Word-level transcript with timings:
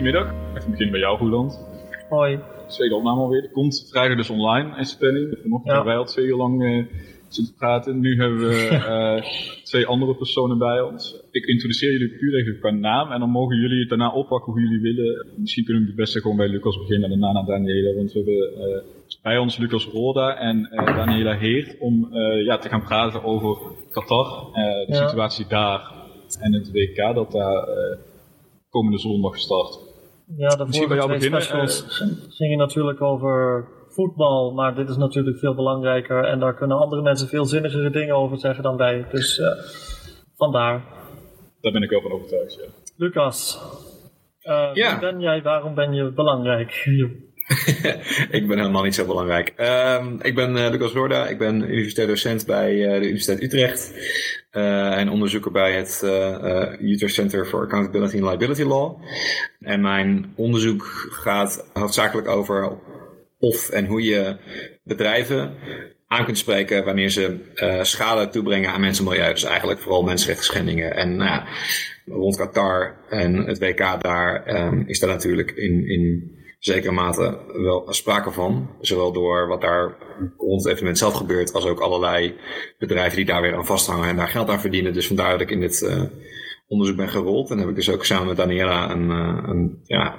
Goedemiddag, 0.00 0.34
even 0.56 0.70
beginnen 0.70 0.90
bij 0.90 1.00
jou, 1.00 1.18
Roeland. 1.18 1.60
Hoi. 2.08 2.38
Tweede 2.68 2.94
opname 2.94 3.20
alweer. 3.20 3.42
Er 3.42 3.50
komt 3.50 3.88
vrijdag 3.90 4.16
dus 4.16 4.30
online, 4.30 4.76
in 4.78 4.88
planning. 4.98 5.38
Vanochtend 5.42 5.72
hebben 5.74 5.84
wij 5.92 5.96
al 5.96 6.04
twee 6.04 6.26
uur 6.26 6.36
lang 6.36 6.64
eh, 6.64 6.84
zitten 7.28 7.54
praten. 7.54 8.00
Nu 8.00 8.16
hebben 8.16 8.38
we 8.38 8.68
eh, 8.92 9.22
twee 9.62 9.86
andere 9.86 10.14
personen 10.14 10.58
bij 10.58 10.80
ons. 10.80 11.22
Ik 11.30 11.44
introduceer 11.44 11.92
jullie 11.92 12.16
puur 12.18 12.34
even 12.34 12.58
qua 12.58 12.70
naam 12.70 13.10
en 13.12 13.20
dan 13.20 13.30
mogen 13.30 13.56
jullie 13.56 13.80
het 13.80 13.88
daarna 13.88 14.12
oppakken 14.12 14.52
hoe 14.52 14.60
jullie 14.62 14.80
willen. 14.80 15.26
Misschien 15.36 15.64
kunnen 15.64 15.82
we 15.82 15.88
het 15.88 15.98
beste 15.98 16.20
gewoon 16.20 16.36
bij 16.36 16.48
Lucas 16.48 16.78
beginnen 16.78 17.10
en 17.10 17.20
daarna 17.20 17.32
naar 17.32 17.58
Daniela. 17.58 17.94
Want 17.94 18.12
we 18.12 18.18
hebben 18.18 18.74
eh, 18.74 18.82
bij 19.22 19.38
ons 19.38 19.56
Lucas 19.56 19.84
Roda 19.84 20.36
en 20.36 20.68
Daniela 20.84 21.36
Heert 21.36 21.78
om 21.78 22.08
ja, 22.44 22.58
te 22.58 22.68
gaan 22.68 22.82
praten 22.82 23.24
over 23.24 23.58
Qatar, 23.90 24.48
de 24.52 24.84
Ja. 24.88 25.08
situatie 25.08 25.46
daar 25.48 25.92
en 26.40 26.52
het 26.52 26.72
WK 26.72 27.14
dat 27.14 27.32
daar 27.32 27.68
komende 28.70 28.98
zondag 28.98 29.38
start. 29.38 29.88
Ja, 30.36 30.48
de 30.48 30.64
Misschien 30.64 30.88
bij 30.88 30.98
vorige 31.00 31.18
twee 31.18 31.30
beginnen, 31.30 31.68
specials 31.68 32.36
gingen 32.36 32.58
natuurlijk 32.58 33.02
over 33.02 33.68
voetbal, 33.88 34.52
maar 34.52 34.74
dit 34.74 34.88
is 34.88 34.96
natuurlijk 34.96 35.38
veel 35.38 35.54
belangrijker 35.54 36.24
en 36.24 36.38
daar 36.38 36.54
kunnen 36.54 36.78
andere 36.78 37.02
mensen 37.02 37.28
veel 37.28 37.44
zinnigere 37.44 37.90
dingen 37.90 38.14
over 38.14 38.38
zeggen 38.38 38.62
dan 38.62 38.76
wij. 38.76 39.06
Dus 39.10 39.38
eh, 39.38 39.48
vandaar. 40.36 40.84
Daar 41.60 41.72
ben 41.72 41.82
ik 41.82 41.90
wel 41.90 42.00
van 42.00 42.12
overtuigd, 42.12 42.54
ja. 42.54 42.66
Lucas, 42.96 43.58
eh, 44.40 44.70
Ja. 44.72 44.90
wie 44.90 45.00
ben 45.10 45.20
jij? 45.20 45.42
Waarom 45.42 45.74
ben 45.74 45.92
je 45.92 46.12
belangrijk? 46.12 46.72
ik 48.38 48.46
ben 48.46 48.58
helemaal 48.58 48.82
niet 48.82 48.94
zo 48.94 49.06
belangrijk. 49.06 49.52
Ehm, 49.56 50.14
ik 50.22 50.34
ben 50.34 50.56
eh, 50.56 50.70
Lucas 50.70 50.92
Roorda, 50.92 51.28
ik 51.28 51.38
ben 51.38 51.70
universitair 51.70 52.06
docent 52.06 52.46
bij 52.46 52.84
eh, 52.84 53.00
de 53.00 53.04
Universiteit 53.04 53.42
Utrecht 53.42 53.92
eh, 54.50 54.98
en 54.98 55.10
onderzoeker 55.10 55.50
bij 55.52 55.72
het 55.72 56.02
Utrecht 56.80 57.14
Center 57.14 57.46
for 57.46 57.62
Accountability 57.62 58.16
and 58.16 58.24
Liability 58.24 58.62
Law. 58.62 59.02
En 59.60 59.80
mijn 59.80 60.32
onderzoek 60.36 60.82
gaat 61.10 61.66
hoofdzakelijk 61.72 62.28
over 62.28 62.78
of 63.38 63.68
en 63.68 63.86
hoe 63.86 64.02
je 64.02 64.36
bedrijven 64.82 65.54
aan 66.06 66.24
kunt 66.24 66.38
spreken 66.38 66.84
wanneer 66.84 67.10
ze 67.10 67.36
schade 67.82 68.28
toebrengen 68.28 68.70
aan 68.70 68.80
mensen 68.80 69.04
en 69.04 69.10
milieu. 69.10 69.32
Dus 69.32 69.44
eigenlijk 69.44 69.80
vooral 69.80 70.02
mensenrechten. 70.02 70.94
En 70.94 71.16
nou 71.16 71.42
rond 72.06 72.36
Qatar 72.36 72.96
en 73.08 73.36
het 73.36 73.58
WK 73.58 74.02
daar 74.02 74.44
ehm, 74.44 74.82
is 74.86 74.98
daar 74.98 75.10
natuurlijk 75.10 75.50
in, 75.50 75.88
in 75.88 76.38
zekere 76.60 76.92
mate 76.92 77.38
wel 77.52 77.86
sprake 77.92 78.30
van. 78.30 78.70
Zowel 78.80 79.12
door 79.12 79.46
wat 79.46 79.60
daar 79.60 79.96
rond 80.36 80.62
het 80.62 80.72
evenement 80.72 80.98
zelf 80.98 81.14
gebeurt, 81.14 81.52
als 81.52 81.66
ook 81.66 81.80
allerlei 81.80 82.34
bedrijven 82.78 83.16
die 83.16 83.24
daar 83.24 83.42
weer 83.42 83.56
aan 83.56 83.66
vasthangen 83.66 84.08
en 84.08 84.16
daar 84.16 84.28
geld 84.28 84.48
aan 84.48 84.60
verdienen. 84.60 84.92
Dus 84.92 85.06
vandaar 85.06 85.30
dat 85.30 85.40
ik 85.40 85.50
in 85.50 85.60
dit 85.60 85.82
eh, 85.82 86.02
onderzoek 86.68 86.96
ben 86.96 87.08
gerold. 87.08 87.50
En 87.50 87.58
heb 87.58 87.68
ik 87.68 87.74
dus 87.74 87.90
ook 87.90 88.04
samen 88.04 88.26
met 88.26 88.36
Daniela 88.36 88.90
een, 88.90 89.10
eh, 89.10 89.48
een 89.48 89.80
ja, 89.84 90.18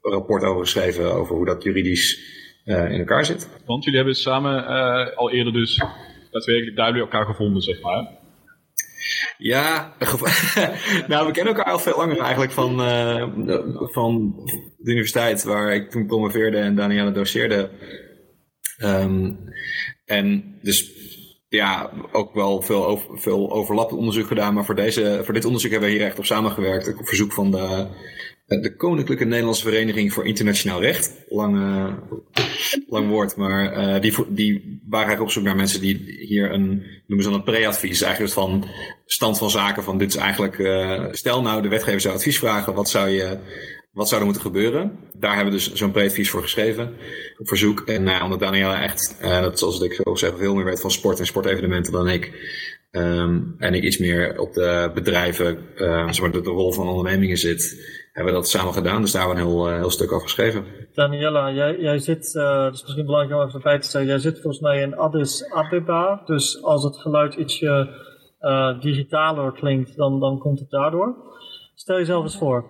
rapport 0.00 0.42
over 0.42 0.60
geschreven 0.60 1.12
over 1.12 1.36
hoe 1.36 1.46
dat 1.46 1.62
juridisch 1.62 2.20
eh, 2.64 2.90
in 2.90 2.98
elkaar 2.98 3.24
zit. 3.24 3.48
Want 3.66 3.84
jullie 3.84 3.98
hebben 3.98 4.16
samen 4.16 4.66
al 5.16 5.30
eerder 5.30 5.52
dus 5.52 5.82
daadwerkelijk 6.30 6.76
jullie 6.76 7.00
elkaar 7.00 7.26
gevonden, 7.26 7.62
zeg 7.62 7.80
maar. 7.80 8.22
Ja, 9.38 9.94
nou, 11.08 11.26
we 11.26 11.32
kennen 11.32 11.54
elkaar 11.54 11.72
al 11.72 11.78
veel 11.78 11.96
langer 11.96 12.18
eigenlijk 12.18 12.52
van, 12.52 12.82
eh, 12.82 13.28
van 13.92 14.34
de 14.78 14.90
universiteit 14.90 15.42
waar 15.42 15.74
ik 15.74 15.90
toen 15.90 16.06
promoveerde 16.06 16.58
en 16.58 16.74
Daniela 16.74 17.10
doseerde. 17.10 17.70
Ehm, 18.78 19.32
en 20.04 20.58
dus 20.62 20.92
ja, 21.48 21.90
ook 22.12 22.34
wel 22.34 22.62
veel, 22.62 23.02
veel 23.14 23.52
overlappend 23.52 23.98
onderzoek 23.98 24.26
gedaan, 24.26 24.54
maar 24.54 24.64
voor, 24.64 24.74
deze, 24.74 25.20
voor 25.24 25.34
dit 25.34 25.44
onderzoek 25.44 25.70
hebben 25.70 25.88
we 25.88 25.94
hier 25.94 26.04
echt 26.04 26.18
op 26.18 26.24
samengewerkt. 26.24 26.98
Op 26.98 27.08
verzoek 27.08 27.32
van 27.32 27.50
de, 27.50 27.86
de 28.46 28.76
Koninklijke 28.76 29.24
Nederlandse 29.24 29.62
Vereniging 29.62 30.12
voor 30.12 30.26
Internationaal 30.26 30.80
Recht. 30.80 31.24
Lang, 31.28 31.56
eh, 31.56 31.92
lang 32.88 33.08
woord, 33.08 33.36
maar 33.36 33.72
eh, 33.72 34.00
die, 34.00 34.14
die 34.28 34.80
waren 34.88 35.06
eigenlijk 35.06 35.20
op 35.20 35.30
zoek 35.30 35.44
naar 35.44 35.56
mensen 35.56 35.80
die 35.80 36.16
hier 36.26 36.52
een, 36.52 36.66
noemen 37.06 37.24
ze 37.24 37.30
dan 37.30 37.34
een 37.34 37.44
pre-advies, 37.44 38.02
eigenlijk 38.02 38.32
van 38.32 38.64
stand 39.06 39.38
van 39.38 39.50
zaken 39.50 39.82
van 39.82 39.98
dit 39.98 40.08
is 40.08 40.16
eigenlijk, 40.16 40.58
eh, 40.58 41.04
stel 41.10 41.42
nou 41.42 41.62
de 41.62 41.68
wetgever 41.68 42.00
zou 42.00 42.14
advies 42.14 42.38
vragen, 42.38 42.74
wat 42.74 42.88
zou 42.88 43.08
je, 43.08 43.38
wat 43.92 44.08
zou 44.08 44.20
er 44.20 44.26
moeten 44.26 44.44
gebeuren? 44.44 44.98
Daar 45.12 45.34
hebben 45.34 45.52
we 45.52 45.58
dus 45.58 45.72
zo'n 45.72 45.90
pre-advies 45.90 46.30
voor 46.30 46.42
geschreven, 46.42 46.94
op 47.38 47.48
verzoek. 47.48 47.80
En 47.80 48.04
ja, 48.04 48.24
omdat 48.24 48.40
Daniela 48.40 48.82
echt, 48.82 49.16
eh, 49.20 49.40
dat 49.40 49.58
zoals 49.58 49.80
ik 49.80 49.92
zo 49.92 50.14
zeg, 50.14 50.32
veel 50.36 50.54
meer 50.54 50.64
weet 50.64 50.80
van 50.80 50.90
sport 50.90 51.18
en 51.18 51.26
sportevenementen 51.26 51.92
dan 51.92 52.08
ik. 52.08 52.52
ehm, 52.90 53.40
en 53.58 53.74
ik 53.74 53.82
iets 53.82 53.98
meer 53.98 54.40
op 54.40 54.52
de 54.52 54.90
bedrijven, 54.94 55.58
eh, 55.76 56.04
zeg 56.10 56.20
maar, 56.20 56.30
de, 56.30 56.50
rol 56.50 56.72
van 56.72 56.88
ondernemingen 56.88 57.36
zit, 57.36 57.76
hebben 58.12 58.32
we 58.32 58.38
dat 58.38 58.48
samen 58.48 58.72
gedaan. 58.72 59.00
Dus 59.00 59.12
daar 59.12 59.26
hebben 59.26 59.44
we 59.44 59.50
een 59.50 59.56
heel, 59.56 59.68
eh, 59.68 59.76
heel 59.76 59.90
stuk 59.90 60.12
over 60.12 60.28
geschreven. 60.28 60.64
Daniela, 60.92 61.52
jij, 61.52 61.78
jij 61.78 61.98
zit, 61.98 62.34
eh 62.36 62.64
het 62.64 62.74
is 62.74 62.82
misschien 62.82 63.06
belangrijk 63.06 63.40
om 63.40 63.46
even 63.46 63.58
erbij 63.58 63.78
te 63.78 63.88
zeggen, 63.88 64.10
jij 64.10 64.18
zit 64.18 64.40
volgens 64.40 64.62
mij 64.62 64.82
in 64.82 64.96
Addis 64.96 65.50
Abeba, 65.50 66.22
dus 66.26 66.62
als 66.62 66.84
het 66.84 66.96
geluid 66.96 67.34
ietsje 67.34 67.88
eh, 68.44 68.80
digitaler 68.80 69.52
klinkt, 69.52 69.96
dan, 69.96 70.20
dan 70.20 70.38
komt 70.38 70.58
het 70.58 70.70
daardoor. 70.70 71.16
Stel 71.74 71.96
jezelf 71.96 72.22
eens 72.22 72.38
voor. 72.38 72.64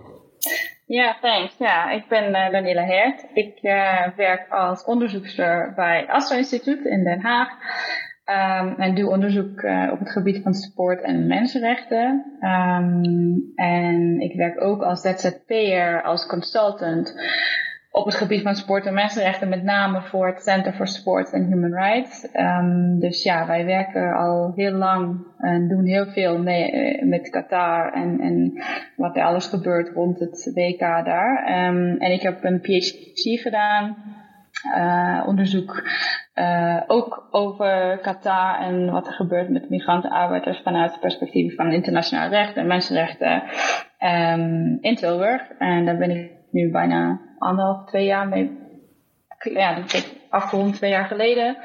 Ja, 0.87 1.17
thanks. 1.21 1.59
Ja, 1.59 1.91
ik 1.91 2.09
ben 2.09 2.35
eh, 2.35 2.53
Daniela 2.53 2.85
Hert. 2.85 3.27
Ik 3.35 3.59
eh, 3.63 4.07
werk 4.17 4.51
als 4.51 4.85
onderzoekster 4.85 5.73
bij 5.77 6.01
het 6.01 6.09
Astra 6.09 6.37
Instituut 6.37 6.85
in 6.85 7.05
Den 7.05 7.21
Haag. 7.21 7.49
Ehm, 8.25 8.81
en 8.81 8.95
doe 8.95 9.11
onderzoek 9.11 9.63
op 9.93 9.99
het 9.99 10.11
gebied 10.11 10.43
van 10.43 10.55
sport 10.55 11.03
en 11.03 11.27
mensenrechten. 11.27 12.37
Ehm, 12.41 13.05
en 13.55 14.21
ik 14.21 14.37
werk 14.37 14.61
ook 14.61 14.83
als 14.83 15.01
ZZP'er, 15.01 16.03
als 16.03 16.27
consultant 16.27 17.15
op 17.95 18.05
het 18.05 18.15
gebied 18.15 18.43
van 18.43 18.55
sport 18.55 18.87
en 18.87 18.95
mensenrechten, 18.95 19.49
met 19.49 19.63
name 19.63 20.03
voor 20.03 20.27
het 20.27 20.43
Center 20.43 20.73
for 20.73 20.87
Sport 20.87 21.33
and 21.33 21.47
Human 21.47 21.75
Rights. 21.75 22.31
Ehm, 22.31 22.99
dus 22.99 23.23
ja, 23.23 23.47
wij 23.47 23.65
werken 23.65 24.13
al 24.13 24.53
heel 24.57 24.73
lang 24.73 25.27
en 25.39 25.69
doen 25.69 25.85
heel 25.85 26.07
veel 26.07 26.39
mee, 26.39 26.71
eh, 26.71 27.07
met 27.07 27.31
Qatar 27.31 27.93
en, 27.93 28.21
en 28.21 28.53
wat 28.97 29.17
er 29.17 29.25
alles 29.25 29.47
gebeurt 29.47 29.89
rond 29.95 30.19
het 30.19 30.51
WK 30.55 30.79
daar. 30.81 31.45
Ehm, 31.47 31.97
en 31.99 32.13
ik 32.13 32.23
heb 32.23 32.45
een 32.45 32.61
PhD 32.61 33.41
gedaan, 33.41 33.97
eh, 34.75 35.23
onderzoek 35.27 35.83
eh, 36.35 36.81
ook 36.87 37.29
over 37.31 37.99
Qatar 38.03 38.61
en 38.61 38.91
wat 38.91 39.07
er 39.07 39.13
gebeurt 39.13 39.49
met 39.49 39.71
migrantenarbeiders 39.71 40.61
vanuit 40.63 40.91
het 40.91 41.01
perspectief 41.01 41.55
van 41.55 41.73
internationaal 41.73 42.29
recht 42.29 42.57
en 42.57 42.67
mensenrechten 42.67 43.43
ehm, 43.99 44.77
in 44.81 44.95
Tilburg. 44.95 45.43
En 45.59 45.85
daar 45.85 45.97
ben 45.97 46.11
ik 46.11 46.31
nu 46.51 46.71
bijna 46.71 47.21
anderhalf, 47.45 47.87
twee 47.87 48.05
jaar 48.05 48.29
mee. 48.29 48.63
Ja, 49.39 49.75
dat 49.75 49.93
heb 49.93 50.03
ik 50.03 50.21
afgerond 50.31 50.75
twee 50.75 50.91
jaar 50.91 51.05
geleden. 51.05 51.57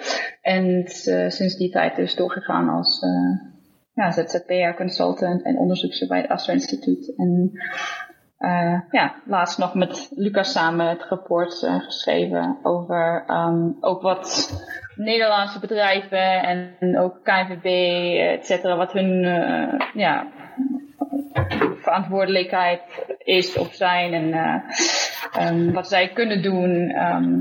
En 0.42 0.86
eh, 0.86 1.30
sinds 1.30 1.58
die 1.58 1.72
tijd 1.72 1.96
dus 1.96 2.16
doorgegaan 2.16 2.70
als 2.70 3.02
eh 3.02 3.48
ja, 3.94 4.12
ZZP'er, 4.12 4.76
consultant 4.76 5.44
en 5.44 5.58
onderzoekster 5.58 6.08
bij 6.08 6.22
het 6.22 6.30
Astra 6.30 6.54
Instituut. 6.54 7.14
En 7.18 7.52
eh, 8.38 8.80
ja, 8.92 9.16
laatst 9.26 9.58
nog 9.58 9.74
met 9.74 10.12
Lucas 10.16 10.52
samen 10.52 10.88
het 10.88 11.04
rapport 11.04 11.54
geschreven 11.86 12.60
over 12.64 13.24
ehm, 13.28 13.72
ook 13.80 14.02
wat 14.02 14.54
Nederlandse 14.96 15.60
bedrijven 15.60 16.44
en 16.44 17.00
ook 17.00 17.24
KNVB, 17.24 17.66
et 18.38 18.46
cetera, 18.46 18.76
wat 18.76 18.92
hun 18.92 19.22
ja, 19.94 20.28
verantwoordelijkheid 21.82 22.82
is 23.18 23.58
of 23.58 23.74
zijn 23.74 24.14
en 24.14 24.34
eh, 24.34 24.62
ehm, 25.48 25.72
wat 25.72 25.88
zij 25.88 26.10
kunnen 26.14 26.42
doen 26.42 26.90
ehm, 26.90 27.34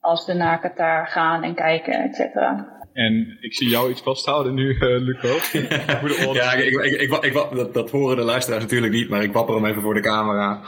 als 0.00 0.24
ze 0.24 0.34
naar 0.34 0.60
Qatar 0.60 1.06
gaan 1.06 1.42
en 1.42 1.54
kijken, 1.54 1.94
et 2.04 2.14
cetera. 2.14 2.74
En 2.92 3.36
ik 3.40 3.54
zie 3.54 3.68
jou 3.68 3.90
iets 3.90 4.02
vasthouden 4.02 4.54
nu, 4.54 4.76
eh 4.78 4.88
oren. 5.00 5.52
Ja, 6.34 6.52
ik, 6.52 6.64
ik, 6.72 6.82
ik, 7.00 7.00
ik, 7.00 7.24
ik- 7.24 7.32
dat, 7.56 7.74
dat 7.74 7.90
horen 7.90 8.16
de 8.16 8.22
luisteraars 8.22 8.62
natuurlijk 8.62 8.92
niet, 8.92 9.08
maar 9.08 9.22
ik 9.22 9.32
wapper 9.32 9.54
hem 9.54 9.64
even 9.66 9.82
voor 9.82 9.94
de 9.94 10.00
camera. 10.00 10.60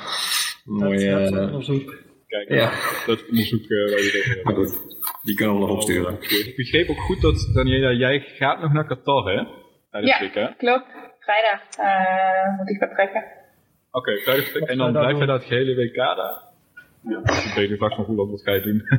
Mooi, 0.64 1.06
het 1.06 1.32
eh, 1.34 1.42
onderzoek. 1.42 1.94
Kijk, 2.26 2.48
ja, 2.48 2.70
dat 3.06 3.28
onderzoek 3.28 3.62
eh, 3.62 3.90
waar 3.90 4.00
je 4.00 4.42
hebt. 4.44 4.56
goed. 4.56 4.96
Die 5.22 5.34
kunnen 5.34 5.54
we 5.54 5.60
nog 5.60 5.70
opsturen. 5.70 6.14
Ik 6.20 6.52
begreep 6.56 6.88
ook 6.88 7.00
goed 7.00 7.20
dat, 7.20 7.50
Daniela, 7.54 7.90
jij 7.92 8.18
gaat 8.20 8.60
nog 8.60 8.72
naar 8.72 8.86
Qatar, 8.86 9.24
hè? 9.32 9.44
Tijdens 9.90 10.18
Ja. 10.18 10.24
het 10.24 10.34
WK. 10.34 10.58
Klopt, 10.58 10.86
vrijdag 11.28 11.60
eh, 11.76 12.56
moet 12.56 12.70
ik 12.70 12.78
vertrekken. 12.78 13.24
Oké, 13.90 14.16
vrijdag. 14.16 14.54
En 14.54 14.78
dan 14.78 14.86
je 14.86 14.92
daar 14.92 15.02
blijf 15.02 15.12
je 15.12 15.18
doen? 15.18 15.26
daar 15.26 15.38
het 15.38 15.48
hele 15.48 15.74
WK 15.74 15.96
daar? 15.96 16.36
Ja. 17.02 17.18
Ik 17.48 17.52
weet 17.54 17.78
vraag 17.78 17.94
van 17.94 18.04
Roeland, 18.04 18.30
wat 18.30 18.42
ga 18.42 18.52
je 18.52 18.60
doen? 18.60 18.82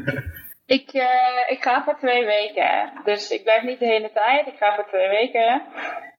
Ik, 0.78 0.90
eh, 0.92 1.52
ik 1.56 1.62
ga 1.62 1.84
voor 1.84 1.98
twee 1.98 2.26
weken. 2.26 2.92
Dus 3.04 3.32
ik 3.32 3.44
blijf 3.44 3.64
niet 3.64 3.80
de 3.80 3.86
hele 3.86 4.12
tijd. 4.14 4.48
Ik 4.48 4.58
ga 4.58 4.76
voor 4.76 4.88
twee 4.88 5.10
weken. 5.10 5.62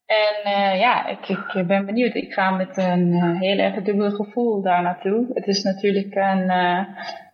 En 0.07 0.35
eh, 0.45 0.81
ja, 0.81 1.07
ik, 1.07 1.29
ik 1.29 1.67
ben 1.67 1.87
benieuwd. 1.87 2.15
Ik 2.15 2.33
ga 2.33 2.51
met 2.51 2.77
een 2.77 3.13
eh, 3.13 3.41
heel 3.41 3.59
erg 3.59 3.83
dubbel 3.83 4.11
gevoel 4.11 4.63
daar 4.63 4.83
naartoe. 4.83 5.27
Het 5.33 5.47
is 5.47 5.63
natuurlijk 5.63 6.15
een 6.15 6.51
eh, 6.51 6.87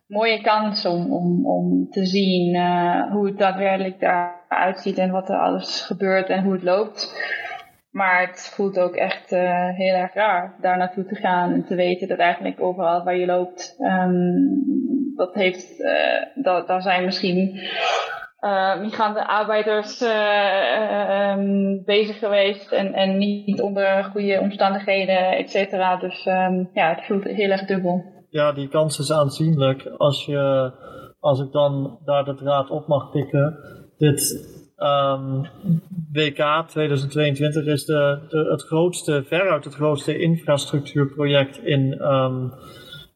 mooie 0.07 0.41
kans 0.41 0.87
om, 0.87 1.13
om, 1.13 1.47
om 1.47 1.91
te 1.91 2.05
zien 2.05 2.55
eh, 2.55 3.11
hoe 3.13 3.27
het 3.27 3.39
daadwerkelijk 3.39 4.01
daaruit 4.01 4.81
ziet 4.81 4.99
en 4.99 5.11
wat 5.11 5.29
er 5.29 5.39
alles 5.39 5.81
gebeurt 5.81 6.29
en 6.29 6.43
hoe 6.43 6.53
het 6.53 6.63
loopt. 6.63 7.15
Maar 7.97 8.21
het 8.21 8.53
voelt 8.55 8.79
ook 8.79 8.95
echt 8.95 9.33
uh, 9.33 9.69
heel 9.69 9.95
erg 9.95 10.15
raar 10.15 10.57
daar 10.61 10.77
naartoe 10.77 11.05
te 11.05 11.15
gaan 11.15 11.53
en 11.53 11.65
te 11.65 11.75
weten 11.75 12.09
dat 12.09 12.19
eigenlijk 12.19 12.61
overal 12.61 13.05
waar 13.05 13.17
je 13.17 13.27
loopt, 13.27 13.77
um, 13.79 14.65
dat 15.15 15.35
heeft, 15.35 15.81
uh, 15.81 16.45
dat, 16.45 16.67
daar 16.67 16.83
zijn 16.83 17.05
misschien 17.05 17.61
uh, 18.41 18.81
migrantenarbeiders 18.81 20.01
um, 20.01 21.83
bezig 21.85 22.19
geweest 22.19 22.73
en, 22.73 22.93
en 22.93 23.19
niet 23.19 23.61
onder 23.61 24.05
goede 24.05 24.41
omstandigheden, 24.41 25.37
et 25.37 25.51
cetera. 25.51 25.97
Dus 25.97 26.27
um, 26.27 26.71
ja, 26.73 26.89
het 26.89 27.05
voelt 27.07 27.25
heel 27.25 27.51
erg 27.51 27.65
dubbel. 27.65 28.05
Ja, 28.31 28.53
die 28.53 28.69
kans 28.69 28.99
is 28.99 29.13
aanzienlijk. 29.13 29.87
Als, 29.97 30.25
je, 30.25 30.73
als 31.21 31.41
ik 31.41 31.53
dan 31.53 31.99
daar 32.05 32.25
de 32.25 32.35
draad 32.35 32.71
op 32.71 32.87
mag 32.87 33.11
pikken. 33.11 33.57
Dit 33.99 34.21
Um, 34.79 35.47
WK 36.13 36.65
2022 36.69 37.67
is 37.67 37.85
de, 37.85 38.19
het 38.51 38.63
grootste, 38.63 39.25
veruit 39.27 39.65
het 39.65 39.75
grootste 39.75 40.19
infrastructuurproject 40.19 41.59
in, 41.59 42.13
um, 42.13 42.53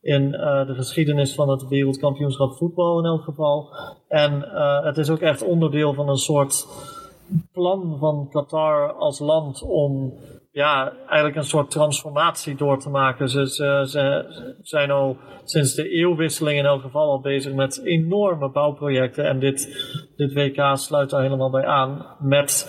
in 0.01 0.23
uh, 0.23 0.67
de 0.67 0.75
geschiedenis 0.75 1.35
van 1.35 1.49
het 1.49 1.69
wereldkampioenschap 1.69 2.57
voetbal 2.57 2.99
in 2.99 3.05
elk 3.05 3.23
geval. 3.23 3.75
En 4.09 4.33
uh, 4.33 4.85
het 4.85 4.97
is 4.97 5.11
ook 5.11 5.21
echt 5.21 5.43
onderdeel 5.43 5.95
van 5.95 6.09
een 6.09 6.17
soort 6.17 6.67
plan 7.53 7.97
van 7.99 8.29
Qatar 8.31 8.93
als 8.93 9.19
land 9.19 9.63
om 9.63 10.19
ja, 10.53 10.93
eigenlijk 10.97 11.37
een 11.37 11.45
soort 11.45 11.71
transformatie 11.71 12.57
door 12.57 12.79
te 12.79 12.91
maken. 12.91 13.29
Ze, 13.29 13.47
ze, 13.49 14.25
zijn 14.61 14.91
al 14.91 15.17
sinds 15.45 15.75
de 15.75 15.89
eeuwwisseling 15.89 16.59
in 16.59 16.65
elk 16.65 16.83
geval 16.83 17.11
al 17.11 17.21
bezig 17.21 17.55
met 17.55 17.81
enorme 17.85 18.51
bouwprojecten. 18.51 19.25
En 19.25 19.39
dit, 19.39 19.69
dit 20.17 20.33
WK 20.33 20.71
sluit 20.73 21.11
daar 21.11 21.23
helemaal 21.23 21.51
bij 21.51 21.67
aan 21.67 22.17
met 22.19 22.69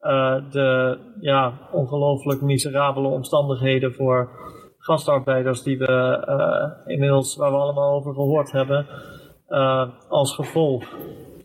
uh, 0.00 0.36
de 0.50 0.98
ja, 1.20 1.68
ongelooflijk 1.72 2.40
miserabele 2.40 3.08
omstandigheden 3.08 3.94
voor 3.94 4.30
gastarbeiders 4.78 5.62
die 5.62 5.78
we 5.78 6.24
uh, 6.28 6.92
inmiddels, 6.92 7.36
waar 7.36 7.50
we 7.50 7.56
allemaal 7.56 7.94
over 7.94 8.14
gehoord 8.14 8.52
hebben, 8.52 8.86
uh, 9.48 9.88
als 10.08 10.34
gevolg. 10.34 10.84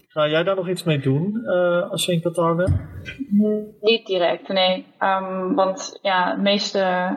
Ga 0.10 0.28
jij 0.28 0.44
daar 0.44 0.56
nog 0.56 0.70
iets 0.70 0.84
mee 0.84 1.00
doen 1.00 1.42
uh, 1.44 1.92
als 1.92 2.06
je 2.06 2.12
in 2.12 2.22
Qatar 2.22 2.56
bent? 2.56 2.76
Niet 3.82 4.06
direct, 4.06 4.48
nee. 4.48 4.86
Um, 5.00 5.56
want 5.56 6.00
ja, 6.02 6.36
de 6.36 6.42
meeste 6.42 7.16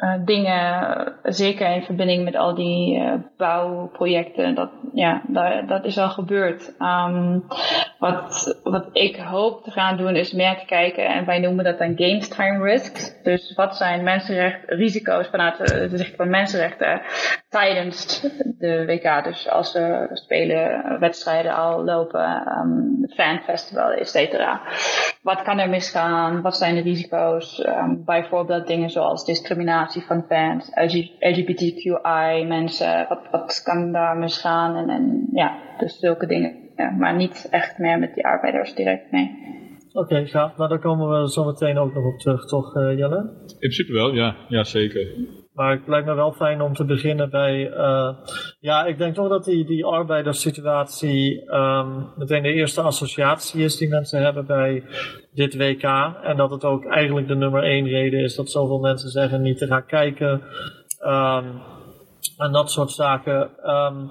uh, 0.00 0.14
dingen, 0.24 1.12
zeker 1.22 1.74
in 1.74 1.82
verbinding 1.82 2.24
met 2.24 2.36
al 2.36 2.54
die 2.54 2.98
uh, 2.98 3.12
bouwprojecten, 3.36 4.54
dat, 4.54 4.70
ja, 4.92 5.22
dat, 5.26 5.68
dat 5.68 5.84
is 5.84 5.98
al 5.98 6.08
gebeurd. 6.08 6.74
Um, 6.78 7.44
wat, 7.98 8.60
wat 8.62 8.88
ik 8.92 9.16
hoop 9.16 9.64
te 9.64 9.70
gaan 9.70 9.96
doen 9.96 10.16
is 10.16 10.32
meer 10.32 10.58
te 10.58 10.64
kijken, 10.64 11.06
en 11.06 11.24
wij 11.24 11.38
noemen 11.38 11.64
dat 11.64 11.78
dan 11.78 11.92
games 11.96 12.28
time 12.28 12.64
risks. 12.64 13.22
Dus 13.22 13.54
wat 13.56 13.76
zijn 13.76 14.04
mensenrecht, 14.04 14.58
risico's 14.66 15.28
vanuit 15.28 15.56
de 15.56 15.96
zicht 15.98 16.16
van 16.16 16.30
mensenrechten 16.30 17.02
tijdens 17.48 18.20
de 18.58 18.84
WK. 18.86 19.24
Dus 19.24 19.48
als 19.48 19.74
er 19.74 20.08
spelen, 20.12 20.96
wedstrijden 21.00 21.54
al 21.54 21.84
lopen, 21.84 22.52
um, 22.58 22.98
et 23.98 24.08
cetera. 24.08 24.60
Wat 25.22 25.42
kan 25.42 25.58
er 25.58 25.68
misgaan? 25.68 26.42
Wat 26.42 26.56
zijn 26.56 26.74
de 26.74 26.80
risico's? 26.80 27.66
Um, 27.66 28.04
bijvoorbeeld 28.04 28.66
dingen 28.66 28.90
zoals 28.90 29.24
discriminatie 29.24 30.02
van 30.02 30.24
fans, 30.28 30.70
LGBTQI 31.18 32.44
mensen. 32.46 33.06
Wat, 33.08 33.20
wat 33.30 33.62
kan 33.64 33.92
daar 33.92 34.16
misgaan? 34.16 34.76
En, 34.76 34.88
en 34.88 35.28
ja, 35.32 35.58
dus 35.78 35.98
zulke 35.98 36.26
dingen. 36.26 36.68
Ja, 36.76 36.90
maar 36.90 37.16
niet 37.16 37.48
echt 37.50 37.78
meer 37.78 37.98
met 37.98 38.14
die 38.14 38.26
arbeiders 38.26 38.74
direct, 38.74 39.10
nee. 39.10 39.30
Oké, 39.92 39.98
okay, 39.98 40.26
gaaf. 40.26 40.56
Maar 40.56 40.68
daar 40.68 40.78
komen 40.78 41.20
we 41.20 41.30
zo 41.30 41.44
meteen 41.44 41.78
ook 41.78 41.94
nog 41.94 42.04
op 42.04 42.18
terug, 42.18 42.46
toch 42.46 42.76
uh, 42.76 42.98
Jelle? 42.98 43.18
In 43.46 43.58
principe 43.58 43.92
wel, 43.92 44.14
ja. 44.14 44.36
Ja, 44.48 44.64
zeker. 44.64 45.06
Maar 45.60 45.70
het 45.70 45.88
lijkt 45.88 46.06
me 46.06 46.14
wel 46.14 46.32
fijn 46.32 46.60
om 46.60 46.74
te 46.74 46.84
beginnen 46.84 47.30
bij. 47.30 47.70
Uh, 47.70 48.14
ja, 48.60 48.84
ik 48.84 48.98
denk 48.98 49.14
toch 49.14 49.28
dat 49.28 49.44
die, 49.44 49.64
die 49.64 49.84
arbeiderssituatie 49.84 51.54
um, 51.54 52.08
meteen 52.16 52.42
de 52.42 52.52
eerste 52.52 52.80
associatie 52.80 53.64
is 53.64 53.76
die 53.76 53.88
mensen 53.88 54.22
hebben 54.22 54.46
bij 54.46 54.84
dit 55.34 55.56
WK. 55.56 55.82
En 56.22 56.36
dat 56.36 56.50
het 56.50 56.64
ook 56.64 56.86
eigenlijk 56.86 57.28
de 57.28 57.34
nummer 57.34 57.62
één 57.62 57.88
reden 57.88 58.20
is 58.20 58.34
dat 58.34 58.50
zoveel 58.50 58.78
mensen 58.78 59.10
zeggen 59.10 59.42
niet 59.42 59.58
te 59.58 59.66
gaan 59.66 59.86
kijken. 59.86 60.42
Um, 61.06 61.60
en 62.36 62.52
dat 62.52 62.70
soort 62.70 62.90
zaken. 62.90 63.50
Um, 63.64 64.10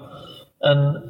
en 0.58 1.02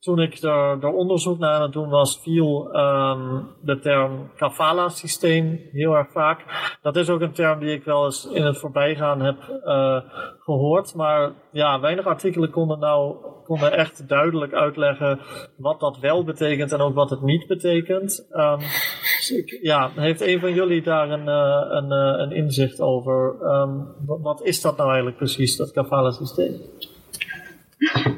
toen 0.00 0.20
ik 0.20 0.42
er, 0.42 0.82
er, 0.82 0.92
onderzoek 0.92 1.38
naar 1.38 1.54
aan 1.54 1.62
het 1.62 1.72
doen 1.72 1.88
was, 1.88 2.20
viel 2.22 2.76
um, 2.76 3.48
de 3.62 3.78
term 3.78 4.30
kafala-systeem 4.36 5.60
heel 5.72 5.94
erg 5.94 6.10
vaak. 6.12 6.44
Dat 6.82 6.96
is 6.96 7.10
ook 7.10 7.20
een 7.20 7.32
term 7.32 7.58
die 7.60 7.72
ik 7.72 7.84
wel 7.84 8.04
eens 8.04 8.26
in 8.26 8.44
het 8.44 8.58
voorbijgaan 8.58 9.20
heb 9.20 9.36
uh, 9.64 10.00
gehoord. 10.38 10.94
Maar 10.94 11.32
ja, 11.52 11.80
weinig 11.80 12.06
artikelen 12.06 12.50
konden 12.50 12.78
nou 12.78 13.16
konden 13.44 13.72
echt 13.72 14.08
duidelijk 14.08 14.52
uitleggen 14.52 15.20
wat 15.56 15.80
dat 15.80 15.98
wel 15.98 16.24
betekent 16.24 16.72
en 16.72 16.80
ook 16.80 16.94
wat 16.94 17.10
het 17.10 17.22
niet 17.22 17.46
betekent. 17.46 18.28
Um, 18.32 18.58
dus 18.58 19.58
ja, 19.62 19.90
heeft 19.94 20.20
een 20.20 20.40
van 20.40 20.52
jullie 20.52 20.82
daar 20.82 21.10
een, 21.10 21.26
uh, 21.26 21.62
een, 21.68 21.92
uh, 21.92 22.20
een 22.20 22.32
inzicht 22.32 22.80
over? 22.80 23.36
Um, 23.42 23.94
wat 24.22 24.42
is 24.42 24.60
dat 24.60 24.76
nou 24.76 24.88
eigenlijk 24.88 25.18
precies, 25.18 25.56
dat 25.56 25.70
kafala-systeem? 25.70 26.60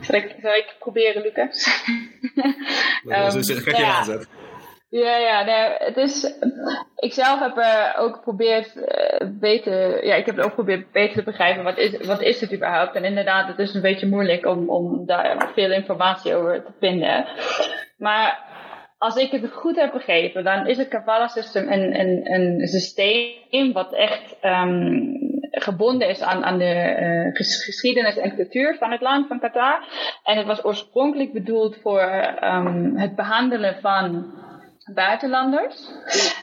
Zal 0.01 0.15
ik, 0.15 0.35
zal 0.43 0.55
ik 0.55 0.77
proberen, 0.79 1.23
Lucas? 1.23 1.67
um, 3.05 3.43
je 3.43 3.77
ja. 3.77 3.97
aanzet. 3.97 4.29
Ja, 4.91 5.17
ja, 5.17 5.45
nee, 5.45 5.75
het 5.79 5.97
is. 5.97 6.35
Ik 6.97 7.12
zelf 7.12 7.41
heb 7.41 7.57
uh, 7.57 7.97
ook 7.99 8.15
geprobeerd 8.15 8.77
uh, 8.77 9.29
beter. 9.41 10.07
Ja, 10.07 10.15
ik 10.15 10.27
heb 10.27 10.39
ook 10.39 10.49
geprobeerd 10.49 10.93
beter 10.93 11.17
te 11.17 11.23
begrijpen 11.23 11.65
wat 11.65 11.79
is, 11.79 12.07
wat 12.07 12.23
is 12.23 12.41
het 12.41 12.55
überhaupt. 12.55 12.95
En 12.95 13.05
inderdaad, 13.05 13.49
het 13.49 13.59
is 13.59 13.75
een 13.75 13.81
beetje 13.81 14.07
moeilijk 14.07 14.47
om, 14.47 14.71
om 14.71 15.07
daar 15.07 15.51
veel 15.55 15.73
informatie 15.73 16.35
over 16.35 16.65
te 16.65 16.73
vinden. 16.79 17.27
Maar 17.97 18.39
als 18.99 19.17
ik 19.17 19.31
het 19.31 19.53
goed 19.53 19.77
heb 19.77 19.93
begrepen, 19.93 20.45
dan 20.45 20.67
is 20.67 20.77
het 20.77 20.89
Kabbalah 20.89 21.29
System 21.29 21.69
een, 21.69 22.01
een, 22.01 22.33
een 22.33 22.67
systeem 22.69 23.73
wat 23.73 23.93
echt 23.93 24.37
um, 24.43 25.30
gebonden 25.50 26.09
is 26.09 26.23
aan, 26.23 26.45
aan 26.45 26.59
de 26.59 26.97
uh, 27.00 27.37
geschiedenis 27.37 28.16
en 28.16 28.35
cultuur 28.37 28.76
van 28.78 28.90
het 28.90 29.00
land, 29.00 29.26
van 29.26 29.40
Qatar. 29.40 29.85
En 30.25 30.37
het 30.37 30.47
was 30.47 30.64
oorspronkelijk 30.64 31.33
bedoeld 31.33 31.76
voor 31.83 32.37
um, 32.42 32.97
het 32.97 33.16
behandelen 33.16 33.80
van 33.80 34.33
buitenlanders. 34.95 35.90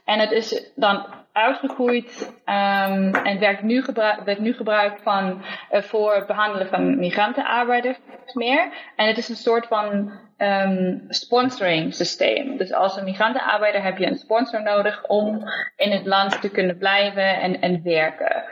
En 0.05 0.19
het 0.19 0.31
is 0.31 0.71
dan 0.75 1.05
uitgegroeid 1.31 2.33
um, 2.45 3.15
en 3.15 3.39
werd 3.39 3.61
nu, 3.61 3.83
werd 4.25 4.39
nu 4.39 4.53
gebruikt 4.53 5.01
van, 5.01 5.41
uh, 5.71 5.81
voor 5.81 6.15
het 6.15 6.27
behandelen 6.27 6.67
van 6.67 6.99
migrantenarbeiders 6.99 7.97
meer. 8.34 8.69
En 8.96 9.07
het 9.07 9.17
is 9.17 9.29
een 9.29 9.36
soort 9.36 9.67
van 9.67 10.12
um, 10.38 11.05
sponsoring 11.10 11.93
systeem. 11.93 12.57
Dus 12.57 12.74
als 12.74 12.98
een 12.98 13.03
migrantenarbeider 13.03 13.84
heb 13.84 13.98
je 13.98 14.05
een 14.05 14.17
sponsor 14.17 14.63
nodig 14.63 15.07
om 15.07 15.43
in 15.75 15.91
het 15.91 16.05
land 16.05 16.41
te 16.41 16.50
kunnen 16.50 16.77
blijven 16.77 17.39
en, 17.41 17.62
en 17.62 17.84
werken. 17.84 18.43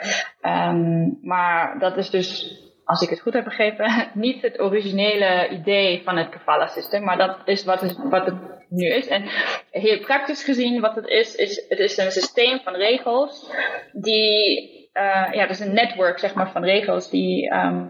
Um, 0.41 1.19
maar 1.21 1.79
dat 1.79 1.97
is 1.97 2.09
dus 2.09 2.59
als 2.85 3.01
ik 3.01 3.09
het 3.09 3.19
goed 3.19 3.33
heb 3.33 3.43
begrepen, 3.43 4.09
niet 4.13 4.41
het 4.41 4.59
originele 4.59 5.49
idee 5.49 6.01
van 6.03 6.17
het 6.17 6.29
kafala-systeem, 6.29 7.03
maar 7.03 7.17
dat 7.17 7.37
is 7.45 7.63
wat, 7.63 7.81
het, 7.81 7.97
wat 8.09 8.25
het 8.25 8.35
nu 8.69 8.87
is. 8.87 9.07
En 9.07 9.23
heel 9.71 9.99
praktisch 9.99 10.43
gezien, 10.43 10.81
wat 10.81 10.95
het 10.95 11.07
is, 11.07 11.35
is 11.35 11.65
het 11.69 11.79
is 11.79 11.97
een 11.97 12.11
systeem 12.11 12.59
van 12.59 12.73
regels 12.73 13.51
die 13.91 14.83
uh, 14.97 15.33
ja, 15.33 15.47
dus 15.47 15.59
een 15.59 15.73
netwerk 15.73 16.19
zeg 16.19 16.33
maar, 16.33 16.51
van 16.51 16.63
regels 16.63 17.09
die 17.09 17.53
um, 17.53 17.89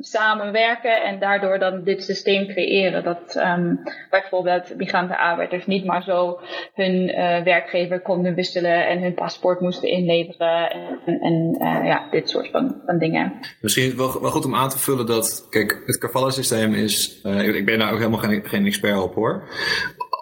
samenwerken 0.00 1.02
en 1.02 1.18
daardoor 1.18 1.58
dan 1.58 1.84
dit 1.84 2.02
systeem 2.02 2.46
creëren. 2.46 3.04
Dat 3.04 3.36
um, 3.36 3.82
bijvoorbeeld 4.10 4.76
migrantenarbeiders 4.76 5.66
niet 5.66 5.84
maar 5.84 6.02
zo 6.02 6.40
hun 6.74 7.08
uh, 7.08 7.42
werkgever 7.42 8.00
konden 8.00 8.34
wisselen 8.34 8.86
en 8.88 9.02
hun 9.02 9.14
paspoort 9.14 9.60
moesten 9.60 9.88
inleveren 9.88 10.70
en, 10.70 11.20
en 11.20 11.56
uh, 11.58 11.86
ja, 11.86 12.08
dit 12.10 12.28
soort 12.28 12.50
van, 12.50 12.80
van 12.86 12.98
dingen. 12.98 13.32
Misschien 13.60 13.96
wel, 13.96 14.20
wel 14.20 14.30
goed 14.30 14.44
om 14.44 14.54
aan 14.54 14.70
te 14.70 14.78
vullen 14.78 15.06
dat, 15.06 15.46
kijk, 15.50 15.82
het 15.86 15.98
Kavala-systeem 15.98 16.74
is, 16.74 17.20
ik 17.54 17.64
ben 17.64 17.78
daar 17.78 17.92
ook 17.92 17.98
helemaal 17.98 18.18
geen, 18.18 18.44
geen 18.44 18.66
expert 18.66 19.02
op 19.02 19.14
hoor 19.14 19.48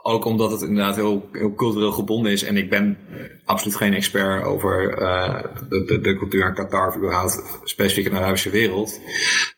ook 0.03 0.25
omdat 0.25 0.51
het 0.51 0.63
inderdaad 0.63 0.97
heel, 0.97 1.29
heel 1.33 1.55
cultureel 1.55 1.93
gebonden 1.93 2.33
is. 2.33 2.43
En 2.43 2.57
ik 2.57 2.71
ben 2.71 2.99
absoluut 3.45 3.77
geen 3.77 3.95
expert 3.95 4.45
over 4.45 5.01
uh, 5.01 5.43
de, 5.69 6.01
de, 6.01 6.17
cultuur 6.17 6.47
in 6.47 6.55
Qatar, 6.55 6.97
überhaupt 6.97 7.43
specifiek 7.65 8.05
in 8.05 8.11
de 8.11 8.19
Arabische 8.19 8.51
wereld. 8.51 9.01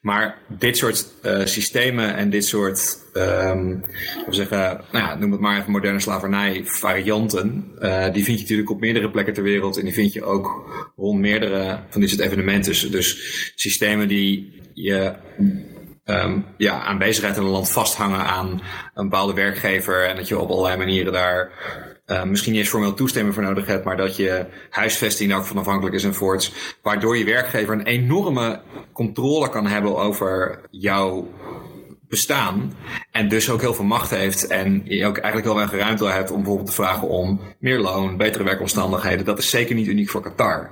Maar 0.01 0.39
dit 0.59 0.77
soort 0.77 1.07
uh, 1.23 1.45
systemen 1.45 2.15
en 2.15 2.31
dit 2.31 2.45
soort, 2.45 2.99
um, 3.15 3.85
zeggen, 4.29 4.81
nou 4.93 5.05
ja, 5.05 5.15
noem 5.15 5.33
het 5.33 5.41
maar 5.41 5.59
even 5.59 5.73
moderne 5.73 6.01
slavernij 6.01 6.63
varianten, 6.65 7.73
uh, 7.81 8.13
die 8.13 8.25
vind 8.25 8.37
je 8.37 8.43
natuurlijk 8.43 8.71
op 8.71 8.81
meerdere 8.81 9.11
plekken 9.11 9.35
ter 9.35 9.43
wereld. 9.43 9.79
En 9.79 9.85
die 9.85 9.95
vind 9.95 10.13
je 10.13 10.25
ook 10.25 10.71
rond 10.97 11.21
meerdere 11.21 11.79
van 11.89 12.01
dit 12.01 12.11
soort 12.11 12.23
evenementen. 12.23 12.91
Dus 12.91 13.53
systemen 13.55 14.09
die 14.09 14.61
je 14.75 15.13
um, 16.05 16.47
ja, 16.57 16.81
aanwezigheid 16.81 17.37
in 17.37 17.43
een 17.43 17.49
land 17.49 17.71
vasthangen 17.71 18.25
aan 18.25 18.63
een 18.95 19.09
bepaalde 19.09 19.35
werkgever 19.35 20.09
en 20.09 20.17
dat 20.17 20.29
je 20.29 20.39
op 20.39 20.51
allerlei 20.51 20.77
manieren 20.77 21.13
daar 21.13 21.51
uh, 22.07 22.23
misschien 22.23 22.53
niet 22.53 22.61
eens 22.61 22.71
formeel 22.71 22.95
toestemming 22.95 23.35
voor 23.35 23.45
nodig 23.45 23.67
hebt, 23.67 23.85
maar 23.85 23.97
dat 23.97 24.17
je 24.17 24.47
huisvesting 24.71 25.35
ook 25.35 25.45
van 25.45 25.59
afhankelijk 25.59 25.95
is 25.95 26.05
enzovoorts. 26.05 26.53
Waardoor 26.83 27.17
je 27.17 27.25
werkgever 27.25 27.75
een 27.75 27.87
enorme 27.87 28.61
controle 28.93 29.49
kan 29.49 29.67
hebben 29.67 29.97
over 29.97 30.61
jouw 30.71 31.29
bestaan. 32.13 32.73
En 33.11 33.29
dus 33.29 33.51
ook 33.51 33.61
heel 33.61 33.75
veel 33.75 33.85
macht 33.85 34.11
heeft. 34.11 34.47
En 34.47 34.83
je 34.85 35.07
ook 35.07 35.17
eigenlijk 35.17 35.47
heel 35.47 35.55
weinig 35.55 35.81
ruimte 35.81 36.07
hebt 36.07 36.31
om 36.31 36.37
bijvoorbeeld 36.37 36.69
te 36.69 36.75
vragen 36.75 37.09
om 37.09 37.41
meer 37.59 37.79
loon, 37.79 38.17
betere 38.17 38.45
werkomstandigheden. 38.45 39.25
Dat 39.25 39.39
is 39.39 39.51
zeker 39.51 39.75
niet 39.75 39.87
uniek 39.87 40.11
voor 40.11 40.23
Qatar. 40.23 40.71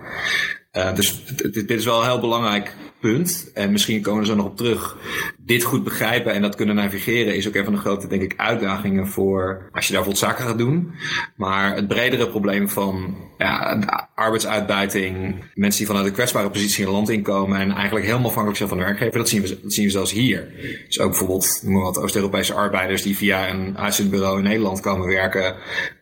Uh, 0.76 0.94
dus 0.94 1.24
dit 1.52 1.70
is 1.70 1.84
wel 1.84 2.00
een 2.00 2.08
heel 2.08 2.20
belangrijk 2.20 2.76
punt. 3.00 3.50
En 3.54 3.72
misschien 3.72 4.02
komen 4.02 4.22
we 4.22 4.28
er 4.28 4.34
zo 4.34 4.42
nog 4.42 4.50
op 4.50 4.56
terug. 4.56 4.96
Dit 5.38 5.62
goed 5.62 5.84
begrijpen 5.84 6.32
en 6.32 6.42
dat 6.42 6.54
kunnen 6.54 6.74
navigeren 6.74 7.36
is 7.36 7.48
ook 7.48 7.54
een 7.54 7.64
van 7.64 7.72
de 7.72 7.78
grote, 7.78 8.06
denk 8.06 8.22
ik, 8.22 8.34
uitdagingen 8.36 9.08
voor 9.08 9.68
als 9.72 9.86
je 9.86 9.92
daar 9.92 10.16
zaken 10.16 10.44
gaat 10.44 10.58
doen. 10.58 10.92
Maar 11.36 11.74
het 11.74 11.88
bredere 11.88 12.28
probleem 12.28 12.68
van 12.68 13.16
ja, 13.38 13.78
arbeidsuitbuiting, 14.14 15.44
mensen 15.54 15.78
die 15.78 15.86
vanuit 15.86 16.06
een 16.06 16.12
kwetsbare 16.12 16.50
positie 16.50 16.84
in 16.84 16.90
land 16.90 17.08
inkomen 17.08 17.60
en 17.60 17.70
eigenlijk 17.70 18.06
helemaal 18.06 18.28
afhankelijk 18.28 18.56
zijn 18.56 18.68
van 18.68 18.78
de 18.78 18.84
werkgever, 18.84 19.18
dat 19.18 19.28
zien 19.28 19.42
we, 19.42 19.60
dat 19.62 19.72
zien 19.72 19.84
we 19.84 19.90
zelfs 19.90 20.12
hier. 20.12 20.48
Dus 20.86 21.00
ook 21.00 21.10
bijvoorbeeld, 21.10 21.60
noem 21.62 21.72
maar 21.72 21.82
wat, 21.82 21.98
Oost-Europese 21.98 22.54
arbeiders 22.54 23.02
die 23.02 23.16
via 23.16 23.48
een 23.48 23.78
uitzendbureau 23.78 24.38
in 24.38 24.44
Nederland 24.44 24.80
komen 24.80 25.06
werken, 25.06 25.56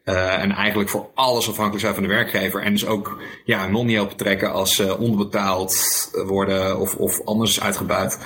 uh, 0.08 0.42
en 0.42 0.52
eigenlijk 0.52 0.90
voor 0.90 1.10
alles 1.14 1.48
afhankelijk 1.48 1.80
zijn 1.80 1.94
van 1.94 2.02
de 2.02 2.08
werkgever. 2.08 2.62
En 2.62 2.72
dus 2.72 2.86
ook 2.86 3.22
ja, 3.44 3.64
een 3.64 3.72
non 3.72 3.86
niet 3.86 3.96
helpen 3.96 4.16
trekken 4.16 4.52
als 4.52 4.74
ze 4.74 4.98
onderbetaald 4.98 5.76
worden 6.26 6.78
of, 6.78 6.94
of 6.94 7.24
anders 7.24 7.60
uitgebuit. 7.60 8.18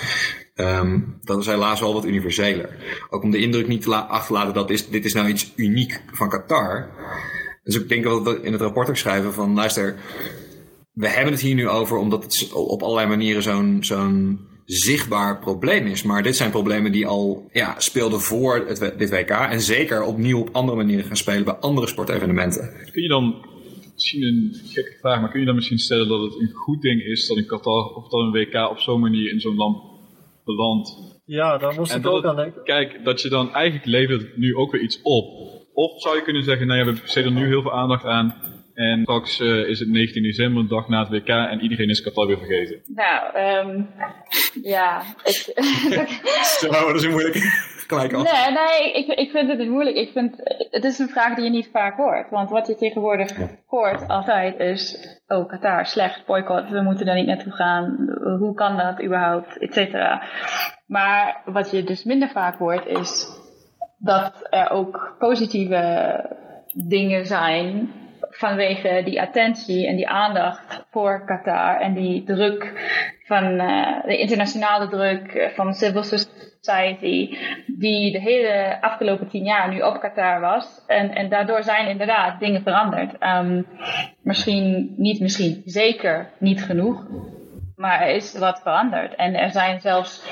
Um, 0.54 1.18
dat 1.22 1.38
is 1.38 1.46
helaas 1.46 1.80
wel 1.80 1.94
wat 1.94 2.04
universeler. 2.04 2.76
Ook 3.10 3.22
om 3.22 3.30
de 3.30 3.38
indruk 3.38 3.68
niet 3.68 3.82
te 3.82 3.94
achterlaten 3.94 4.54
dat 4.54 4.70
is, 4.70 4.88
dit 4.88 5.04
is 5.04 5.12
nou 5.12 5.28
iets 5.28 5.52
uniek 5.56 6.02
van 6.12 6.28
Qatar. 6.28 6.90
Dus 7.64 7.74
ik 7.74 7.88
denk 7.88 8.04
dat 8.04 8.22
we 8.22 8.40
in 8.42 8.52
het 8.52 8.60
rapport 8.60 8.88
ook 8.88 8.96
schrijven 8.96 9.32
van 9.32 9.54
luister, 9.54 9.96
we 10.92 11.08
hebben 11.08 11.32
het 11.32 11.42
hier 11.42 11.54
nu 11.54 11.68
over 11.68 11.96
omdat 11.96 12.22
het 12.22 12.52
op 12.52 12.82
allerlei 12.82 13.08
manieren 13.08 13.42
zo'n 13.42 13.78
zo'n 13.80 14.46
zichtbaar 14.72 15.38
probleem 15.38 15.86
is. 15.86 16.02
Maar 16.02 16.22
dit 16.22 16.36
zijn 16.36 16.50
problemen 16.50 16.92
die 16.92 17.06
al 17.06 17.48
ja, 17.52 17.80
speelden 17.80 18.20
voor 18.20 18.66
het, 18.66 18.94
dit 18.98 19.10
WK. 19.10 19.30
En 19.30 19.60
zeker 19.60 20.02
opnieuw 20.02 20.40
op 20.40 20.48
andere 20.52 20.76
manieren 20.76 21.04
gaan 21.04 21.16
spelen 21.16 21.44
bij 21.44 21.54
andere 21.54 21.86
sportevenementen. 21.86 22.70
Kun 22.92 23.02
je 23.02 23.08
dan, 23.08 23.46
misschien 23.94 24.22
een 24.22 24.54
gekke 24.64 24.96
vraag, 25.00 25.20
maar 25.20 25.30
kun 25.30 25.40
je 25.40 25.46
dan 25.46 25.54
misschien 25.54 25.78
stellen 25.78 26.08
dat 26.08 26.20
het 26.20 26.40
een 26.40 26.52
goed 26.52 26.82
ding 26.82 27.02
is 27.02 27.26
dat 27.26 27.36
in 27.36 27.46
Qatar 27.46 27.94
of 27.94 28.08
dat 28.08 28.20
een 28.20 28.32
WK 28.32 28.70
op 28.70 28.78
zo'n 28.78 29.00
manier 29.00 29.32
in 29.32 29.40
zo'n 29.40 29.56
land 29.56 29.82
belandt? 30.44 31.20
Ja, 31.24 31.58
daar 31.58 31.74
moest 31.74 31.94
ik 31.94 32.06
ook 32.06 32.24
aan 32.24 32.36
denken. 32.36 32.62
Kijk, 32.64 33.04
dat 33.04 33.22
je 33.22 33.28
dan 33.28 33.52
eigenlijk 33.52 33.86
levert 33.86 34.36
nu 34.36 34.56
ook 34.56 34.72
weer 34.72 34.82
iets 34.82 35.00
op. 35.02 35.50
Of 35.72 36.00
zou 36.00 36.16
je 36.16 36.22
kunnen 36.22 36.42
zeggen, 36.42 36.66
nou 36.66 36.78
ja, 36.78 36.84
we 36.84 37.00
besteden 37.00 37.34
nu 37.34 37.46
heel 37.46 37.62
veel 37.62 37.72
aandacht 37.72 38.04
aan 38.04 38.34
en 38.74 39.02
straks 39.02 39.40
uh, 39.40 39.68
is 39.68 39.78
het 39.78 39.88
19 39.88 40.22
december, 40.22 40.62
een 40.62 40.68
dag 40.68 40.88
na 40.88 41.00
het 41.00 41.08
WK, 41.08 41.28
en 41.28 41.60
iedereen 41.60 41.88
is 41.88 42.02
Qatar 42.02 42.26
weer 42.26 42.38
vergeten. 42.38 42.82
Nou, 42.86 43.38
um, 43.68 43.88
ja. 44.62 45.02
Ik, 45.24 45.52
dat 46.70 46.94
is 46.94 47.02
een 47.02 47.10
moeilijk. 47.10 47.36
Gelijk 47.92 48.12
af. 48.12 48.32
Nee, 48.32 48.54
nee 48.54 48.92
ik, 48.92 49.18
ik 49.18 49.30
vind 49.30 49.48
het 49.48 49.58
niet 49.58 49.68
moeilijk. 49.68 49.96
Ik 49.96 50.10
vind, 50.12 50.36
het 50.70 50.84
is 50.84 50.98
een 50.98 51.08
vraag 51.08 51.34
die 51.34 51.44
je 51.44 51.50
niet 51.50 51.68
vaak 51.72 51.96
hoort. 51.96 52.30
Want 52.30 52.50
wat 52.50 52.66
je 52.66 52.74
tegenwoordig 52.74 53.32
hoort 53.66 54.08
altijd 54.08 54.58
is, 54.58 54.96
oh 55.26 55.48
Qatar, 55.48 55.86
slecht, 55.86 56.26
boycott, 56.26 56.70
we 56.70 56.82
moeten 56.82 57.06
daar 57.06 57.14
niet 57.14 57.26
naartoe 57.26 57.52
gaan. 57.52 58.16
Hoe 58.38 58.54
kan 58.54 58.76
dat 58.76 59.02
überhaupt, 59.02 59.58
et 59.58 59.72
cetera. 59.72 60.22
Maar 60.86 61.42
wat 61.44 61.70
je 61.70 61.84
dus 61.84 62.04
minder 62.04 62.28
vaak 62.28 62.58
hoort 62.58 62.86
is 62.86 63.26
dat 63.98 64.46
er 64.50 64.70
ook 64.70 65.16
positieve 65.18 66.24
dingen 66.74 67.26
zijn 67.26 67.92
vanwege 68.42 69.02
die 69.04 69.20
attentie 69.20 69.86
en 69.86 69.96
die 69.96 70.08
aandacht 70.08 70.84
voor 70.90 71.24
Qatar 71.26 71.80
en 71.80 71.94
die 71.94 72.24
druk 72.24 72.72
van 73.24 73.44
uh, 73.60 74.02
de 74.04 74.16
internationale 74.18 74.88
druk 74.88 75.52
van 75.54 75.74
civil 75.74 76.02
society, 76.02 77.36
die 77.66 78.12
de 78.12 78.20
hele 78.20 78.78
afgelopen 78.80 79.28
tien 79.28 79.44
jaar 79.44 79.68
nu 79.68 79.80
op 79.80 80.00
Qatar 80.00 80.40
was. 80.40 80.84
En, 80.86 81.14
en 81.14 81.28
daardoor 81.28 81.62
zijn 81.62 81.88
inderdaad 81.88 82.40
dingen 82.40 82.62
veranderd. 82.62 83.14
Um, 83.20 83.66
misschien, 84.22 84.94
niet 84.96 85.20
misschien, 85.20 85.62
zeker 85.64 86.30
niet 86.38 86.62
genoeg. 86.64 87.06
Maar 87.76 88.00
er 88.00 88.14
is 88.14 88.38
wat 88.38 88.60
veranderd. 88.62 89.14
En 89.14 89.34
er 89.34 89.50
zijn 89.50 89.80
zelfs 89.80 90.24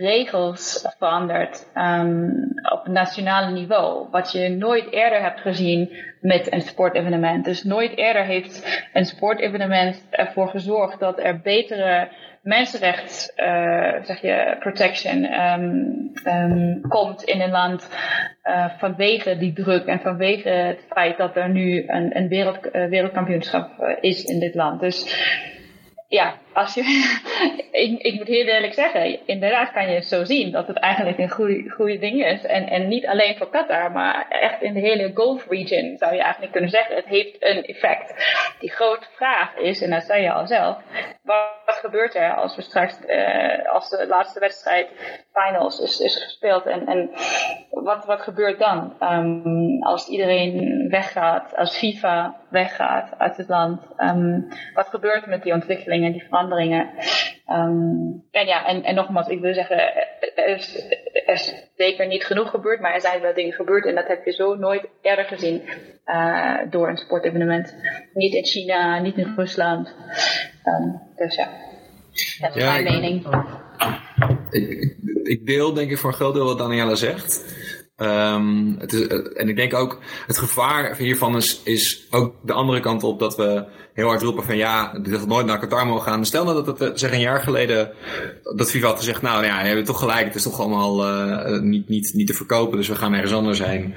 regels 0.00 0.86
veranderd 0.98 1.70
um, 1.74 2.52
op 2.72 2.86
nationaal 2.86 3.50
niveau. 3.50 4.08
Wat 4.10 4.32
je 4.32 4.48
nooit 4.48 4.92
eerder 4.92 5.22
hebt 5.22 5.40
gezien 5.40 5.96
met 6.20 6.52
een 6.52 6.60
sportevenement. 6.60 7.44
Dus 7.44 7.64
nooit 7.64 7.96
eerder 7.96 8.24
heeft 8.24 8.84
een 8.92 9.04
sportevenement 9.04 10.06
ervoor 10.10 10.48
gezorgd 10.48 11.00
dat 11.00 11.18
er 11.18 11.40
betere 11.40 12.08
mensenrechts, 12.42 13.32
uh, 13.36 13.94
zeg 14.02 14.20
je, 14.20 14.56
protection 14.58 15.40
um, 15.40 16.12
um, 16.24 16.80
komt 16.88 17.22
in 17.22 17.40
een 17.40 17.50
land 17.50 17.88
uh, 18.44 18.66
vanwege 18.78 19.36
die 19.36 19.52
druk 19.52 19.86
en 19.86 20.00
vanwege 20.00 20.48
het 20.48 20.84
feit 20.88 21.16
dat 21.16 21.36
er 21.36 21.48
nu 21.48 21.84
een, 21.86 22.16
een 22.16 22.28
wereld, 22.28 22.58
uh, 22.72 22.88
wereldkampioenschap 22.88 23.96
is 24.00 24.24
in 24.24 24.40
dit 24.40 24.54
land. 24.54 24.80
Dus 24.80 25.04
ja, 26.08 26.38
als 26.52 26.74
je, 26.74 26.82
ik, 27.70 28.00
ik, 28.00 28.14
moet 28.14 28.26
heel 28.26 28.46
eerlijk 28.46 28.74
zeggen, 28.74 29.26
inderdaad 29.26 29.72
kan 29.72 29.90
je 29.92 30.02
zo 30.02 30.24
zien 30.24 30.52
dat 30.52 30.66
het 30.66 30.76
eigenlijk 30.76 31.18
een 31.18 31.30
goede, 31.30 31.70
goede 31.70 31.98
ding 31.98 32.24
is. 32.24 32.44
En, 32.44 32.68
en 32.68 32.88
niet 32.88 33.06
alleen 33.06 33.36
voor 33.36 33.50
Qatar, 33.50 33.92
maar 33.92 34.26
echt 34.28 34.62
in 34.62 34.74
de 34.74 34.80
hele 34.80 35.10
Gulf 35.14 35.46
region 35.48 35.96
zou 35.96 36.14
je 36.14 36.20
eigenlijk 36.20 36.52
kunnen 36.52 36.70
zeggen, 36.70 36.96
het 36.96 37.06
heeft 37.06 37.36
een 37.38 37.64
effect. 37.64 38.14
Die 38.58 38.70
grote 38.70 39.06
vraag 39.14 39.56
is, 39.56 39.82
en 39.82 39.90
dat 39.90 40.04
zei 40.04 40.22
je 40.22 40.32
al 40.32 40.46
zelf, 40.46 40.76
wat, 41.22 41.55
gebeurt 41.76 42.14
er 42.14 42.34
als 42.34 42.56
we 42.56 42.62
straks, 42.62 42.98
uh, 43.06 43.72
als 43.72 43.88
de 43.88 44.06
laatste 44.06 44.40
wedstrijd 44.40 44.88
finals 45.32 45.80
is, 45.80 46.00
is 46.00 46.22
gespeeld 46.24 46.66
en, 46.66 46.86
en 46.86 47.10
wat, 47.70 48.04
wat 48.04 48.20
gebeurt 48.20 48.58
dan? 48.58 48.96
Um, 49.00 49.82
als 49.82 50.08
iedereen 50.08 50.88
weggaat, 50.88 51.56
als 51.56 51.78
FIFA 51.78 52.36
weggaat 52.50 53.18
uit 53.18 53.36
het 53.36 53.48
land, 53.48 53.82
um, 53.98 54.48
wat 54.74 54.88
gebeurt 54.88 55.22
er 55.22 55.28
met 55.28 55.42
die 55.42 55.52
ontwikkelingen, 55.52 56.12
die 56.12 56.24
veranderingen? 56.24 56.90
Um, 57.50 58.24
en 58.30 58.46
ja, 58.46 58.66
en, 58.66 58.82
en 58.84 58.94
nogmaals, 58.94 59.28
ik 59.28 59.40
wil 59.40 59.54
zeggen, 59.54 59.92
is, 60.34 60.88
er 60.88 61.05
is, 61.40 61.54
zeker 61.76 62.06
niet 62.06 62.24
genoeg 62.24 62.50
gebeurd, 62.50 62.80
maar 62.80 62.94
er 62.94 63.00
zijn 63.00 63.20
wel 63.20 63.34
dingen 63.34 63.52
gebeurd 63.52 63.86
en 63.86 63.94
dat 63.94 64.06
heb 64.06 64.24
je 64.24 64.32
zo 64.32 64.54
nooit 64.54 64.88
eerder 65.02 65.24
gezien 65.24 65.62
uh, 66.06 66.58
door 66.70 66.88
een 66.88 66.96
sportevenement. 66.96 67.74
Niet 68.14 68.34
in 68.34 68.44
China, 68.44 69.00
niet 69.00 69.16
in 69.16 69.34
Rusland. 69.36 69.94
Um, 70.64 71.00
dus 71.16 71.36
ja, 71.36 71.48
dat 72.40 72.56
is 72.56 72.62
ja, 72.62 72.72
mijn 72.72 72.84
mening. 72.84 73.26
Ik, 74.50 74.96
ik, 75.22 75.46
deel 75.46 75.72
denk 75.74 75.90
ik 75.90 75.98
voor 75.98 76.10
een 76.10 76.16
groot 76.16 76.34
deel 76.34 76.44
wat 76.44 76.58
Daniela 76.58 76.94
zegt. 76.94 77.44
Um, 78.02 78.76
het 78.78 78.92
is, 78.92 79.06
en 79.06 79.48
ik 79.48 79.56
denk 79.56 79.74
ook, 79.74 79.98
het 80.26 80.38
gevaar 80.38 80.96
hiervan 80.96 81.36
is, 81.36 81.60
is 81.64 82.06
ook 82.10 82.34
de 82.42 82.52
andere 82.52 82.80
kant 82.80 83.02
op 83.02 83.18
dat 83.18 83.36
we 83.36 83.64
heel 83.92 84.08
hard 84.08 84.22
roepen 84.22 84.44
van 84.44 84.56
ja, 84.56 84.98
dit 84.98 85.18
had 85.18 85.26
nooit 85.26 85.46
naar 85.46 85.58
Qatar 85.58 85.86
mogen 85.86 86.02
gaan. 86.02 86.26
Stel 86.26 86.44
nou 86.44 86.64
dat 86.64 86.78
het 86.78 87.00
zeg 87.00 87.12
een 87.12 87.20
jaar 87.20 87.40
geleden 87.40 87.92
dat 88.56 88.70
FIFA 88.70 88.86
had 88.86 88.98
gezegd, 88.98 89.22
nou 89.22 89.44
ja, 89.44 89.64
je 89.64 89.74
hebt 89.74 89.86
toch 89.86 89.98
gelijk, 89.98 90.26
het 90.26 90.34
is 90.34 90.42
toch 90.42 90.60
allemaal 90.60 91.06
uh, 91.06 91.60
niet, 91.60 91.88
niet, 91.88 92.12
niet 92.14 92.26
te 92.26 92.34
verkopen, 92.34 92.76
dus 92.76 92.88
we 92.88 92.94
gaan 92.94 93.12
ergens 93.12 93.32
anders 93.32 93.64
heen. 93.64 93.94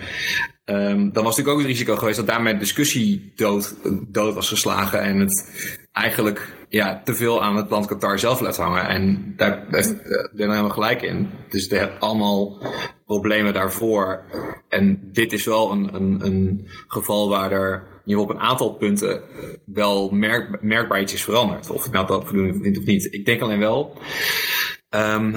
Um, 0.66 1.12
dan 1.14 1.24
was 1.24 1.38
natuurlijk 1.38 1.50
ook 1.50 1.58
het 1.58 1.68
risico 1.68 1.96
geweest 1.96 2.18
dat 2.18 2.28
daarmee 2.28 2.54
de 2.54 2.60
discussie 2.60 3.32
dood, 3.36 3.76
dood 4.08 4.34
was 4.34 4.48
geslagen 4.48 5.02
en 5.02 5.20
het 5.20 5.52
eigenlijk 5.92 6.58
ja, 6.70 7.02
te 7.04 7.16
veel 7.16 7.44
aan 7.44 7.56
het 7.56 7.70
land 7.70 7.86
Qatar 7.86 8.20
zelf 8.20 8.40
laat 8.40 8.58
hangen. 8.58 8.88
En 8.88 9.34
daar 9.36 9.66
heeft 9.70 9.90
er 9.90 10.30
helemaal 10.34 10.70
gelijk 10.70 11.02
in. 11.02 11.30
Dus 11.50 11.72
er 11.72 11.92
allemaal 12.00 12.62
problemen 13.06 13.54
daarvoor. 13.54 14.24
En 14.70 15.10
dit 15.12 15.34
is 15.34 15.46
wel 15.46 15.72
een, 15.72 15.96
een, 15.96 16.26
een 16.26 16.68
geval 16.88 17.30
waar 17.30 17.52
er 17.52 17.84
je 18.04 18.20
op 18.20 18.30
een 18.30 18.40
aantal 18.40 18.74
punten 18.74 19.22
wel 19.66 20.10
merk, 20.10 20.62
merkbaar 20.62 21.02
iets 21.02 21.14
is 21.14 21.24
veranderd. 21.24 21.70
Of 21.70 21.86
ik 21.86 21.92
nou 21.92 22.08
dat 22.08 22.26
voldoende 22.26 22.60
vindt 22.62 22.78
of 22.78 22.86
niet. 22.86 23.14
Ik 23.14 23.26
denk 23.26 23.42
alleen 23.42 23.60
wel. 23.60 23.98
Kijk, 24.90 25.36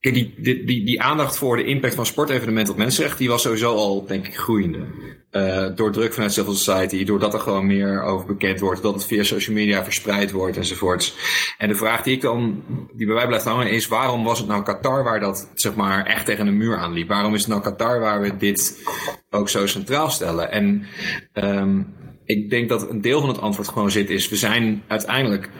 die, 0.00 0.12
die, 0.12 0.64
die, 0.64 0.84
die, 0.84 1.02
aandacht 1.02 1.36
voor 1.36 1.56
de 1.56 1.64
impact 1.64 1.94
van 1.94 2.06
sportevenementen 2.06 2.72
op 2.72 2.78
mensenrechten, 2.78 3.18
die 3.18 3.28
was 3.28 3.42
sowieso 3.42 3.74
al, 3.74 4.06
denk 4.06 4.26
ik, 4.26 4.36
groeiende. 4.36 4.86
Uh, 5.30 5.66
door 5.74 5.92
druk 5.92 6.12
vanuit 6.12 6.32
civil 6.32 6.54
society, 6.54 7.04
doordat 7.04 7.34
er 7.34 7.40
gewoon 7.40 7.66
meer 7.66 8.02
over 8.02 8.26
bekend 8.26 8.60
wordt, 8.60 8.82
dat 8.82 8.94
het 8.94 9.06
via 9.06 9.22
social 9.22 9.56
media 9.56 9.84
verspreid 9.84 10.30
wordt 10.30 10.56
enzovoorts. 10.56 11.14
En 11.58 11.68
de 11.68 11.74
vraag 11.74 12.02
die 12.02 12.14
ik 12.14 12.20
dan, 12.20 12.62
die 12.92 13.06
bij 13.06 13.14
mij 13.14 13.26
blijft 13.26 13.44
hangen, 13.44 13.70
is 13.70 13.88
waarom 13.88 14.24
was 14.24 14.38
het 14.38 14.48
nou 14.48 14.62
Qatar 14.62 15.04
waar 15.04 15.20
dat, 15.20 15.50
zeg 15.54 15.74
maar, 15.74 16.06
echt 16.06 16.26
tegen 16.26 16.46
een 16.46 16.56
muur 16.56 16.76
aanliep? 16.76 17.08
Waarom 17.08 17.34
is 17.34 17.40
het 17.40 17.50
nou 17.50 17.62
Qatar 17.62 18.00
waar 18.00 18.20
we 18.20 18.36
dit 18.36 18.82
ook 19.30 19.48
zo 19.48 19.66
centraal 19.66 20.10
stellen? 20.10 20.50
En 20.50 20.86
um, 21.34 21.94
ik 22.24 22.50
denk 22.50 22.68
dat 22.68 22.90
een 22.90 23.00
deel 23.00 23.20
van 23.20 23.28
het 23.28 23.40
antwoord 23.40 23.68
gewoon 23.68 23.90
zit 23.90 24.10
is, 24.10 24.28
we 24.28 24.36
zijn 24.36 24.82
uiteindelijk 24.86 25.50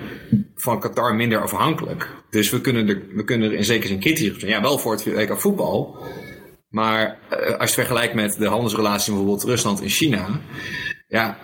van 0.61 0.81
Qatar 0.81 1.15
minder 1.15 1.43
afhankelijk. 1.43 2.09
Dus 2.31 2.51
we 2.51 2.61
kunnen 2.61 2.89
er, 2.89 3.03
we 3.15 3.25
kunnen 3.25 3.51
er 3.51 3.57
in 3.57 3.65
zekere 3.65 3.89
zin 3.89 4.01
kritisch 4.01 4.31
op 4.31 4.39
zijn. 4.39 4.51
Ja, 4.51 4.61
wel 4.61 4.79
voor 4.79 4.93
het 4.93 5.05
WK 5.05 5.41
voetbal. 5.41 5.97
Maar 6.69 7.19
als 7.31 7.49
je 7.49 7.57
het 7.61 7.71
vergelijkt 7.71 8.15
met 8.15 8.37
de 8.39 8.47
handelsrelatie 8.47 9.13
bijvoorbeeld 9.13 9.45
Rusland 9.45 9.83
en 9.83 9.89
China, 9.89 10.41
ja, 11.09 11.39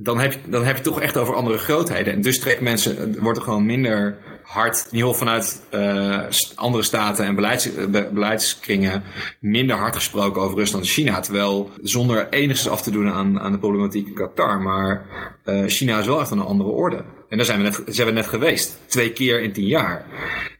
dan 0.00 0.20
heb, 0.20 0.32
je, 0.32 0.38
dan 0.46 0.64
heb 0.64 0.76
je 0.76 0.82
toch 0.82 1.00
echt 1.00 1.16
over 1.16 1.34
andere 1.34 1.58
grootheden. 1.58 2.12
En 2.12 2.20
dus 2.20 2.38
trekt 2.38 2.60
mensen, 2.60 3.20
wordt 3.20 3.38
er 3.38 3.44
gewoon 3.44 3.66
minder 3.66 4.18
hard, 4.44 4.86
in 4.90 4.96
ieder 4.96 5.10
geval 5.10 5.26
vanuit 5.26 5.62
uh, 5.74 6.20
andere 6.54 6.82
staten 6.82 7.24
en 7.24 7.34
beleids, 7.34 7.68
beleidskringen, 8.12 9.02
minder 9.40 9.76
hard 9.76 9.96
gesproken 9.96 10.42
over 10.42 10.56
Rusland 10.56 10.84
en 10.84 10.90
China. 10.90 11.20
Terwijl 11.20 11.70
zonder 11.82 12.28
enigszins 12.28 12.72
af 12.72 12.82
te 12.82 12.90
doen 12.90 13.10
aan, 13.10 13.40
aan 13.40 13.52
de 13.52 13.58
problematiek 13.58 14.06
in 14.06 14.14
Qatar. 14.14 14.60
Maar 14.60 15.06
uh, 15.44 15.64
China 15.66 15.98
is 15.98 16.06
wel 16.06 16.20
echt 16.20 16.30
een 16.30 16.40
andere 16.40 16.70
orde. 16.70 17.04
En 17.28 17.36
daar 17.36 17.46
zijn 17.46 17.62
we, 17.62 17.64
net, 17.64 17.82
zijn 17.86 18.06
we 18.06 18.12
net 18.12 18.26
geweest. 18.26 18.78
Twee 18.86 19.12
keer 19.12 19.42
in 19.42 19.52
tien 19.52 19.66
jaar. 19.66 20.06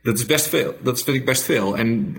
Dat 0.03 0.19
is 0.19 0.27
best 0.27 0.49
veel. 0.49 0.75
Dat 0.83 1.03
vind 1.03 1.17
ik 1.17 1.25
best 1.25 1.43
veel. 1.43 1.77
En 1.77 2.17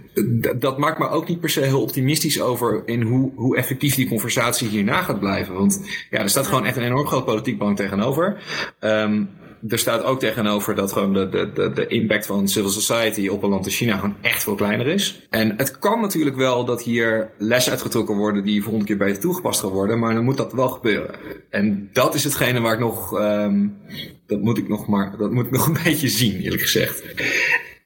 dat 0.57 0.77
maakt 0.77 1.00
me 1.00 1.10
ook 1.10 1.27
niet 1.27 1.39
per 1.39 1.50
se 1.50 1.62
heel 1.62 1.81
optimistisch 1.81 2.41
over 2.41 2.81
in 2.86 3.01
hoe, 3.01 3.31
hoe 3.36 3.57
effectief 3.57 3.95
die 3.95 4.07
conversatie 4.07 4.67
hierna 4.67 5.01
gaat 5.01 5.19
blijven. 5.19 5.53
Want 5.53 5.81
ja, 6.10 6.19
er 6.19 6.29
staat 6.29 6.48
gewoon 6.48 6.65
echt 6.65 6.77
een 6.77 6.84
enorm 6.84 7.07
groot 7.07 7.25
politiek 7.25 7.57
belang 7.57 7.77
tegenover. 7.77 8.43
Um, 8.79 9.29
er 9.67 9.79
staat 9.79 10.03
ook 10.03 10.19
tegenover 10.19 10.75
dat 10.75 10.91
gewoon 10.91 11.13
de, 11.13 11.29
de, 11.29 11.72
de, 11.74 11.88
impact 11.88 12.25
van 12.25 12.48
civil 12.48 12.69
society 12.69 13.27
op 13.27 13.43
een 13.43 13.50
land 13.50 13.65
als 13.65 13.75
China 13.75 13.95
gewoon 13.95 14.15
echt 14.22 14.43
veel 14.43 14.55
kleiner 14.55 14.88
is. 14.88 15.27
En 15.29 15.53
het 15.57 15.79
kan 15.79 16.01
natuurlijk 16.01 16.36
wel 16.36 16.65
dat 16.65 16.84
hier 16.84 17.31
lessen 17.38 17.72
uitgetrokken 17.72 18.15
worden 18.15 18.43
die 18.43 18.62
volgende 18.62 18.86
keer 18.86 18.98
beter 18.98 19.22
toegepast 19.22 19.60
gaan 19.60 19.69
worden, 19.69 20.00
maar 20.00 20.13
dan 20.13 20.24
moet 20.24 20.38
dat 20.38 20.53
wel 20.53 20.69
gebeuren. 20.69 21.15
En 21.50 21.89
dat 21.93 22.15
is 22.15 22.24
hetgene 22.24 22.60
waar 22.60 22.74
ik 22.74 22.79
nog, 22.79 23.19
um, 23.19 23.77
dat 24.25 24.41
moet 24.41 24.57
ik 24.57 24.67
nog 24.67 24.88
maar, 24.88 25.17
dat 25.17 25.31
moet 25.31 25.45
ik 25.45 25.51
nog 25.51 25.67
een 25.67 25.77
beetje 25.84 26.10
zien, 26.10 26.39
eerlijk 26.39 26.62
gezegd. 26.62 27.03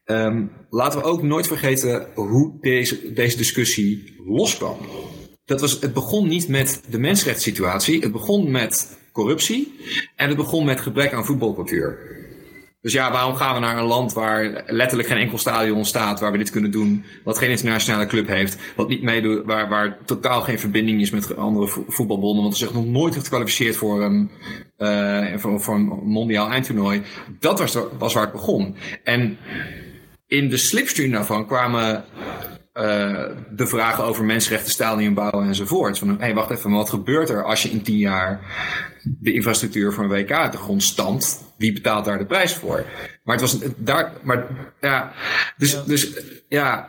Um, 0.05 0.51
laten 0.69 0.99
we 0.99 1.05
ook 1.05 1.23
nooit 1.23 1.47
vergeten 1.47 2.07
hoe 2.15 2.57
deze, 2.61 3.13
deze 3.13 3.37
discussie 3.37 4.15
loskwam. 4.25 4.77
Dat 5.45 5.61
was, 5.61 5.79
het 5.81 5.93
begon 5.93 6.27
niet 6.27 6.47
met 6.47 6.81
de 6.89 6.99
mensenrechtssituatie. 6.99 8.01
Het 8.01 8.11
begon 8.11 8.51
met 8.51 8.98
corruptie. 9.19 9.79
En 10.15 10.27
het 10.27 10.37
begon 10.37 10.65
met 10.65 10.81
gebrek 10.81 11.13
aan 11.13 11.25
voetbalcultuur. 11.25 12.17
Dus 12.81 12.93
ja, 12.93 13.11
waarom 13.11 13.35
gaan 13.35 13.53
we 13.53 13.59
naar 13.59 13.77
een 13.77 13.85
land 13.85 14.13
waar 14.13 14.63
letterlijk 14.67 15.09
geen 15.09 15.17
enkel 15.17 15.37
stadion 15.37 15.85
staat 15.85 16.19
waar 16.19 16.31
we 16.31 16.37
dit 16.37 16.49
kunnen 16.49 16.71
doen, 16.71 17.05
wat 17.23 17.37
geen 17.37 17.49
internationale 17.49 18.05
club 18.05 18.27
heeft, 18.27 18.57
wat 18.75 18.87
niet 18.87 19.01
meedoet, 19.01 19.45
waar, 19.45 19.69
waar 19.69 19.97
totaal 20.05 20.41
geen 20.41 20.59
verbinding 20.59 21.01
is 21.01 21.11
met 21.11 21.35
andere 21.37 21.83
voetbalbonden, 21.87 22.41
want 22.41 22.53
er 22.53 22.59
zich 22.59 22.73
nog 22.73 22.85
nooit 22.85 23.15
gekwalificeerd 23.15 23.75
voor 23.75 24.03
een, 24.03 24.31
uh, 24.77 25.37
voor, 25.37 25.61
voor, 25.61 25.75
een 25.75 25.99
mondiaal 26.03 26.49
eindtoernooi. 26.49 27.01
Dat 27.39 27.59
was, 27.59 27.77
was 27.97 28.13
waar 28.13 28.23
het 28.23 28.31
begon. 28.31 28.75
En 29.03 29.37
in 30.27 30.49
de 30.49 30.57
slipstream 30.57 31.11
daarvan 31.11 31.47
kwamen 31.47 32.05
uh, 32.73 33.25
de 33.55 33.67
vragen 33.67 34.03
over 34.03 34.25
mensenrechten, 34.25 34.71
stadion 34.71 35.13
bouwen 35.13 35.47
enzovoort. 35.47 35.99
Van, 35.99 36.09
hé, 36.09 36.15
hey, 36.17 36.33
wacht 36.33 36.49
even, 36.49 36.71
wat 36.71 36.89
gebeurt 36.89 37.29
er 37.29 37.43
als 37.43 37.63
je 37.63 37.69
in 37.69 37.81
tien 37.81 37.97
jaar 37.97 38.39
de 39.03 39.33
infrastructuur 39.33 39.99
een 39.99 40.07
WK 40.07 40.31
uit 40.31 40.51
de 40.51 40.57
grond 40.57 40.83
stampt? 40.83 41.43
Wie 41.57 41.73
betaalt 41.73 42.05
daar 42.05 42.17
de 42.17 42.25
prijs 42.25 42.53
voor? 42.53 42.85
Maar 43.23 43.35
het 43.35 43.41
was 43.41 43.59
daar, 43.77 44.11
maar 44.23 44.47
ja, 44.81 45.13
dus 45.57 45.71
ja, 45.71 45.83
dus, 45.85 46.21
ja 46.47 46.87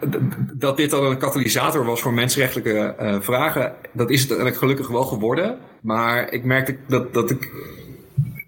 dat 0.52 0.76
dit 0.76 0.90
dan 0.90 1.04
een 1.04 1.18
katalysator 1.18 1.84
was 1.84 2.00
voor 2.00 2.12
mensenrechtelijke 2.12 2.96
uh, 3.00 3.20
vragen, 3.20 3.74
dat 3.92 4.10
is 4.10 4.20
het 4.20 4.30
eigenlijk 4.30 4.58
gelukkig 4.58 4.88
wel 4.88 5.04
geworden. 5.04 5.58
Maar 5.82 6.32
ik 6.32 6.44
merkte 6.44 6.76
dat, 6.86 7.14
dat 7.14 7.30
ik 7.30 7.50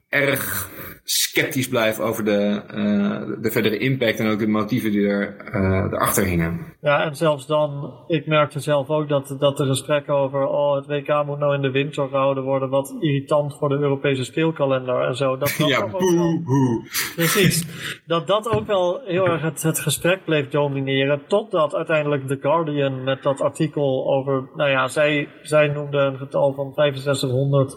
erg 0.09 0.71
sceptisch 1.12 1.69
blijf 1.69 2.00
over 2.00 2.25
de, 2.25 2.62
uh, 2.75 3.42
de 3.42 3.51
verdere 3.51 3.79
impact 3.79 4.18
en 4.18 4.31
ook 4.31 4.38
de 4.38 4.46
motieven 4.46 4.90
die 4.90 5.07
er, 5.07 5.37
uh, 5.55 5.92
erachter 5.92 6.25
hingen. 6.25 6.61
Ja, 6.81 7.05
en 7.05 7.16
zelfs 7.16 7.46
dan, 7.46 7.94
ik 8.07 8.27
merkte 8.27 8.61
zelf 8.61 8.88
ook 8.88 9.09
dat, 9.09 9.37
dat 9.38 9.57
de 9.57 9.66
gesprekken 9.66 10.14
over, 10.14 10.46
oh, 10.46 10.75
het 10.75 10.87
WK 10.87 11.25
moet 11.27 11.38
nou 11.38 11.55
in 11.55 11.62
de 11.62 11.70
winter 11.70 12.09
gehouden 12.09 12.44
worden, 12.44 12.68
wat 12.68 12.96
irritant 13.01 13.57
voor 13.59 13.68
de 13.68 13.75
Europese 13.75 14.25
speelkalender 14.25 15.03
en 15.09 15.16
zo. 15.16 15.37
Dat, 15.37 15.55
dat 15.59 15.68
ja, 15.68 15.87
boe, 15.87 16.88
Precies. 17.14 17.66
Dat 18.07 18.27
dat 18.27 18.48
ook 18.51 18.66
wel 18.66 19.01
heel 19.05 19.27
erg 19.27 19.42
het, 19.42 19.62
het 19.62 19.79
gesprek 19.79 20.25
bleef 20.25 20.48
domineren, 20.48 21.22
totdat 21.27 21.75
uiteindelijk 21.75 22.27
The 22.27 22.38
Guardian 22.40 23.05
met 23.05 23.22
dat 23.22 23.40
artikel 23.40 24.07
over, 24.07 24.48
nou 24.55 24.70
ja, 24.70 24.88
zij, 24.88 25.29
zij 25.42 25.68
noemde 25.68 25.98
een 25.98 26.18
getal 26.18 26.55
van 26.55 26.72
6500 26.75 27.77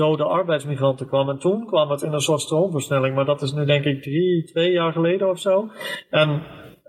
dode 0.00 0.24
arbeidsmigranten 0.24 1.06
kwam. 1.06 1.28
En 1.28 1.38
toen 1.38 1.66
kwam 1.66 1.90
het 1.90 2.02
in 2.02 2.12
een 2.12 2.20
soort 2.20 2.40
stroomversnelling, 2.40 3.14
maar 3.14 3.24
dat 3.24 3.42
is 3.42 3.52
nu 3.52 3.64
denk 3.64 3.84
ik 3.84 4.02
drie, 4.02 4.44
twee 4.44 4.72
jaar 4.72 4.92
geleden 4.92 5.28
of 5.28 5.38
zo. 5.38 5.70
En 6.10 6.42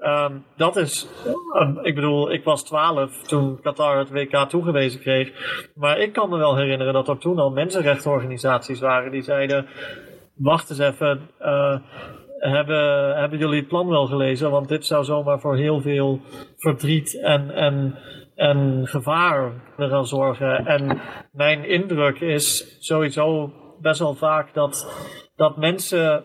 um, 0.03 0.45
dat 0.57 0.75
is, 0.75 1.07
um, 1.53 1.79
ik 1.81 1.95
bedoel, 1.95 2.31
ik 2.31 2.43
was 2.43 2.63
twaalf 2.63 3.23
toen 3.27 3.61
Qatar 3.61 3.97
het 3.97 4.09
WK 4.09 4.49
toegewezen 4.49 4.99
kreeg. 4.99 5.31
Maar 5.75 5.99
ik 5.99 6.13
kan 6.13 6.29
me 6.29 6.37
wel 6.37 6.55
herinneren 6.55 6.93
dat 6.93 7.07
er 7.07 7.17
toen 7.17 7.39
al 7.39 7.49
mensenrechtenorganisaties 7.49 8.79
waren 8.79 9.11
die 9.11 9.21
zeiden: 9.21 9.67
Wacht 10.35 10.69
eens 10.69 10.79
even. 10.79 11.29
Uh, 11.41 11.77
hebben, 12.39 13.15
hebben 13.15 13.39
jullie 13.39 13.59
het 13.59 13.67
plan 13.67 13.87
wel 13.87 14.05
gelezen? 14.07 14.51
Want 14.51 14.67
dit 14.67 14.85
zou 14.85 15.03
zomaar 15.03 15.39
voor 15.39 15.57
heel 15.57 15.81
veel 15.81 16.19
verdriet 16.57 17.21
en, 17.21 17.49
en 17.49 17.97
en 18.41 18.87
gevaar 18.87 19.51
gaan 19.77 20.07
zorgen. 20.07 20.65
En 20.65 21.01
mijn 21.31 21.65
indruk 21.65 22.19
is 22.19 22.77
sowieso 22.79 23.53
best 23.81 23.99
wel 23.99 24.13
vaak 24.13 24.53
dat, 24.53 24.93
dat 25.35 25.57
mensen 25.57 26.23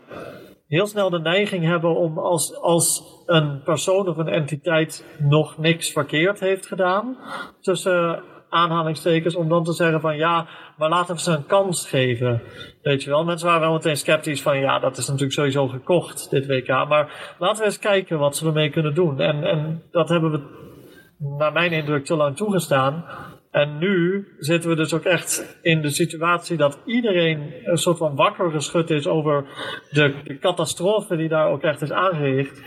heel 0.68 0.86
snel 0.86 1.10
de 1.10 1.18
neiging 1.18 1.64
hebben 1.64 1.96
om 1.96 2.18
als, 2.18 2.56
als 2.60 3.02
een 3.26 3.62
persoon 3.62 4.08
of 4.08 4.16
een 4.16 4.28
entiteit 4.28 5.16
nog 5.18 5.58
niks 5.58 5.92
verkeerd 5.92 6.40
heeft 6.40 6.66
gedaan, 6.66 7.16
tussen 7.60 8.22
aanhalingstekens, 8.48 9.34
om 9.34 9.48
dan 9.48 9.64
te 9.64 9.72
zeggen 9.72 10.00
van 10.00 10.16
ja, 10.16 10.46
maar 10.76 10.88
laten 10.88 11.14
we 11.14 11.20
ze 11.20 11.32
een 11.32 11.46
kans 11.46 11.88
geven. 11.88 12.42
Weet 12.82 13.02
je 13.02 13.10
wel, 13.10 13.24
mensen 13.24 13.46
waren 13.46 13.62
wel 13.62 13.72
meteen 13.72 13.96
sceptisch 13.96 14.42
van 14.42 14.58
ja, 14.58 14.78
dat 14.78 14.96
is 14.96 15.06
natuurlijk 15.06 15.34
sowieso 15.34 15.68
gekocht, 15.68 16.30
dit 16.30 16.46
WK. 16.46 16.68
Maar 16.68 17.34
laten 17.38 17.58
we 17.58 17.64
eens 17.64 17.78
kijken 17.78 18.18
wat 18.18 18.36
ze 18.36 18.46
ermee 18.46 18.70
kunnen 18.70 18.94
doen. 18.94 19.20
En, 19.20 19.44
en 19.44 19.82
dat 19.90 20.08
hebben 20.08 20.30
we 20.30 20.64
naar 21.18 21.52
mijn 21.52 21.72
indruk 21.72 22.04
te 22.04 22.16
lang 22.16 22.36
toegestaan. 22.36 23.04
En 23.50 23.78
nu 23.78 24.26
zitten 24.38 24.70
we 24.70 24.76
dus 24.76 24.94
ook 24.94 25.04
echt 25.04 25.58
in 25.62 25.82
de 25.82 25.90
situatie 25.90 26.56
dat 26.56 26.78
iedereen 26.84 27.52
een 27.64 27.78
soort 27.78 27.98
van 27.98 28.16
wakker 28.16 28.50
geschud 28.50 28.90
is 28.90 29.06
over 29.06 29.44
de, 29.90 30.14
de 30.24 30.38
catastrofe 30.38 31.16
die 31.16 31.28
daar 31.28 31.48
ook 31.48 31.62
echt 31.62 31.82
is 31.82 31.92
aangericht. 31.92 32.62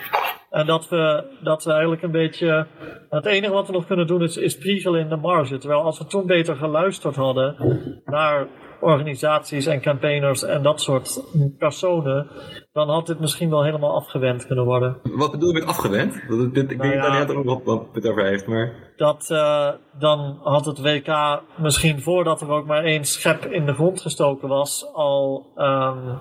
En 0.49 0.65
dat 0.65 0.89
we, 0.89 1.23
dat 1.43 1.63
we 1.63 1.71
eigenlijk 1.71 2.01
een 2.01 2.11
beetje. 2.11 2.67
Het 3.09 3.25
enige 3.25 3.53
wat 3.53 3.67
we 3.67 3.73
nog 3.73 3.85
kunnen 3.85 4.07
doen 4.07 4.23
is, 4.23 4.37
is 4.37 4.57
priegelen 4.57 4.99
in 4.99 5.09
de 5.09 5.15
marge. 5.15 5.57
Terwijl 5.57 5.81
als 5.81 5.97
we 5.97 6.05
toen 6.05 6.25
beter 6.25 6.55
geluisterd 6.55 7.15
hadden 7.15 7.55
naar 8.05 8.47
organisaties 8.81 9.65
en 9.65 9.81
campaigners 9.81 10.43
en 10.43 10.63
dat 10.63 10.81
soort 10.81 11.23
personen, 11.57 12.27
dan 12.71 12.89
had 12.89 13.07
dit 13.07 13.19
misschien 13.19 13.49
wel 13.49 13.63
helemaal 13.63 13.95
afgewend 13.95 14.45
kunnen 14.45 14.65
worden. 14.65 14.97
Wat 15.03 15.31
bedoel 15.31 15.47
je 15.47 15.59
met 15.59 15.67
afgewend? 15.67 16.15
ik 16.15 16.29
nou 16.29 16.51
weet 16.51 16.67
niet 16.67 16.79
ja, 16.79 17.25
dat 17.25 17.35
ook 17.35 17.65
wat 17.65 17.85
het 17.93 18.07
over 18.07 18.25
heeft, 18.25 18.47
maar... 18.47 18.73
Dat, 18.95 19.29
uh, 19.31 19.69
dan 19.99 20.39
had 20.43 20.65
het 20.65 20.81
WK 20.81 21.41
misschien 21.57 22.01
voordat 22.01 22.41
er 22.41 22.49
ook 22.49 22.65
maar 22.65 22.83
één 22.83 23.05
schep 23.05 23.45
in 23.45 23.65
de 23.65 23.73
grond 23.73 24.01
gestoken 24.01 24.47
was, 24.47 24.93
al 24.93 25.51
um, 25.57 26.19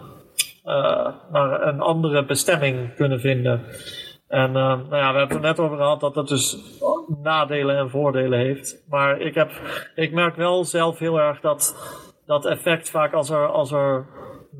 uh, 0.64 1.09
naar 1.33 1.66
een 1.66 1.81
andere 1.81 2.25
bestemming 2.25 2.94
kunnen 2.94 3.21
vinden. 3.21 3.64
En 4.29 4.49
uh, 4.49 4.55
nou 4.55 4.97
ja, 4.97 5.12
we 5.12 5.18
hebben 5.18 5.21
het 5.21 5.33
er 5.33 5.40
net 5.40 5.61
over 5.61 5.77
gehad 5.77 6.01
dat 6.01 6.14
het 6.14 6.29
dus 6.29 6.59
nadelen 7.23 7.77
en 7.77 7.90
voordelen 7.90 8.38
heeft. 8.38 8.85
Maar 8.88 9.21
ik, 9.21 9.35
heb, 9.35 9.51
ik 9.94 10.12
merk 10.12 10.37
wel 10.37 10.64
zelf 10.64 10.99
heel 10.99 11.21
erg 11.21 11.40
dat 11.40 11.77
dat 12.29 12.47
effect 12.47 12.91
vaak 12.91 13.12
als 13.12 13.31
er, 13.31 13.47
als 13.47 13.73
er 13.73 14.07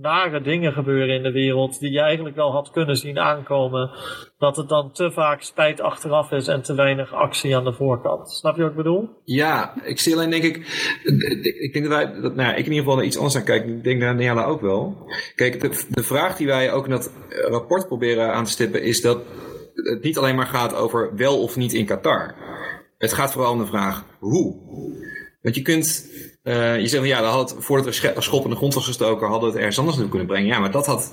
nare 0.01 0.41
dingen 0.41 0.73
gebeuren 0.73 1.15
in 1.15 1.23
de 1.23 1.33
wereld 1.33 1.79
die 1.79 1.91
je 1.91 2.01
eigenlijk 2.01 2.37
wel 2.37 2.53
had 2.53 2.71
kunnen 2.71 2.97
zien 2.97 3.19
aankomen, 3.19 3.91
dat 4.39 4.57
het 4.57 4.69
dan 4.69 4.93
te 4.93 5.11
vaak 5.11 5.43
spijt 5.43 5.81
achteraf 5.81 6.31
is 6.31 6.49
en 6.49 6.63
te 6.63 6.75
weinig 6.75 7.13
actie 7.13 7.57
aan 7.57 7.65
de 7.65 7.73
voorkant. 7.73 8.31
Snap 8.31 8.57
je 8.57 8.63
wat 8.63 8.71
ik 8.71 8.77
bedoel? 8.77 9.09
Ja, 9.25 9.83
ik 9.85 10.01
zie 10.01 10.15
alleen 10.15 10.31
denk 10.31 10.43
ik, 10.43 10.57
ik 11.61 11.73
denk 11.73 11.89
dat 11.89 11.95
wij, 11.95 12.05
nou 12.21 12.37
ja, 12.37 12.51
ik 12.51 12.59
in 12.59 12.65
ieder 12.65 12.79
geval 12.79 12.97
naar 12.97 13.05
iets 13.05 13.17
anders 13.17 13.37
aan 13.37 13.45
kijk, 13.45 13.67
ik 13.67 13.85
denk 13.85 14.01
naar 14.01 14.15
Niala 14.15 14.45
ook 14.45 14.61
wel. 14.61 15.11
Kijk, 15.35 15.61
de 15.95 16.03
vraag 16.03 16.37
die 16.37 16.47
wij 16.47 16.73
ook 16.73 16.85
in 16.85 16.91
dat 16.91 17.13
rapport 17.49 17.87
proberen 17.87 18.33
aan 18.33 18.45
te 18.45 18.51
stippen 18.51 18.83
is 18.83 19.01
dat 19.01 19.23
het 19.75 20.03
niet 20.03 20.19
alleen 20.19 20.37
maar 20.37 20.47
gaat 20.47 20.75
over 20.75 21.17
wel 21.17 21.43
of 21.43 21.57
niet 21.57 21.73
in 21.73 21.87
Qatar. 21.87 22.35
Het 22.99 23.13
gaat 23.13 23.33
vooral 23.33 23.53
om 23.53 23.59
de 23.59 23.67
vraag 23.67 24.05
hoe. 24.19 24.57
Want 25.43 25.55
je 25.55 25.63
kunt 25.63 26.11
uh, 26.49 26.81
je 26.81 26.87
zegt 26.87 27.05
ja, 27.05 27.21
dat 27.21 27.33
had, 27.33 27.57
voordat 27.59 27.87
er 27.87 28.23
schop 28.23 28.45
in 28.45 28.51
de 28.51 28.57
grond 28.57 28.75
was 28.75 28.85
gestoken, 28.85 29.29
hadden 29.29 29.49
we 29.49 29.55
het 29.55 29.57
ergens 29.57 29.79
anders 29.79 29.97
naartoe 29.97 30.17
kunnen 30.17 30.35
brengen. 30.35 30.55
Ja, 30.55 30.59
maar 30.59 30.71
dat 30.71 30.87
had, 30.87 31.13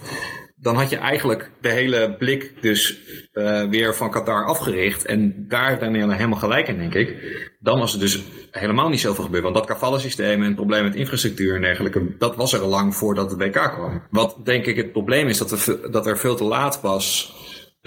dan 0.55 0.75
had 0.75 0.89
je 0.89 0.97
eigenlijk 0.97 1.51
de 1.61 1.69
hele 1.69 2.15
blik 2.17 2.53
dus 2.61 2.99
uh, 3.33 3.63
weer 3.63 3.95
van 3.95 4.11
Qatar 4.11 4.45
afgericht. 4.45 5.05
En 5.05 5.45
daar 5.47 5.67
heeft 5.67 5.79
Daniel 5.79 6.09
helemaal 6.09 6.39
gelijk 6.39 6.67
in, 6.67 6.77
denk 6.77 6.93
ik. 6.93 7.15
Dan 7.59 7.79
was 7.79 7.93
er 7.93 7.99
dus 7.99 8.23
helemaal 8.51 8.89
niet 8.89 8.99
zoveel 8.99 9.23
gebeurd. 9.23 9.43
Want 9.43 9.55
dat 9.55 9.65
kafallensysteem 9.65 10.39
en 10.39 10.47
het 10.47 10.55
probleem 10.55 10.83
met 10.83 10.95
infrastructuur 10.95 11.55
en 11.55 11.61
dergelijke, 11.61 12.15
dat 12.17 12.35
was 12.35 12.53
er 12.53 12.61
al 12.61 12.69
lang 12.69 12.95
voordat 12.95 13.31
het 13.31 13.39
WK 13.39 13.71
kwam. 13.73 14.03
Wat 14.09 14.37
denk 14.43 14.65
ik 14.65 14.75
het 14.75 14.91
probleem 14.91 15.27
is, 15.27 15.37
dat 15.37 15.51
er, 15.51 15.91
dat 15.91 16.07
er 16.07 16.17
veel 16.17 16.35
te 16.35 16.43
laat 16.43 16.81
was 16.81 17.33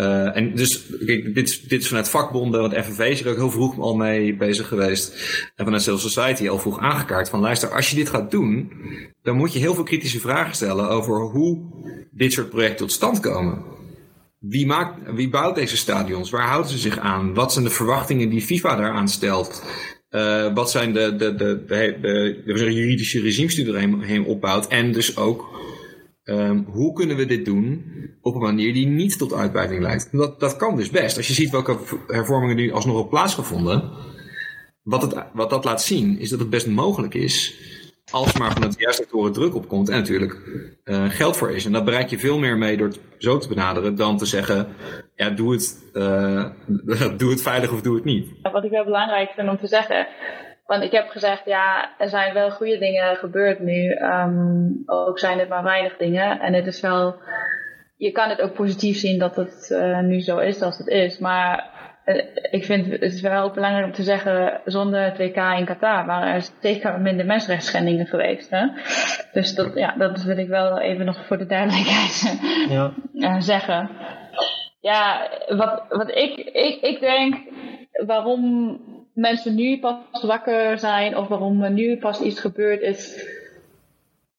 Uh, 0.00 0.36
en 0.36 0.54
dus, 0.54 0.86
kijk, 1.06 1.34
dit, 1.34 1.48
is, 1.48 1.60
dit 1.60 1.80
is 1.80 1.88
vanuit 1.88 2.08
vakbonden, 2.08 2.60
want 2.60 2.74
FNV 2.74 2.98
is 2.98 3.20
er 3.20 3.30
ook 3.30 3.36
heel 3.36 3.50
vroeg 3.50 3.78
al 3.78 3.96
mee 3.96 4.36
bezig 4.36 4.68
geweest. 4.68 5.14
En 5.56 5.64
vanuit 5.64 5.82
Civil 5.82 5.98
Society 5.98 6.48
al 6.48 6.58
vroeg 6.58 6.78
aangekaart 6.78 7.28
van 7.28 7.40
luister, 7.40 7.68
als 7.68 7.90
je 7.90 7.96
dit 7.96 8.08
gaat 8.08 8.30
doen, 8.30 8.72
dan 9.22 9.36
moet 9.36 9.52
je 9.52 9.58
heel 9.58 9.74
veel 9.74 9.84
kritische 9.84 10.20
vragen 10.20 10.54
stellen 10.54 10.88
over 10.88 11.20
hoe 11.20 11.62
dit 12.10 12.32
soort 12.32 12.48
projecten 12.48 12.76
tot 12.76 12.92
stand 12.92 13.20
komen. 13.20 13.62
Wie, 14.38 14.66
maakt, 14.66 15.14
wie 15.14 15.28
bouwt 15.28 15.54
deze 15.54 15.76
stadions? 15.76 16.30
Waar 16.30 16.48
houden 16.48 16.70
ze 16.70 16.78
zich 16.78 16.98
aan? 16.98 17.34
Wat 17.34 17.52
zijn 17.52 17.64
de 17.64 17.70
verwachtingen 17.70 18.28
die 18.28 18.42
FIFA 18.42 18.76
daaraan 18.76 19.08
stelt? 19.08 19.62
Uh, 20.10 20.54
wat 20.54 20.70
zijn 20.70 20.92
de, 20.92 21.16
de, 21.16 21.34
de, 21.34 21.64
de, 21.66 21.96
de, 22.46 22.72
juridische 22.72 23.20
regimes 23.20 23.54
die 23.54 23.72
er 23.72 24.02
heen 24.02 24.24
opbouwt? 24.24 24.66
En 24.66 24.92
dus 24.92 25.16
ook 25.16 25.58
Um, 26.30 26.66
hoe 26.70 26.92
kunnen 26.92 27.16
we 27.16 27.26
dit 27.26 27.44
doen 27.44 27.84
op 28.20 28.34
een 28.34 28.40
manier 28.40 28.72
die 28.72 28.86
niet 28.86 29.18
tot 29.18 29.32
uitbreiding 29.32 29.82
leidt? 29.82 30.08
Dat, 30.12 30.40
dat 30.40 30.56
kan 30.56 30.76
dus 30.76 30.90
best. 30.90 31.16
Als 31.16 31.28
je 31.28 31.34
ziet 31.34 31.50
welke 31.50 31.78
hervormingen 32.06 32.56
nu 32.56 32.72
alsnog 32.72 32.98
op 32.98 33.10
plaatsgevonden, 33.10 33.90
wat, 34.82 35.02
het, 35.02 35.14
wat 35.32 35.50
dat 35.50 35.64
laat 35.64 35.82
zien, 35.82 36.18
is 36.18 36.30
dat 36.30 36.38
het 36.38 36.50
best 36.50 36.66
mogelijk 36.66 37.14
is, 37.14 37.60
als 38.10 38.38
maar 38.38 38.52
van 38.52 38.62
het 38.62 38.74
juiste 38.78 39.02
sectoren 39.02 39.32
druk 39.32 39.54
op 39.54 39.68
komt 39.68 39.88
en 39.88 39.98
natuurlijk 39.98 40.36
uh, 40.84 41.04
geld 41.10 41.36
voor 41.36 41.50
is. 41.50 41.64
En 41.64 41.72
dat 41.72 41.84
bereik 41.84 42.08
je 42.08 42.18
veel 42.18 42.38
meer 42.38 42.58
mee 42.58 42.76
door 42.76 42.86
het 42.86 43.00
zo 43.18 43.38
te 43.38 43.48
benaderen 43.48 43.96
dan 43.96 44.18
te 44.18 44.26
zeggen, 44.26 44.68
ja, 45.14 45.30
doe 45.30 45.52
het, 45.52 45.90
uh, 45.92 46.44
doe 47.18 47.30
het 47.30 47.42
veilig 47.42 47.72
of 47.72 47.82
doe 47.82 47.94
het 47.94 48.04
niet. 48.04 48.28
Wat 48.42 48.64
ik 48.64 48.70
wel 48.70 48.84
belangrijk 48.84 49.30
vind 49.30 49.48
om 49.48 49.58
te 49.58 49.66
zeggen, 49.66 50.06
want 50.68 50.82
ik 50.82 50.92
heb 50.92 51.08
gezegd, 51.08 51.44
ja, 51.44 51.90
er 51.98 52.08
zijn 52.08 52.34
wel 52.34 52.50
goede 52.50 52.78
dingen 52.78 53.16
gebeurd 53.16 53.58
nu. 53.58 53.90
Um, 53.90 54.82
ook 54.86 55.18
zijn 55.18 55.38
het 55.38 55.48
maar 55.48 55.62
weinig 55.62 55.96
dingen. 55.96 56.40
En 56.40 56.54
het 56.54 56.66
is 56.66 56.80
wel, 56.80 57.16
je 57.96 58.12
kan 58.12 58.28
het 58.28 58.40
ook 58.40 58.54
positief 58.54 58.98
zien 58.98 59.18
dat 59.18 59.36
het 59.36 59.68
uh, 59.72 60.00
nu 60.00 60.20
zo 60.20 60.38
is 60.38 60.62
als 60.62 60.78
het 60.78 60.86
is. 60.86 61.18
Maar 61.18 61.70
uh, 62.04 62.22
ik 62.50 62.64
vind 62.64 62.86
het 62.86 63.02
is 63.02 63.20
wel 63.20 63.50
belangrijk 63.50 63.86
om 63.86 63.92
te 63.92 64.02
zeggen, 64.02 64.60
zonder 64.64 65.02
het 65.02 65.18
WK 65.18 65.36
in 65.36 65.64
Qatar 65.64 66.06
waren 66.06 66.34
er 66.34 66.48
zeker 66.60 67.00
minder 67.00 67.26
mensenrechtsschendingen 67.26 68.06
geweest. 68.06 68.50
Hè? 68.50 68.66
Dus 69.32 69.54
dat, 69.54 69.74
ja, 69.74 69.94
dat 69.98 70.22
wil 70.22 70.38
ik 70.38 70.48
wel 70.48 70.80
even 70.80 71.04
nog 71.04 71.26
voor 71.26 71.38
de 71.38 71.46
duidelijkheid 71.46 72.38
ja. 72.68 72.92
uh, 73.14 73.40
zeggen. 73.40 73.90
Ja, 74.80 75.28
wat, 75.46 75.84
wat 75.88 76.08
ik, 76.08 76.36
ik, 76.38 76.80
ik 76.80 77.00
denk, 77.00 77.36
waarom 78.06 78.80
mensen 79.18 79.54
nu 79.54 79.78
pas 79.78 80.22
wakker 80.22 80.78
zijn 80.78 81.16
of 81.16 81.28
waarom 81.28 81.62
er 81.62 81.70
nu 81.70 81.98
pas 81.98 82.20
iets 82.20 82.40
gebeurd 82.40 82.80
is. 82.80 83.26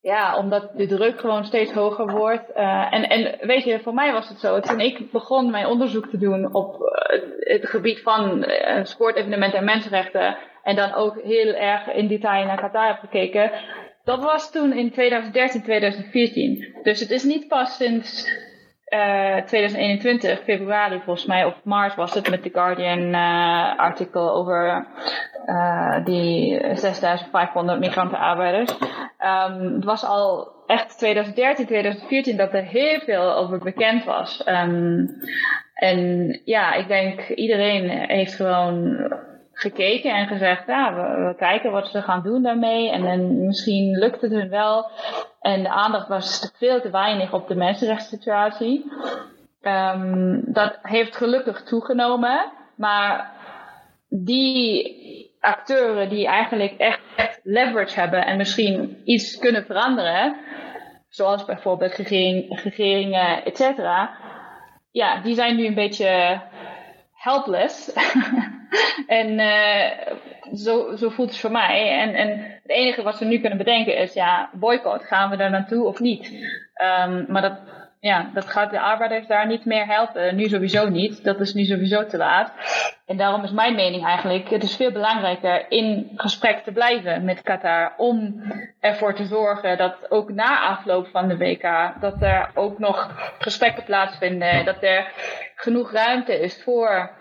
Ja, 0.02 0.38
omdat 0.38 0.72
de 0.76 0.86
druk 0.86 1.20
gewoon 1.20 1.46
steeds 1.46 1.72
hoger 1.72 2.12
wordt. 2.12 2.50
Uh, 2.58 2.94
en, 2.94 3.10
en 3.10 3.48
weet 3.48 3.64
je, 3.64 3.80
voor 3.80 3.94
mij 3.94 4.14
was 4.14 4.30
het 4.30 4.40
zo. 4.40 4.60
Toen 4.60 4.80
ik 4.80 5.12
begon 5.12 5.52
mijn 5.52 5.66
onderzoek 5.66 6.08
te 6.08 6.18
doen 6.18 6.54
op 6.54 6.82
uh, 6.82 7.22
het 7.40 7.70
gebied 7.70 8.02
van 8.02 8.46
uh, 8.48 8.84
sportevenementen 8.84 9.60
en 9.60 9.66
mensenrechten. 9.66 10.38
En 10.64 10.76
dan 10.76 10.94
ook 10.94 11.22
heel 11.22 11.54
erg 11.54 11.88
in 11.88 12.08
detail 12.08 12.46
naar 12.46 12.60
Qatar 12.60 12.88
heb 12.88 13.00
gekeken. 13.00 13.52
Dat 14.04 14.24
was 14.24 14.52
toen 14.52 14.74
in 14.74 14.92
2013, 14.92 15.62
2014. 15.64 16.76
Dus 16.84 17.00
het 17.00 17.12
is 17.12 17.24
niet 17.24 17.48
pas 17.48 17.76
sinds 17.76 18.30
2021, 18.90 20.30
eh, 20.30 20.38
februari 20.44 21.02
volgens 21.06 21.26
mij, 21.26 21.46
of 21.46 21.64
maart 21.64 21.96
was 21.96 22.14
het, 22.14 22.30
met 22.30 22.44
The 22.44 22.50
Guardian 22.54 23.00
uh, 23.00 23.78
artikel 23.78 24.34
over 24.34 24.88
uh, 25.46 26.06
die 26.06 26.60
6500 26.76 27.80
migrantenarbeiders. 27.80 28.72
Um, 29.52 29.74
het 29.74 29.84
was 29.84 30.06
al 30.06 30.52
echt 30.68 30.98
2013, 30.98 31.66
2014 31.66 32.38
dat 32.38 32.54
er 32.54 32.64
heel 32.64 33.00
veel 33.00 33.36
over 33.36 33.60
bekend 33.60 34.04
was. 34.04 34.44
Um, 34.48 35.10
en 35.74 36.42
ja, 36.46 36.74
ik 36.74 36.88
denk 36.88 37.28
iedereen 37.28 37.90
heeft 37.90 38.36
gewoon 38.36 38.98
gekeken 39.60 40.12
en 40.12 40.28
gezegd, 40.28 40.68
ja, 40.68 40.94
we, 40.94 41.26
we, 41.28 41.36
kijken 41.36 41.72
wat 41.72 41.88
ze 41.88 42.02
gaan 42.02 42.24
doen 42.24 42.44
daarmee. 42.44 42.92
En 42.92 43.46
misschien 43.46 43.98
lukt 43.98 44.22
het 44.22 44.32
hun 44.32 44.50
wel. 44.50 44.90
En 45.42 45.64
de 45.64 45.70
aandacht 45.70 46.08
was 46.08 46.52
veel 46.58 46.82
te 46.82 46.90
weinig 46.90 47.34
op 47.34 47.48
de 47.48 47.56
mensenrechtssituatie. 47.56 48.92
Um, 49.62 50.42
dat 50.46 50.80
heeft 50.82 51.16
gelukkig 51.16 51.64
toegenomen. 51.64 52.52
Maar 52.76 53.32
die 54.10 54.98
acteuren 55.40 56.10
die 56.10 56.28
eigenlijk 56.28 56.78
echt, 56.78 57.40
leverage 57.44 58.00
hebben 58.00 58.26
en 58.26 58.38
misschien 58.38 59.02
iets 59.04 59.38
kunnen 59.38 59.66
veranderen, 59.66 60.36
zoals 61.10 61.46
bijvoorbeeld 61.46 61.96
regering, 61.96 62.62
regeringen, 62.64 63.46
et 63.46 63.58
cetera, 63.58 64.18
ja, 64.92 65.22
die 65.22 65.36
zijn 65.36 65.56
nu 65.56 65.66
een 65.66 65.74
beetje 65.74 66.42
helpless. 67.30 67.92
en 69.22 69.40
uh, 69.40 70.16
zo, 70.56 70.96
zo 70.96 71.10
voelt 71.10 71.30
het 71.30 71.40
voor 71.40 71.52
mij. 71.52 72.00
En, 72.00 72.14
en 72.16 72.30
het 72.40 72.72
enige 72.72 73.04
wat 73.04 73.20
we 73.20 73.26
nu 73.26 73.40
kunnen 73.40 73.58
bedenken 73.58 73.98
is, 73.98 74.14
ja, 74.14 74.50
boycott, 74.54 75.04
gaan 75.04 75.30
we 75.30 75.38
daar 75.38 75.50
naartoe 75.50 75.86
of 75.86 76.00
niet? 76.00 76.28
Um, 77.08 77.26
maar 77.28 77.42
dat, 77.42 77.60
ja, 78.00 78.30
dat 78.34 78.50
gaat 78.50 78.72
de 78.72 78.80
arbeiders 78.80 79.28
daar 79.28 79.48
niet 79.48 79.66
meer 79.66 79.86
helpen. 79.86 80.36
Nu 80.36 80.48
sowieso 80.48 80.90
niet. 80.90 81.24
Dat 81.24 81.40
is 81.40 81.54
nu 81.54 81.64
sowieso 81.64 82.06
te 82.06 82.18
laat. 82.18 82.54
En 83.06 83.18
daarom 83.18 83.44
is 83.44 83.52
mijn 83.52 83.76
mening 83.76 84.06
eigenlijk, 84.06 84.50
het 84.50 84.64
is 84.64 84.76
veel 84.76 84.92
belangrijker 84.92 85.72
in 85.72 86.12
gesprek 86.16 86.58
te 86.58 86.72
blijven 86.72 87.26
met 87.26 87.42
Qatar 87.42 87.94
om 87.98 88.44
ervoor 88.80 89.16
te 89.16 89.26
zorgen 89.26 89.78
dat 89.78 90.12
ook 90.12 90.30
na 90.32 90.60
afloop 90.60 91.08
van 91.08 91.28
de 91.28 91.38
WK, 91.38 91.94
dat 92.00 92.22
er 92.22 92.52
ook 92.54 92.80
nog 92.80 93.12
gesprekken 93.40 93.84
plaatsvinden, 93.84 94.66
dat 94.66 94.84
er 94.84 95.12
genoeg 95.56 95.92
ruimte 95.92 96.40
is 96.40 96.64
voor 96.64 97.12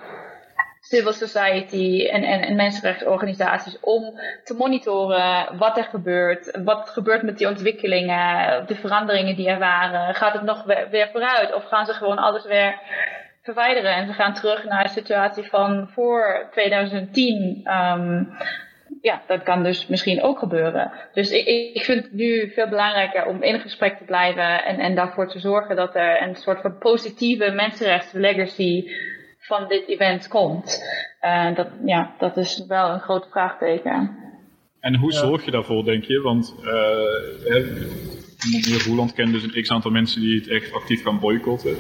civil 0.88 1.12
society 1.12 2.06
en, 2.06 2.22
en, 2.22 2.40
en 2.40 3.78
om 3.80 4.20
te 4.44 4.54
monitoren 4.54 5.58
wat 5.58 5.76
er 5.76 5.84
gebeurt, 5.84 6.58
wat 6.64 6.88
gebeurt 6.88 7.22
met 7.22 7.38
die 7.38 7.48
ontwikkelingen, 7.48 8.66
de 8.66 8.74
veranderingen 8.74 9.36
die 9.36 9.48
er 9.48 9.58
waren. 9.58 10.14
Gaat 10.14 10.32
het 10.32 10.42
nog 10.42 10.64
weer, 10.64 11.08
vooruit 11.12 11.54
of 11.54 11.64
gaan 11.64 11.86
ze 11.86 11.92
gewoon 11.92 12.18
alles 12.18 12.44
weer 12.44 12.80
verwijderen 13.42 13.94
en 13.94 14.06
ze 14.06 14.12
gaan 14.12 14.34
terug 14.34 14.64
naar 14.64 14.82
de 14.82 14.90
situatie 14.90 15.44
van 15.44 15.88
voor 15.92 16.48
2010? 16.50 17.34
Um, 17.34 17.62
ehm, 17.64 18.24
ja, 19.02 19.22
dat 19.26 19.42
kan 19.42 19.62
dus 19.62 19.86
misschien 19.86 20.22
ook 20.22 20.38
gebeuren. 20.38 20.92
Dus 21.12 21.30
ik, 21.30 21.46
ik 21.74 21.82
vind 21.84 22.02
het 22.02 22.12
nu 22.12 22.50
veel 22.54 22.68
belangrijker 22.68 23.26
om 23.26 23.42
in 23.42 23.60
gesprek 23.60 23.96
te 23.96 24.04
blijven 24.04 24.64
en, 24.64 24.78
en 24.78 24.94
daarvoor 24.94 25.28
te 25.28 25.38
zorgen 25.38 25.76
dat 25.76 25.94
er 25.94 26.22
een 26.22 26.34
soort 26.34 26.60
van 26.60 26.78
positieve 26.78 27.50
mensenrechtslegacy 27.50 28.84
van 29.48 29.68
dit 29.68 29.88
event 29.88 30.28
komt. 30.28 30.84
Uh, 31.22 31.54
dat, 31.54 31.68
ja, 31.84 32.14
dat 32.18 32.36
is 32.36 32.64
wel 32.66 32.90
een 32.90 33.00
groot 33.00 33.26
vraagteken. 33.30 34.16
En 34.80 34.94
hoe 34.94 35.12
zorg 35.12 35.44
je 35.44 35.50
daarvoor, 35.50 35.84
denk 35.84 36.04
je? 36.04 36.20
Want 36.20 36.54
uh, 36.60 38.17
meneer 38.50 38.84
Roeland 38.86 39.12
kent 39.12 39.32
dus 39.32 39.42
een 39.42 39.62
x-aantal 39.62 39.90
mensen 39.90 40.20
die 40.20 40.38
het 40.38 40.48
echt 40.48 40.72
actief 40.72 41.02
gaan 41.02 41.20
boycotten. 41.20 41.76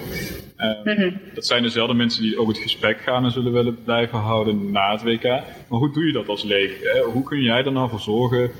Uh, 0.84 1.12
Dat 1.34 1.46
zijn 1.46 1.62
dezelfde 1.62 1.94
mensen 1.94 2.22
die 2.22 2.38
ook 2.38 2.48
het 2.48 2.58
gesprek 2.58 3.00
gaan 3.00 3.24
en 3.24 3.30
zullen 3.30 3.52
willen 3.52 3.82
blijven 3.84 4.18
houden 4.18 4.70
na 4.70 4.92
het 4.92 5.02
WK. 5.02 5.22
Maar 5.22 5.78
hoe 5.78 5.92
doe 5.92 6.06
je 6.06 6.12
dat 6.12 6.28
als 6.28 6.42
leeg? 6.42 6.72
Hè? 6.82 7.00
Hoe 7.00 7.22
kun 7.22 7.42
jij 7.42 7.64
er 7.64 7.72
nou 7.72 7.88
voor 7.90 8.00
zorgen 8.00 8.50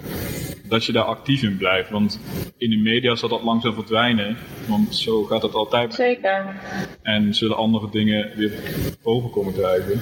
dat 0.68 0.84
je 0.84 0.92
daar 0.92 1.04
actief 1.04 1.42
in 1.42 1.56
blijft. 1.56 1.90
Want 1.90 2.20
in 2.56 2.70
de 2.70 2.76
media 2.76 3.14
zal 3.14 3.28
dat 3.28 3.42
langzaam 3.42 3.74
verdwijnen, 3.74 4.36
want 4.68 4.96
zo 4.96 5.22
gaat 5.22 5.42
het 5.42 5.54
altijd. 5.54 5.94
Zeker. 5.94 6.56
En 7.02 7.34
zullen 7.34 7.56
andere 7.56 7.90
dingen 7.90 8.30
weer 8.36 8.52
boven 9.02 9.30
komen 9.30 9.54
drijven. 9.54 10.00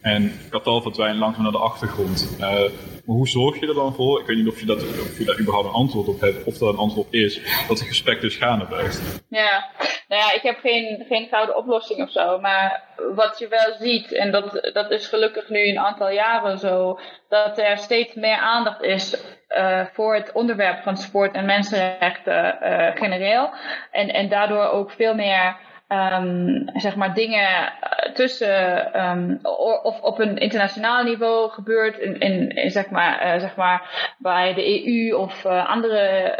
En 0.00 0.32
Qatar 0.50 0.82
verdwijnt 0.82 1.18
langzaam 1.18 1.42
naar 1.42 1.52
de 1.52 1.58
achtergrond. 1.58 2.36
Uh, 2.40 2.60
maar 3.08 3.16
hoe 3.16 3.28
zorg 3.28 3.60
je 3.60 3.66
er 3.66 3.74
dan 3.74 3.94
voor? 3.94 4.20
Ik 4.20 4.26
weet 4.26 4.36
niet 4.36 4.48
of 4.48 4.60
je, 4.60 4.66
dat, 4.66 4.82
of 4.82 5.16
daar 5.16 5.40
überhaupt 5.40 5.68
een 5.68 5.74
antwoord 5.74 6.08
op 6.08 6.20
hebt, 6.20 6.44
of 6.44 6.58
dat 6.58 6.72
een 6.72 6.78
antwoord 6.78 7.12
is, 7.12 7.34
dat 7.68 7.78
het 7.78 7.88
gesprek 7.88 8.20
dus 8.20 8.36
gaande 8.36 8.66
blijft. 8.66 9.22
Ja, 9.28 9.70
nou 10.08 10.22
ja, 10.22 10.32
ik 10.32 10.42
heb 10.42 10.58
geen, 10.58 11.04
geen 11.08 11.28
gouden 11.28 11.56
oplossing 11.56 12.02
of 12.02 12.10
zo, 12.10 12.40
maar 12.40 12.82
wat 13.14 13.38
je 13.38 13.48
wel 13.48 13.74
ziet, 13.78 14.12
en 14.12 14.30
dat, 14.30 14.70
dat 14.72 14.90
is 14.90 15.06
gelukkig 15.06 15.48
nu 15.48 15.68
een 15.68 15.78
aantal 15.78 16.10
jaren 16.10 16.58
zo, 16.58 16.98
dat 17.28 17.58
er 17.58 17.78
steeds 17.78 18.14
meer 18.14 18.36
aandacht 18.36 18.82
is 18.82 19.16
uh, 19.48 19.86
voor 19.92 20.14
het 20.14 20.32
onderwerp 20.32 20.82
van 20.82 20.96
sport 20.96 21.34
en 21.34 21.44
mensenrechten 21.44 22.58
uh, 22.62 22.96
genereel. 22.96 23.50
En, 23.90 24.08
en 24.08 24.28
daardoor 24.28 24.68
ook 24.68 24.90
veel 24.90 25.14
meer 25.14 25.56
um, 25.88 26.70
zeg 26.74 26.96
maar 26.96 27.14
dingen 27.14 27.72
eh, 27.80 28.12
tussen 28.12 29.00
um, 29.06 29.38
of 29.82 30.00
op 30.00 30.18
een 30.18 30.38
internationaal 30.38 31.04
niveau 31.04 31.50
gebeurt 31.50 31.98
in, 31.98 32.18
in, 32.20 32.70
zeg, 32.70 32.90
maar, 32.90 33.34
uh, 33.34 33.40
zeg 33.40 33.56
maar 33.56 34.14
bij 34.18 34.54
de 34.54 34.86
EU 34.86 35.16
of 35.16 35.44
uh, 35.44 35.68
andere 35.68 36.34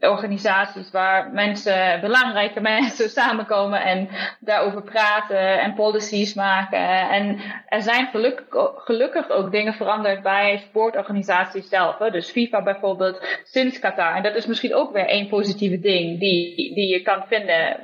uh, 0.00 0.10
organisaties 0.10 0.90
waar 0.90 1.30
mensen, 1.32 2.00
belangrijke 2.00 2.60
mensen 2.80 3.08
samenkomen 3.08 3.82
en 3.82 4.08
daarover 4.40 4.82
praten 4.82 5.60
en 5.60 5.74
policies 5.74 6.34
maken. 6.34 7.10
En 7.10 7.40
er 7.68 7.82
zijn 7.82 8.06
gelukkig, 8.06 8.46
gelukkig 8.76 9.30
ook 9.30 9.50
dingen 9.50 9.74
veranderd 9.74 10.22
bij 10.22 10.62
sportorganisaties 10.68 11.68
zelf. 11.68 11.96
Dus 11.96 12.30
FIFA 12.30 12.62
bijvoorbeeld 12.62 13.40
sinds 13.44 13.78
Qatar. 13.78 14.14
En 14.14 14.22
dat 14.22 14.34
is 14.34 14.46
misschien 14.46 14.74
ook 14.74 14.92
weer 14.92 15.06
één 15.06 15.28
positieve 15.28 15.78
ding 15.78 16.20
die, 16.20 16.74
die 16.74 16.88
je 16.88 17.02
kan 17.02 17.24
vinden 17.26 17.76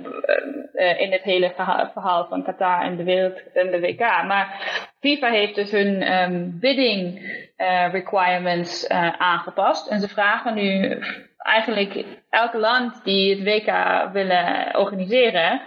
uh, 0.94 1.00
in 1.00 1.12
het 1.12 1.22
hele 1.22 1.52
verhaal, 1.92 2.26
van 2.28 2.44
Qatar 2.44 2.82
en 2.82 2.96
de 2.96 3.04
wereld 3.04 3.52
en 3.52 3.70
de 3.70 3.80
WK. 3.80 4.00
Maar 4.00 4.60
FIFA 5.00 5.30
heeft 5.30 5.54
dus 5.54 5.70
hun 5.70 6.12
um, 6.12 6.58
bidding 6.60 7.18
uh, 7.56 7.92
requirements 7.92 8.90
uh, 8.90 9.12
aangepast. 9.18 9.88
En 9.88 10.00
ze 10.00 10.08
vragen 10.08 10.54
nu 10.54 10.98
eigenlijk 11.38 12.04
elk 12.30 12.52
land 12.52 13.04
die 13.04 13.34
het 13.34 13.44
WK 13.44 13.72
willen 14.12 14.78
organiseren 14.78 15.60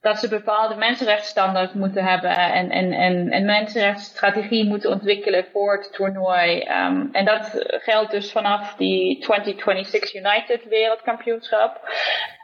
dat 0.00 0.18
ze 0.18 0.28
bepaalde 0.28 0.74
mensenrechtsstandaards 0.74 1.72
moeten 1.72 2.04
hebben 2.04 2.30
en, 2.30 2.70
en, 2.70 2.92
en, 2.92 3.30
en 3.30 3.44
mensenrechtsstrategie 3.44 4.64
moeten 4.64 4.90
ontwikkelen 4.90 5.46
voor 5.52 5.72
het 5.72 5.92
toernooi. 5.92 6.60
Um, 6.60 7.08
en 7.12 7.24
dat 7.24 7.66
geldt 7.68 8.10
dus 8.10 8.32
vanaf 8.32 8.74
die 8.74 9.18
2026 9.18 10.14
United 10.14 10.68
Wereldkampioenschap. 10.68 11.80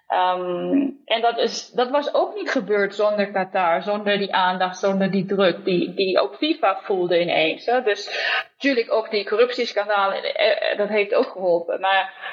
Um, 0.09 1.01
en 1.05 1.21
dat, 1.21 1.39
is, 1.39 1.71
dat 1.71 1.91
was 1.91 2.15
ook 2.15 2.35
niet 2.35 2.51
gebeurd 2.51 2.95
zonder 2.95 3.31
Qatar, 3.31 3.83
zonder 3.83 4.19
die 4.19 4.35
aandacht, 4.35 4.79
zonder 4.79 5.11
die 5.11 5.27
druk 5.27 5.65
die, 5.65 5.95
die 5.95 6.21
ook 6.21 6.37
FIFA 6.37 6.79
voelde 6.83 7.21
ineens. 7.21 7.65
Dus 7.65 8.33
natuurlijk 8.53 8.93
ook 8.93 9.11
die 9.11 9.29
corruptieschandalen, 9.29 10.35
eh, 10.35 10.71
eh, 10.71 10.79
dat 10.79 10.89
heeft 10.89 11.15
ook 11.15 11.29
geholpen. 11.29 11.81
Maar 11.81 12.33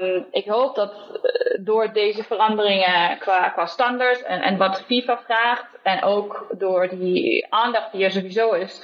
Um, 0.00 0.26
ik 0.30 0.46
hoop 0.46 0.74
dat 0.74 0.92
uh, 0.92 1.64
door 1.64 1.92
deze 1.92 2.22
veranderingen 2.22 3.18
qua, 3.18 3.48
qua 3.48 3.66
standaard 3.66 4.22
en, 4.22 4.42
en 4.42 4.56
wat 4.56 4.82
FIFA 4.82 5.18
vraagt, 5.18 5.78
en 5.82 6.02
ook 6.02 6.46
door 6.58 6.88
die 6.88 7.46
aandacht 7.50 7.92
die 7.92 8.04
er 8.04 8.10
sowieso 8.10 8.52
is, 8.52 8.82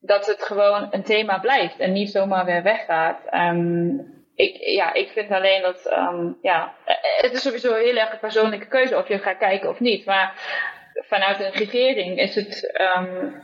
dat 0.00 0.26
het 0.26 0.42
gewoon 0.42 0.88
een 0.90 1.02
thema 1.02 1.38
blijft 1.38 1.78
en 1.78 1.92
niet 1.92 2.10
zomaar 2.10 2.44
weer 2.44 2.62
weggaat. 2.62 3.18
Um, 3.34 4.23
ik, 4.34 4.56
ja, 4.56 4.92
ik 4.92 5.08
vind 5.08 5.30
alleen 5.30 5.62
dat, 5.62 5.92
um, 5.92 6.38
ja, 6.42 6.74
het 7.20 7.32
is 7.32 7.42
sowieso 7.42 7.74
heel 7.74 7.96
erg 7.96 8.12
een 8.12 8.18
persoonlijke 8.18 8.68
keuze 8.68 8.96
of 8.96 9.08
je 9.08 9.18
gaat 9.18 9.38
kijken 9.38 9.68
of 9.68 9.80
niet. 9.80 10.04
Maar 10.04 10.32
vanuit 10.94 11.40
een 11.40 11.52
regering 11.52 12.18
is 12.18 12.34
het, 12.34 12.80
um, 12.96 13.42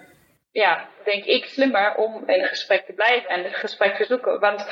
ja, 0.52 0.88
denk 1.04 1.24
ik 1.24 1.44
slimmer 1.44 1.94
om 1.94 2.28
in 2.28 2.44
gesprek 2.44 2.84
te 2.86 2.92
blijven 2.92 3.28
en 3.28 3.44
het 3.44 3.54
gesprek 3.54 3.96
te 3.96 4.04
zoeken. 4.04 4.40
Want 4.40 4.66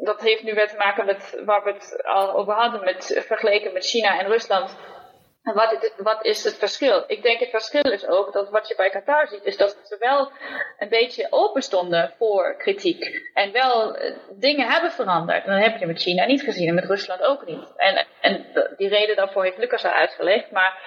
dat 0.00 0.20
heeft 0.20 0.42
nu 0.42 0.54
weer 0.54 0.68
te 0.68 0.76
maken 0.76 1.06
met 1.06 1.42
waar 1.44 1.64
we 1.64 1.72
het 1.72 2.04
al 2.04 2.32
over 2.32 2.54
hadden, 2.54 2.84
met 2.84 3.22
vergeleken 3.26 3.72
met 3.72 3.86
China 3.86 4.18
en 4.18 4.26
Rusland. 4.26 4.76
Wat, 5.44 5.92
wat, 5.96 6.24
is 6.24 6.44
het 6.44 6.58
verschil? 6.58 7.04
Ik 7.06 7.22
denk 7.22 7.40
het 7.40 7.50
verschil 7.50 7.92
is 7.92 8.06
ook 8.06 8.32
dat 8.32 8.50
wat 8.50 8.68
je 8.68 8.74
bij 8.76 8.90
Qatar 8.90 9.28
ziet, 9.28 9.44
is 9.44 9.56
dat 9.56 9.76
ze 9.84 9.96
wel 9.98 10.30
een 10.78 10.88
beetje 10.88 11.26
open 11.30 11.62
stonden 11.62 12.12
voor 12.18 12.56
kritiek. 12.56 13.30
En 13.34 13.52
wel 13.52 13.96
eh, 13.96 14.16
dingen 14.30 14.68
hebben 14.68 14.92
veranderd. 14.92 15.44
En 15.44 15.52
dat 15.52 15.70
heb 15.70 15.78
je 15.78 15.86
met 15.86 16.00
China 16.00 16.24
niet 16.24 16.42
gezien 16.42 16.68
en 16.68 16.74
met 16.74 16.84
Rusland 16.84 17.22
ook 17.22 17.46
niet. 17.46 17.72
En, 17.76 18.06
en 18.20 18.46
die 18.76 18.88
reden 18.88 19.16
daarvoor 19.16 19.44
heeft 19.44 19.58
Lucas 19.58 19.84
al 19.84 19.90
uitgelegd. 19.90 20.50
Maar 20.50 20.78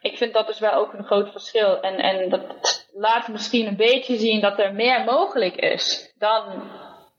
ik 0.00 0.16
vind 0.16 0.32
dat 0.32 0.46
dus 0.46 0.58
wel 0.58 0.72
ook 0.72 0.92
een 0.92 1.04
groot 1.04 1.30
verschil. 1.30 1.80
En, 1.80 1.96
en 1.96 2.28
dat 2.28 2.86
laat 2.92 3.28
misschien 3.28 3.66
een 3.66 3.76
beetje 3.76 4.16
zien 4.16 4.40
dat 4.40 4.58
er 4.58 4.74
meer 4.74 5.04
mogelijk 5.04 5.56
is 5.56 6.14
dan 6.18 6.70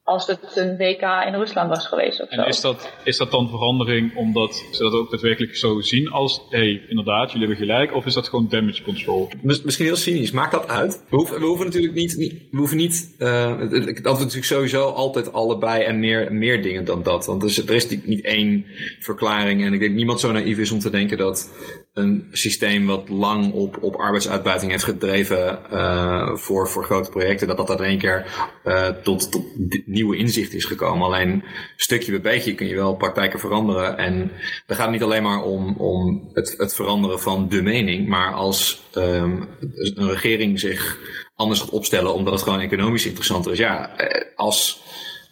als 0.08 0.28
het 0.28 0.52
een 0.56 0.78
WK 0.78 1.02
in 1.02 1.36
Rusland 1.36 1.70
was 1.70 1.88
geweest. 1.88 2.22
Of 2.22 2.30
en 2.30 2.48
is 2.48 2.62
dat, 2.62 2.92
is 3.04 3.18
dat 3.18 3.32
dan 3.32 3.50
verandering 3.50 4.16
omdat 4.16 4.66
ze 4.72 4.84
dat 4.84 4.94
ook 4.94 5.12
daadwerkelijk 5.12 5.56
zo 5.56 5.82
zien 5.82 6.10
als, 6.10 6.42
hé, 6.50 6.58
hey, 6.58 6.82
inderdaad, 6.88 7.32
jullie 7.32 7.48
hebben 7.48 7.66
gelijk, 7.66 7.96
of 7.96 8.06
is 8.06 8.14
dat 8.14 8.28
gewoon 8.28 8.48
damage 8.50 8.84
control? 8.84 9.30
Misschien 9.42 9.86
heel 9.86 9.96
cynisch, 9.96 10.32
maakt 10.32 10.52
dat 10.52 10.68
uit? 10.68 11.04
We 11.10 11.16
hoeven, 11.16 11.40
we 11.40 11.46
hoeven 11.46 11.66
natuurlijk 11.66 11.94
niet, 11.94 12.16
we 12.52 12.58
hoeven 12.58 12.78
niet, 12.78 13.16
uh, 13.20 13.60
het, 13.60 13.72
het, 13.72 14.04
natuurlijk 14.04 14.46
sowieso 14.46 14.90
altijd 14.90 15.34
allebei 15.34 15.84
en 15.84 16.00
meer, 16.00 16.34
meer 16.34 16.62
dingen 16.62 16.86
dan 16.86 17.04
dat. 17.04 17.26
Want 17.26 17.42
er 17.42 17.50
is, 17.50 17.58
er 17.58 17.76
is 17.76 17.90
niet 18.04 18.26
één 18.26 18.66
verklaring 19.00 19.66
en 19.66 19.74
ik 19.74 19.80
denk 19.80 19.96
niemand 19.96 20.20
zo 20.20 20.32
naïef 20.32 20.58
is 20.58 20.72
om 20.72 20.80
te 20.80 20.90
denken 20.90 21.18
dat 21.18 21.50
een 21.98 22.28
systeem 22.32 22.86
wat 22.86 23.10
lang 23.10 23.54
op, 23.54 23.78
op 23.82 23.96
arbeidsuitbuiting 23.96 24.72
heeft 24.72 24.84
gedreven 24.84 25.60
uh, 25.74 26.36
voor, 26.36 26.70
voor 26.70 26.84
grote 26.84 27.10
projecten, 27.10 27.48
dat 27.48 27.58
dat 27.58 27.80
in 27.80 27.86
één 27.86 27.98
keer 27.98 28.26
uh, 28.66 28.88
tot, 28.88 29.32
tot 29.32 29.44
nieuwe 29.98 30.18
inzicht 30.18 30.54
is 30.54 30.66
gekomen. 30.66 31.06
Alleen 31.06 31.44
stukje 31.76 32.12
bij 32.12 32.22
beetje 32.22 32.56
kun 32.56 32.68
je 32.68 32.76
wel 32.76 32.96
praktijken 32.96 33.40
veranderen. 33.40 33.98
En 33.98 34.32
dan 34.66 34.78
gaat 34.78 34.92
niet 34.92 35.04
alleen 35.04 35.24
maar 35.24 35.44
om, 35.44 35.76
om 35.78 36.30
het, 36.34 36.56
het 36.58 36.76
veranderen 36.76 37.20
van 37.20 37.50
de 37.50 37.62
mening, 37.62 38.08
maar 38.08 38.34
als 38.34 38.82
um, 38.96 39.48
een 39.96 40.10
regering 40.10 40.60
zich 40.60 40.98
anders 41.36 41.60
gaat 41.60 41.70
opstellen 41.70 42.14
omdat 42.14 42.34
het 42.34 42.44
gewoon 42.44 42.60
economisch 42.60 43.06
interessanter 43.06 43.52
is. 43.52 43.58
Ja, 43.58 43.98
eh, 43.98 44.26
als, 44.36 44.84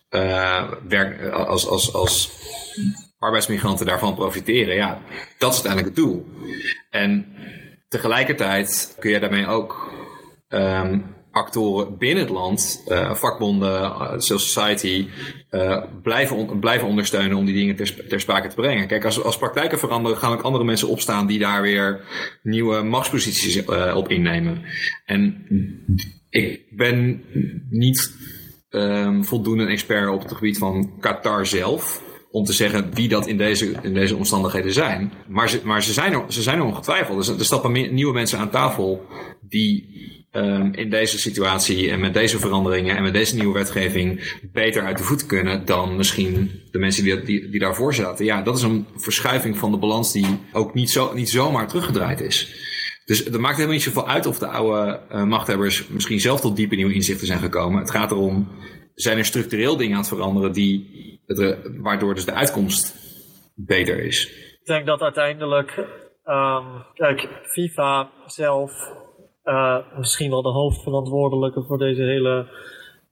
uh, 0.09 0.71
werk, 0.87 1.31
als, 1.31 1.67
als, 1.67 1.93
als 1.93 2.31
arbeidsmigranten 3.19 3.85
daarvan 3.85 4.15
profiteren, 4.15 4.75
ja, 4.75 5.01
dat 5.37 5.53
is 5.53 5.63
uiteindelijk 5.63 5.95
het 5.95 6.05
doel. 6.05 6.25
En 6.89 7.35
tegelijkertijd 7.87 8.95
kun 8.99 9.11
je 9.11 9.19
daarmee 9.19 9.47
ook 9.47 9.93
um, 10.49 11.14
actoren 11.35 11.97
binnen 11.97 12.23
het 12.23 12.33
land, 12.33 12.83
uh, 12.87 13.13
vakbonden, 13.13 13.81
uh, 13.81 14.13
civil 14.17 14.39
society, 14.39 15.07
uh, 15.51 15.83
blijven, 16.03 16.59
blijven 16.59 16.87
ondersteunen 16.87 17.37
om 17.37 17.45
die 17.45 17.55
dingen 17.55 17.75
ter, 18.07 18.19
sprake 18.19 18.47
te 18.47 18.55
brengen. 18.55 18.87
Kijk, 18.87 19.05
als, 19.05 19.23
als 19.23 19.37
praktijken 19.37 19.79
veranderen, 19.79 20.17
gaan 20.17 20.33
ook 20.33 20.41
andere 20.41 20.63
mensen 20.63 20.87
opstaan 20.87 21.27
die 21.27 21.39
daar 21.39 21.61
weer 21.61 22.03
nieuwe 22.43 22.81
machtsposities 22.81 23.65
op 23.93 24.09
innemen. 24.09 24.61
En 25.05 25.45
ik 26.29 26.61
ben 26.69 27.23
niet 27.69 28.11
um, 28.69 29.25
voldoende 29.25 29.65
expert 29.65 30.09
op 30.09 30.21
het 30.21 30.33
gebied 30.33 30.57
van 30.57 30.99
Qatar 30.99 31.45
zelf 31.45 32.03
om 32.31 32.45
te 32.45 32.53
zeggen 32.53 32.93
wie 32.93 33.07
dat 33.07 33.27
in 33.27 33.37
deze, 33.37 33.71
in 33.81 33.93
deze 33.93 34.15
omstandigheden 34.15 34.73
zijn. 34.73 35.13
Maar 35.27 35.49
ze, 35.49 35.61
maar 35.63 35.83
ze, 35.83 35.93
zijn, 35.93 36.13
er, 36.13 36.23
ze 36.27 36.41
zijn 36.41 36.57
er 36.57 36.65
ongetwijfeld. 36.65 37.27
Er 37.27 37.45
stappen 37.45 37.93
nieuwe 37.93 38.13
mensen 38.13 38.39
aan 38.39 38.49
tafel 38.49 39.05
die 39.41 40.14
um, 40.35 40.73
in 40.73 40.89
deze 40.89 41.19
situatie 41.19 41.91
en 41.91 41.99
met 41.99 42.13
deze 42.13 42.39
veranderingen 42.39 42.95
en 42.97 43.03
met 43.03 43.13
deze 43.13 43.35
nieuwe 43.35 43.53
wetgeving 43.53 44.37
beter 44.51 44.83
uit 44.83 44.97
de 44.97 45.03
voet 45.03 45.25
kunnen 45.25 45.65
dan 45.65 45.95
misschien 45.95 46.61
de 46.71 46.79
mensen 46.79 47.03
die, 47.03 47.49
die, 47.49 47.59
daarvoor 47.59 47.93
zaten. 47.93 48.25
Ja, 48.25 48.41
dat 48.41 48.57
is 48.57 48.63
een 48.63 48.87
verschuiving 48.95 49.57
van 49.57 49.71
de 49.71 49.77
balans 49.77 50.11
die 50.11 50.39
ook 50.51 50.73
niet, 50.73 50.89
zo, 50.89 51.13
niet 51.13 51.29
zomaar 51.29 51.67
teruggedraaid 51.67 52.21
is. 52.21 52.63
Dus 53.05 53.23
het 53.23 53.37
maakt 53.37 53.55
helemaal 53.55 53.75
niet 53.75 53.83
zoveel 53.83 54.07
uit 54.07 54.25
of 54.25 54.39
de 54.39 54.47
oude 54.47 54.99
uh, 55.11 55.23
machthebbers 55.23 55.87
misschien 55.87 56.19
zelf 56.19 56.41
tot 56.41 56.55
diepe 56.55 56.75
nieuwe 56.75 56.93
inzichten 56.93 57.27
zijn 57.27 57.39
gekomen. 57.39 57.79
Het 57.79 57.91
gaat 57.91 58.11
erom, 58.11 58.47
zijn 58.95 59.17
er 59.17 59.25
structureel 59.25 59.77
dingen 59.77 59.93
aan 59.93 59.99
het 59.99 60.07
veranderen 60.07 60.51
die 60.51 61.03
waardoor 61.81 62.15
dus 62.15 62.25
de 62.25 62.33
uitkomst 62.33 62.95
beter 63.55 63.99
is. 63.99 64.25
Ik 64.61 64.65
denk 64.65 64.85
dat 64.85 65.01
uiteindelijk, 65.01 65.77
um, 66.25 66.83
kijk, 66.93 67.27
FIFA 67.43 68.09
zelf, 68.25 68.71
uh, 69.45 69.77
misschien 69.97 70.29
wel 70.29 70.41
de 70.41 70.49
hoofdverantwoordelijke 70.49 71.63
voor 71.63 71.77
deze 71.77 72.01
hele, 72.01 72.47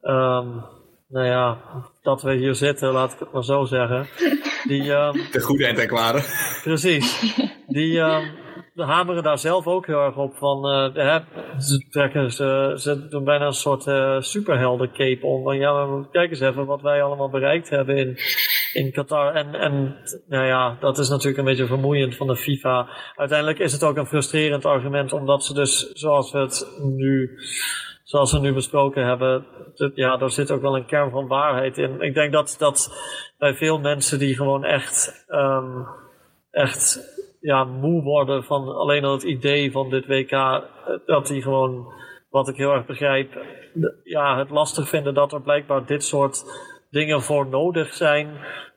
um, 0.02 0.64
nou 1.08 1.26
ja, 1.26 1.58
dat 2.02 2.22
we 2.22 2.34
hier 2.34 2.56
zitten, 2.56 2.92
laat 2.92 3.14
ik 3.14 3.20
het 3.20 3.32
maar 3.32 3.44
zo 3.44 3.66
zeggen. 3.66 4.08
Die, 4.64 4.92
um, 4.92 5.12
de 5.32 5.42
goede 5.42 5.68
en 5.68 5.76
de 5.76 5.86
kwade. 5.86 6.24
Precies. 6.64 7.36
Die, 7.68 8.02
we 8.74 8.84
hameren 8.84 9.24
daar 9.24 9.40
zelf 9.40 9.68
ook 9.68 9.86
heel 9.88 10.02
erg 10.02 10.18
op 10.18 10.36
van, 10.36 10.70
uh, 10.70 10.96
hè, 10.96 11.20
ze, 11.60 11.88
trekken, 11.90 12.32
ze, 12.32 12.74
ze 12.76 13.08
doen 13.08 13.24
bijna 13.24 13.46
een 13.46 13.54
soort 13.54 13.86
uh, 13.86 14.20
superheldencape 14.20 15.26
om. 15.26 15.44
Van, 15.44 15.58
ja, 15.58 15.86
maar 15.86 16.10
kijk 16.12 16.30
eens 16.30 16.40
even 16.40 16.66
wat 16.66 16.82
wij 16.82 17.04
allemaal 17.04 17.30
bereikt 17.30 17.70
hebben 17.70 17.98
in, 17.98 18.18
in 18.74 18.92
Qatar. 18.92 19.34
En, 19.34 19.56
en 19.56 19.96
nou 20.28 20.46
ja, 20.46 20.78
dat 20.80 20.98
is 20.98 21.10
natuurlijk 21.10 21.38
een 21.38 21.46
beetje 21.46 21.66
vermoeiend 21.66 22.16
van 22.16 22.28
de 22.28 22.36
FIFA. 22.36 22.90
Uiteindelijk 23.16 23.60
is 23.60 23.72
het 23.72 23.84
ook 23.84 23.98
een 23.98 24.06
frustrerend 24.06 24.66
argument, 24.66 25.14
omdat 25.14 25.46
ze 25.46 25.54
dus, 25.54 25.92
zoals 25.92 26.32
we 26.32 26.38
het 26.38 26.78
nu, 26.82 27.40
zoals 28.04 28.32
we 28.32 28.40
nu 28.40 28.54
besproken 28.54 29.06
hebben, 29.06 29.46
ja, 29.96 30.18
daar 30.18 30.32
zit 30.32 30.52
ook 30.52 30.62
wel 30.62 30.76
een 30.76 30.86
kern 30.86 31.12
van 31.12 31.28
waarheid 31.28 31.78
in. 31.78 32.02
Ik 32.02 32.14
denk 32.14 32.32
dat, 32.32 32.56
dat 32.60 32.92
bij 33.38 33.54
veel 33.54 33.80
mensen 33.80 34.20
die 34.20 34.36
gewoon 34.36 34.64
echt, 34.64 35.26
um, 35.30 35.88
echt 36.52 37.12
ja, 37.44 37.64
moe 37.64 38.04
worden 38.04 38.44
van 38.44 38.68
alleen 38.68 39.04
al 39.04 39.12
het 39.12 39.24
idee 39.24 39.72
van 39.72 39.90
dit 39.90 40.06
WK. 40.06 40.32
Eh, 40.32 40.62
dat 41.06 41.28
die 41.28 41.42
gewoon, 41.42 41.94
wat 42.30 42.48
ik 42.48 42.56
heel 42.56 42.72
erg 42.72 42.86
begrijp, 42.86 43.46
ja, 44.04 44.38
het 44.38 44.50
lastig 44.50 44.90
vinden 44.90 45.14
dat 45.14 45.34
er 45.34 45.42
blijkbaar 45.42 45.86
dit 45.86 46.04
soort 46.04 46.44
dingen 46.94 47.22
voor 47.22 47.48
nodig 47.48 47.94
zijn 47.94 48.28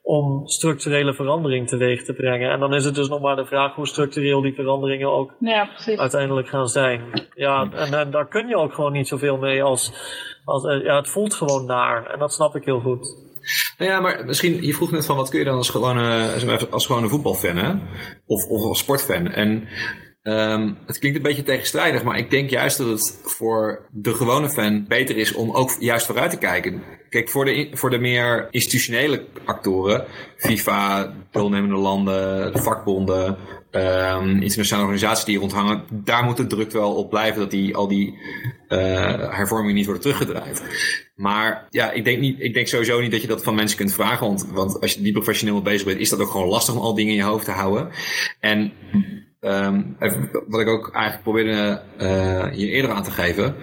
om 0.01 0.47
structurele 0.47 1.13
verandering 1.13 1.67
teweeg 1.67 2.03
te 2.03 2.13
brengen. 2.13 2.51
En 2.51 2.59
dan 2.59 2.73
is 2.73 2.85
het 2.85 2.95
dus 2.95 3.07
nog 3.07 3.21
maar 3.21 3.35
de 3.35 3.45
vraag 3.45 3.75
hoe 3.75 3.87
structureel 3.87 4.41
die 4.41 4.53
veranderingen 4.53 5.11
ook 5.11 5.33
ja, 5.39 5.69
uiteindelijk 5.95 6.47
gaan 6.47 6.67
zijn. 6.67 7.01
Ja, 7.35 7.69
en, 7.71 7.93
en, 7.93 8.11
daar 8.11 8.27
kun 8.27 8.47
je 8.47 8.55
ook 8.55 8.73
gewoon 8.73 8.91
niet 8.91 9.07
zoveel 9.07 9.37
mee 9.37 9.63
als, 9.63 9.91
als 10.45 10.65
eh, 10.65 10.83
ja, 10.83 10.95
het 10.95 11.09
voelt 11.09 11.33
gewoon 11.33 11.65
naar. 11.65 12.05
En 12.05 12.19
dat 12.19 12.33
snap 12.33 12.55
ik 12.55 12.65
heel 12.65 12.79
goed. 12.79 13.25
Nou 13.77 13.91
ja, 13.91 13.99
maar 13.99 14.25
misschien, 14.25 14.63
je 14.63 14.73
vroeg 14.73 14.91
net 14.91 15.05
van 15.05 15.15
wat 15.15 15.29
kun 15.29 15.39
je 15.39 15.45
dan 15.45 15.57
als 15.57 15.69
gewone, 15.69 16.67
als 16.71 16.85
gewone 16.85 17.07
voetbalfan, 17.07 17.57
hè? 17.57 17.71
Of, 18.25 18.45
of 18.45 18.63
als 18.63 18.79
sportfan. 18.79 19.27
En 19.27 19.67
Ehm, 20.27 20.71
het 20.85 20.99
klinkt 20.99 21.17
een 21.17 21.23
beetje 21.23 21.43
tegenstrijdig, 21.43 22.03
maar 22.03 22.17
ik 22.17 22.29
denk 22.29 22.49
juist 22.49 22.77
dat 22.77 22.87
het 22.87 23.19
voor 23.23 23.85
de 23.91 24.13
gewone 24.13 24.49
fan 24.49 24.85
beter 24.87 25.17
is 25.17 25.33
om 25.33 25.51
ook 25.51 25.75
juist 25.79 26.05
vooruit 26.05 26.31
te 26.31 26.37
kijken. 26.37 26.83
Kijk, 27.09 27.29
voor 27.29 27.45
de, 27.45 27.69
voor 27.73 27.89
de 27.89 27.97
meer 27.97 28.47
institutionele 28.51 29.25
actoren, 29.45 30.05
FIFA, 30.37 31.13
deelnemende 31.31 31.75
landen, 31.75 32.53
de 32.53 32.61
vakbonden, 32.61 33.37
um, 33.71 34.41
internationale 34.41 34.83
organisaties 34.83 35.25
die 35.25 35.39
rondhangen, 35.39 35.83
daar 35.91 36.23
moet 36.23 36.37
de 36.37 36.47
druk 36.47 36.71
wel 36.71 36.95
op 36.95 37.09
blijven 37.09 37.39
dat 37.39 37.51
die, 37.51 37.75
al 37.75 37.87
die 37.87 38.17
uh, 38.69 38.79
hervormingen 39.35 39.75
niet 39.75 39.85
worden 39.85 40.03
teruggedraaid. 40.03 40.63
Maar 41.15 41.67
ja, 41.69 41.91
ik 41.91 42.03
denk, 42.03 42.19
niet, 42.19 42.39
ik 42.39 42.53
denk 42.53 42.67
sowieso 42.67 42.99
niet 42.99 43.11
dat 43.11 43.21
je 43.21 43.27
dat 43.27 43.43
van 43.43 43.55
mensen 43.55 43.77
kunt 43.77 43.93
vragen. 43.93 44.27
Want, 44.27 44.47
want 44.51 44.81
als 44.81 44.93
je 44.93 45.01
niet 45.01 45.13
professioneel 45.13 45.61
bezig 45.61 45.85
bent, 45.85 45.99
is 45.99 46.09
dat 46.09 46.19
ook 46.19 46.31
gewoon 46.31 46.47
lastig 46.47 46.75
om 46.75 46.81
al 46.81 46.95
dingen 46.95 47.11
in 47.11 47.17
je 47.17 47.23
hoofd 47.23 47.45
te 47.45 47.51
houden. 47.51 47.89
En 48.39 48.73
Um, 49.41 49.95
wat 50.47 50.59
ik 50.59 50.67
ook 50.67 50.91
eigenlijk 50.91 51.23
probeerde 51.23 51.81
uh, 52.01 52.45
hier 52.45 52.69
eerder 52.69 52.91
aan 52.91 53.03
te 53.03 53.11
geven. 53.11 53.55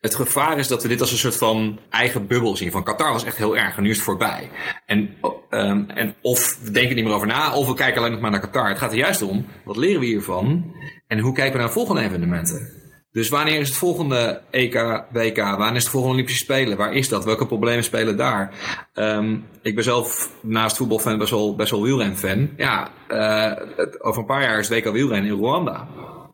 Het 0.00 0.14
gevaar 0.14 0.58
is 0.58 0.68
dat 0.68 0.82
we 0.82 0.88
dit 0.88 1.00
als 1.00 1.12
een 1.12 1.18
soort 1.18 1.36
van 1.36 1.78
eigen 1.90 2.26
bubbel 2.26 2.56
zien. 2.56 2.70
Van 2.70 2.84
Qatar 2.84 3.12
was 3.12 3.24
echt 3.24 3.36
heel 3.36 3.56
erg 3.56 3.76
en 3.76 3.82
nu 3.82 3.90
is 3.90 3.96
het 3.96 4.04
voorbij. 4.04 4.50
En, 4.86 5.14
um, 5.50 5.90
en 5.90 6.14
of 6.20 6.58
we 6.62 6.70
denken 6.70 6.94
niet 6.94 7.04
meer 7.04 7.14
over 7.14 7.26
na, 7.26 7.54
of 7.54 7.66
we 7.66 7.74
kijken 7.74 7.98
alleen 7.98 8.12
nog 8.12 8.20
maar 8.20 8.30
naar 8.30 8.40
Qatar. 8.40 8.68
Het 8.68 8.78
gaat 8.78 8.90
er 8.90 8.98
juist 8.98 9.22
om, 9.22 9.46
wat 9.64 9.76
leren 9.76 10.00
we 10.00 10.06
hiervan? 10.06 10.74
En 11.06 11.18
hoe 11.18 11.34
kijken 11.34 11.52
we 11.52 11.58
naar 11.58 11.72
volgende 11.72 12.02
evenementen? 12.02 12.81
Dus 13.12 13.28
wanneer 13.28 13.60
is 13.60 13.68
het 13.68 13.76
volgende 13.76 14.40
EK, 14.50 15.04
WK? 15.12 15.36
Wanneer 15.36 15.76
is 15.76 15.82
het 15.82 15.92
volgende 15.92 16.14
Olympische 16.14 16.44
Spelen? 16.44 16.76
Waar 16.76 16.94
is 16.94 17.08
dat? 17.08 17.24
Welke 17.24 17.46
problemen 17.46 17.84
spelen 17.84 18.16
daar? 18.16 18.54
Um, 18.94 19.46
ik 19.62 19.74
ben 19.74 19.84
zelf 19.84 20.30
naast 20.42 20.76
voetbalfan 20.76 21.18
best 21.18 21.30
wel, 21.30 21.54
best 21.54 21.70
wel 21.70 21.82
wielrenfan. 21.82 22.50
Ja, 22.56 22.90
uh, 23.08 23.66
over 23.98 24.20
een 24.20 24.26
paar 24.26 24.42
jaar 24.42 24.58
is 24.58 24.68
WK 24.68 24.92
wielrennen 24.92 25.30
in 25.30 25.38
Rwanda. 25.38 25.88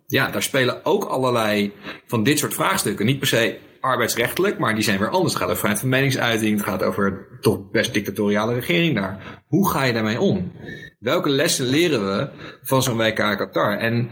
Ja, 0.06 0.30
daar 0.30 0.42
spelen 0.42 0.84
ook 0.84 1.04
allerlei 1.04 1.72
van 2.06 2.22
dit 2.22 2.38
soort 2.38 2.54
vraagstukken. 2.54 3.06
Niet 3.06 3.18
per 3.18 3.28
se 3.28 3.58
arbeidsrechtelijk, 3.80 4.58
maar 4.58 4.74
die 4.74 4.84
zijn 4.84 4.98
weer 4.98 5.10
anders. 5.10 5.32
Het 5.32 5.42
gaat 5.42 5.50
over 5.50 5.58
vrijheid 5.58 5.80
van 5.80 5.90
meningsuiting. 5.90 6.56
Het 6.56 6.66
gaat 6.66 6.82
over 6.82 7.26
toch 7.40 7.70
best 7.70 7.94
dictatoriale 7.94 8.54
regering 8.54 8.94
daar. 8.94 9.42
Hoe 9.46 9.70
ga 9.70 9.84
je 9.84 9.92
daarmee 9.92 10.20
om? 10.20 10.52
Welke 10.98 11.28
lessen 11.28 11.66
leren 11.66 12.06
we 12.06 12.28
van 12.62 12.82
zo'n 12.82 12.96
WK 12.96 13.14
Qatar? 13.14 13.76
En 13.76 14.10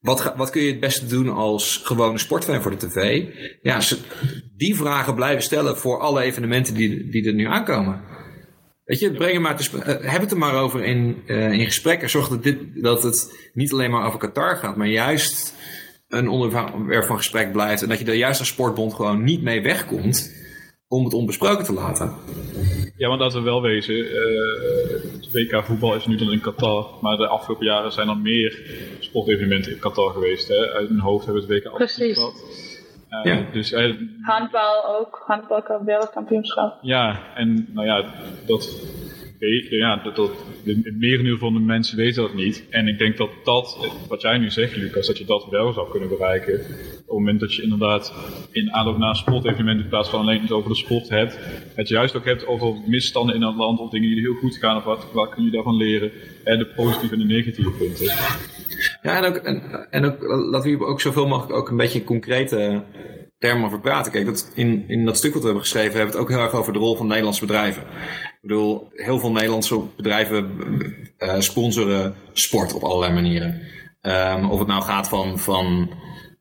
wat, 0.00 0.34
wat 0.36 0.50
kun 0.50 0.62
je 0.62 0.70
het 0.70 0.80
beste 0.80 1.06
doen 1.06 1.28
als 1.28 1.80
gewone 1.84 2.18
sportfan 2.18 2.62
voor 2.62 2.78
de 2.78 2.86
tv? 2.86 3.24
Ja, 3.62 3.80
die 4.56 4.76
vragen 4.76 5.14
blijven 5.14 5.42
stellen 5.42 5.76
voor 5.76 6.00
alle 6.00 6.22
evenementen 6.22 6.74
die, 6.74 7.10
die 7.10 7.26
er 7.26 7.34
nu 7.34 7.46
aankomen. 7.46 8.00
Weet 8.84 8.98
je, 8.98 9.12
breng 9.12 9.42
maar 9.42 9.56
te, 9.56 9.76
uh, 9.76 10.10
heb 10.10 10.20
het 10.20 10.30
er 10.30 10.38
maar 10.38 10.54
over 10.54 10.84
in, 10.84 11.22
uh, 11.26 11.52
in 11.52 11.64
gesprekken. 11.64 12.10
Zorg 12.10 12.28
dat, 12.28 12.42
dit, 12.42 12.58
dat 12.82 13.02
het 13.02 13.50
niet 13.52 13.72
alleen 13.72 13.90
maar 13.90 14.06
over 14.06 14.18
Qatar 14.18 14.56
gaat, 14.56 14.76
maar 14.76 14.88
juist 14.88 15.54
een 16.08 16.28
onderwerp 16.28 17.04
van 17.04 17.16
gesprek 17.16 17.52
blijft. 17.52 17.82
En 17.82 17.88
dat 17.88 17.98
je 17.98 18.04
er 18.04 18.14
juist 18.14 18.38
als 18.38 18.48
sportbond 18.48 18.94
gewoon 18.94 19.22
niet 19.22 19.42
mee 19.42 19.62
wegkomt 19.62 20.34
om 20.88 21.04
het 21.04 21.14
onbesproken 21.14 21.64
te 21.64 21.72
laten. 21.72 22.14
Ja, 22.96 23.08
want 23.08 23.20
laten 23.20 23.38
we 23.38 23.44
wel 23.44 23.62
wezen, 23.62 23.96
uh, 23.96 25.07
het 25.32 25.50
WK 25.50 25.64
voetbal 25.64 25.94
is 25.94 26.06
nu 26.06 26.16
dan 26.16 26.32
in 26.32 26.40
Qatar, 26.40 26.86
maar 27.00 27.16
de 27.16 27.26
afgelopen 27.26 27.66
jaren 27.66 27.92
zijn 27.92 28.08
er 28.08 28.16
meer 28.16 28.58
sportevenementen 29.00 29.72
in 29.72 29.78
Qatar 29.78 30.12
geweest. 30.12 30.48
Hè? 30.48 30.72
Uit 30.72 30.88
mijn 30.88 31.00
hoofd 31.00 31.24
hebben 31.24 31.46
we 31.46 31.54
het 31.54 31.64
WK 31.64 31.74
Precies. 31.74 32.16
gehad. 32.16 32.66
Uh, 33.10 33.24
ja. 33.24 33.46
dus, 33.52 33.72
uh, 33.72 33.94
handbal 34.22 34.98
ook, 34.98 35.22
handbal 35.26 35.62
wereldkampioenschap. 35.84 36.78
Ja, 36.82 37.34
en 37.34 37.68
nou 37.72 37.86
ja, 37.86 38.04
dat 38.46 38.86
ja, 39.70 39.96
dat, 39.96 40.16
dat, 40.16 40.30
het 40.64 40.98
merendeel 40.98 41.38
van 41.38 41.52
de 41.52 41.60
mensen 41.60 41.96
weten 41.96 42.22
dat 42.22 42.34
niet. 42.34 42.64
En 42.70 42.88
ik 42.88 42.98
denk 42.98 43.16
dat 43.16 43.30
dat, 43.44 43.90
wat 44.08 44.22
jij 44.22 44.38
nu 44.38 44.50
zegt 44.50 44.76
Lucas, 44.76 45.06
dat 45.06 45.18
je 45.18 45.24
dat 45.24 45.46
wel 45.50 45.72
zou 45.72 45.90
kunnen 45.90 46.08
bereiken. 46.08 46.54
Op 46.54 46.66
het 46.96 47.06
moment 47.06 47.40
dat 47.40 47.54
je 47.54 47.62
inderdaad 47.62 48.14
in 48.52 48.72
aanloop 48.72 48.98
naar 48.98 49.08
een 49.08 49.14
sportevenement 49.14 49.80
in 49.80 49.88
plaats 49.88 50.08
van 50.08 50.20
alleen 50.20 50.40
het 50.40 50.52
over 50.52 50.70
de 50.70 50.76
sport 50.76 51.08
hebt, 51.08 51.38
het 51.74 51.88
juist 51.88 52.16
ook 52.16 52.24
hebt 52.24 52.46
over 52.46 52.74
misstanden 52.86 53.34
in 53.34 53.42
het 53.42 53.56
land 53.56 53.78
of 53.78 53.90
dingen 53.90 54.08
die 54.08 54.20
heel 54.20 54.34
goed 54.34 54.56
gaan 54.56 54.76
of 54.76 54.84
wat, 55.12 55.28
kun 55.34 55.44
je 55.44 55.50
daarvan 55.50 55.76
leren. 55.76 56.10
En 56.44 56.58
de 56.58 56.66
positieve 56.66 57.14
en 57.14 57.20
de 57.20 57.34
negatieve 57.34 57.70
punten. 57.70 58.06
Ja, 59.02 59.16
en 59.16 59.24
ook, 59.24 59.36
en, 59.90 60.04
ook, 60.04 60.22
laten 60.22 60.78
we 60.78 60.84
ook 60.84 61.00
zoveel 61.00 61.26
mogelijk 61.26 61.58
ook 61.58 61.68
een 61.68 61.76
beetje 61.76 62.04
concrete 62.04 62.82
termen 63.38 63.66
over 63.66 63.80
praten. 63.80 64.12
Kijk, 64.12 64.26
dat 64.26 64.52
in, 64.54 64.84
in 64.88 65.04
dat 65.04 65.16
stuk 65.16 65.32
wat 65.32 65.40
we 65.40 65.46
hebben 65.46 65.64
geschreven, 65.64 65.92
hebben 65.92 66.12
we 66.14 66.20
het 66.20 66.22
ook 66.22 66.36
heel 66.36 66.46
erg 66.46 66.54
over 66.54 66.72
de 66.72 66.78
rol 66.78 66.96
van 66.96 67.06
Nederlandse 67.06 67.46
bedrijven. 67.46 67.82
Bedoel, 68.48 68.88
heel 68.94 69.18
veel 69.18 69.32
Nederlandse 69.32 69.80
bedrijven 69.96 70.50
uh, 71.18 71.40
sponsoren 71.40 72.14
sport 72.32 72.74
op 72.74 72.82
allerlei 72.82 73.12
manieren. 73.12 73.60
Um, 74.02 74.50
of 74.50 74.58
het 74.58 74.68
nou 74.68 74.82
gaat 74.82 75.08
van, 75.08 75.38
van 75.38 75.90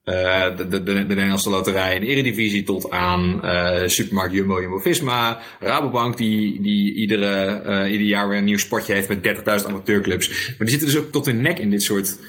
uh, 0.03 0.57
de, 0.57 0.67
de, 0.67 0.83
de, 0.83 0.93
Nederlandse 0.93 1.49
Loterij 1.49 1.95
en 1.95 2.03
Eredivisie 2.03 2.63
tot 2.63 2.89
aan 2.89 3.41
uh, 3.43 3.87
Supermarkt 3.87 4.33
Jumbo, 4.33 4.61
Jumbo-Visma, 4.61 5.39
Rabobank 5.59 6.17
die, 6.17 6.61
die 6.61 6.93
iedere, 6.93 7.89
ieder 7.89 8.07
jaar 8.07 8.29
weer 8.29 8.37
een 8.37 8.43
nieuw 8.43 8.57
sportje 8.57 8.93
heeft 8.93 9.07
met 9.07 9.61
30.000 9.61 9.67
amateurclubs. 9.67 10.27
Maar 10.47 10.67
die 10.67 10.69
zitten 10.69 10.87
dus 10.87 10.97
ook 10.97 11.11
tot 11.11 11.25
hun 11.25 11.41
nek 11.41 11.59
in 11.59 11.69
dit 11.69 11.83
soort 11.83 12.19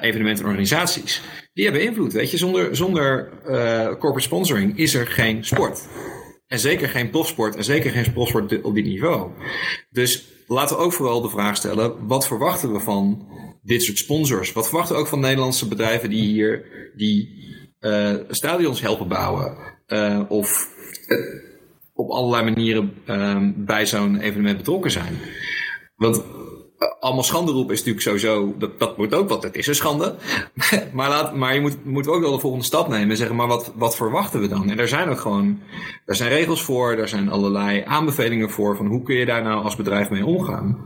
evenementen 0.00 0.44
en 0.44 0.50
organisaties. 0.50 1.22
Die 1.52 1.64
hebben 1.64 1.82
invloed, 1.82 2.12
weet 2.12 2.30
je. 2.30 2.36
Zonder, 2.36 2.76
zonder 2.76 3.28
corporate 3.98 4.20
sponsoring 4.20 4.78
is 4.78 4.94
er 4.94 5.06
geen 5.06 5.44
sport. 5.44 5.86
En 6.46 6.58
zeker 6.58 6.88
geen 6.88 7.10
profsport 7.10 7.56
en 7.56 7.64
zeker 7.64 7.90
geen 7.90 8.12
profsport 8.12 8.62
op 8.62 8.74
dit 8.74 8.84
niveau. 8.84 9.30
Dus 9.90 10.24
laten 10.46 10.76
we 10.76 10.82
ook 10.82 10.92
vooral 10.92 11.20
de 11.20 11.28
vraag 11.28 11.56
stellen, 11.56 12.06
wat 12.06 12.26
verwachten 12.26 12.72
we 12.72 12.80
van 12.80 13.28
dit 13.62 13.82
soort 13.82 13.98
sponsors? 13.98 14.52
Wat 14.52 14.68
verwachten 14.68 14.94
we 14.94 15.00
ook 15.00 15.08
van 15.08 15.20
Nederlandse 15.20 15.68
bedrijven 15.68 16.10
die 16.10 16.26
hier 16.26 16.64
die 16.96 17.44
uh, 17.80 18.14
stadions 18.28 18.80
helpen 18.80 19.08
bouwen? 19.08 19.56
Uh, 19.88 20.22
of 20.28 20.68
uh, 21.08 21.18
op 21.94 22.10
allerlei 22.10 22.44
manieren 22.44 22.94
bij 23.66 23.86
zo'n 23.86 24.20
evenement 24.20 24.56
betrokken 24.56 24.90
zijn? 24.90 25.18
Want 25.96 26.24
allemaal 27.06 27.24
schande 27.24 27.52
roepen 27.52 27.74
is 27.74 27.84
natuurlijk 27.84 28.06
sowieso, 28.06 28.54
dat, 28.58 28.78
dat 28.78 28.96
moet 28.96 29.14
ook 29.14 29.28
wat, 29.28 29.42
het 29.42 29.56
is 29.56 29.66
een 29.66 29.74
schande. 29.74 30.14
maar, 30.92 31.08
laat, 31.08 31.34
maar 31.34 31.54
je 31.54 31.60
moet, 31.60 31.84
moet 31.84 32.08
ook 32.08 32.20
wel 32.20 32.32
de 32.32 32.38
volgende 32.38 32.64
stap 32.64 32.88
nemen 32.88 33.10
en 33.10 33.16
zeggen, 33.16 33.36
maar 33.36 33.46
wat, 33.46 33.72
wat 33.76 33.96
verwachten 33.96 34.40
we 34.40 34.48
dan? 34.48 34.70
En 34.70 34.76
daar 34.76 34.88
zijn 34.88 35.08
ook 35.08 35.20
gewoon, 35.20 35.60
daar 36.04 36.16
zijn 36.16 36.30
regels 36.30 36.62
voor, 36.62 36.96
daar 36.96 37.08
zijn 37.08 37.28
allerlei 37.28 37.82
aanbevelingen 37.86 38.50
voor, 38.50 38.76
van 38.76 38.86
hoe 38.86 39.02
kun 39.02 39.16
je 39.16 39.26
daar 39.26 39.42
nou 39.42 39.62
als 39.62 39.76
bedrijf 39.76 40.10
mee 40.10 40.26
omgaan? 40.26 40.78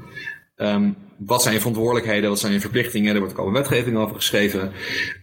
Um, 0.57 0.97
wat 1.19 1.43
zijn 1.43 1.55
je 1.55 1.61
verantwoordelijkheden, 1.61 2.29
wat 2.29 2.39
zijn 2.39 2.53
je 2.53 2.61
verplichtingen, 2.61 3.11
daar 3.11 3.23
wordt 3.23 3.35
ook 3.35 3.41
al 3.41 3.47
een 3.47 3.53
wetgeving 3.53 3.97
over 3.97 4.17
geschreven. 4.17 4.73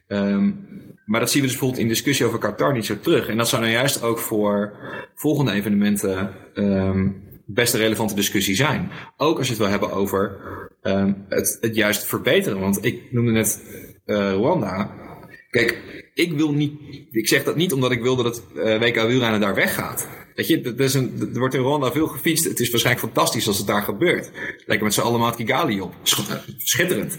Um, 0.08 0.68
maar 1.06 1.20
dat 1.20 1.32
zien 1.32 1.42
we 1.42 1.48
dus 1.48 1.58
bijvoorbeeld 1.58 1.84
in 1.84 1.94
discussie 1.94 2.26
over 2.26 2.40
Qatar 2.40 2.74
niet 2.74 2.86
zo 2.86 3.00
terug. 3.00 3.28
En 3.28 3.38
dat 3.38 3.48
zou 3.48 3.62
nou 3.62 3.74
juist 3.74 4.04
ook 4.04 4.20
voor 4.20 4.74
volgende 5.16 5.52
evenementen 5.52 6.34
um, 6.54 7.24
best 7.48 7.74
een 7.74 7.80
relevante 7.80 8.16
discussie 8.16 8.56
zijn. 8.56 8.92
Ook 9.18 9.38
als 9.38 9.48
je 9.48 9.54
het 9.54 9.62
wil 9.62 9.72
hebben 9.72 9.92
over 9.92 10.38
um, 10.84 11.26
het, 11.30 11.58
het 11.62 11.76
juist 11.76 12.06
verbeteren. 12.06 12.60
Want 12.60 12.86
ik 12.86 13.12
noemde 13.12 13.32
net 13.32 13.62
uh, 14.06 14.32
Rwanda. 14.32 14.92
Kijk, 15.50 15.82
ik 16.14 16.34
wil 16.34 16.52
niet. 16.52 16.74
Ik 17.12 17.28
zeg 17.28 17.44
dat 17.44 17.56
niet 17.56 17.74
omdat 17.74 17.92
ik 17.92 18.02
wil 18.02 18.16
dat 18.16 18.26
het 18.26 18.44
uh, 18.56 18.80
WK 18.80 18.96
wielrennen 19.08 19.40
daar 19.40 19.56
weggaat. 19.56 20.08
Weet 20.36 20.48
je, 20.48 20.62
er, 20.62 20.80
is 20.80 20.94
een, 20.94 21.30
er 21.34 21.40
wordt 21.40 21.54
in 21.54 21.62
Rwanda 21.62 21.92
veel 21.92 22.08
gefietst. 22.08 22.44
Het 22.44 22.60
is 22.60 22.70
waarschijnlijk 22.70 23.06
fantastisch 23.06 23.48
als 23.48 23.58
het 23.58 23.68
daar 23.68 23.84
gebeurt. 23.84 24.32
Lekker 24.66 24.86
met 24.86 24.94
z'n 24.94 25.02
allen 25.02 25.20
maat 25.20 25.36
Kigali 25.36 25.82
op. 25.82 25.94
Schitterend. 26.58 27.18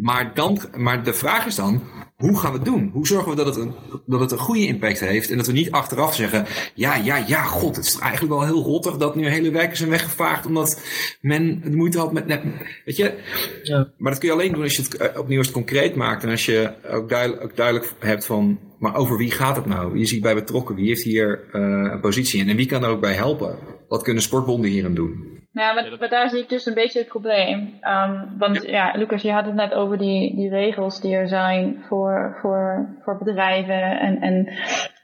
Maar, 0.00 0.34
dan, 0.34 0.60
maar 0.76 1.04
de 1.04 1.14
vraag 1.14 1.46
is 1.46 1.54
dan, 1.54 1.82
hoe 2.16 2.38
gaan 2.38 2.52
we 2.52 2.56
het 2.56 2.66
doen? 2.66 2.90
Hoe 2.92 3.06
zorgen 3.06 3.30
we 3.30 3.36
dat 3.36 3.46
het, 3.46 3.56
een, 3.56 3.74
dat 4.06 4.20
het 4.20 4.30
een 4.30 4.38
goede 4.38 4.66
impact 4.66 5.00
heeft 5.00 5.30
en 5.30 5.36
dat 5.36 5.46
we 5.46 5.52
niet 5.52 5.70
achteraf 5.70 6.14
zeggen, 6.14 6.46
ja, 6.74 6.96
ja, 6.96 7.16
ja, 7.16 7.42
god, 7.42 7.76
het 7.76 7.84
is 7.84 7.98
eigenlijk 7.98 8.32
wel 8.32 8.44
heel 8.44 8.62
rottig 8.62 8.96
dat 8.96 9.14
nu 9.14 9.28
hele 9.28 9.50
wijken 9.50 9.76
zijn 9.76 9.90
weggevaagd 9.90 10.46
omdat 10.46 10.80
men 11.20 11.60
het 11.62 11.74
moeite 11.74 11.98
had 11.98 12.12
met 12.12 12.26
net, 12.26 12.42
weet 12.84 12.96
je? 12.96 13.14
Ja. 13.62 13.92
Maar 13.98 14.10
dat 14.10 14.20
kun 14.20 14.28
je 14.28 14.34
alleen 14.34 14.52
doen 14.52 14.62
als 14.62 14.76
je 14.76 14.82
het 14.82 14.96
eh, 14.96 15.18
opnieuw 15.20 15.38
eens 15.38 15.50
concreet 15.50 15.94
maakt 15.94 16.22
en 16.22 16.30
als 16.30 16.44
je 16.44 16.72
ook 16.90 17.08
duidelijk, 17.08 17.42
ook 17.42 17.56
duidelijk 17.56 17.92
hebt 17.98 18.26
van, 18.26 18.58
maar 18.78 18.96
over 18.96 19.16
wie 19.16 19.30
gaat 19.30 19.56
het 19.56 19.66
nou? 19.66 19.92
Wie 19.92 20.02
is 20.02 20.10
hierbij 20.10 20.34
betrokken? 20.34 20.74
Wie 20.74 20.86
heeft 20.86 21.02
hier 21.02 21.44
uh, 21.52 21.60
een 21.92 22.00
positie 22.00 22.40
in 22.40 22.48
en 22.48 22.56
wie 22.56 22.66
kan 22.66 22.84
er 22.84 22.90
ook 22.90 23.00
bij 23.00 23.14
helpen? 23.14 23.58
Wat 23.88 24.02
kunnen 24.02 24.22
sportbonden 24.22 24.70
hierin 24.70 24.94
doen? 24.94 25.43
Ja, 25.54 25.72
maar, 25.72 25.96
maar, 25.98 26.08
daar 26.08 26.28
zie 26.28 26.40
ik 26.40 26.48
dus 26.48 26.66
een 26.66 26.74
beetje 26.74 26.98
het 26.98 27.08
probleem. 27.08 27.78
Um, 27.82 28.38
want 28.38 28.62
ja. 28.62 28.70
ja. 28.70 28.98
Lucas, 28.98 29.22
je 29.22 29.32
had 29.32 29.44
het 29.44 29.54
net 29.54 29.74
over 29.74 29.98
die, 29.98 30.34
die 30.34 30.48
regels 30.48 31.00
die 31.00 31.14
er 31.14 31.28
zijn 31.28 31.82
voor, 31.88 32.36
voor, 32.40 32.88
voor 33.02 33.18
bedrijven 33.18 34.00
en, 34.00 34.20
en 34.20 34.48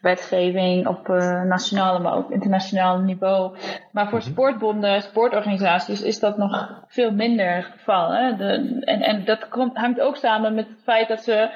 wetgeving 0.00 0.86
op 0.86 1.08
uh, 1.08 1.42
nationaal, 1.42 2.00
maar 2.00 2.14
ook 2.14 2.30
internationaal 2.30 2.98
niveau. 2.98 3.56
Maar 3.92 4.08
voor 4.08 4.18
mhm. 4.18 4.28
sportbonden, 4.28 5.02
sportorganisaties 5.02 6.02
is 6.02 6.18
dat 6.18 6.36
nog 6.36 6.82
veel 6.86 7.12
minder 7.12 7.54
het 7.54 7.64
geval. 7.64 8.12
Hè? 8.12 8.36
De, 8.36 8.80
en, 8.80 9.00
en 9.00 9.24
dat 9.24 9.48
komt, 9.48 9.76
hangt 9.76 10.00
ook 10.00 10.16
samen 10.16 10.54
met 10.54 10.68
het 10.68 10.82
feit 10.82 11.08
dat 11.08 11.22
ze 11.22 11.50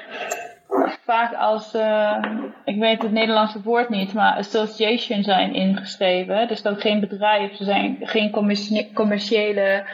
vaak 1.05 1.33
als, 1.33 1.75
uh, 1.75 2.17
ik 2.65 2.79
weet 2.79 3.01
het 3.01 3.11
Nederlandse 3.11 3.61
woord 3.61 3.89
niet, 3.89 4.13
maar 4.13 4.37
association 4.37 5.23
zijn 5.23 5.53
ingeschreven. 5.53 6.47
Dus 6.47 6.61
dat 6.61 6.81
geen 6.81 6.99
bedrijf, 6.99 7.55
ze 7.55 7.63
zijn 7.63 7.97
geen 8.01 8.31
commerciële 8.93 9.85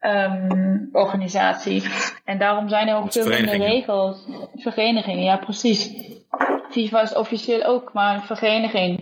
um, 0.00 0.88
organisatie. 0.92 1.82
En 2.24 2.38
daarom 2.38 2.68
zijn 2.68 2.88
er 2.88 2.96
ook 2.96 3.12
veel 3.12 3.28
minder 3.28 3.56
regels. 3.56 4.26
Verenigingen, 4.54 5.24
ja 5.24 5.36
precies. 5.36 6.10
FIFA 6.70 7.00
is 7.02 7.14
officieel 7.14 7.64
ook 7.64 7.92
maar 7.92 8.14
een 8.14 8.36
vereniging. 8.36 9.00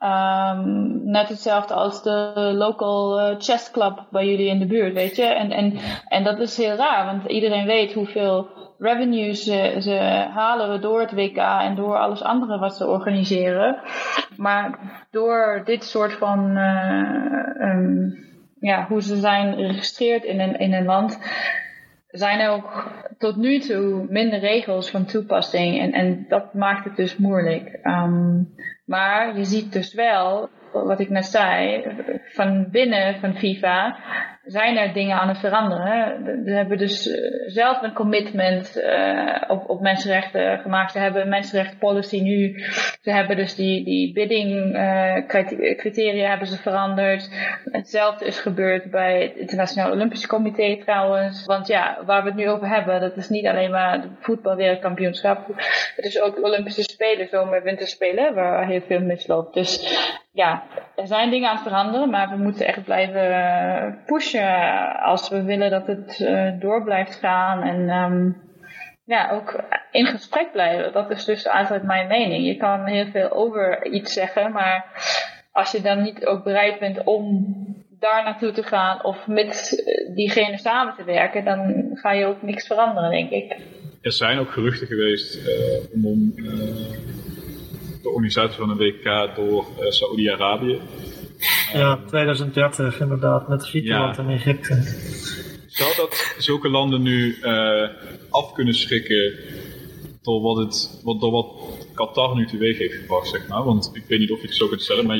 Um, 0.00 1.10
net 1.10 1.28
hetzelfde 1.28 1.74
als 1.74 2.02
de 2.02 2.32
local 2.56 3.20
uh, 3.20 3.34
chess 3.38 3.70
club 3.70 4.06
bij 4.10 4.26
jullie 4.26 4.48
in 4.48 4.58
de 4.58 4.66
buurt, 4.66 4.94
weet 4.94 5.16
je. 5.16 5.24
En, 5.24 5.50
en, 5.50 5.78
en 6.08 6.24
dat 6.24 6.38
is 6.38 6.56
heel 6.56 6.76
raar, 6.76 7.06
want 7.06 7.30
iedereen 7.30 7.66
weet 7.66 7.92
hoeveel 7.92 8.48
revenues 8.78 9.44
ze, 9.44 9.76
ze 9.78 9.96
halen 10.34 10.80
door 10.80 11.00
het 11.00 11.12
WK 11.12 11.36
en 11.36 11.74
door 11.74 11.96
alles 11.96 12.22
andere 12.22 12.58
wat 12.58 12.76
ze 12.76 12.86
organiseren. 12.86 13.76
Maar 14.36 14.78
door 15.10 15.62
dit 15.64 15.84
soort 15.84 16.12
van, 16.12 16.56
uh, 16.56 17.68
um, 17.68 18.14
ja, 18.60 18.86
hoe 18.88 19.02
ze 19.02 19.16
zijn 19.16 19.54
geregistreerd 19.54 20.24
in 20.24 20.40
een, 20.40 20.58
in 20.58 20.72
een 20.72 20.84
land, 20.84 21.18
zijn 22.08 22.40
er 22.40 22.50
ook 22.50 22.92
tot 23.18 23.36
nu 23.36 23.58
toe 23.58 24.06
minder 24.08 24.38
regels 24.38 24.90
van 24.90 25.04
toepassing. 25.04 25.80
En, 25.80 25.92
en 25.92 26.24
dat 26.28 26.54
maakt 26.54 26.84
het 26.84 26.96
dus 26.96 27.16
moeilijk. 27.16 27.78
Um, 27.82 28.54
maar 28.84 29.36
je 29.38 29.44
ziet 29.44 29.72
dus 29.72 29.94
wel, 29.94 30.48
wat 30.72 31.00
ik 31.00 31.10
net 31.10 31.26
zei, 31.26 31.84
van 32.24 32.70
binnen 32.70 33.20
van 33.20 33.34
FIFA 33.34 33.96
zijn 34.44 34.76
er 34.76 34.92
dingen 34.92 35.16
aan 35.20 35.28
het 35.28 35.38
veranderen. 35.38 36.22
Ze 36.44 36.50
hebben 36.50 36.78
dus 36.78 37.08
eh, 37.08 37.20
zelf 37.46 37.82
een 37.82 37.92
commitment 37.92 38.76
uh, 38.76 39.42
op, 39.48 39.70
op 39.70 39.80
mensenrechten 39.80 40.58
gemaakt. 40.58 40.92
Ze 40.92 40.98
hebben 40.98 41.22
een 41.22 41.28
mensenrechtenpolicy 41.28 42.20
nu. 42.20 42.58
Ze 43.00 43.10
hebben 43.10 43.36
dus 43.36 43.54
die, 43.54 43.84
die 43.84 44.12
bidding 44.12 44.74
uh, 44.74 45.26
criteria 45.76 46.28
hebben 46.28 46.48
ze 46.48 46.56
veranderd. 46.56 47.28
Hetzelfde 47.64 48.24
is 48.24 48.38
gebeurd 48.38 48.90
bij 48.90 49.22
het 49.22 49.36
Internationaal 49.36 49.92
Olympisch 49.92 50.26
Comité 50.26 50.76
trouwens. 50.76 51.44
Want 51.46 51.66
ja, 51.66 51.98
waar 52.06 52.22
we 52.22 52.28
het 52.28 52.38
nu 52.38 52.48
over 52.48 52.68
hebben, 52.68 53.00
dat 53.00 53.16
is 53.16 53.28
niet 53.28 53.46
alleen 53.46 53.70
maar 53.70 53.92
het 53.92 54.06
voetbalwereldkampioenschap. 54.20 55.46
Het 55.96 56.04
is 56.04 56.20
ook 56.20 56.34
de 56.34 56.42
Olympische 56.42 56.82
Spelen, 56.82 57.28
zomer- 57.28 57.62
winterspelen, 57.62 58.34
waar 58.34 58.66
heel 58.66 58.80
veel 58.80 59.00
misloopt. 59.00 59.54
Dus 59.54 59.98
ja, 60.34 60.62
er 60.96 61.06
zijn 61.06 61.30
dingen 61.30 61.48
aan 61.48 61.54
het 61.54 61.64
veranderen, 61.64 62.10
maar 62.10 62.28
we 62.28 62.36
moeten 62.36 62.66
echt 62.66 62.84
blijven 62.84 63.98
pushen 64.06 65.00
als 65.00 65.28
we 65.28 65.42
willen 65.42 65.70
dat 65.70 65.86
het 65.86 66.18
uh, 66.20 66.60
door 66.60 66.84
blijft 66.84 67.14
gaan. 67.14 67.62
En 67.62 67.90
um, 67.90 68.42
ja, 69.04 69.30
ook 69.30 69.60
in 69.90 70.06
gesprek 70.06 70.52
blijven. 70.52 70.92
Dat 70.92 71.10
is 71.10 71.24
dus 71.24 71.44
eigenlijk 71.44 71.84
mijn 71.84 72.08
mening. 72.08 72.46
Je 72.46 72.56
kan 72.56 72.86
heel 72.86 73.06
veel 73.06 73.30
over 73.30 73.86
iets 73.86 74.12
zeggen, 74.12 74.52
maar 74.52 74.84
als 75.52 75.72
je 75.72 75.80
dan 75.80 76.02
niet 76.02 76.26
ook 76.26 76.44
bereid 76.44 76.78
bent 76.78 77.04
om 77.04 77.54
daar 77.98 78.24
naartoe 78.24 78.52
te 78.52 78.62
gaan 78.62 79.04
of 79.04 79.26
met 79.26 79.84
diegene 80.14 80.58
samen 80.58 80.94
te 80.96 81.04
werken, 81.04 81.44
dan 81.44 81.90
ga 81.92 82.12
je 82.12 82.26
ook 82.26 82.42
niks 82.42 82.66
veranderen, 82.66 83.10
denk 83.10 83.30
ik. 83.30 83.56
Er 84.00 84.12
zijn 84.12 84.38
ook 84.38 84.50
geruchten 84.50 84.86
geweest 84.86 85.50
om 85.92 86.34
de 88.04 88.10
organisatie 88.10 88.56
van 88.56 88.70
een 88.70 88.76
WK 88.76 89.36
door 89.36 89.66
uh, 89.80 89.90
Saoedi-Arabië. 89.90 90.80
Ja, 91.72 92.00
2030 92.06 93.00
inderdaad, 93.00 93.48
met 93.48 93.66
Griekenland 93.66 94.16
ja. 94.16 94.22
en 94.22 94.28
Egypte. 94.28 94.82
Zou 95.66 95.96
dat 95.96 96.34
zulke 96.38 96.68
landen 96.68 97.02
nu 97.02 97.36
af 98.30 98.52
kunnen 98.52 98.74
schrikken 98.74 99.34
door 100.24 100.40
wat, 100.40 100.56
het, 100.56 101.00
wat, 101.02 101.20
door 101.20 101.30
wat 101.30 101.46
Qatar 101.94 102.34
nu 102.34 102.46
teweeg 102.46 102.78
heeft 102.78 102.94
gebracht, 102.94 103.28
zeg 103.28 103.48
maar. 103.48 103.64
Want 103.64 103.90
ik 103.92 104.04
weet 104.08 104.18
niet 104.18 104.32
of 104.32 104.40
je 104.40 104.46
het 104.46 104.56
zo 104.56 104.68
kunt 104.68 104.82
stellen, 104.82 105.06
maar 105.06 105.18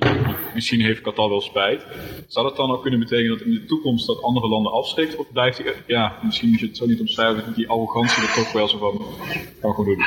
misschien 0.55 0.81
heeft 0.81 1.01
Qatar 1.01 1.29
wel 1.29 1.41
spijt. 1.41 1.87
Zou 2.29 2.47
dat 2.47 2.57
dan 2.57 2.71
ook 2.71 2.83
kunnen 2.83 3.01
betekenen 3.01 3.39
dat 3.39 3.47
in 3.47 3.53
de 3.53 3.65
toekomst 3.65 4.07
dat 4.07 4.23
andere 4.23 4.49
landen 4.49 4.73
afschrikt? 4.73 5.17
Of 5.17 5.33
blijft 5.33 5.57
die, 5.57 5.73
ja, 5.87 6.19
misschien 6.23 6.51
moet 6.51 6.61
je 6.61 6.67
het 6.67 6.77
zo 6.77 6.87
niet 6.87 7.01
omschrijven, 7.01 7.55
die 7.55 7.69
arrogantie 7.69 8.23
er 8.23 8.35
toch 8.35 8.53
wel 8.53 8.69
zo 8.69 8.79
van, 8.79 9.05
kan 9.61 9.75
gewoon 9.75 9.95
doen. 9.95 10.05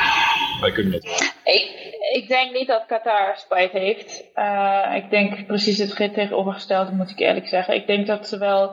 Wij 0.61 0.71
kunnen 0.71 0.91
dat. 0.91 1.33
Ik, 1.43 1.95
ik 2.13 2.27
denk 2.27 2.53
niet 2.53 2.67
dat 2.67 2.85
Qatar 2.87 3.37
spijt 3.37 3.71
heeft. 3.71 4.23
Uh, 4.35 4.93
ik 4.95 5.09
denk 5.09 5.45
precies 5.45 5.77
het 5.77 5.95
tegenovergestelde, 5.95 6.91
moet 6.91 7.09
ik 7.09 7.19
eerlijk 7.19 7.47
zeggen. 7.47 7.75
Ik 7.75 7.87
denk 7.87 8.07
dat 8.07 8.27
ze 8.27 8.37
wel 8.37 8.71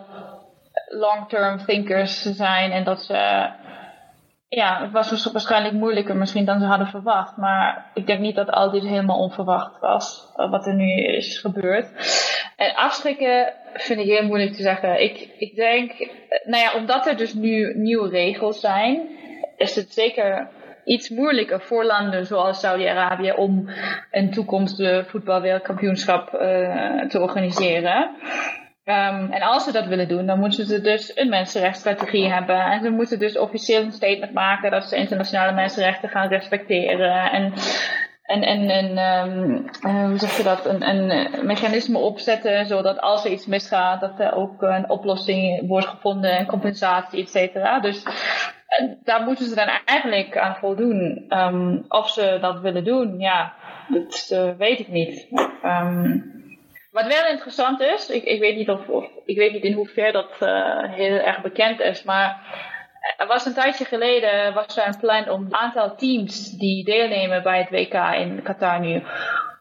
long-term 0.89 1.65
thinkers 1.67 2.23
zijn 2.23 2.71
en 2.71 2.85
dat 2.85 3.03
ze 3.03 3.49
ja, 4.55 4.83
het 4.83 4.91
was 4.91 5.33
waarschijnlijk 5.33 5.75
moeilijker 5.75 6.17
misschien 6.17 6.45
dan 6.45 6.61
ze 6.61 6.67
hadden 6.67 6.87
verwacht. 6.87 7.37
Maar 7.37 7.91
ik 7.95 8.07
denk 8.07 8.21
niet 8.21 8.35
dat 8.35 8.51
al 8.51 8.71
dit 8.71 8.83
helemaal 8.83 9.19
onverwacht 9.19 9.81
was, 9.81 10.33
wat 10.35 10.67
er 10.67 10.75
nu 10.75 10.93
is 10.93 11.39
gebeurd. 11.39 11.89
En 12.57 12.75
afschrikken 12.75 13.53
vind 13.75 14.01
ik 14.01 14.07
heel 14.07 14.27
moeilijk 14.27 14.53
te 14.53 14.63
zeggen. 14.63 15.03
Ik, 15.03 15.29
ik 15.39 15.55
denk, 15.55 15.93
nou 16.45 16.63
ja, 16.63 16.75
omdat 16.75 17.07
er 17.07 17.17
dus 17.17 17.35
nu 17.35 17.75
nieuwe 17.77 18.09
regels 18.09 18.61
zijn, 18.61 19.09
is 19.57 19.77
het 19.77 19.93
zeker 19.93 20.49
iets 20.85 21.09
moeilijker 21.09 21.61
voor 21.61 21.85
landen 21.85 22.27
zoals 22.27 22.61
Saudi-Arabië 22.61 23.33
om 23.33 23.69
een 24.11 24.31
toekomstige 24.31 25.05
voetbalwereldkampioenschap 25.07 26.35
uh, 26.35 26.41
te 27.09 27.21
organiseren. 27.21 28.11
Um, 28.87 29.33
en 29.33 29.43
als 29.43 29.65
ze 29.65 29.73
dat 29.73 29.87
willen 29.87 30.09
doen, 30.09 30.27
dan 30.27 30.39
moeten 30.39 30.67
ze 30.67 30.81
dus 30.81 31.17
een 31.17 31.29
mensenrechtsstrategie 31.29 32.33
hebben. 32.33 32.61
En 32.61 32.83
ze 32.83 32.91
moeten 32.91 33.19
dus 33.19 33.39
officieel 33.39 33.83
een 33.83 33.93
statement 33.93 34.33
maken 34.33 34.71
dat 34.71 34.85
ze 34.85 34.97
internationale 34.97 35.53
mensenrechten 35.53 36.09
gaan 36.09 36.29
respecteren. 36.29 37.31
En, 37.31 37.53
en, 38.23 38.43
en, 38.43 38.99
um, 38.99 39.65
uh, 39.87 40.05
hoe 40.05 40.19
zeg 40.19 40.37
je 40.37 40.43
dat? 40.43 40.67
Een, 40.67 40.89
een 40.89 41.29
mechanisme 41.47 41.99
opzetten 41.99 42.67
zodat 42.67 43.01
als 43.01 43.25
er 43.25 43.31
iets 43.31 43.47
misgaat, 43.47 44.01
dat 44.01 44.21
er 44.21 44.35
ook 44.35 44.63
een 44.63 44.91
oplossing 44.91 45.69
wordt 45.69 45.87
gevonden 45.87 46.37
en 46.37 46.47
compensatie, 46.47 47.23
et 47.23 47.31
cetera. 47.31 47.81
Dus 47.81 48.03
daar 49.05 49.23
moeten 49.23 49.47
ze 49.47 49.55
dan 49.55 49.69
eigenlijk 49.85 50.39
aan 50.39 50.57
voldoen. 50.57 51.25
Um, 51.29 51.85
of 51.89 52.09
ze 52.09 52.39
dat 52.41 52.61
willen 52.61 52.85
doen, 52.85 53.19
ja, 53.19 53.53
dat 53.89 54.31
uh, 54.33 54.51
weet 54.59 54.79
ik 54.79 54.89
niet. 54.89 55.29
Wat 56.95 57.07
wel 57.07 57.27
interessant 57.27 57.81
is, 57.81 58.11
ik, 58.11 58.25
ik, 58.25 58.41
weet, 58.41 58.57
niet 58.57 58.71
of, 58.71 58.81
ik 59.25 59.37
weet 59.37 59.53
niet 59.53 59.65
in 59.65 59.73
hoeverre 59.73 60.13
dat 60.13 60.31
uh, 60.41 60.93
heel 60.93 61.17
erg 61.17 61.43
bekend 61.43 61.81
is, 61.81 62.03
maar 62.03 62.41
er 63.17 63.27
was 63.27 63.47
een 63.47 63.55
tijdje 63.55 63.85
geleden 63.85 64.55
was 64.55 64.77
er 64.77 64.87
een 64.87 64.99
plan 65.01 65.29
om 65.29 65.45
het 65.45 65.53
aantal 65.53 65.97
teams 65.97 66.51
die 66.51 66.85
deelnemen 66.85 67.43
bij 67.43 67.59
het 67.59 67.71
WK 67.71 67.95
in 67.95 68.43
Qatar 68.43 68.81
nu, 68.81 69.03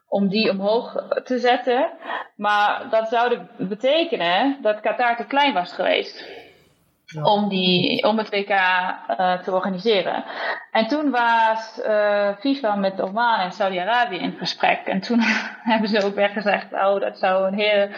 om 0.08 0.28
die 0.28 0.50
omhoog 0.50 1.08
te 1.24 1.38
zetten. 1.38 1.90
Maar 2.36 2.86
dat 2.90 3.08
zou 3.08 3.38
betekenen 3.58 4.58
dat 4.62 4.80
Qatar 4.80 5.16
te 5.16 5.26
klein 5.26 5.52
was 5.52 5.72
geweest 5.72 6.43
om, 7.22 7.48
die, 7.48 8.04
om 8.04 8.18
het 8.18 8.30
WK 8.30 8.48
uh, 8.50 9.38
te 9.42 9.52
organiseren. 9.52 10.24
En 10.70 10.86
toen 10.86 11.10
was 11.10 11.80
uh, 11.86 12.28
FIFA 12.38 12.74
met 12.74 13.00
Oman 13.00 13.40
en 13.40 13.52
Saudi-Arabië 13.52 14.16
in 14.16 14.36
gesprek. 14.38 14.86
En 14.86 15.00
toen 15.00 15.20
hebben 15.72 15.88
ze 15.88 16.04
ook 16.04 16.14
weer 16.14 16.28
gezegd, 16.28 16.72
oh, 16.72 17.00
dat 17.00 17.18
zou 17.18 17.46
een 17.46 17.58
heel, 17.58 17.88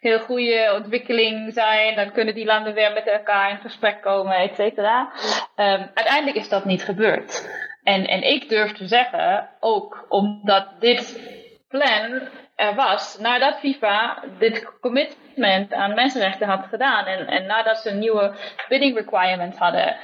heel 0.00 0.18
goede 0.18 0.72
ontwikkeling 0.76 1.52
zijn. 1.52 1.96
Dan 1.96 2.12
kunnen 2.12 2.34
die 2.34 2.44
landen 2.44 2.74
weer 2.74 2.92
met 2.92 3.06
elkaar 3.06 3.50
in 3.50 3.58
gesprek 3.58 4.02
komen, 4.02 4.36
et 4.36 4.54
cetera. 4.54 5.12
Um, 5.56 5.90
uiteindelijk 5.94 6.36
is 6.36 6.48
dat 6.48 6.64
niet 6.64 6.84
gebeurd. 6.84 7.48
En, 7.82 8.06
en 8.06 8.22
ik 8.22 8.48
durf 8.48 8.72
te 8.72 8.86
zeggen, 8.86 9.48
ook 9.60 10.06
omdat 10.08 10.66
dit 10.80 11.20
plan 11.68 12.28
er 12.56 12.74
was 12.74 13.18
nadat 13.18 13.58
FIFA 13.58 14.22
dit 14.38 14.80
commitment 14.80 15.72
aan 15.72 15.94
mensenrechten 15.94 16.48
had 16.48 16.66
gedaan 16.66 17.06
en, 17.06 17.26
en 17.26 17.46
nadat 17.46 17.78
ze 17.78 17.94
nieuwe 17.94 18.34
bidding 18.68 18.96
requirement 18.96 19.58
hadden. 19.58 19.96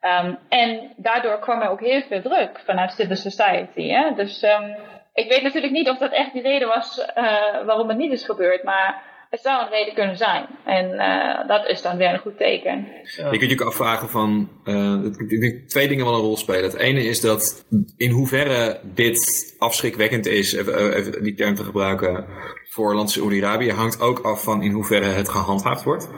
Um, 0.00 0.38
en 0.48 0.92
daardoor 0.96 1.38
kwam 1.38 1.60
er 1.60 1.68
ook 1.68 1.80
heel 1.80 2.02
veel 2.02 2.22
druk 2.22 2.60
vanuit 2.64 2.92
civil 2.92 3.16
society. 3.16 3.88
Hè? 3.88 4.14
Dus 4.14 4.42
um, 4.42 4.76
ik 5.12 5.28
weet 5.28 5.42
natuurlijk 5.42 5.72
niet 5.72 5.88
of 5.88 5.98
dat 5.98 6.12
echt 6.12 6.32
die 6.32 6.42
reden 6.42 6.68
was 6.68 6.98
uh, 6.98 7.64
waarom 7.64 7.88
het 7.88 7.98
niet 7.98 8.12
is 8.12 8.24
gebeurd, 8.24 8.62
maar 8.62 9.02
het 9.30 9.40
zou 9.40 9.62
een 9.62 9.70
reden 9.70 9.94
kunnen 9.94 10.16
zijn. 10.16 10.46
En 10.64 10.90
uh, 10.90 11.48
dat 11.48 11.66
is 11.66 11.82
dan 11.82 11.96
weer 11.96 12.12
een 12.12 12.18
goed 12.18 12.36
teken. 12.36 12.86
Ja. 13.16 13.30
Je 13.30 13.38
kunt 13.38 13.50
je 13.50 13.60
ook 13.60 13.66
afvragen 13.66 14.08
van, 14.08 14.50
uh, 14.64 15.04
ik 15.04 15.40
denk 15.40 15.68
twee 15.68 15.88
dingen 15.88 16.04
wel 16.04 16.14
een 16.14 16.20
rol 16.20 16.36
spelen. 16.36 16.62
Het 16.62 16.74
ene 16.74 17.04
is 17.04 17.20
dat 17.20 17.64
in 17.96 18.10
hoeverre 18.10 18.80
dit 18.84 19.54
afschrikwekkend 19.58 20.26
is, 20.26 20.52
even, 20.52 20.94
even 20.94 21.22
die 21.22 21.34
term 21.34 21.54
te 21.54 21.64
gebruiken, 21.64 22.26
voor 22.68 22.94
land 22.94 23.10
Saoedi-Arabië, 23.10 23.72
hangt 23.72 24.00
ook 24.00 24.18
af 24.18 24.42
van 24.42 24.62
in 24.62 24.72
hoeverre 24.72 25.06
het 25.06 25.28
gehandhaafd 25.28 25.82
wordt. 25.82 26.08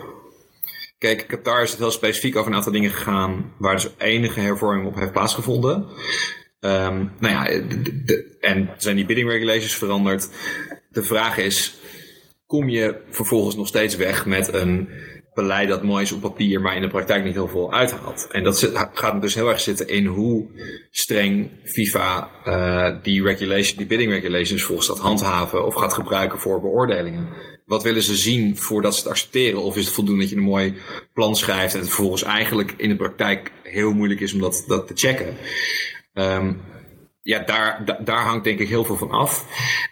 Kijk, 0.99 1.27
Qatar 1.27 1.63
is 1.63 1.71
het 1.71 1.79
heel 1.79 1.91
specifiek 1.91 2.37
over 2.37 2.51
een 2.51 2.57
aantal 2.57 2.73
dingen 2.73 2.91
gegaan 2.91 3.53
waar 3.59 3.75
dus 3.75 3.89
enige 3.99 4.41
hervorming 4.41 4.87
op 4.87 4.95
heeft 4.95 5.13
plaatsgevonden. 5.13 5.89
Um, 6.61 7.13
nou 7.19 7.35
ja, 7.35 7.45
de, 7.45 8.03
de, 8.05 8.37
en 8.41 8.71
zijn 8.77 8.97
die 8.97 9.07
bidding 9.07 9.29
regulations 9.29 9.75
veranderd. 9.75 10.29
De 10.91 11.03
vraag 11.03 11.39
is, 11.39 11.80
kom 12.51 12.69
je 12.69 13.01
vervolgens 13.11 13.57
nog 13.57 13.67
steeds 13.67 13.97
weg 13.97 14.27
met 14.27 14.55
een 14.55 14.89
beleid 15.35 15.69
dat 15.69 15.83
mooi 15.83 16.03
is 16.03 16.13
op 16.13 16.21
papier, 16.21 16.61
maar 16.61 16.77
in 16.77 16.83
de 16.83 16.89
praktijk 16.89 17.25
niet 17.25 17.35
heel 17.35 17.49
veel 17.49 17.73
uithaalt. 17.73 18.27
En 18.31 18.43
dat 18.43 18.71
gaat 18.93 19.21
dus 19.21 19.35
heel 19.35 19.49
erg 19.49 19.61
zitten 19.61 19.89
in 19.89 20.07
hoe 20.07 20.49
streng 20.91 21.51
FIFA 21.65 22.31
uh, 22.47 23.03
die 23.03 23.23
regulation, 23.23 23.77
die 23.77 23.87
bidding 23.87 24.11
regulations 24.11 24.63
volgens 24.63 24.87
dat 24.87 24.99
handhaven 24.99 25.67
of 25.67 25.75
gaat 25.75 25.93
gebruiken 25.93 26.39
voor 26.39 26.61
beoordelingen. 26.61 27.29
wat 27.67 27.83
willen 27.83 28.03
ze 28.03 28.17
zien 28.17 28.57
voordat 28.57 28.95
ze 28.95 29.01
het 29.01 29.11
accepteren? 29.11 29.63
Of 29.63 29.77
is 29.77 29.85
het 29.85 29.95
voldoende 29.95 30.21
dat 30.21 30.31
je 30.31 30.37
een 30.37 30.43
mooi 30.43 30.75
plan 31.13 31.37
schrijft 31.37 31.75
en 31.75 31.81
het 31.81 31.89
vervolgens 31.89 32.23
eigenlijk 32.23 32.75
in 32.77 32.89
de 32.89 32.97
praktijk 32.97 33.53
heel 33.63 33.93
moeilijk 33.93 34.21
is 34.21 34.33
om 34.33 34.41
dat, 34.41 34.65
te 34.67 34.93
checken? 34.95 35.37
Um, 36.15 36.61
ja, 37.23 37.39
daar, 37.39 37.99
daar 38.05 38.25
hangt 38.25 38.45
denk 38.45 38.59
ik 38.59 38.69
heel 38.69 38.85
veel 38.85 38.97
van 38.97 39.11
af. 39.11 39.47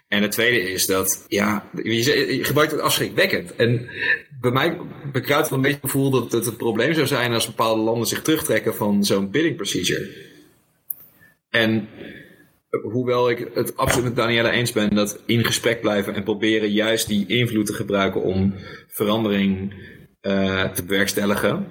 En 0.07 0.21
het 0.21 0.31
tweede 0.31 0.71
is 0.71 0.85
dat, 0.85 1.25
ja, 1.27 1.69
je, 1.83 2.39
gebruikt 2.41 2.71
het 2.71 2.81
afschrikwekkend. 2.81 3.55
En 3.55 3.89
bij 4.41 4.51
mij 4.51 4.77
bekruipt 5.11 5.49
wel 5.49 5.57
een 5.57 5.63
beetje 5.63 5.79
het 5.81 5.91
gevoel 5.91 6.09
dat 6.09 6.31
het 6.31 6.45
het 6.45 6.57
probleem 6.57 6.93
zou 6.93 7.07
zijn 7.07 7.33
als 7.33 7.45
bepaalde 7.45 7.81
landen 7.81 8.07
zich 8.07 8.21
terugtrekken 8.21 8.75
van 8.75 9.03
zo'n 9.03 9.31
bidding 9.31 9.55
procedure. 9.55 10.27
En 11.49 11.89
hoewel 12.69 13.29
ik 13.29 13.47
het 13.53 13.77
absoluut 13.77 14.05
met 14.05 14.15
Daniela 14.15 14.51
eens 14.51 14.71
ben 14.71 14.95
dat 14.95 15.21
in 15.25 15.45
gesprek 15.45 15.81
blijven 15.81 16.15
en 16.15 16.23
proberen 16.23 16.71
juist 16.71 17.07
die 17.07 17.27
invloed 17.27 17.65
te 17.65 17.73
gebruiken 17.73 18.21
om 18.21 18.55
verandering 18.87 19.73
uh, 20.21 20.63
te 20.63 20.83
bewerkstelligen. 20.83 21.67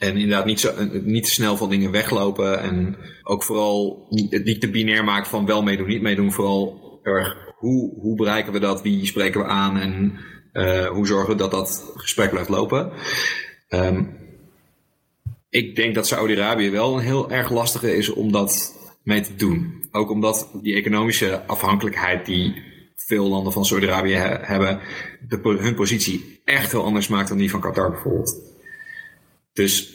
En 0.00 0.16
inderdaad 0.16 0.44
niet, 0.44 0.60
zo, 0.60 0.72
niet 1.04 1.24
te 1.24 1.30
snel 1.30 1.56
van 1.56 1.70
dingen 1.70 1.90
weglopen. 1.90 2.60
En 2.60 2.96
ook 3.22 3.42
vooral 3.42 4.06
niet, 4.10 4.44
niet 4.44 4.60
te 4.60 4.70
binair 4.70 5.04
maken 5.04 5.30
van 5.30 5.46
wel 5.46 5.62
meedoen, 5.62 5.86
niet 5.86 6.02
meedoen. 6.02 6.32
Vooral 6.32 6.80
erg 7.02 7.36
hoe, 7.56 7.94
hoe 8.00 8.16
bereiken 8.16 8.52
we 8.52 8.58
dat? 8.58 8.82
Wie 8.82 9.06
spreken 9.06 9.40
we 9.40 9.46
aan? 9.46 9.78
En 9.78 10.18
uh, 10.52 10.86
hoe 10.86 11.06
zorgen 11.06 11.28
we 11.28 11.34
dat 11.34 11.50
dat 11.50 11.92
gesprek 11.94 12.30
blijft 12.30 12.48
lopen? 12.48 12.92
Um, 13.68 14.18
ik 15.48 15.76
denk 15.76 15.94
dat 15.94 16.06
Saudi-Arabië 16.06 16.70
wel 16.70 16.94
een 16.94 17.04
heel 17.04 17.30
erg 17.30 17.50
lastige 17.50 17.96
is 17.96 18.08
om 18.08 18.32
dat 18.32 18.74
mee 19.02 19.20
te 19.20 19.34
doen. 19.34 19.88
Ook 19.90 20.10
omdat 20.10 20.50
die 20.62 20.74
economische 20.74 21.46
afhankelijkheid 21.46 22.26
die 22.26 22.62
veel 22.94 23.28
landen 23.28 23.52
van 23.52 23.64
Saudi-Arabië 23.64 24.14
hebben, 24.14 24.80
hun 25.42 25.74
positie 25.74 26.40
echt 26.44 26.72
heel 26.72 26.84
anders 26.84 27.08
maakt 27.08 27.28
dan 27.28 27.38
die 27.38 27.50
van 27.50 27.60
Qatar 27.60 27.90
bijvoorbeeld. 27.90 28.49
Dus, 29.52 29.94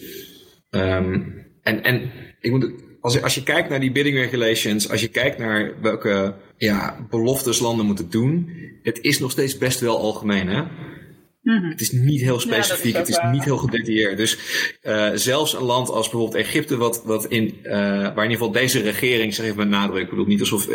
um, 0.69 1.45
en, 1.61 1.83
en 1.83 2.11
ik 2.39 2.51
moet, 2.51 2.71
als, 3.01 3.21
als 3.21 3.35
je 3.35 3.43
kijkt 3.43 3.69
naar 3.69 3.79
die 3.79 3.91
bidding 3.91 4.17
regulations, 4.17 4.89
als 4.89 5.01
je 5.01 5.07
kijkt 5.07 5.37
naar 5.37 5.81
welke 5.81 6.35
ja, 6.57 7.07
beloftes 7.09 7.59
landen 7.59 7.85
moeten 7.85 8.09
doen, 8.09 8.49
het 8.81 8.99
is 9.01 9.19
nog 9.19 9.31
steeds 9.31 9.57
best 9.57 9.79
wel 9.79 9.99
algemeen. 9.99 10.47
Hè? 10.47 10.63
Mm-hmm. 11.45 11.69
Het 11.69 11.81
is 11.81 11.91
niet 11.91 12.21
heel 12.21 12.39
specifiek, 12.39 12.95
het 12.95 13.09
is 13.09 13.19
niet 13.31 13.43
heel 13.43 13.57
gedetailleerd. 13.57 14.17
Dus 14.17 14.37
uh, 14.83 15.11
zelfs 15.13 15.53
een 15.53 15.63
land 15.63 15.89
als 15.89 16.09
bijvoorbeeld 16.09 16.43
Egypte, 16.43 16.77
wat, 16.77 17.03
wat 17.03 17.25
in, 17.25 17.53
uh, 17.63 17.71
waar 17.71 18.23
in 18.25 18.31
ieder 18.31 18.37
geval 18.37 18.51
deze 18.51 18.81
regering 18.81 19.33
zich 19.33 19.43
heeft 19.43 19.55
benadrukt, 19.55 20.03
ik 20.03 20.09
bedoel 20.09 20.25
niet 20.25 20.39
alsof 20.39 20.67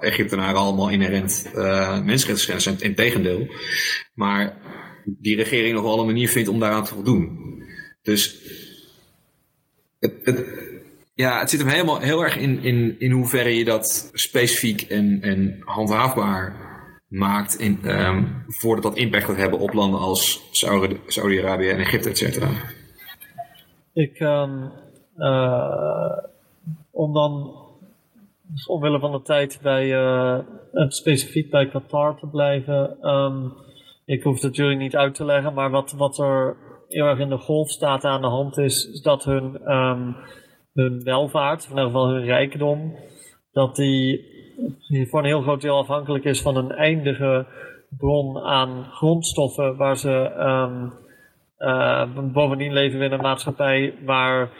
Egyptenaren 0.00 0.60
allemaal 0.60 0.90
inherent 0.90 1.46
uh, 1.54 2.02
mensenrechtenschenders 2.04 2.64
zijn, 2.64 2.80
in 2.80 2.94
tegendeel. 2.94 3.48
Maar 4.14 4.56
die 5.04 5.36
regering 5.36 5.74
nog 5.74 5.82
wel 5.84 6.00
een 6.00 6.06
manier 6.06 6.28
vindt 6.28 6.48
om 6.48 6.60
daaraan 6.60 6.84
te 6.84 6.94
voldoen. 6.94 7.38
Dus 8.02 8.40
het, 9.98 10.14
het, 10.22 10.44
ja, 11.14 11.38
het 11.38 11.50
zit 11.50 11.60
hem 11.60 11.68
helemaal 11.68 12.00
heel 12.00 12.22
erg 12.22 12.36
in, 12.36 12.62
in, 12.62 12.96
in 12.98 13.10
hoeverre 13.10 13.56
je 13.56 13.64
dat 13.64 14.10
specifiek 14.12 14.80
en, 14.80 15.18
en 15.22 15.62
handhaafbaar 15.64 16.70
maakt 17.08 17.54
in, 17.54 17.78
um, 17.84 18.44
voordat 18.46 18.84
dat 18.84 18.96
impact 18.96 19.24
gaat 19.24 19.36
hebben 19.36 19.58
op 19.58 19.72
landen 19.72 20.00
als 20.00 20.48
Saudi-Arabië 21.06 21.68
en 21.68 21.78
Egypte, 21.78 22.08
et 22.08 22.18
cetera. 22.18 22.48
Ik, 23.92 24.20
um, 24.20 24.72
uh, 25.16 26.18
om 26.90 27.12
dan 27.12 27.60
omwille 28.66 29.00
van 29.00 29.12
de 29.12 29.22
tijd 29.22 29.58
bij 29.62 29.86
uh, 29.86 30.38
specifiek 30.88 31.50
bij 31.50 31.68
Qatar 31.68 32.18
te 32.18 32.26
blijven. 32.26 33.08
Um, 33.08 33.52
ik 34.04 34.22
hoef 34.22 34.40
het 34.40 34.56
jullie 34.56 34.76
niet 34.76 34.96
uit 34.96 35.14
te 35.14 35.24
leggen, 35.24 35.54
maar 35.54 35.70
wat, 35.70 35.92
wat 35.92 36.18
er 36.18 36.56
heel 36.92 37.06
erg 37.06 37.18
in 37.18 37.28
de 37.28 37.38
golf 37.38 37.70
staat 37.70 38.04
aan 38.04 38.20
de 38.20 38.26
hand 38.26 38.58
is, 38.58 39.02
dat 39.02 39.24
hun, 39.24 39.72
um, 39.72 40.16
hun 40.72 41.02
welvaart, 41.02 41.62
in 41.64 41.68
ieder 41.68 41.84
geval 41.84 42.08
hun 42.08 42.24
rijkdom, 42.24 42.94
dat 43.52 43.76
die 43.76 44.30
voor 45.10 45.18
een 45.18 45.26
heel 45.26 45.42
groot 45.42 45.60
deel 45.60 45.78
afhankelijk 45.78 46.24
is 46.24 46.42
van 46.42 46.56
een 46.56 46.72
eindige 46.72 47.46
bron 47.98 48.38
aan 48.38 48.84
grondstoffen 48.84 49.76
waar 49.76 49.96
ze 49.96 50.32
um, 50.38 50.92
uh, 51.58 52.32
bovendien 52.32 52.72
leven 52.72 52.98
we 52.98 53.04
in 53.04 53.12
een 53.12 53.20
maatschappij 53.20 53.94
waar 54.04 54.50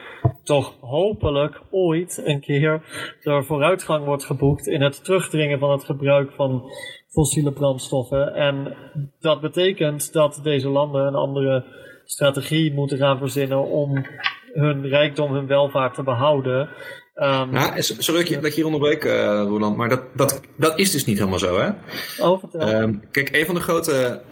toch 0.42 0.74
hopelijk 0.80 1.60
ooit 1.70 2.22
een 2.24 2.40
keer 2.40 2.82
er 3.22 3.44
vooruitgang 3.44 4.04
wordt 4.04 4.24
geboekt 4.24 4.66
in 4.66 4.82
het 4.82 5.04
terugdringen 5.04 5.58
van 5.58 5.70
het 5.70 5.84
gebruik 5.84 6.32
van 6.32 6.70
fossiele 7.08 7.52
brandstoffen. 7.52 8.34
En 8.34 8.76
dat 9.20 9.40
betekent 9.40 10.12
dat 10.12 10.40
deze 10.42 10.68
landen 10.68 11.06
een 11.06 11.14
andere 11.14 11.64
strategie 12.12 12.72
moeten 12.72 12.98
gaan 12.98 13.18
verzinnen 13.18 13.64
om 13.64 14.06
hun 14.52 14.88
rijkdom, 14.88 15.32
hun 15.32 15.46
welvaart 15.46 15.94
te 15.94 16.02
behouden. 16.02 16.68
Um, 17.14 17.52
ja, 17.52 17.80
sorry 17.80 18.40
dat 18.40 18.48
je 18.48 18.54
hier 18.54 18.66
onderbreek, 18.66 19.04
uh, 19.04 19.12
Roland, 19.46 19.76
maar 19.76 19.88
dat, 19.88 20.02
dat, 20.16 20.40
dat 20.56 20.78
is 20.78 20.90
dus 20.90 21.04
niet 21.04 21.18
helemaal 21.18 21.38
zo, 21.38 21.58
hè? 21.58 21.70
Oh. 22.24 22.42
Um, 22.52 23.02
kijk, 23.10 23.36
een 23.36 23.46
van 23.46 23.54
de 23.54 23.60
grote 23.60 24.22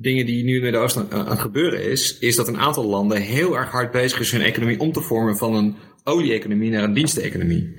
dingen 0.00 0.26
die 0.26 0.44
nu 0.44 0.48
in 0.48 0.54
het 0.54 0.62
Midden-Oosten 0.62 1.06
aan 1.10 1.26
het 1.26 1.38
gebeuren 1.38 1.90
is, 1.90 2.18
is 2.18 2.36
dat 2.36 2.48
een 2.48 2.58
aantal 2.58 2.84
landen 2.84 3.20
heel 3.20 3.56
erg 3.56 3.70
hard 3.70 3.90
bezig 3.90 4.20
is 4.20 4.32
hun 4.32 4.42
economie 4.42 4.80
om 4.80 4.92
te 4.92 5.00
vormen 5.00 5.36
van 5.36 5.54
een 5.54 5.76
olie-economie 6.04 6.70
naar 6.70 6.82
een 6.82 6.94
diensteconomie. 6.94 7.76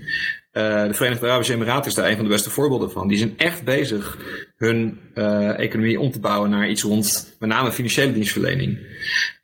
Uh, 0.54 0.88
de 0.88 0.94
Verenigde 0.94 1.26
Arabische 1.26 1.54
Emiraten 1.54 1.90
is 1.90 1.96
daar 1.96 2.10
een 2.10 2.16
van 2.16 2.24
de 2.24 2.32
beste 2.32 2.50
voorbeelden 2.50 2.92
van. 2.92 3.08
Die 3.08 3.18
zijn 3.18 3.38
echt 3.38 3.64
bezig 3.64 4.18
hun 4.56 5.00
uh, 5.16 5.60
economie 5.60 6.00
om 6.00 6.12
te 6.12 6.20
bouwen 6.20 6.50
naar 6.50 6.70
iets 6.70 6.84
rond 6.84 7.36
met 7.40 7.50
name 7.50 7.72
financiële 7.72 8.14
dienstverlening. 8.14 8.78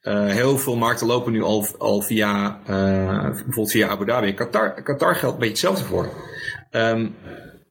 Uh, 0.03 0.27
heel 0.27 0.57
veel 0.57 0.75
markten 0.75 1.07
lopen 1.07 1.31
nu 1.31 1.41
al, 1.41 1.67
al 1.77 2.01
via, 2.01 2.59
bijvoorbeeld 2.65 3.71
via 3.71 3.87
Abu 3.87 4.05
Dhabi. 4.05 4.33
Qatar, 4.33 4.83
Qatar 4.83 5.15
geldt 5.15 5.33
een 5.33 5.47
beetje 5.47 5.67
hetzelfde 5.67 5.83
voor. 5.83 6.29
Um, 6.71 7.15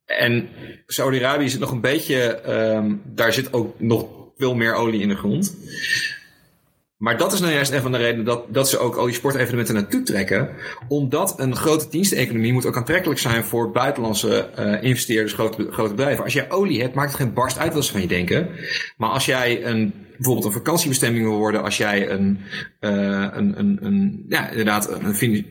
en 0.07 0.49
Saudi-Arabië 0.86 1.49
zit 1.49 1.61
nog 1.61 1.70
een 1.70 1.80
beetje, 1.80 2.41
um, 2.74 3.03
daar 3.05 3.32
zit 3.32 3.53
ook 3.53 3.80
nog 3.80 4.07
veel 4.36 4.55
meer 4.55 4.74
olie 4.74 5.01
in 5.01 5.09
de 5.09 5.16
grond. 5.16 5.57
Maar 7.01 7.19
dat 7.19 7.33
is 7.33 7.41
nou 7.41 7.53
juist 7.53 7.73
een 7.73 7.83
van 7.83 7.93
de 7.93 7.99
redenen 7.99 8.25
dat, 8.25 8.45
dat 8.49 8.69
ze 8.69 8.79
ook 8.79 8.97
al 8.97 9.05
die 9.05 9.15
sportevenementen 9.15 9.75
naartoe 9.75 10.03
trekken. 10.03 10.49
Omdat 10.89 11.35
een 11.39 11.57
grote 11.57 11.87
diensteconomie 11.91 12.53
moet 12.53 12.67
ook 12.67 12.77
aantrekkelijk 12.77 13.21
zijn 13.21 13.45
voor 13.45 13.71
buitenlandse 13.71 14.51
uh, 14.59 14.83
investeerders, 14.83 15.33
grote, 15.33 15.67
grote 15.71 15.95
bedrijven. 15.95 16.25
Als 16.25 16.33
jij 16.33 16.51
olie 16.51 16.81
hebt, 16.81 16.95
maakt 16.95 17.13
het 17.13 17.21
geen 17.21 17.33
barst 17.33 17.59
uit 17.59 17.75
wat 17.75 17.85
ze 17.85 17.93
van 17.93 18.01
je 18.01 18.07
denken. 18.07 18.49
Maar 18.97 19.11
als 19.11 19.27
jij 19.27 19.65
een, 19.65 19.93
bijvoorbeeld 20.17 20.47
een 20.47 20.53
vakantiebestemming 20.53 21.25
wil 21.25 21.37
worden, 21.37 21.63
als 21.63 21.77
jij 21.77 22.11
een, 22.11 22.41
uh, 22.81 23.27
een, 23.33 23.79
een, 23.85 24.25
ja, 24.29 24.49
inderdaad 24.51 24.91
een, 25.03 25.15
fin 25.15 25.47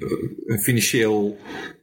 een 0.45 0.59
financieel 0.59 1.37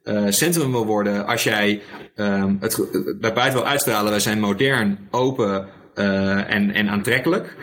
uh, 0.05 0.25
centrum 0.29 0.71
wil 0.71 0.87
worden, 0.87 1.27
als 1.27 1.45
jij 1.45 1.83
um, 2.17 2.57
het, 2.61 2.77
het 3.21 3.21
buiten 3.21 3.53
wil 3.53 3.67
uitstralen, 3.67 4.11
wij 4.11 4.21
zijn 4.21 4.41
modern, 4.41 4.99
open 5.11 5.69
en, 5.97 6.71
en 6.71 6.89
aantrekkelijk, 6.89 7.57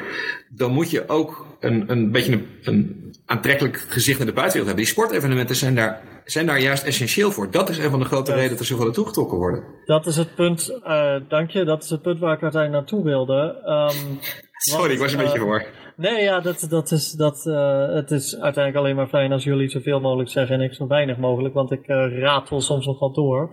dan 0.49 0.71
moet 0.71 0.91
je 0.91 1.09
ook 1.09 1.45
een, 1.59 1.83
een 1.91 2.11
beetje 2.11 2.31
een, 2.31 2.47
een 2.63 3.13
aantrekkelijk 3.25 3.77
gezicht 3.77 4.17
naar 4.17 4.27
de 4.27 4.33
buitenwereld 4.33 4.67
hebben. 4.67 4.85
Die 4.85 4.93
sportevenementen 4.93 5.55
zijn 5.55 5.75
daar, 5.75 6.01
zijn 6.25 6.45
daar 6.45 6.59
juist 6.59 6.83
essentieel 6.83 7.31
voor. 7.31 7.51
Dat 7.51 7.69
is 7.69 7.77
een 7.77 7.89
van 7.89 7.99
de 7.99 8.05
grote 8.05 8.31
redenen 8.31 8.49
dat 8.49 8.59
er 8.59 8.65
zoveel 8.65 8.85
naartoe 8.85 9.05
getrokken 9.05 9.37
worden. 9.37 9.63
Dat 9.85 10.05
is 10.05 10.15
het 10.15 10.35
punt, 10.35 10.79
uh, 10.87 11.15
dank 11.27 11.49
je, 11.49 11.63
dat 11.63 11.83
is 11.83 11.89
het 11.89 12.01
punt 12.01 12.19
waar 12.19 12.35
ik 12.35 12.41
uiteindelijk 12.41 12.81
naartoe 12.81 13.09
wilde. 13.11 13.61
Um, 13.65 14.19
Sorry, 14.71 14.93
ik 14.93 14.99
was 14.99 15.13
een 15.13 15.19
uh, 15.19 15.25
beetje 15.25 15.39
voor. 15.39 15.65
Nee, 15.95 16.23
ja, 16.23 16.39
dat, 16.39 16.65
dat 16.69 16.91
is, 16.91 17.11
dat, 17.11 17.45
uh, 17.45 17.93
het 17.93 18.11
is 18.11 18.39
uiteindelijk 18.39 18.75
alleen 18.75 18.95
maar 18.95 19.07
fijn 19.07 19.31
als 19.31 19.43
jullie 19.43 19.69
zoveel 19.69 19.99
mogelijk 19.99 20.29
zeggen 20.29 20.55
en 20.55 20.61
ik 20.61 20.73
zo 20.73 20.87
weinig 20.87 21.17
mogelijk, 21.17 21.53
want 21.53 21.71
ik 21.71 21.87
uh, 21.87 22.19
ratel 22.19 22.61
soms 22.61 22.85
nog 22.85 22.99
wat 22.99 23.15
door. 23.15 23.49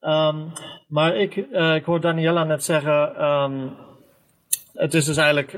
Um, 0.00 0.52
maar 0.88 1.16
ik, 1.16 1.36
ik 1.74 1.84
hoor 1.84 2.00
Daniela 2.00 2.44
net 2.44 2.64
zeggen, 2.64 3.24
um, 3.24 3.76
het 4.80 4.94
is 4.94 5.04
dus 5.04 5.16
eigenlijk 5.16 5.56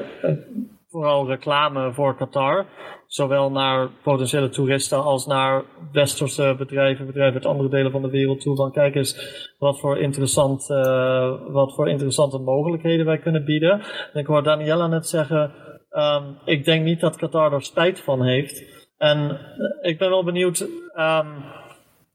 vooral 0.88 1.26
reclame 1.26 1.92
voor 1.92 2.16
Qatar. 2.16 2.66
Zowel 3.06 3.50
naar 3.50 3.88
potentiële 4.02 4.48
toeristen 4.48 5.02
als 5.02 5.26
naar 5.26 5.62
westerse 5.92 6.54
bedrijven, 6.58 7.06
bedrijven 7.06 7.34
uit 7.34 7.46
andere 7.46 7.68
delen 7.68 7.90
van 7.90 8.02
de 8.02 8.10
wereld 8.10 8.40
toe. 8.40 8.56
Van 8.56 8.72
kijk 8.72 8.94
eens 8.94 9.16
wat 9.58 9.80
voor, 9.80 9.98
interessant, 9.98 10.70
uh, 10.70 11.32
wat 11.48 11.74
voor 11.74 11.88
interessante 11.88 12.38
mogelijkheden 12.38 13.06
wij 13.06 13.18
kunnen 13.18 13.44
bieden. 13.44 13.80
En 14.12 14.20
ik 14.20 14.26
hoor 14.26 14.42
Daniela 14.42 14.86
net 14.86 15.08
zeggen, 15.08 15.52
um, 15.90 16.38
ik 16.44 16.64
denk 16.64 16.84
niet 16.84 17.00
dat 17.00 17.16
Qatar 17.16 17.52
er 17.52 17.62
spijt 17.62 18.00
van 18.00 18.22
heeft. 18.22 18.64
En 18.98 19.18
uh, 19.18 19.90
ik 19.90 19.98
ben 19.98 20.08
wel 20.08 20.24
benieuwd, 20.24 20.60
um, 20.96 21.44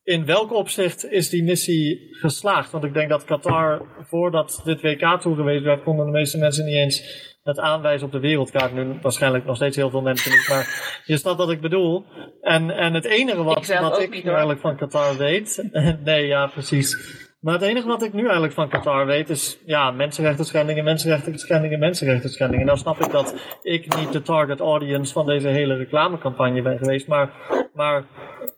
in 0.08 0.26
welk 0.26 0.53
opzicht 0.53 1.12
is 1.12 1.30
die 1.30 1.43
missie 1.43 2.08
geslaagd? 2.12 2.72
Want 2.72 2.84
ik 2.84 2.93
denk 2.93 3.10
dat 3.10 3.24
Qatar, 3.24 3.82
voordat 4.10 4.62
dit 4.64 4.82
WK 4.82 5.22
toegewezen 5.22 5.64
werd, 5.64 5.84
konden 5.84 6.05
de 6.05 6.12
meeste 6.12 6.38
mensen 6.38 6.66
niet 6.66 6.76
eens 6.76 7.26
het 7.43 7.60
aanwijzen 7.60 8.05
op 8.05 8.12
de 8.12 8.20
wereldkaart. 8.20 8.74
Nu 8.74 8.97
waarschijnlijk 9.01 9.45
nog 9.45 9.55
steeds 9.55 9.76
heel 9.76 9.89
veel 9.89 10.01
mensen 10.01 10.32
niet, 10.32 10.47
maar 10.49 11.01
je 11.05 11.18
snapt 11.18 11.38
wat 11.38 11.51
ik 11.51 11.62
bedoel. 11.62 12.05
En, 12.41 12.70
en 12.70 12.93
het 12.93 13.05
enige 13.05 13.43
wat, 13.43 13.58
ik 13.58 13.80
wat 13.80 14.01
ik 14.01 14.26
eigenlijk 14.26 14.60
van 14.60 14.78
Qatar 14.78 15.18
weet, 15.18 15.70
nee 16.03 16.26
ja 16.26 16.47
precies. 16.47 16.97
Maar 17.40 17.54
het 17.54 17.64
enige 17.64 17.88
wat 17.88 18.04
ik 18.04 18.14
nu 18.14 18.24
eigenlijk 18.24 18.54
van 18.54 18.70
Qatar 18.70 19.06
weet 19.06 19.30
is, 19.30 19.60
ja, 19.66 19.92
mensenrechten 19.92 20.46
schendingen, 20.46 20.84
mensenrechten 20.84 21.40
schendingen, 21.40 21.80
mensenrechten 21.80 22.30
schendingen. 22.30 22.66
Nou 22.66 22.78
snap 22.78 23.00
ik 23.00 23.12
dat 23.12 23.36
ik 23.62 23.96
niet 23.96 24.12
de 24.12 24.22
target 24.22 24.60
audience 24.60 25.14
van 25.14 25.26
deze 25.26 25.48
hele 25.48 25.76
reclamecampagne 25.76 26.62
ben 26.62 26.78
geweest, 26.78 27.08
maar, 27.08 27.32
maar 27.74 28.04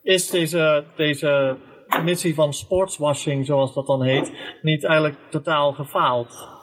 is 0.04 0.30
deze, 0.30 0.84
deze 0.96 1.58
missie 2.04 2.34
van 2.34 2.54
sportswashing, 2.54 3.46
zoals 3.46 3.74
dat 3.74 3.88
dan 3.88 4.04
heet, 4.04 4.32
niet 4.62 4.84
eigenlijk 4.84 5.20
totaal 5.30 5.74
gefaald? 5.74 6.59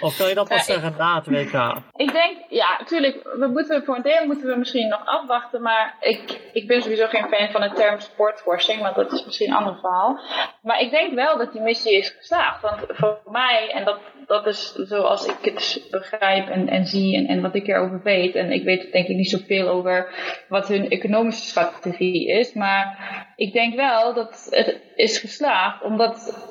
Of 0.00 0.16
kan 0.16 0.28
je 0.28 0.34
dat 0.34 0.48
pas 0.48 0.64
zeggen 0.64 0.94
na 0.98 1.14
het 1.14 1.26
WK? 1.26 1.82
Ik 1.96 2.12
denk, 2.12 2.36
ja, 2.48 2.76
natuurlijk, 2.78 3.22
we 3.22 3.46
moeten, 3.46 3.84
voor 3.84 3.96
een 3.96 4.02
deel 4.02 4.26
moeten 4.26 4.46
we 4.46 4.56
misschien 4.56 4.88
nog 4.88 5.06
afwachten, 5.06 5.62
maar 5.62 5.96
ik, 6.00 6.50
ik 6.52 6.66
ben 6.66 6.82
sowieso 6.82 7.06
geen 7.06 7.28
fan 7.28 7.50
van 7.50 7.60
de 7.60 7.72
term 7.72 8.00
sportwashing, 8.00 8.82
want 8.82 8.94
dat 8.94 9.12
is 9.12 9.24
misschien 9.24 9.50
een 9.50 9.56
ander 9.56 9.78
verhaal. 9.80 10.20
Maar 10.62 10.80
ik 10.80 10.90
denk 10.90 11.14
wel 11.14 11.38
dat 11.38 11.52
die 11.52 11.60
missie 11.60 11.96
is 11.96 12.08
geslaagd, 12.18 12.62
want 12.62 12.80
voor 12.88 13.20
mij, 13.24 13.70
en 13.74 13.84
dat, 13.84 13.98
dat 14.26 14.46
is 14.46 14.72
zoals 14.72 15.26
ik 15.26 15.36
het 15.40 15.86
begrijp 15.90 16.48
en, 16.48 16.68
en 16.68 16.86
zie 16.86 17.16
en, 17.16 17.26
en 17.26 17.40
wat 17.40 17.54
ik 17.54 17.66
erover 17.66 18.00
weet, 18.02 18.34
en 18.34 18.52
ik 18.52 18.64
weet 18.64 18.92
denk 18.92 19.08
ik 19.08 19.16
niet 19.16 19.30
zoveel 19.30 19.68
over 19.68 20.14
wat 20.48 20.68
hun 20.68 20.90
economische 20.90 21.48
strategie 21.48 22.28
is, 22.28 22.52
maar 22.52 22.98
ik 23.36 23.52
denk 23.52 23.74
wel 23.74 24.14
dat 24.14 24.48
het 24.50 24.80
is 24.94 25.18
geslaagd, 25.18 25.82
omdat 25.82 26.47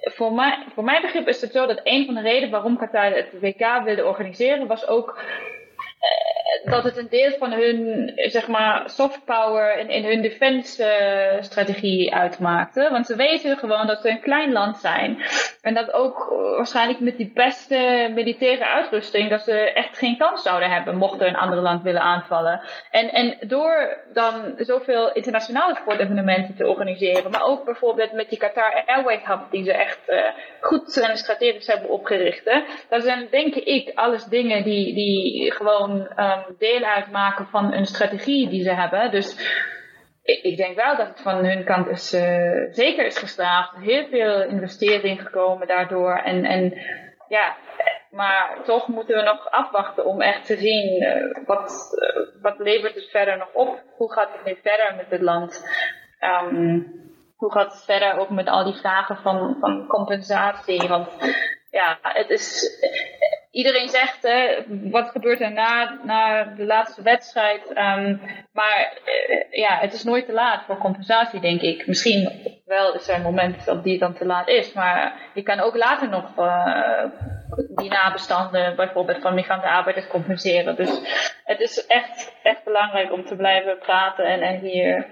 voor, 0.00 0.32
mij, 0.32 0.64
voor 0.74 0.84
mijn 0.84 1.02
begrip 1.02 1.28
is 1.28 1.40
het 1.40 1.52
zo 1.52 1.66
dat 1.66 1.80
een 1.84 2.04
van 2.06 2.14
de 2.14 2.20
redenen 2.20 2.50
waarom 2.50 2.78
Qatar 2.78 3.12
het 3.12 3.40
WK 3.40 3.82
wilde 3.84 4.04
organiseren 4.04 4.66
was 4.66 4.86
ook 4.86 5.18
dat 6.64 6.84
het 6.84 6.96
een 6.96 7.08
deel 7.10 7.30
van 7.38 7.52
hun, 7.52 8.12
zeg 8.14 8.48
maar, 8.48 8.90
soft 8.90 9.24
power 9.24 9.78
in, 9.78 9.90
in 9.90 10.04
hun 10.04 10.22
defense-strategie 10.22 12.14
uitmaakte. 12.14 12.88
Want 12.90 13.06
ze 13.06 13.16
weten 13.16 13.56
gewoon 13.56 13.86
dat 13.86 14.00
ze 14.00 14.08
een 14.08 14.20
klein 14.20 14.52
land 14.52 14.76
zijn. 14.76 15.22
En 15.62 15.74
dat 15.74 15.92
ook 15.92 16.28
waarschijnlijk 16.56 17.00
met 17.00 17.16
die 17.16 17.30
beste 17.34 18.10
militaire 18.14 18.64
uitrusting, 18.64 19.30
dat 19.30 19.42
ze 19.42 19.72
echt 19.72 19.98
geen 19.98 20.18
kans 20.18 20.42
zouden 20.42 20.70
hebben 20.70 20.96
mochten 20.96 21.28
een 21.28 21.36
ander 21.36 21.58
land 21.58 21.82
willen 21.82 22.00
aanvallen. 22.00 22.60
En, 22.90 23.12
en 23.12 23.36
door 23.48 23.98
dan 24.12 24.54
zoveel 24.56 25.12
internationale 25.12 25.74
sportevenementen 25.74 26.56
te 26.56 26.66
organiseren, 26.66 27.30
maar 27.30 27.46
ook 27.46 27.64
bijvoorbeeld 27.64 28.12
met 28.12 28.28
die 28.28 28.38
Qatar 28.38 28.82
Airways 28.86 29.24
Hub, 29.24 29.40
die 29.50 29.64
ze 29.64 29.72
echt 29.72 30.00
goed 30.60 31.00
en 31.00 31.16
strategisch 31.16 31.66
hebben 31.66 31.90
opgericht. 31.90 32.44
Dat 32.88 33.02
zijn 33.02 33.28
denk 33.30 33.54
ik 33.54 33.90
alles 33.94 34.24
dingen 34.24 34.64
die, 34.64 34.94
die 34.94 35.52
gewoon 35.52 35.89
um, 35.96 36.56
deel 36.58 36.82
uitmaken 36.82 37.46
van 37.46 37.72
een 37.72 37.86
strategie 37.86 38.48
die 38.48 38.62
ze 38.62 38.74
hebben. 38.74 39.10
Dus 39.10 39.32
ik, 40.22 40.42
ik 40.42 40.56
denk 40.56 40.76
wel 40.76 40.96
dat 40.96 41.08
het 41.08 41.20
van 41.20 41.44
hun 41.44 41.64
kant 41.64 41.88
is, 41.88 42.14
uh, 42.14 42.66
zeker 42.70 43.06
is 43.06 43.18
geslaagd. 43.18 43.76
Heel 43.76 44.06
veel 44.06 44.42
investering 44.42 45.22
gekomen 45.22 45.66
daardoor. 45.66 46.14
En, 46.14 46.44
en 46.44 46.74
ja, 47.28 47.56
maar 48.10 48.56
toch 48.64 48.88
moeten 48.88 49.16
we 49.16 49.22
nog 49.22 49.50
afwachten 49.50 50.04
om 50.04 50.20
echt 50.20 50.46
te 50.46 50.56
zien 50.56 51.02
uh, 51.02 51.46
wat, 51.46 51.98
uh, 52.00 52.42
wat 52.42 52.58
levert 52.58 52.94
het 52.94 53.10
verder 53.10 53.36
nog 53.36 53.52
op. 53.52 53.82
Hoe 53.96 54.12
gaat 54.12 54.32
het 54.32 54.44
nu 54.44 54.58
verder 54.62 54.94
met 54.96 55.10
het 55.10 55.20
land? 55.20 55.68
Um, 56.42 56.98
hoe 57.36 57.52
gaat 57.52 57.72
het 57.72 57.84
verder 57.84 58.18
ook 58.18 58.30
met 58.30 58.48
al 58.48 58.64
die 58.64 58.80
vragen 58.80 59.16
van, 59.16 59.56
van 59.60 59.86
compensatie? 59.86 60.88
Want 60.88 61.08
ja, 61.70 61.98
het 62.02 62.30
is 62.30 62.70
iedereen 63.50 63.88
zegt, 63.88 64.22
hè, 64.22 64.62
wat 64.90 65.10
gebeurt 65.10 65.40
er 65.40 65.52
na, 65.52 65.98
na 66.04 66.44
de 66.44 66.64
laatste 66.64 67.02
wedstrijd? 67.02 67.68
Um, 67.68 68.20
maar 68.52 68.98
uh, 69.06 69.42
ja, 69.50 69.78
het 69.78 69.92
is 69.92 70.04
nooit 70.04 70.26
te 70.26 70.32
laat 70.32 70.64
voor 70.64 70.78
compensatie, 70.78 71.40
denk 71.40 71.60
ik. 71.60 71.86
Misschien 71.86 72.30
wel 72.66 72.94
is 72.94 73.08
er 73.08 73.14
een 73.14 73.22
moment 73.22 73.64
dat 73.64 73.84
die 73.84 73.98
dan 73.98 74.14
te 74.14 74.26
laat 74.26 74.48
is, 74.48 74.72
maar 74.72 75.30
je 75.34 75.42
kan 75.42 75.60
ook 75.60 75.76
later 75.76 76.08
nog 76.08 76.38
uh, 76.38 77.04
die 77.74 77.90
nabestanden, 77.90 78.76
bijvoorbeeld 78.76 79.22
van 79.22 79.34
migrantenarbeiders, 79.34 80.06
compenseren. 80.06 80.76
Dus 80.76 81.00
het 81.44 81.60
is 81.60 81.86
echt, 81.86 82.34
echt 82.42 82.64
belangrijk 82.64 83.12
om 83.12 83.24
te 83.24 83.36
blijven 83.36 83.78
praten 83.78 84.24
en, 84.24 84.40
en 84.40 84.58
hier 84.58 85.06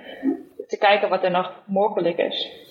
te 0.67 0.79
kijken 0.79 1.09
wat 1.09 1.25
er 1.25 1.31
nog 1.31 1.63
mogelijk 1.67 2.19
is. 2.19 2.67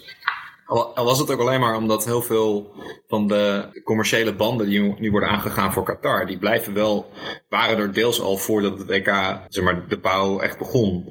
Al 0.67 1.05
was 1.05 1.19
het 1.19 1.31
ook 1.31 1.39
alleen 1.39 1.59
maar 1.59 1.75
omdat 1.75 2.05
heel 2.05 2.21
veel 2.21 2.73
van 3.07 3.27
de 3.27 3.69
commerciële 3.83 4.33
banden 4.33 4.67
die 4.67 4.95
nu 4.99 5.11
worden 5.11 5.29
aangegaan 5.29 5.73
voor 5.73 5.83
Qatar, 5.83 6.25
die 6.25 6.37
blijven 6.37 6.73
wel, 6.73 7.11
waren 7.49 7.77
er 7.77 7.93
deels 7.93 8.21
al 8.21 8.37
voordat 8.37 8.77
het 8.77 8.87
WK, 8.87 9.39
zeg 9.47 9.63
maar, 9.63 9.87
de 9.87 9.97
bouw 9.97 10.39
echt 10.39 10.57
begon. 10.57 11.09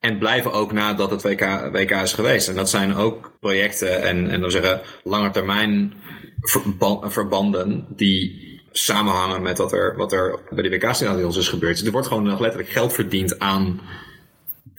En 0.00 0.18
blijven 0.18 0.52
ook 0.52 0.72
nadat 0.72 1.10
het 1.10 1.22
WK, 1.22 1.68
WK 1.72 1.90
is 1.90 2.12
geweest. 2.12 2.48
En 2.48 2.54
dat 2.54 2.70
zijn 2.70 2.94
ook 2.94 3.32
projecten 3.40 4.02
en, 4.02 4.30
en 4.30 4.40
dan 4.40 4.50
zeggen 4.50 4.80
lange 5.02 5.30
termijn 5.30 5.92
verbanden 7.02 7.86
die 7.88 8.48
samenhangen 8.72 9.42
met 9.42 9.58
wat 9.58 9.72
er, 9.72 9.96
wat 9.96 10.12
er 10.12 10.38
bij 10.50 10.62
de 10.62 10.68
WK-scenario's 10.68 11.36
is 11.36 11.48
gebeurd. 11.48 11.76
Dus 11.76 11.86
er 11.86 11.92
wordt 11.92 12.06
gewoon 12.06 12.40
letterlijk 12.40 12.68
geld 12.68 12.92
verdiend 12.92 13.38
aan 13.38 13.80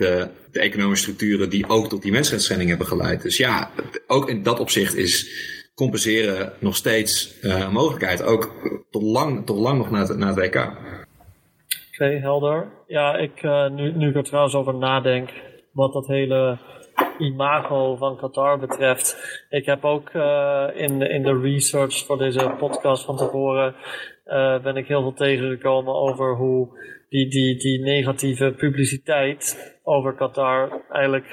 de, 0.02 0.28
de 0.52 0.60
economische 0.60 1.04
structuren 1.04 1.50
die 1.50 1.70
ook 1.70 1.90
tot 1.90 2.02
die 2.02 2.12
mensenrechtsschendingen 2.12 2.78
hebben 2.78 2.98
geleid. 2.98 3.22
Dus 3.22 3.38
ja, 3.38 3.72
ook 4.08 4.30
in 4.30 4.44
dat 4.44 4.60
opzicht 4.60 4.96
is 4.96 5.30
compenseren 5.76 6.54
nog 6.60 6.76
steeds 6.76 7.40
uh, 7.42 7.60
een 7.60 7.72
mogelijkheid. 7.72 8.24
Ook 8.24 8.52
tot 8.90 9.02
lang, 9.02 9.46
tot 9.46 9.58
lang 9.58 9.78
nog 9.78 9.90
na 9.92 10.28
het, 10.28 10.36
WK. 10.36 10.72
Oké, 11.92 12.06
helder. 12.06 12.68
Ja, 12.88 13.18
ik, 13.18 13.44
uh, 13.44 13.70
nu, 13.70 13.92
nu 13.92 14.10
ik 14.10 14.16
er 14.16 14.24
trouwens 14.24 14.56
over 14.56 14.76
nadenk, 14.76 15.30
wat 15.72 15.94
dat 15.94 16.08
hele 16.08 16.58
imago 17.18 17.96
van 17.96 18.18
Qatar 18.18 18.60
betreft. 18.60 19.40
Ik 19.50 19.66
heb 19.66 19.86
ook 19.86 20.10
uh, 20.14 20.68
in, 20.76 21.02
in 21.02 21.24
de 21.24 21.40
research 21.40 22.06
voor 22.06 22.18
deze 22.18 22.56
podcast 22.60 23.06
van 23.06 23.18
tevoren 23.18 23.76
ben 24.64 24.76
ik 24.76 24.88
heel 24.88 25.02
veel 25.02 25.14
tegengekomen 25.14 25.94
over 25.94 26.36
hoe 26.36 26.70
die, 27.12 27.28
die, 27.30 27.58
die 27.58 27.80
negatieve 27.84 28.52
publiciteit 28.54 29.56
over 29.84 30.16
Qatar 30.16 30.84
eigenlijk 30.90 31.26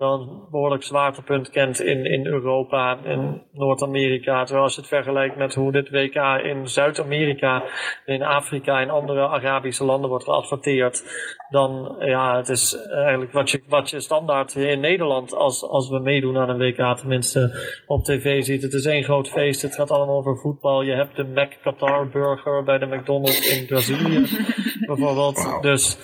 wel 0.00 0.20
een 0.20 0.42
behoorlijk 0.50 0.82
zwaartepunt 0.82 1.50
kent 1.50 1.80
in, 1.80 2.04
in 2.04 2.26
Europa 2.26 2.98
en 3.04 3.42
Noord-Amerika. 3.52 4.44
Terwijl 4.44 4.64
als 4.64 4.74
je 4.74 4.80
het 4.80 4.90
vergelijkt 4.90 5.36
met 5.36 5.54
hoe 5.54 5.72
dit 5.72 5.90
WK 5.90 6.14
in 6.42 6.68
Zuid-Amerika, 6.68 7.62
in 8.04 8.22
Afrika 8.22 8.80
en 8.80 8.90
andere 8.90 9.28
Arabische 9.28 9.84
landen 9.84 10.10
wordt 10.10 10.24
geadverteerd, 10.24 11.02
dan 11.50 11.96
ja, 11.98 12.36
het 12.36 12.48
is 12.48 12.86
eigenlijk 12.86 13.32
wat 13.32 13.50
je, 13.50 13.62
wat 13.68 13.90
je 13.90 14.00
standaard 14.00 14.54
in 14.54 14.80
Nederland, 14.80 15.34
als, 15.34 15.62
als 15.62 15.88
we 15.88 15.98
meedoen 15.98 16.38
aan 16.38 16.48
een 16.48 16.58
WK 16.58 16.96
tenminste, 16.98 17.58
op 17.86 18.04
tv 18.04 18.44
ziet. 18.44 18.62
Het 18.62 18.72
is 18.72 18.84
één 18.84 19.04
groot 19.04 19.28
feest, 19.28 19.62
het 19.62 19.74
gaat 19.74 19.90
allemaal 19.90 20.16
over 20.16 20.36
voetbal. 20.36 20.82
Je 20.82 20.92
hebt 20.92 21.16
de 21.16 21.24
Mac 21.24 21.52
Qatar 21.62 22.08
burger 22.08 22.64
bij 22.64 22.78
de 22.78 22.86
McDonald's 22.86 23.58
in 23.58 23.66
Brazilië 23.66 24.26
bijvoorbeeld. 24.86 25.58
Dus 25.60 25.98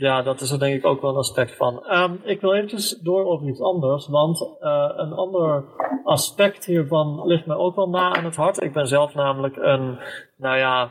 ja, 0.00 0.22
dat 0.22 0.40
is 0.40 0.50
er 0.50 0.58
denk 0.58 0.74
ik 0.76 0.86
ook 0.86 1.00
wel 1.00 1.10
een 1.10 1.16
aspect 1.16 1.56
van. 1.56 1.84
Um, 1.90 2.20
ik 2.24 2.40
wil 2.40 2.54
eventjes 2.54 2.98
door 3.02 3.24
over 3.24 3.48
iets 3.48 3.60
anders, 3.60 4.08
want 4.08 4.40
uh, 4.60 4.92
een 4.96 5.12
ander 5.12 5.64
aspect 6.04 6.64
hiervan 6.64 7.26
ligt 7.26 7.46
me 7.46 7.56
ook 7.56 7.76
wel 7.76 7.88
na 7.88 8.14
aan 8.14 8.24
het 8.24 8.36
hart. 8.36 8.62
Ik 8.62 8.72
ben 8.72 8.86
zelf 8.86 9.14
namelijk 9.14 9.56
een, 9.56 9.98
nou 10.36 10.56
ja, 10.56 10.90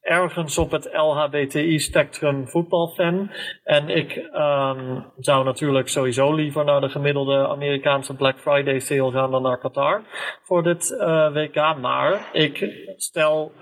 ergens 0.00 0.58
op 0.58 0.70
het 0.70 0.90
LHBTI-spectrum 0.92 2.48
voetbalfan. 2.48 3.30
En 3.64 3.88
ik 3.88 4.16
um, 4.16 5.04
zou 5.18 5.44
natuurlijk 5.44 5.88
sowieso 5.88 6.34
liever 6.34 6.64
naar 6.64 6.80
de 6.80 6.88
gemiddelde 6.88 7.48
Amerikaanse 7.48 8.14
Black 8.14 8.38
Friday 8.38 8.78
sale 8.78 9.10
gaan 9.10 9.30
dan 9.30 9.42
naar 9.42 9.58
Qatar 9.58 10.02
voor 10.42 10.62
dit 10.62 10.90
uh, 10.90 11.32
WK. 11.32 11.76
Maar 11.80 12.28
ik 12.32 12.70
stel 12.96 13.52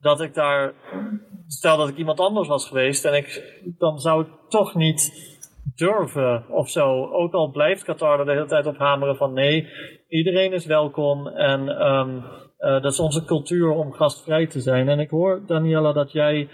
dat 0.00 0.20
ik 0.20 0.34
daar, 0.34 0.72
stel 1.46 1.76
dat 1.76 1.88
ik 1.88 1.96
iemand 1.96 2.20
anders 2.20 2.48
was 2.48 2.68
geweest 2.68 3.04
en 3.04 3.14
ik, 3.14 3.56
dan 3.78 3.98
zou 3.98 4.22
ik 4.22 4.28
toch 4.48 4.74
niet 4.74 5.26
durven 5.76 6.44
of 6.48 6.68
zo. 6.70 7.06
Ook 7.06 7.32
al 7.32 7.50
blijft 7.50 7.84
Qatar 7.84 8.18
er 8.18 8.24
de 8.24 8.32
hele 8.32 8.46
tijd 8.46 8.66
op 8.66 8.78
hameren 8.78 9.16
van 9.16 9.32
nee, 9.32 9.68
iedereen 10.08 10.52
is 10.52 10.66
welkom 10.66 11.26
en 11.26 11.86
um, 11.86 12.24
dat 12.58 12.92
is 12.92 13.00
onze 13.00 13.24
cultuur 13.24 13.70
om 13.70 13.92
gastvrij 13.92 14.46
te 14.46 14.60
zijn. 14.60 14.88
En 14.88 15.00
ik 15.00 15.10
hoor, 15.10 15.42
Daniela, 15.46 15.92
dat 15.92 16.12
jij 16.12 16.48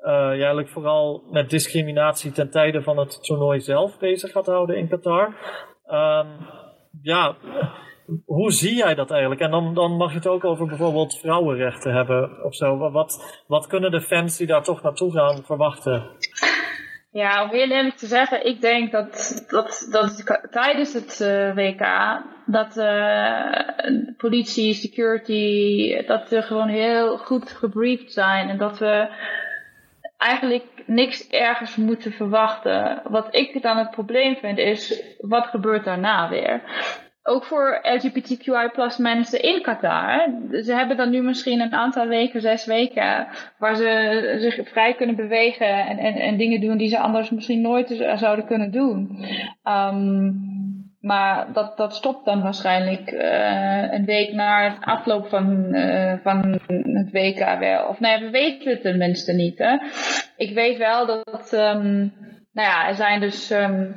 uh, 0.00 0.28
eigenlijk 0.28 0.68
vooral 0.68 1.22
met 1.30 1.50
discriminatie 1.50 2.32
ten 2.32 2.50
tijde 2.50 2.82
van 2.82 2.98
het 2.98 3.24
toernooi 3.24 3.60
zelf 3.60 3.98
bezig 3.98 4.32
gaat 4.32 4.46
houden 4.46 4.76
in 4.76 4.88
Qatar. 4.88 5.26
Um, 5.86 6.26
ja, 7.02 7.36
hoe 8.24 8.52
zie 8.52 8.74
jij 8.74 8.94
dat 8.94 9.10
eigenlijk? 9.10 9.40
En 9.40 9.50
dan, 9.50 9.74
dan 9.74 9.96
mag 9.96 10.10
je 10.10 10.16
het 10.16 10.26
ook 10.26 10.44
over 10.44 10.66
bijvoorbeeld 10.66 11.18
vrouwenrechten 11.18 11.94
hebben 11.94 12.44
of 12.44 12.54
zo. 12.54 12.90
Wat, 12.90 13.42
wat 13.46 13.66
kunnen 13.66 13.90
de 13.90 14.00
fans 14.00 14.36
die 14.36 14.46
daar 14.46 14.62
toch 14.62 14.82
naartoe 14.82 15.12
gaan 15.12 15.44
verwachten? 15.44 16.10
Ja, 17.12 17.42
om 17.42 17.50
heel 17.50 17.70
eerlijk 17.70 17.96
te 17.96 18.06
zeggen, 18.06 18.46
ik 18.46 18.60
denk 18.60 18.92
dat, 18.92 19.44
dat, 19.48 19.88
dat 19.90 20.38
tijdens 20.50 20.92
het 20.92 21.20
uh, 21.22 21.54
WK 21.54 21.86
dat 22.46 22.76
uh, 22.76 24.14
politie, 24.16 24.74
security, 24.74 26.06
dat 26.06 26.28
we 26.28 26.42
gewoon 26.42 26.68
heel 26.68 27.18
goed 27.18 27.52
gebriefd 27.52 28.12
zijn 28.12 28.48
en 28.48 28.58
dat 28.58 28.78
we 28.78 29.08
eigenlijk 30.16 30.64
niks 30.86 31.28
ergens 31.28 31.76
moeten 31.76 32.12
verwachten. 32.12 33.02
Wat 33.04 33.34
ik 33.34 33.62
dan 33.62 33.76
het 33.76 33.90
probleem 33.90 34.36
vind 34.36 34.58
is, 34.58 35.02
wat 35.18 35.46
gebeurt 35.46 35.84
daarna 35.84 36.28
weer? 36.28 36.62
Ook 37.28 37.44
voor 37.44 37.78
LGBTQI 37.82 38.70
mensen 38.96 39.42
in 39.42 39.62
Qatar. 39.62 40.28
Ze 40.50 40.74
hebben 40.74 40.96
dan 40.96 41.10
nu 41.10 41.22
misschien 41.22 41.60
een 41.60 41.74
aantal 41.74 42.06
weken, 42.06 42.40
zes 42.40 42.66
weken, 42.66 43.26
waar 43.58 43.76
ze 43.76 44.34
zich 44.38 44.68
vrij 44.68 44.94
kunnen 44.94 45.16
bewegen 45.16 45.86
en, 45.86 45.98
en, 45.98 46.14
en 46.14 46.36
dingen 46.36 46.60
doen 46.60 46.76
die 46.76 46.88
ze 46.88 46.98
anders 46.98 47.30
misschien 47.30 47.60
nooit 47.60 48.14
zouden 48.14 48.46
kunnen 48.46 48.70
doen. 48.70 49.24
Um, 49.64 50.56
maar 51.00 51.52
dat, 51.52 51.76
dat 51.76 51.94
stopt 51.94 52.24
dan 52.24 52.42
waarschijnlijk 52.42 53.10
uh, 53.10 53.92
een 53.92 54.04
week 54.04 54.32
na 54.32 54.70
het 54.70 54.84
afloop 54.84 55.28
van, 55.28 55.74
uh, 55.74 56.14
van 56.22 56.60
het 56.82 57.10
WK 57.12 57.58
wel. 57.58 57.86
Of 57.86 58.00
nee, 58.00 58.18
we 58.18 58.30
weten 58.30 58.70
het 58.70 58.82
tenminste 58.82 59.32
niet. 59.32 59.58
Hè? 59.58 59.76
Ik 60.36 60.54
weet 60.54 60.78
wel 60.78 61.06
dat, 61.06 61.52
um, 61.52 62.12
nou 62.52 62.68
ja, 62.68 62.88
er 62.88 62.94
zijn 62.94 63.20
dus 63.20 63.50
um, 63.50 63.96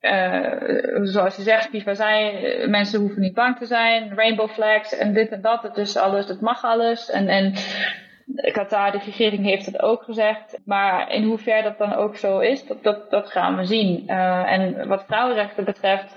uh, 0.00 0.98
zoals 1.02 1.36
je 1.36 1.42
zegt, 1.42 1.68
FIFA 1.68 1.94
zijn, 1.94 2.70
mensen 2.70 3.00
hoeven 3.00 3.20
niet 3.20 3.34
bang 3.34 3.58
te 3.58 3.66
zijn, 3.66 4.14
rainbow 4.14 4.48
flags 4.48 4.96
en 4.96 5.14
dit 5.14 5.30
en 5.30 5.40
dat, 5.40 5.62
het 5.62 5.96
alles, 5.96 6.28
het 6.28 6.40
mag 6.40 6.64
alles. 6.64 7.10
En, 7.10 7.28
en 7.28 7.54
Qatar, 8.52 8.92
de 8.92 8.98
regering 9.04 9.44
heeft 9.44 9.66
het 9.66 9.82
ook 9.82 10.02
gezegd. 10.02 10.58
Maar 10.64 11.12
in 11.12 11.22
hoeverre 11.22 11.62
dat 11.62 11.78
dan 11.78 11.94
ook 11.94 12.16
zo 12.16 12.38
is, 12.38 12.66
dat, 12.82 13.10
dat, 13.10 13.30
gaan 13.30 13.56
we 13.56 13.64
zien. 13.64 14.02
Uh, 14.06 14.52
en 14.52 14.88
wat 14.88 15.04
vrouwenrechten 15.06 15.64
betreft, 15.64 16.14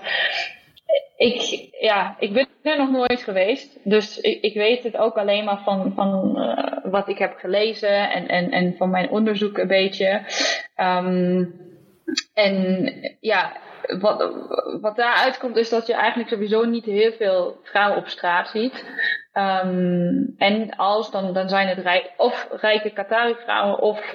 ik, 1.16 1.68
ja, 1.80 2.16
ik 2.18 2.32
ben 2.32 2.48
er 2.62 2.76
nog 2.78 2.90
nooit 2.90 3.22
geweest. 3.22 3.78
Dus 3.84 4.20
ik, 4.20 4.42
ik 4.42 4.54
weet 4.54 4.82
het 4.82 4.96
ook 4.96 5.16
alleen 5.16 5.44
maar 5.44 5.62
van, 5.62 5.92
van 5.94 6.32
wat 6.82 7.08
ik 7.08 7.18
heb 7.18 7.34
gelezen 7.36 8.10
en, 8.10 8.28
en, 8.28 8.50
en 8.50 8.74
van 8.76 8.90
mijn 8.90 9.10
onderzoek 9.10 9.58
een 9.58 9.68
beetje. 9.68 10.20
Um, 10.76 11.68
en 12.34 12.92
ja, 13.20 13.52
wat, 13.98 14.32
wat 14.80 14.96
daaruit 14.96 15.38
komt 15.38 15.56
is 15.56 15.68
dat 15.68 15.86
je 15.86 15.94
eigenlijk 15.94 16.28
sowieso 16.28 16.64
niet 16.64 16.84
heel 16.84 17.12
veel 17.12 17.60
vrouwen 17.62 17.98
op 17.98 18.08
straat 18.08 18.48
ziet. 18.48 18.84
Um, 19.32 20.34
en 20.38 20.76
als, 20.76 21.10
dan, 21.10 21.32
dan 21.32 21.48
zijn 21.48 21.68
het 21.68 22.12
of 22.16 22.48
rijke 22.60 22.90
Qatari 22.90 23.34
vrouwen 23.34 23.78
of 23.78 24.14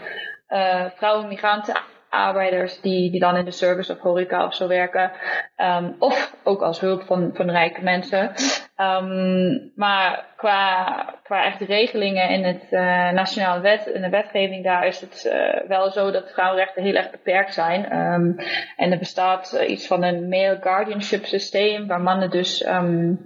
uh, 0.50 0.86
vrouwen 0.96 1.28
migranten 1.28 1.76
arbeiders 2.10 2.82
die, 2.82 3.12
die 3.12 3.20
dan 3.20 3.38
in 3.38 3.46
de 3.46 3.52
service 3.52 3.92
of 3.92 4.00
horeca 4.00 4.46
of 4.46 4.56
zo 4.56 4.68
werken. 4.68 5.12
Um, 5.58 5.96
of 6.00 6.36
ook 6.44 6.62
als 6.62 6.80
hulp 6.80 7.04
van, 7.04 7.32
van 7.34 7.50
rijke 7.50 7.82
mensen. 7.82 8.34
Um, 8.78 9.72
maar 9.76 10.26
qua, 10.36 11.15
qua 11.26 11.46
echt 11.46 11.62
regelingen 11.62 12.30
in 12.30 12.44
het 12.44 12.68
uh, 12.72 13.10
nationale 13.12 13.62
wet, 13.62 13.86
in 13.86 14.02
de 14.02 14.10
wetgeving, 14.10 14.64
daar 14.64 14.88
is 14.88 15.02
het 15.02 15.24
uh, 15.28 15.68
wel 15.68 15.92
zo 15.92 16.12
dat 16.12 16.32
vrouwenrechten 16.32 16.84
heel 16.84 16.96
erg 16.96 17.12
beperkt 17.12 17.54
zijn. 17.54 17.98
Um, 17.98 18.36
en 18.76 18.92
er 18.92 18.98
bestaat 18.98 19.54
uh, 19.56 19.70
iets 19.70 19.88
van 19.88 20.04
een 20.04 20.30
male 20.30 20.58
guardianship 20.62 21.26
systeem, 21.26 21.88
waar 21.88 22.02
mannen 22.02 22.30
dus 22.30 22.66
um, 22.68 23.20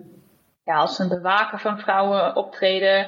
ja, 0.64 0.76
als 0.76 1.00
een 1.00 1.10
bewaker 1.10 1.60
van 1.60 1.80
vrouwen 1.80 2.36
optreden. 2.36 3.08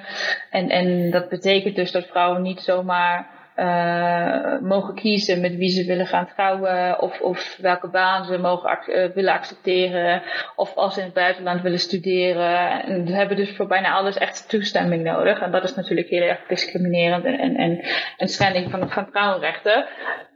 En, 0.50 0.70
en 0.70 1.12
dat 1.12 1.30
betekent 1.30 1.76
dus 1.76 1.92
dat 1.92 2.06
vrouwen 2.08 2.42
niet 2.42 2.62
zomaar 2.62 3.41
uh, 3.62 4.60
mogen 4.62 4.96
kiezen 4.96 5.42
met 5.42 5.56
wie 5.56 5.70
ze 5.70 5.86
willen 5.86 6.08
gaan 6.08 6.28
trouwen, 6.28 7.02
of, 7.02 7.22
of 7.22 7.58
welke 7.62 7.90
baan 7.90 8.26
ze 8.26 8.38
mogen 8.38 8.80
uh, 8.88 9.14
willen 9.14 9.34
accepteren, 9.34 10.22
of 10.56 10.76
als 10.76 10.94
ze 10.94 11.00
in 11.00 11.06
het 11.06 11.16
buitenland 11.16 11.62
willen 11.62 11.80
studeren. 11.80 12.84
En 12.84 13.08
ze 13.08 13.14
hebben 13.14 13.38
dus 13.38 13.56
voor 13.56 13.68
bijna 13.68 13.92
alles 13.92 14.18
echt 14.18 14.50
toestemming 14.50 15.04
nodig. 15.04 15.40
En 15.42 15.52
dat 15.52 15.64
is 15.64 15.76
natuurlijk 15.76 16.10
heel 16.10 16.22
erg 16.22 16.40
discriminerend 16.48 17.26
en, 17.26 17.40
en, 17.40 17.56
en 17.56 17.86
een 18.18 18.28
schending 18.28 18.72
van, 18.72 18.90
van 18.90 19.08
vrouwenrechten. 19.12 19.86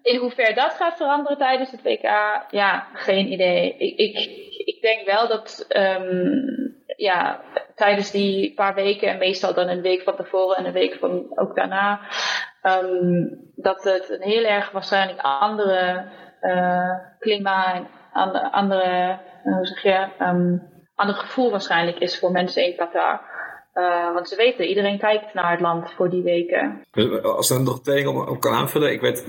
In 0.02 0.20
hoeverre 0.20 0.54
dat 0.54 0.74
gaat 0.74 0.98
veranderen 0.98 1.38
tijdens 1.38 1.72
het 1.72 1.82
WK, 1.84 2.10
ja, 2.50 2.88
geen 2.94 3.32
idee. 3.32 3.76
Ik, 3.78 3.98
ik, 3.98 4.18
ik 4.66 4.82
denk 4.82 5.06
wel 5.06 5.28
dat 5.28 5.66
um, 5.78 6.75
ja, 6.96 7.42
tijdens 7.76 8.12
die 8.12 8.54
paar 8.54 8.74
weken, 8.74 9.10
en 9.10 9.18
meestal 9.18 9.54
dan 9.54 9.68
een 9.68 9.82
week 9.82 10.02
van 10.02 10.16
tevoren 10.16 10.58
en 10.58 10.66
een 10.66 10.74
week 10.74 10.96
van 11.00 11.32
ook 11.36 11.56
daarna, 11.56 12.00
um, 12.64 13.52
dat 13.56 13.84
het 13.84 14.10
een 14.10 14.22
heel 14.22 14.44
erg 14.44 14.72
waarschijnlijk 14.72 15.20
andere 15.22 16.06
uh, 16.42 16.92
klimaat 17.20 17.76
en 17.76 17.88
andere, 18.12 18.52
andere 18.52 19.20
uh, 19.46 19.56
hoe 19.56 19.66
zeg 19.66 19.82
je, 19.84 20.08
um, 20.20 20.74
ander 20.96 21.16
gevoel 21.16 21.52
waarschijnlijk 21.52 21.98
is 22.00 22.20
voor 22.20 22.32
mensen 22.32 22.66
in 22.66 22.76
Qatar. 22.76 23.35
Uh, 23.76 24.14
want 24.14 24.30
ze 24.30 24.36
weten, 24.36 24.68
iedereen 24.68 25.00
kijkt 25.00 25.34
naar 25.34 25.52
het 25.52 25.60
land 25.60 25.92
voor 25.92 26.10
die 26.10 26.24
weken. 26.24 26.82
Als 27.22 27.50
er 27.50 27.62
nog 27.62 27.82
twee 27.82 28.04
dingen 28.04 28.28
op, 28.30 28.40
kan 28.40 28.54
aanvullen. 28.54 28.92
Ik 28.92 29.02
weet 29.02 29.26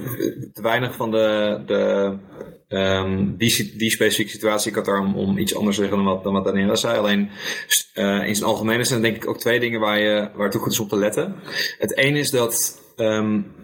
te 0.52 0.62
weinig 0.62 0.94
van 0.94 1.10
de, 1.10 1.60
de 1.66 2.12
um, 2.68 3.36
die, 3.36 3.76
die 3.76 3.90
specifieke 3.90 4.30
situatie 4.30 4.70
in 4.70 4.76
Qatar 4.76 5.00
om, 5.00 5.14
om 5.16 5.38
iets 5.38 5.56
anders 5.56 5.76
zeggen 5.76 5.96
dan 5.96 6.06
wat, 6.06 6.22
dan 6.22 6.32
wat 6.32 6.44
Daniela 6.44 6.74
zei. 6.74 6.98
Alleen 6.98 7.30
uh, 7.94 8.26
in 8.26 8.34
zijn 8.34 8.48
algemene 8.48 8.84
zijn 8.84 9.02
denk 9.02 9.16
ik 9.16 9.28
ook 9.28 9.38
twee 9.38 9.60
dingen 9.60 9.80
waar, 9.80 9.98
je, 9.98 10.28
waar 10.34 10.46
het 10.46 10.56
ook 10.56 10.62
goed 10.62 10.72
is 10.72 10.80
op 10.80 10.88
te 10.88 10.96
letten. 10.96 11.34
Het 11.78 11.96
ene 11.96 12.18
is 12.18 12.30
dat 12.30 12.82
um, 12.96 13.54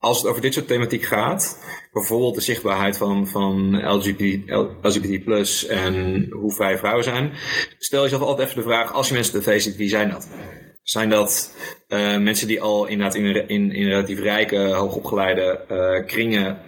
als 0.00 0.18
het 0.18 0.26
over 0.26 0.42
dit 0.42 0.54
soort 0.54 0.66
thematiek 0.66 1.02
gaat, 1.02 1.58
bijvoorbeeld 1.92 2.34
de 2.34 2.40
zichtbaarheid 2.40 2.96
van, 2.96 3.28
van 3.28 3.76
LGBT, 3.94 5.24
plus 5.24 5.66
en 5.66 6.26
hoe 6.30 6.52
vrij 6.52 6.78
vrouwen 6.78 7.04
zijn, 7.04 7.32
stel 7.78 8.02
jezelf 8.02 8.22
altijd 8.22 8.48
even 8.48 8.62
de 8.62 8.68
vraag, 8.68 8.92
als 8.92 9.08
je 9.08 9.14
mensen 9.14 9.38
op 9.38 9.42
tv 9.42 9.60
ziet, 9.60 9.76
wie 9.76 9.88
zijn 9.88 10.10
dat? 10.10 10.28
Zijn 10.82 11.08
dat 11.08 11.54
uh, 11.88 12.18
mensen 12.18 12.46
die 12.46 12.60
al 12.60 12.86
inderdaad 12.86 13.14
in, 13.14 13.48
in, 13.48 13.72
in 13.72 13.88
relatief 13.88 14.20
rijke, 14.20 14.58
hoogopgeleide 14.58 15.64
uh, 15.70 16.06
kringen 16.06 16.58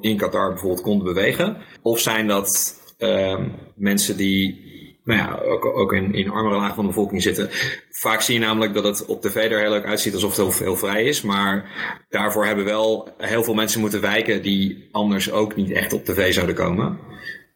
in 0.00 0.16
Qatar 0.16 0.48
bijvoorbeeld 0.48 0.82
konden 0.82 1.14
bewegen? 1.14 1.56
Of 1.82 2.00
zijn 2.00 2.26
dat 2.26 2.74
uh, 2.98 3.38
mensen 3.74 4.16
die 4.16 4.71
nou 5.04 5.18
ja, 5.20 5.38
ook, 5.60 5.92
in, 5.92 6.30
armere 6.30 6.56
lagen 6.56 6.74
van 6.74 6.84
de 6.84 6.90
bevolking 6.90 7.22
zitten. 7.22 7.48
Vaak 7.90 8.20
zie 8.20 8.34
je 8.34 8.40
namelijk 8.40 8.74
dat 8.74 8.84
het 8.84 9.06
op 9.06 9.22
tv 9.22 9.34
er 9.34 9.60
heel 9.60 9.70
leuk 9.70 9.84
uitziet 9.84 10.14
alsof 10.14 10.36
het 10.36 10.58
heel, 10.58 10.76
vrij 10.76 11.04
is. 11.04 11.22
Maar 11.22 11.70
daarvoor 12.08 12.46
hebben 12.46 12.64
wel 12.64 13.14
heel 13.18 13.44
veel 13.44 13.54
mensen 13.54 13.80
moeten 13.80 14.00
wijken 14.00 14.42
die 14.42 14.88
anders 14.92 15.32
ook 15.32 15.56
niet 15.56 15.70
echt 15.70 15.92
op 15.92 16.04
tv 16.04 16.32
zouden 16.32 16.54
komen. 16.54 16.98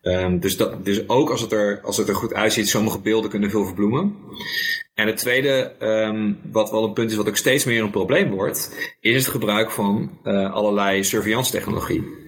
Um, 0.02 0.40
dus, 0.40 0.56
dat, 0.56 0.84
dus 0.84 1.08
ook 1.08 1.30
als 1.30 1.40
het, 1.40 1.52
er, 1.52 1.80
als 1.82 1.96
het 1.96 2.08
er 2.08 2.14
goed 2.14 2.34
uitziet, 2.34 2.68
sommige 2.68 3.00
beelden 3.00 3.30
kunnen 3.30 3.50
veel 3.50 3.64
verbloemen. 3.64 4.16
En 4.94 5.06
het 5.06 5.16
tweede, 5.16 5.72
um, 5.80 6.38
wat 6.52 6.70
wel 6.70 6.84
een 6.84 6.92
punt 6.92 7.10
is 7.10 7.16
wat 7.16 7.28
ook 7.28 7.36
steeds 7.36 7.64
meer 7.64 7.82
een 7.82 7.90
probleem 7.90 8.30
wordt, 8.30 8.92
is 9.00 9.14
het 9.14 9.32
gebruik 9.32 9.70
van 9.70 10.18
uh, 10.24 10.52
allerlei 10.52 11.04
surveillance 11.04 11.50
technologie. 11.50 12.25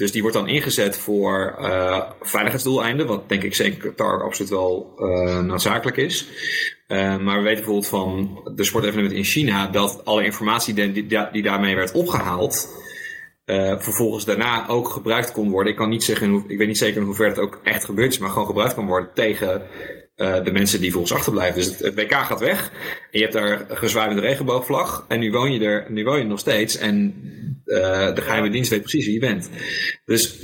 Dus 0.00 0.12
die 0.12 0.22
wordt 0.22 0.36
dan 0.36 0.48
ingezet 0.48 0.96
voor 0.96 1.56
uh, 1.60 2.00
veiligheidsdoeleinden, 2.20 3.06
wat 3.06 3.28
denk 3.28 3.42
ik 3.42 3.54
zeker 3.54 3.78
Qatar 3.78 4.22
absoluut 4.22 4.50
wel 4.50 4.92
uh, 4.98 5.40
noodzakelijk 5.40 5.96
is. 5.96 6.26
Uh, 6.88 7.18
maar 7.18 7.36
we 7.36 7.42
weten 7.42 7.64
bijvoorbeeld 7.64 7.88
van 7.88 8.40
de 8.54 8.64
sportevenementen 8.64 9.18
in 9.18 9.24
China 9.24 9.66
dat 9.66 10.04
alle 10.04 10.24
informatie 10.24 10.74
die, 10.74 11.06
die, 11.32 11.42
daarmee 11.42 11.74
werd 11.74 11.92
opgehaald, 11.92 12.68
vervolgens 13.78 14.24
daarna 14.24 14.68
ook 14.68 14.88
gebruikt 14.88 15.32
kon 15.32 15.50
worden. 15.50 15.72
Ik 15.72 15.78
kan 15.78 15.88
niet 15.88 16.04
zeggen, 16.04 16.44
ik 16.48 16.58
weet 16.58 16.66
niet 16.66 16.78
zeker 16.78 17.00
in 17.00 17.06
hoeverre 17.06 17.30
het 17.30 17.40
ook 17.40 17.60
echt 17.64 17.84
gebeurd 17.84 18.12
is, 18.12 18.18
maar 18.18 18.30
gewoon 18.30 18.46
gebruikt 18.46 18.74
kan 18.74 18.86
worden 18.86 19.10
tegen 19.14 19.62
de 20.16 20.50
mensen 20.52 20.80
die 20.80 20.92
volgens 20.92 21.12
achterblijven. 21.12 21.54
Dus 21.54 21.78
het, 21.78 21.94
WK 21.94 22.12
gaat 22.12 22.40
weg. 22.40 22.70
En 23.10 23.18
je 23.18 23.20
hebt 23.20 23.32
daar 23.32 23.66
gezwaaide 23.68 24.20
regenboogvlag. 24.20 25.04
En 25.08 25.20
nu 25.20 25.30
woon 25.30 25.52
je 25.52 25.64
er, 25.64 25.86
nu 25.88 26.04
woon 26.04 26.18
je 26.18 26.24
nog 26.24 26.38
steeds. 26.38 26.76
En 26.76 27.14
uh, 27.70 28.14
de 28.14 28.20
geheime 28.20 28.50
dienst 28.50 28.70
weet 28.70 28.80
precies 28.80 29.04
wie 29.04 29.14
je 29.14 29.20
bent. 29.20 29.50
Dus 30.04 30.38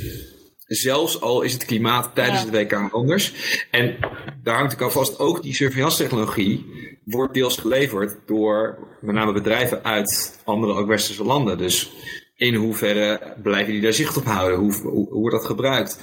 zelfs 0.67 1.21
al 1.21 1.43
is 1.43 1.53
het 1.53 1.65
klimaat 1.65 2.15
tijdens 2.15 2.41
het 2.43 2.51
WK 2.51 2.73
anders. 2.73 3.33
En 3.71 3.97
daar 4.43 4.57
hangt 4.57 4.73
ik 4.73 4.81
alvast 4.81 5.19
ook 5.19 5.43
die 5.43 5.55
surveillance 5.55 6.03
technologie 6.03 6.67
wordt 7.05 7.35
deels 7.35 7.57
geleverd 7.57 8.19
door 8.27 8.79
met 9.01 9.15
name 9.15 9.33
bedrijven 9.33 9.85
uit 9.85 10.41
andere 10.45 10.73
ook 10.73 10.87
westerse 10.87 11.25
landen. 11.25 11.59
Dus 11.59 11.93
in 12.37 12.55
hoeverre 12.55 13.37
blijven 13.43 13.73
die 13.73 13.83
daar 13.83 13.93
zicht 13.93 14.17
op 14.17 14.25
houden? 14.25 14.59
Hoe, 14.59 14.73
hoe, 14.73 15.09
hoe 15.09 15.21
wordt 15.21 15.37
dat 15.37 15.47
gebruikt? 15.47 16.01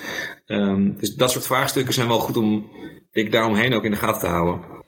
Um, 0.47 0.97
dus 0.97 1.15
dat 1.15 1.31
soort 1.31 1.45
vraagstukken 1.45 1.93
zijn 1.93 2.07
wel 2.07 2.19
goed 2.19 2.37
om 2.37 2.71
ik 3.11 3.31
daaromheen 3.31 3.73
ook 3.73 3.83
in 3.83 3.91
de 3.91 3.97
gaten 3.97 4.21
te 4.21 4.27
houden. 4.27 4.82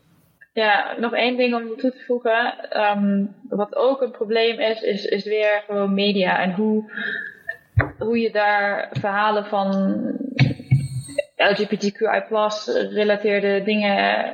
Ja, 0.56 0.95
nog 0.99 1.14
één 1.14 1.38
ding 1.38 1.56
om 1.56 1.78
toe 1.78 1.91
te 1.91 2.03
voegen. 2.06 2.53
Um, 2.82 3.36
wat 3.49 3.76
ook 3.76 4.01
een 4.01 4.12
probleem 4.12 4.60
is, 4.60 4.82
is, 4.82 5.06
is 5.06 5.24
weer 5.24 5.64
gewoon 5.66 5.93
media. 5.93 6.39
En 6.39 6.53
hoe, 6.53 6.91
hoe 7.97 8.20
je 8.20 8.32
daar 8.32 8.89
verhalen 8.91 9.45
van 9.45 9.70
LGBTQI 11.36 12.24
relateerde 12.90 13.64
dingen 13.64 14.26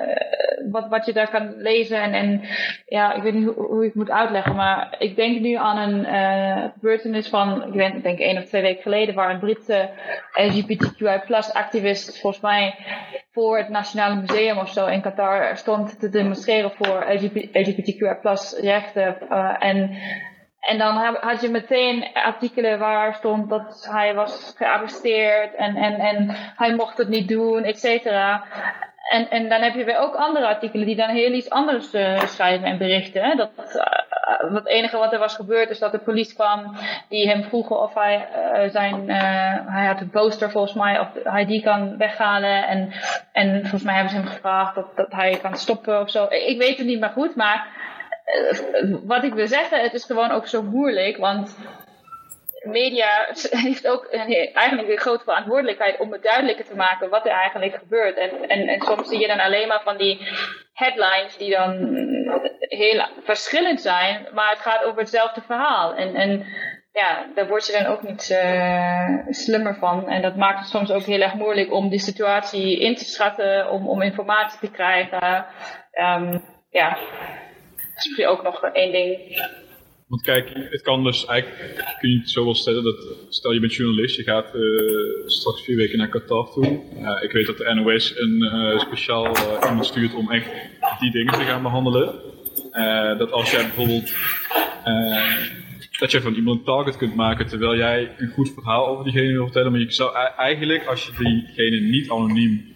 wat, 0.69 0.87
wat 0.89 1.05
je 1.05 1.13
daar 1.13 1.29
kan 1.29 1.53
lezen. 1.57 2.01
En, 2.01 2.13
en 2.13 2.41
ja, 2.85 3.13
ik 3.13 3.23
weet 3.23 3.33
niet 3.33 3.47
hoe, 3.55 3.79
ik 3.79 3.85
het 3.85 3.95
moet 3.95 4.09
uitleggen. 4.09 4.55
Maar 4.55 4.95
ik 4.99 5.15
denk 5.15 5.39
nu 5.39 5.53
aan 5.53 5.77
een 5.77 5.99
uh, 5.99 6.63
gebeurtenis 6.73 7.29
van, 7.29 7.67
ik 7.67 7.73
denk, 7.73 8.03
denk 8.03 8.19
één 8.19 8.37
of 8.37 8.45
twee 8.45 8.61
weken 8.61 8.81
geleden, 8.81 9.15
waar 9.15 9.29
een 9.29 9.39
Britse 9.39 9.89
LGBTQI 10.33 11.21
activist 11.53 12.19
volgens 12.19 12.43
mij 12.43 12.75
voor 13.31 13.57
het 13.57 13.69
Nationale 13.69 14.15
Museum 14.15 14.57
of 14.57 14.69
zo 14.69 14.85
in 14.85 15.01
Qatar 15.01 15.57
stond 15.57 15.99
te 15.99 16.09
demonstreren 16.09 16.71
voor 16.71 17.05
LGBTQI 17.51 18.15
rechten. 18.61 19.17
Uh, 19.29 19.55
en 19.59 19.97
en 20.61 20.77
dan 20.77 20.95
had 21.19 21.41
je 21.41 21.49
meteen 21.49 22.07
artikelen 22.13 22.79
waar 22.79 23.13
stond 23.13 23.49
dat 23.49 23.87
hij 23.91 24.13
was 24.13 24.53
gearresteerd 24.57 25.55
en, 25.55 25.75
en, 25.75 25.99
en 25.99 26.35
hij 26.55 26.75
mocht 26.75 26.97
het 26.97 27.09
niet 27.09 27.27
doen, 27.27 27.63
et 27.63 27.79
cetera. 27.79 28.43
En, 29.09 29.29
en 29.29 29.49
dan 29.49 29.61
heb 29.61 29.73
je 29.73 29.83
weer 29.83 29.97
ook 29.97 30.15
andere 30.15 30.47
artikelen 30.47 30.85
die 30.85 30.95
dan 30.95 31.09
heel 31.09 31.31
iets 31.31 31.49
anders 31.49 31.93
uh, 31.93 32.19
schrijven 32.19 32.67
en 32.67 32.77
berichten. 32.77 33.23
Hè? 33.23 33.35
Dat, 33.35 33.51
uh, 33.57 34.53
het 34.53 34.67
enige 34.67 34.97
wat 34.97 35.13
er 35.13 35.19
was 35.19 35.35
gebeurd 35.35 35.69
is 35.69 35.79
dat 35.79 35.91
de 35.91 35.99
politie 35.99 36.35
kwam 36.35 36.75
die 37.09 37.29
hem 37.29 37.43
vroegen 37.43 37.81
of 37.81 37.93
hij 37.93 38.27
uh, 38.35 38.69
zijn, 38.69 39.09
hij 39.69 39.85
had 39.85 40.01
een 40.01 40.09
poster 40.09 40.51
volgens 40.51 40.73
mij, 40.73 40.99
of 40.99 41.07
hij 41.23 41.45
die 41.45 41.63
kan 41.63 41.97
weghalen. 41.97 42.67
En, 42.67 42.91
en 43.31 43.59
volgens 43.59 43.83
mij 43.83 43.93
hebben 43.93 44.11
ze 44.11 44.17
hem 44.17 44.27
gevraagd 44.27 44.75
dat, 44.75 44.95
dat 44.95 45.11
hij 45.11 45.39
kan 45.41 45.55
stoppen 45.55 46.01
of 46.01 46.09
zo. 46.09 46.25
Ik 46.29 46.57
weet 46.57 46.77
het 46.77 46.87
niet 46.87 46.99
meer 46.99 47.09
goed, 47.09 47.35
maar 47.35 47.67
wat 49.03 49.23
ik 49.23 49.33
wil 49.33 49.47
zeggen, 49.47 49.81
het 49.81 49.93
is 49.93 50.05
gewoon 50.05 50.31
ook 50.31 50.47
zo 50.47 50.61
moeilijk, 50.63 51.17
want 51.17 51.57
media 52.61 53.27
heeft 53.49 53.87
ook 53.87 54.07
een, 54.09 54.49
eigenlijk 54.53 54.89
een 54.89 54.97
grote 54.97 55.23
verantwoordelijkheid 55.23 55.99
om 55.99 56.11
het 56.11 56.23
duidelijker 56.23 56.65
te 56.65 56.75
maken 56.75 57.09
wat 57.09 57.25
er 57.25 57.31
eigenlijk 57.31 57.75
gebeurt. 57.75 58.17
En, 58.17 58.49
en, 58.49 58.67
en 58.67 58.81
soms 58.81 59.07
zie 59.07 59.19
je 59.19 59.27
dan 59.27 59.39
alleen 59.39 59.67
maar 59.67 59.81
van 59.83 59.97
die 59.97 60.27
headlines 60.73 61.37
die 61.37 61.51
dan 61.51 61.95
heel 62.59 63.07
verschillend 63.23 63.81
zijn, 63.81 64.27
maar 64.33 64.49
het 64.49 64.59
gaat 64.59 64.83
over 64.83 64.99
hetzelfde 64.99 65.41
verhaal. 65.41 65.93
En, 65.93 66.15
en 66.15 66.45
ja, 66.91 67.25
daar 67.35 67.47
word 67.47 67.65
je 67.65 67.83
dan 67.83 67.85
ook 67.85 68.01
niet 68.01 68.29
uh, 68.31 69.07
slimmer 69.29 69.75
van. 69.75 70.09
En 70.09 70.21
dat 70.21 70.35
maakt 70.35 70.59
het 70.59 70.67
soms 70.67 70.91
ook 70.91 71.03
heel 71.03 71.21
erg 71.21 71.33
moeilijk 71.33 71.71
om 71.73 71.89
die 71.89 71.99
situatie 71.99 72.79
in 72.79 72.95
te 72.95 73.05
schatten, 73.05 73.69
om, 73.69 73.89
om 73.89 74.01
informatie 74.01 74.59
te 74.59 74.71
krijgen. 74.71 75.45
Um, 75.91 76.43
ja, 76.69 76.97
is 78.01 78.07
misschien 78.07 78.27
ook 78.27 78.43
nog 78.43 78.63
één 78.63 78.91
ding 78.91 79.17
want 80.11 80.23
kijk, 80.23 80.51
het 80.69 80.81
kan 80.81 81.03
dus 81.03 81.25
eigenlijk, 81.25 81.83
kun 81.99 82.09
je 82.09 82.17
het 82.17 82.29
zo 82.29 82.43
wel 82.43 82.55
stellen 82.55 82.83
dat, 82.83 83.05
stel 83.29 83.51
je 83.51 83.59
bent 83.59 83.73
journalist, 83.73 84.15
je 84.15 84.23
gaat 84.23 84.55
uh, 84.55 85.27
straks 85.27 85.63
vier 85.63 85.75
weken 85.75 85.97
naar 85.97 86.09
Qatar 86.09 86.51
toe. 86.51 86.81
Ik 87.21 87.31
weet 87.31 87.45
dat 87.45 87.57
de 87.57 87.73
NOS 87.73 88.19
een 88.19 88.37
uh, 88.41 88.79
speciaal 88.79 89.27
iemand 89.67 89.85
stuurt 89.85 90.15
om 90.15 90.31
echt 90.31 90.49
die 90.99 91.11
dingen 91.11 91.33
te 91.33 91.43
gaan 91.43 91.61
behandelen. 91.61 92.13
dat 93.17 93.31
als 93.31 93.51
jij 93.51 93.61
bijvoorbeeld, 93.61 94.13
dat 95.99 96.11
je 96.11 96.21
van 96.21 96.33
iemand 96.33 96.59
een 96.59 96.65
target 96.65 96.97
kunt 96.97 97.15
maken 97.15 97.47
terwijl 97.47 97.75
jij 97.75 98.15
een 98.17 98.31
goed 98.31 98.53
verhaal 98.53 98.87
over 98.87 99.03
diegene 99.03 99.31
wil 99.31 99.43
vertellen. 99.43 99.71
Maar 99.71 99.81
je 99.81 99.91
zou 99.91 100.15
eigenlijk, 100.37 100.85
als 100.85 101.05
je 101.05 101.11
diegene 101.17 101.79
niet 101.79 102.09
anoniem 102.09 102.70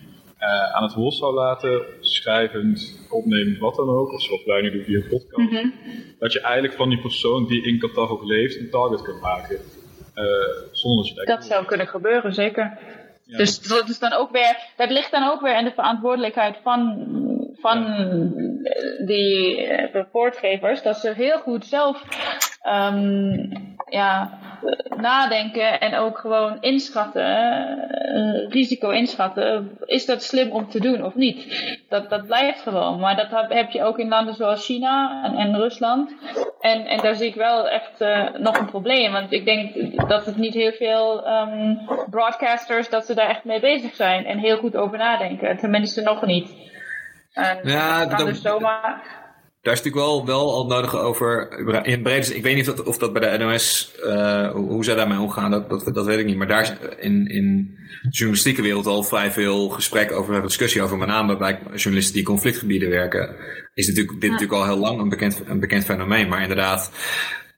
aan 0.74 0.84
het 0.84 0.94
woord 0.94 1.14
zou 1.14 1.34
laten, 1.34 1.86
schrijvend, 2.00 3.08
opnemend, 3.10 3.58
wat 3.58 3.76
dan 3.76 3.90
ook, 3.90 4.14
of 4.14 4.22
zoals 4.22 4.44
wij 4.44 4.62
nu 4.62 4.72
doen 4.72 4.84
via 4.84 4.98
een 4.98 5.08
podcast, 5.08 5.52
mm 5.52 5.58
-hmm. 5.58 5.74
dat 6.20 6.34
je 6.34 6.42
eigenlijk 6.42 6.74
van 6.74 6.90
die 6.90 7.02
persoon 7.02 7.48
die 7.48 7.64
in 7.64 7.80
Qatar 7.80 8.26
leeft, 8.26 8.60
een 8.60 8.70
target 8.70 9.02
kunt 9.02 9.22
maken. 9.22 9.60
Uh, 10.16 10.24
zonder 10.72 11.06
dat 11.06 11.16
je 11.16 11.26
Dat 11.26 11.46
zou 11.46 11.66
kunnen 11.66 11.88
gebeuren, 11.88 12.34
zeker. 12.34 12.78
Ja. 13.24 13.38
Dus 13.38 13.68
dat, 13.68 13.90
is 13.90 14.00
dan 14.00 14.14
ook 14.14 14.32
weer, 14.32 14.58
dat 14.76 14.90
ligt 14.90 15.12
dan 15.12 15.30
ook 15.30 15.42
weer 15.42 15.58
in 15.58 15.66
de 15.66 15.72
verantwoordelijkheid 15.72 16.58
van, 16.64 17.08
van 17.62 17.80
ja. 17.80 19.06
die 19.06 19.68
rapportgevers, 19.92 20.82
dat 20.82 20.98
ze 20.98 21.14
heel 21.16 21.38
goed 21.38 21.66
zelf 21.66 22.04
um, 22.64 23.52
ja, 23.90 24.40
nadenken 24.98 25.80
en 25.80 25.96
ook 25.96 26.18
gewoon 26.18 26.58
inschatten, 26.60 27.24
uh, 28.16 28.50
risico 28.50 28.90
inschatten. 28.90 29.78
Is 29.86 30.06
dat 30.06 30.24
slim 30.24 30.52
om 30.52 30.70
te 30.70 30.80
doen 30.80 31.04
of 31.04 31.16
niet? 31.16 31.68
Dat, 31.90 32.10
dat 32.10 32.26
blijft 32.26 32.62
gewoon. 32.62 33.00
Maar 33.00 33.16
dat 33.16 33.50
heb 33.50 33.72
je 33.72 33.84
ook 33.84 34.00
in 34.00 34.08
landen 34.08 34.34
zoals 34.34 34.66
China 34.66 35.24
en, 35.24 35.36
en 35.36 35.56
Rusland. 35.56 36.16
En, 36.60 36.86
en 36.86 37.02
daar 37.02 37.16
zie 37.16 37.28
ik 37.28 37.36
wel 37.36 37.70
echt 37.70 38.02
uh, 38.02 38.34
nog 38.38 38.58
een 38.58 38.70
probleem. 38.70 39.12
Want 39.12 39.32
ik 39.32 39.46
denk 39.46 39.98
dat 40.10 40.26
het 40.26 40.38
niet 40.38 40.54
heel 40.54 40.72
veel 40.72 41.28
um, 41.28 41.80
broadcasters, 42.10 42.90
dat 42.90 43.06
ze 43.06 43.16
daar 43.16 43.30
echt 43.30 43.44
mee 43.44 43.60
bezig 43.60 43.96
zijn. 43.96 44.26
En 44.26 44.38
heel 44.38 44.58
goed 44.58 44.76
over 44.76 44.98
nadenken. 44.98 45.58
Tenminste 45.58 46.02
nog 46.02 46.26
niet. 46.26 46.54
En 47.34 47.60
ja, 47.64 48.06
dat 48.06 48.16
kan 48.16 48.26
dus 48.26 48.42
zomaar 48.42 49.24
daar 49.66 49.74
is 49.74 49.82
natuurlijk 49.82 50.06
wel, 50.06 50.26
wel 50.26 50.54
al 50.54 50.66
nodig 50.66 50.96
over. 50.96 51.58
In 51.86 52.02
breed, 52.02 52.36
ik 52.36 52.44
weet 52.44 52.56
niet 52.56 52.70
of 52.70 52.76
dat, 52.76 52.86
of 52.86 52.98
dat 52.98 53.14
bij 53.14 53.38
de 53.38 53.44
NOS, 53.44 53.92
uh, 54.04 54.52
hoe 54.52 54.84
zij 54.84 54.96
daarmee 54.96 55.20
omgaan, 55.20 55.52
dat, 55.52 55.70
dat, 55.70 55.94
dat, 55.94 56.06
weet 56.06 56.20
ik 56.20 56.26
niet. 56.26 56.38
Maar 56.38 56.48
daar 56.48 56.62
is 56.62 56.74
in, 57.00 57.28
in 57.28 57.78
de 58.02 58.10
journalistieke 58.10 58.62
wereld 58.62 58.86
al 58.86 59.04
vrij 59.04 59.32
veel 59.32 59.70
gesprek 59.70 60.12
over, 60.12 60.42
discussie 60.42 60.82
over. 60.82 60.98
Met 60.98 61.08
name 61.08 61.38
bij 61.38 61.60
journalisten 61.76 62.14
die 62.14 62.24
conflictgebieden 62.24 62.90
werken. 62.90 63.36
Is 63.74 63.88
natuurlijk, 63.88 64.22
dit 64.22 64.32
natuurlijk 64.32 64.60
al 64.60 64.66
heel 64.66 64.78
lang 64.78 65.00
een 65.00 65.10
bekend, 65.10 65.42
een 65.46 65.60
bekend 65.60 65.86
fenomeen. 65.86 66.28
Maar 66.28 66.42
inderdaad, 66.42 66.92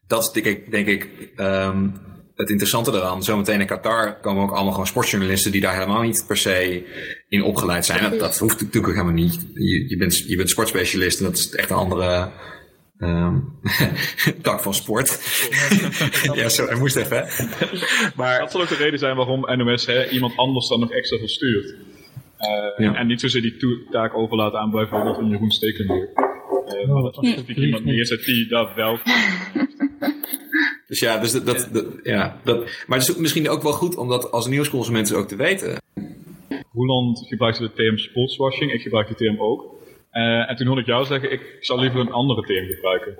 dat 0.06 0.22
is 0.22 0.30
denk 0.30 0.46
ik, 0.46 0.70
denk 0.70 0.86
ik 0.86 1.08
um, 1.36 2.00
het 2.34 2.50
interessante 2.50 2.92
eraan, 2.92 3.22
zometeen 3.22 3.60
in 3.60 3.66
Qatar 3.66 4.20
komen 4.20 4.42
ook 4.42 4.52
allemaal 4.52 4.72
gewoon 4.72 4.86
sportjournalisten 4.86 5.52
die 5.52 5.60
daar 5.60 5.74
helemaal 5.74 6.02
niet 6.02 6.24
per 6.26 6.36
se 6.36 6.84
in 7.28 7.42
opgeleid 7.42 7.86
zijn. 7.86 8.10
Dat, 8.10 8.18
dat 8.18 8.38
hoeft 8.38 8.60
natuurlijk 8.60 8.86
ook 8.86 8.92
helemaal 8.92 9.24
niet. 9.24 9.46
Je, 9.54 9.88
je, 9.88 9.96
bent, 9.96 10.18
je 10.18 10.36
bent 10.36 10.50
sportspecialist 10.50 11.18
en 11.18 11.24
dat 11.24 11.36
is 11.36 11.54
echt 11.54 11.70
een 11.70 11.76
andere 11.76 12.30
um, 12.98 13.58
tak 14.42 14.60
van 14.60 14.74
sport. 14.74 15.20
ja, 16.34 16.48
zo, 16.48 16.66
hij 16.66 16.78
moest 16.78 16.96
even. 16.96 17.28
Maar, 18.16 18.38
dat 18.38 18.50
zal 18.50 18.60
ook 18.60 18.68
de 18.68 18.74
reden 18.74 18.98
zijn 18.98 19.16
waarom 19.16 19.40
NOS 19.56 19.86
hè, 19.86 20.08
iemand 20.08 20.36
anders 20.36 20.68
dan 20.68 20.80
nog 20.80 20.90
extra 20.90 21.18
verstuurt. 21.18 21.74
Uh, 22.38 22.86
ja. 22.86 22.94
En 22.94 23.06
niet 23.06 23.20
zozeer 23.20 23.42
die 23.42 23.86
taak 23.90 24.14
overlaten 24.14 24.58
aan 24.58 24.70
bijvoorbeeld 24.70 25.18
een 25.18 25.28
Jeroen 25.28 25.50
Stekelenburg. 25.50 26.08
Uh, 26.08 26.88
maar 26.88 27.02
dat 27.02 27.14
specifiek 27.14 27.56
iemand 27.56 27.84
neerzet 27.84 28.24
die 28.24 28.48
dat 28.48 28.74
wel 28.74 28.98
dus 30.88 30.98
ja, 30.98 31.18
dus 31.18 31.32
dat, 31.32 31.68
dat, 31.72 31.86
ja, 32.02 32.40
dat, 32.44 32.56
maar 32.86 32.98
het 32.98 33.08
is 33.08 33.16
misschien 33.16 33.48
ook 33.48 33.62
wel 33.62 33.72
goed 33.72 33.96
om 33.96 34.08
dat 34.08 34.30
als 34.32 34.46
nieuwsconsument 34.46 35.14
ook 35.14 35.28
te 35.28 35.36
weten. 35.36 35.82
Roeland 36.78 37.26
gebruikte 37.26 37.62
de 37.62 37.72
term 37.72 37.98
sportswashing, 37.98 38.72
ik 38.72 38.82
gebruik 38.82 39.06
die 39.06 39.16
term 39.16 39.40
ook. 39.40 39.76
Uh, 40.12 40.50
en 40.50 40.56
toen 40.56 40.66
hoorde 40.66 40.80
ik 40.80 40.86
jou 40.86 41.04
zeggen, 41.04 41.32
ik 41.32 41.56
zou 41.60 41.80
liever 41.80 42.00
een 42.00 42.12
andere 42.12 42.42
term 42.42 42.66
gebruiken. 42.66 43.18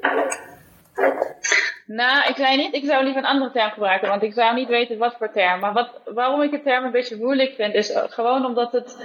Nou, 1.86 2.28
ik 2.28 2.36
zei 2.36 2.56
niet, 2.56 2.74
ik 2.74 2.84
zou 2.84 3.04
liever 3.04 3.22
een 3.22 3.28
andere 3.28 3.50
term 3.50 3.70
gebruiken, 3.70 4.09
want 4.09 4.22
ik 4.22 4.32
zou 4.32 4.54
niet 4.54 4.68
weten 4.68 4.98
wat 4.98 5.14
voor 5.18 5.32
term. 5.32 5.61
Maar 5.61 5.72
wat, 5.72 6.00
waarom 6.14 6.42
ik 6.42 6.50
het 6.50 6.62
term 6.62 6.84
een 6.84 6.90
beetje 6.90 7.16
moeilijk 7.16 7.54
vind, 7.54 7.74
is 7.74 7.92
gewoon 8.09 8.44
omdat 8.46 8.72
het, 8.72 8.96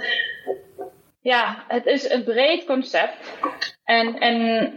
ja, 1.22 1.64
het 1.68 1.86
is 1.86 2.10
een 2.10 2.24
breed 2.24 2.64
concept. 2.64 3.38
En, 3.84 4.18
en 4.18 4.72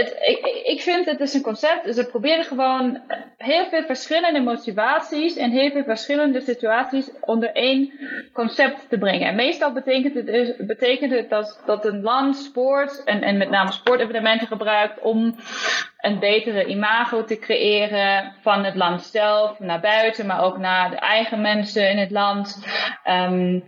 het, 0.00 0.16
ik, 0.64 0.80
vind 0.80 1.06
het 1.06 1.20
is 1.20 1.34
een 1.34 1.42
concept. 1.42 1.94
Ze 1.94 2.06
proberen 2.06 2.44
gewoon 2.44 3.00
heel 3.36 3.66
veel 3.66 3.82
verschillende 3.82 4.40
motivaties 4.40 5.36
en 5.36 5.50
heel 5.50 5.70
veel 5.70 5.84
verschillende 5.84 6.40
situaties 6.40 7.10
onder 7.20 7.52
één 7.52 7.92
concept 8.32 8.88
te 8.88 8.98
brengen. 8.98 9.28
En 9.28 9.34
meestal 9.34 9.72
betekent 9.72 10.14
het, 10.14 10.26
dus, 10.26 10.56
betekent 10.58 11.12
het 11.12 11.30
dat, 11.30 11.62
dat 11.66 11.84
een 11.84 12.02
land 12.02 12.36
sport 12.36 13.04
en, 13.04 13.22
en 13.22 13.36
met 13.36 13.50
name 13.50 13.72
sportevenementen 13.72 14.46
gebruikt 14.46 15.00
om 15.00 15.34
een 16.00 16.18
betere 16.18 16.66
imago 16.66 17.24
te 17.24 17.38
creëren 17.38 18.34
van 18.40 18.64
het 18.64 18.74
land 18.74 19.02
zelf 19.02 19.58
naar 19.58 19.80
buiten, 19.80 20.26
maar 20.26 20.42
ook 20.42 20.58
naar 20.58 20.90
de 20.90 20.96
eigen 20.96 21.40
mensen 21.40 21.90
in 21.90 21.98
het 21.98 22.10
land. 22.10 22.66
Um, 23.04 23.64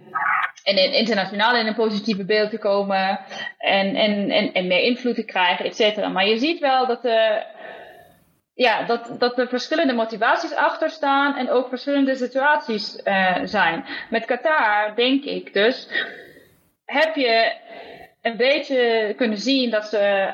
en 0.62 0.76
in, 0.76 0.92
internationaal 0.92 1.56
in 1.56 1.66
een 1.66 1.74
positieve 1.74 2.24
beeld 2.24 2.50
te 2.50 2.58
komen 2.58 3.20
en, 3.58 3.94
en, 3.94 4.30
en, 4.30 4.52
en 4.52 4.66
meer 4.66 4.82
invloed 4.82 5.14
te 5.14 5.24
krijgen, 5.24 5.64
et 5.64 5.76
cetera. 5.76 6.08
Maar 6.08 6.26
je 6.26 6.38
ziet 6.38 6.58
wel 6.58 6.86
dat 6.86 7.04
er, 7.04 7.46
ja, 8.54 8.82
dat, 8.82 9.16
dat 9.18 9.38
er 9.38 9.48
verschillende 9.48 9.92
motivaties 9.92 10.54
achter 10.54 10.90
staan 10.90 11.36
en 11.36 11.50
ook 11.50 11.68
verschillende 11.68 12.14
situaties 12.14 13.00
uh, 13.04 13.38
zijn. 13.44 13.84
Met 14.10 14.24
Qatar 14.24 14.94
denk 14.94 15.24
ik 15.24 15.52
dus, 15.52 15.88
heb 16.84 17.14
je 17.14 17.52
een 18.22 18.36
beetje 18.36 19.12
kunnen 19.16 19.38
zien 19.38 19.70
dat 19.70 19.86
ze 19.86 20.32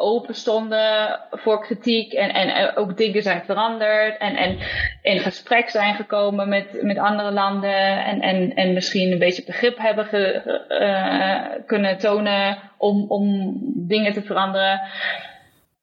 open 0.00 0.34
stonden 0.34 1.20
voor 1.30 1.60
kritiek 1.60 2.12
en, 2.12 2.30
en 2.30 2.76
ook 2.76 2.96
dingen 2.96 3.22
zijn 3.22 3.42
veranderd 3.44 4.18
en, 4.18 4.36
en 4.36 4.58
in 5.02 5.18
gesprek 5.18 5.68
zijn 5.68 5.94
gekomen 5.94 6.48
met, 6.48 6.82
met 6.82 6.98
andere 6.98 7.30
landen 7.30 8.04
en, 8.04 8.20
en, 8.20 8.54
en 8.54 8.72
misschien 8.72 9.12
een 9.12 9.18
beetje 9.18 9.44
begrip 9.44 9.78
hebben 9.78 10.04
ge, 10.04 10.42
uh, 10.68 11.64
kunnen 11.66 11.98
tonen 11.98 12.58
om, 12.76 13.04
om 13.08 13.54
dingen 13.74 14.12
te 14.12 14.22
veranderen. 14.22 14.80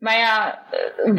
Maar 0.05 0.17
ja, 0.17 0.63
eh, 0.71 1.15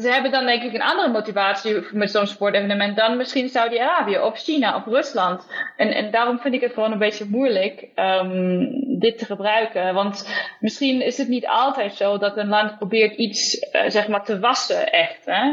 ze 0.00 0.08
hebben 0.08 0.30
dan 0.30 0.46
denk 0.46 0.62
ik 0.62 0.74
een 0.74 0.82
andere 0.82 1.08
motivatie 1.08 1.86
met 1.92 2.10
zo'n 2.10 2.26
sportevenement 2.26 2.96
dan 2.96 3.16
misschien 3.16 3.48
Saudi-Arabië 3.48 4.18
of 4.18 4.38
China 4.38 4.76
of 4.76 4.84
Rusland. 4.84 5.46
En, 5.76 5.94
en 5.94 6.10
daarom 6.10 6.38
vind 6.38 6.54
ik 6.54 6.60
het 6.60 6.72
gewoon 6.72 6.92
een 6.92 6.98
beetje 6.98 7.24
moeilijk 7.28 7.88
um, 7.96 8.98
dit 8.98 9.18
te 9.18 9.24
gebruiken. 9.24 9.94
Want 9.94 10.28
misschien 10.60 11.02
is 11.02 11.18
het 11.18 11.28
niet 11.28 11.46
altijd 11.46 11.94
zo 11.94 12.18
dat 12.18 12.36
een 12.36 12.48
land 12.48 12.76
probeert 12.76 13.16
iets 13.16 13.56
uh, 13.56 13.82
zeg 13.88 14.08
maar 14.08 14.24
te 14.24 14.38
wassen 14.38 14.92
echt. 14.92 15.24
Hè? 15.24 15.44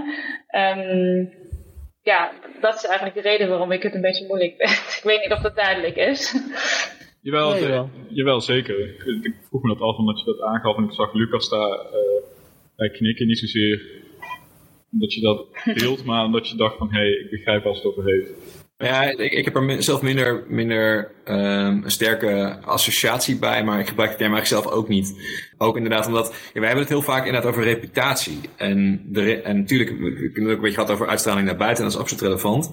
Um, 0.79 1.33
ja, 2.01 2.31
dat 2.61 2.75
is 2.75 2.85
eigenlijk 2.85 3.15
de 3.15 3.29
reden 3.29 3.49
waarom 3.49 3.71
ik 3.71 3.83
het 3.83 3.95
een 3.95 4.01
beetje 4.01 4.27
moeilijk 4.27 4.53
vind. 4.57 4.95
ik 4.97 5.03
weet 5.03 5.21
niet 5.21 5.31
of 5.31 5.41
dat 5.41 5.55
duidelijk 5.55 5.95
is. 5.95 6.35
Jawel, 7.21 7.51
nee, 7.51 7.61
jawel. 7.61 7.89
jawel 8.09 8.41
zeker. 8.41 8.79
Ik, 8.79 9.23
ik, 9.23 9.35
vroeg 9.47 9.61
me 9.61 9.67
dat 9.67 9.81
af 9.81 9.97
omdat 9.97 10.19
je 10.19 10.25
dat 10.25 10.41
aangaf 10.41 10.77
en 10.77 10.83
ik 10.83 10.93
zag 10.93 11.13
Lucas 11.13 11.49
daar... 11.49 11.69
Uh, 11.69 12.29
wij 12.29 12.30
knikken 12.89 13.27
niet 13.27 13.39
zozeer 13.39 13.99
omdat 14.91 15.13
je 15.13 15.21
dat 15.21 15.47
deelt, 15.77 16.05
maar 16.05 16.25
omdat 16.25 16.49
je 16.49 16.55
dacht 16.55 16.77
van 16.77 16.91
hé, 16.91 16.99
hey, 16.99 17.09
ik 17.09 17.29
begrijp 17.29 17.63
waar 17.63 17.73
het 17.73 17.85
over 17.85 18.05
heeft. 18.05 18.29
Ja, 18.77 19.03
ik, 19.03 19.31
ik 19.31 19.45
heb 19.45 19.55
er 19.55 19.83
zelf 19.83 20.01
minder, 20.01 20.43
minder 20.47 21.11
um, 21.25 21.83
een 21.83 21.91
sterke 21.91 22.57
associatie 22.61 23.39
bij, 23.39 23.63
maar 23.63 23.79
ik 23.79 23.87
gebruik 23.87 24.11
de 24.11 24.17
term 24.17 24.33
eigenlijk 24.33 24.63
zelf 24.63 24.75
ook 24.75 24.87
niet. 24.87 25.15
Ook 25.57 25.75
inderdaad 25.75 26.07
omdat, 26.07 26.27
ja, 26.53 26.59
wij 26.59 26.69
hebben 26.69 26.85
het 26.85 26.93
heel 26.93 27.01
vaak 27.01 27.25
inderdaad 27.25 27.51
over 27.51 27.63
reputatie. 27.63 28.39
En, 28.55 29.01
de, 29.05 29.41
en 29.41 29.57
natuurlijk, 29.57 29.89
we 29.89 29.95
hebben 29.95 30.43
het 30.43 30.43
ook 30.43 30.55
een 30.55 30.61
beetje 30.61 30.79
gehad 30.79 30.91
over 30.91 31.07
uitstraling 31.07 31.45
naar 31.45 31.57
buiten, 31.57 31.83
en 31.83 31.89
dat 31.89 31.93
is 31.93 32.01
absoluut 32.01 32.23
relevant. 32.23 32.71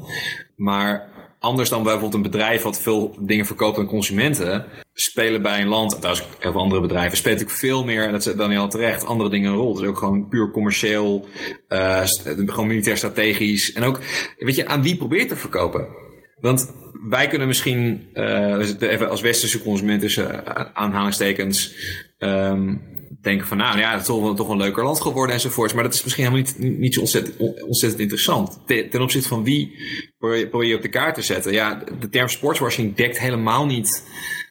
Maar 0.56 1.08
anders 1.38 1.68
dan 1.68 1.82
bijvoorbeeld 1.82 2.14
een 2.14 2.30
bedrijf 2.30 2.62
wat 2.62 2.80
veel 2.80 3.16
dingen 3.20 3.46
verkoopt 3.46 3.78
aan 3.78 3.86
consumenten, 3.86 4.64
spelen 4.92 5.42
bij 5.42 5.60
een 5.60 5.68
land, 5.68 5.92
en 5.92 6.00
trouwens 6.00 6.26
heel 6.38 6.52
veel 6.52 6.60
andere 6.60 6.80
bedrijven, 6.80 7.16
spelen 7.16 7.38
natuurlijk 7.38 7.60
veel 7.60 7.84
meer, 7.84 8.04
en 8.04 8.12
dat 8.12 8.26
is 8.26 8.34
dan 8.34 8.50
heel 8.50 8.68
terecht, 8.68 9.04
andere 9.04 9.30
dingen 9.30 9.50
een 9.50 9.56
rol. 9.56 9.74
Dus 9.74 9.88
ook 9.88 9.98
gewoon 9.98 10.28
puur 10.28 10.50
commercieel, 10.50 11.26
uh, 11.68 12.02
gewoon 12.46 12.66
militair 12.66 12.96
strategisch. 12.96 13.72
En 13.72 13.82
ook, 13.82 14.00
weet 14.38 14.56
je, 14.56 14.66
aan 14.66 14.82
wie 14.82 14.96
probeert 14.96 15.28
te 15.28 15.36
verkopen? 15.36 15.86
Want 16.40 16.72
wij 17.08 17.28
kunnen 17.28 17.46
misschien, 17.46 18.08
uh, 18.14 18.80
even 18.80 19.10
als 19.10 19.20
westerse 19.20 19.62
consument 19.62 20.00
tussen 20.00 20.46
aanhalingstekens, 20.76 21.74
um, 22.18 22.82
denken 23.20 23.46
van 23.46 23.56
nou 23.56 23.78
ja, 23.78 23.90
het 23.90 24.00
is 24.00 24.06
toch, 24.06 24.48
een 24.48 24.56
leuker 24.56 24.84
land 24.84 25.00
geworden 25.00 25.34
enzovoorts. 25.34 25.72
Maar 25.72 25.82
dat 25.82 25.94
is 25.94 26.02
misschien 26.02 26.24
helemaal 26.24 26.46
niet, 26.58 26.78
niet 26.78 26.94
zo 26.94 27.00
ontzettend, 27.00 28.00
interessant. 28.00 28.58
Ten, 28.66 29.02
opzichte 29.02 29.28
van 29.28 29.44
wie 29.44 29.76
probeer 30.18 30.64
je 30.64 30.76
op 30.76 30.82
de 30.82 30.88
kaart 30.88 31.14
te 31.14 31.22
zetten. 31.22 31.52
Ja, 31.52 31.84
de 32.00 32.08
term 32.08 32.28
sportswashing 32.28 32.94
dekt 32.94 33.18
helemaal 33.18 33.66
niet 33.66 34.04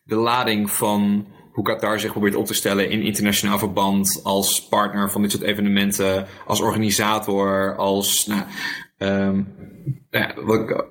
de 0.04 0.16
lading 0.16 0.72
van 0.72 1.28
hoe 1.52 1.64
Qatar 1.64 2.00
zich 2.00 2.12
probeert 2.12 2.36
op 2.36 2.46
te 2.46 2.54
stellen 2.54 2.90
in 2.90 3.02
internationaal 3.02 3.60
verband, 3.60 4.20
als 4.24 4.68
partner 4.68 5.12
van 5.12 5.22
dit 5.22 5.32
soort 5.32 5.44
evenementen, 5.44 6.28
als 6.46 6.62
organisator, 6.62 7.76
als, 7.76 8.28
nou, 8.28 8.44
um, 8.98 9.48
ja, 10.10 10.36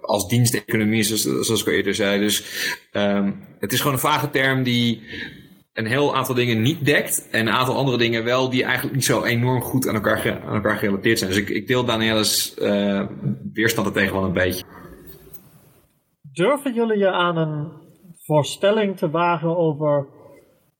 als 0.00 0.28
diensteconomie, 0.28 1.02
zoals, 1.02 1.46
zoals 1.46 1.60
ik 1.60 1.66
al 1.66 1.72
eerder 1.72 1.94
zei. 1.94 2.20
Dus 2.20 2.44
um, 2.92 3.44
het 3.58 3.72
is 3.72 3.78
gewoon 3.78 3.92
een 3.92 3.98
vage 3.98 4.30
term 4.30 4.62
die 4.62 5.02
een 5.76 5.86
heel 5.86 6.14
aantal 6.14 6.34
dingen 6.34 6.62
niet 6.62 6.84
dekt. 6.84 7.28
En 7.30 7.46
een 7.46 7.52
aantal 7.52 7.76
andere 7.76 7.98
dingen 7.98 8.24
wel, 8.24 8.50
die 8.50 8.64
eigenlijk 8.64 8.94
niet 8.94 9.04
zo 9.04 9.22
enorm 9.22 9.60
goed 9.60 9.88
aan 9.88 9.94
elkaar, 9.94 10.42
aan 10.46 10.54
elkaar 10.54 10.76
gerelateerd 10.76 11.18
zijn. 11.18 11.30
Dus 11.30 11.40
ik, 11.40 11.48
ik 11.48 11.66
deel 11.66 11.84
Daniela's 11.84 12.54
uh, 12.58 13.06
weerstand 13.52 13.86
er 13.86 13.92
tegen 13.92 14.14
wel 14.14 14.24
een 14.24 14.32
beetje. 14.32 14.64
Durven 16.32 16.74
jullie 16.74 16.98
je 16.98 17.10
aan 17.10 17.36
een 17.36 17.72
voorstelling 18.24 18.96
te 18.96 19.10
wagen 19.10 19.56
over 19.56 20.06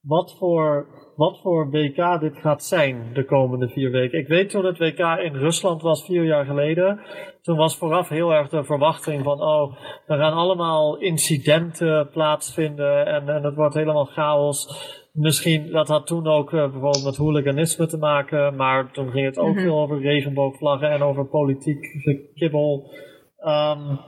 wat 0.01 0.35
voor, 0.37 0.87
wat 1.17 1.39
voor 1.41 1.69
WK 1.69 2.19
dit 2.19 2.37
gaat 2.37 2.63
zijn 2.63 3.09
de 3.13 3.25
komende 3.25 3.69
vier 3.69 3.91
weken? 3.91 4.19
Ik 4.19 4.27
weet 4.27 4.49
toen 4.49 4.65
het 4.65 4.77
WK 4.77 4.99
in 4.99 5.35
Rusland 5.35 5.81
was 5.81 6.05
vier 6.05 6.23
jaar 6.23 6.45
geleden. 6.45 6.99
Toen 7.41 7.57
was 7.57 7.77
vooraf 7.77 8.09
heel 8.09 8.33
erg 8.33 8.49
de 8.49 8.63
verwachting 8.63 9.23
van, 9.23 9.41
oh, 9.41 9.75
er 10.07 10.17
gaan 10.17 10.33
allemaal 10.33 10.97
incidenten 10.97 12.09
plaatsvinden 12.09 13.05
en, 13.05 13.29
en 13.29 13.43
het 13.43 13.55
wordt 13.55 13.73
helemaal 13.73 14.05
chaos. 14.05 14.67
Misschien, 15.11 15.71
dat 15.71 15.87
had 15.87 16.07
toen 16.07 16.27
ook 16.27 16.51
uh, 16.51 16.61
bijvoorbeeld 16.61 17.03
met 17.03 17.17
hooliganisme 17.17 17.87
te 17.87 17.97
maken, 17.97 18.55
maar 18.55 18.91
toen 18.91 19.11
ging 19.11 19.25
het 19.25 19.37
ook 19.37 19.53
mhm. 19.53 19.61
veel 19.61 19.79
over 19.79 20.01
regenboogvlaggen 20.01 20.89
en 20.89 21.01
over 21.01 21.25
politiek 21.25 21.85
gekibbel. 21.85 22.91
Um, 23.39 23.99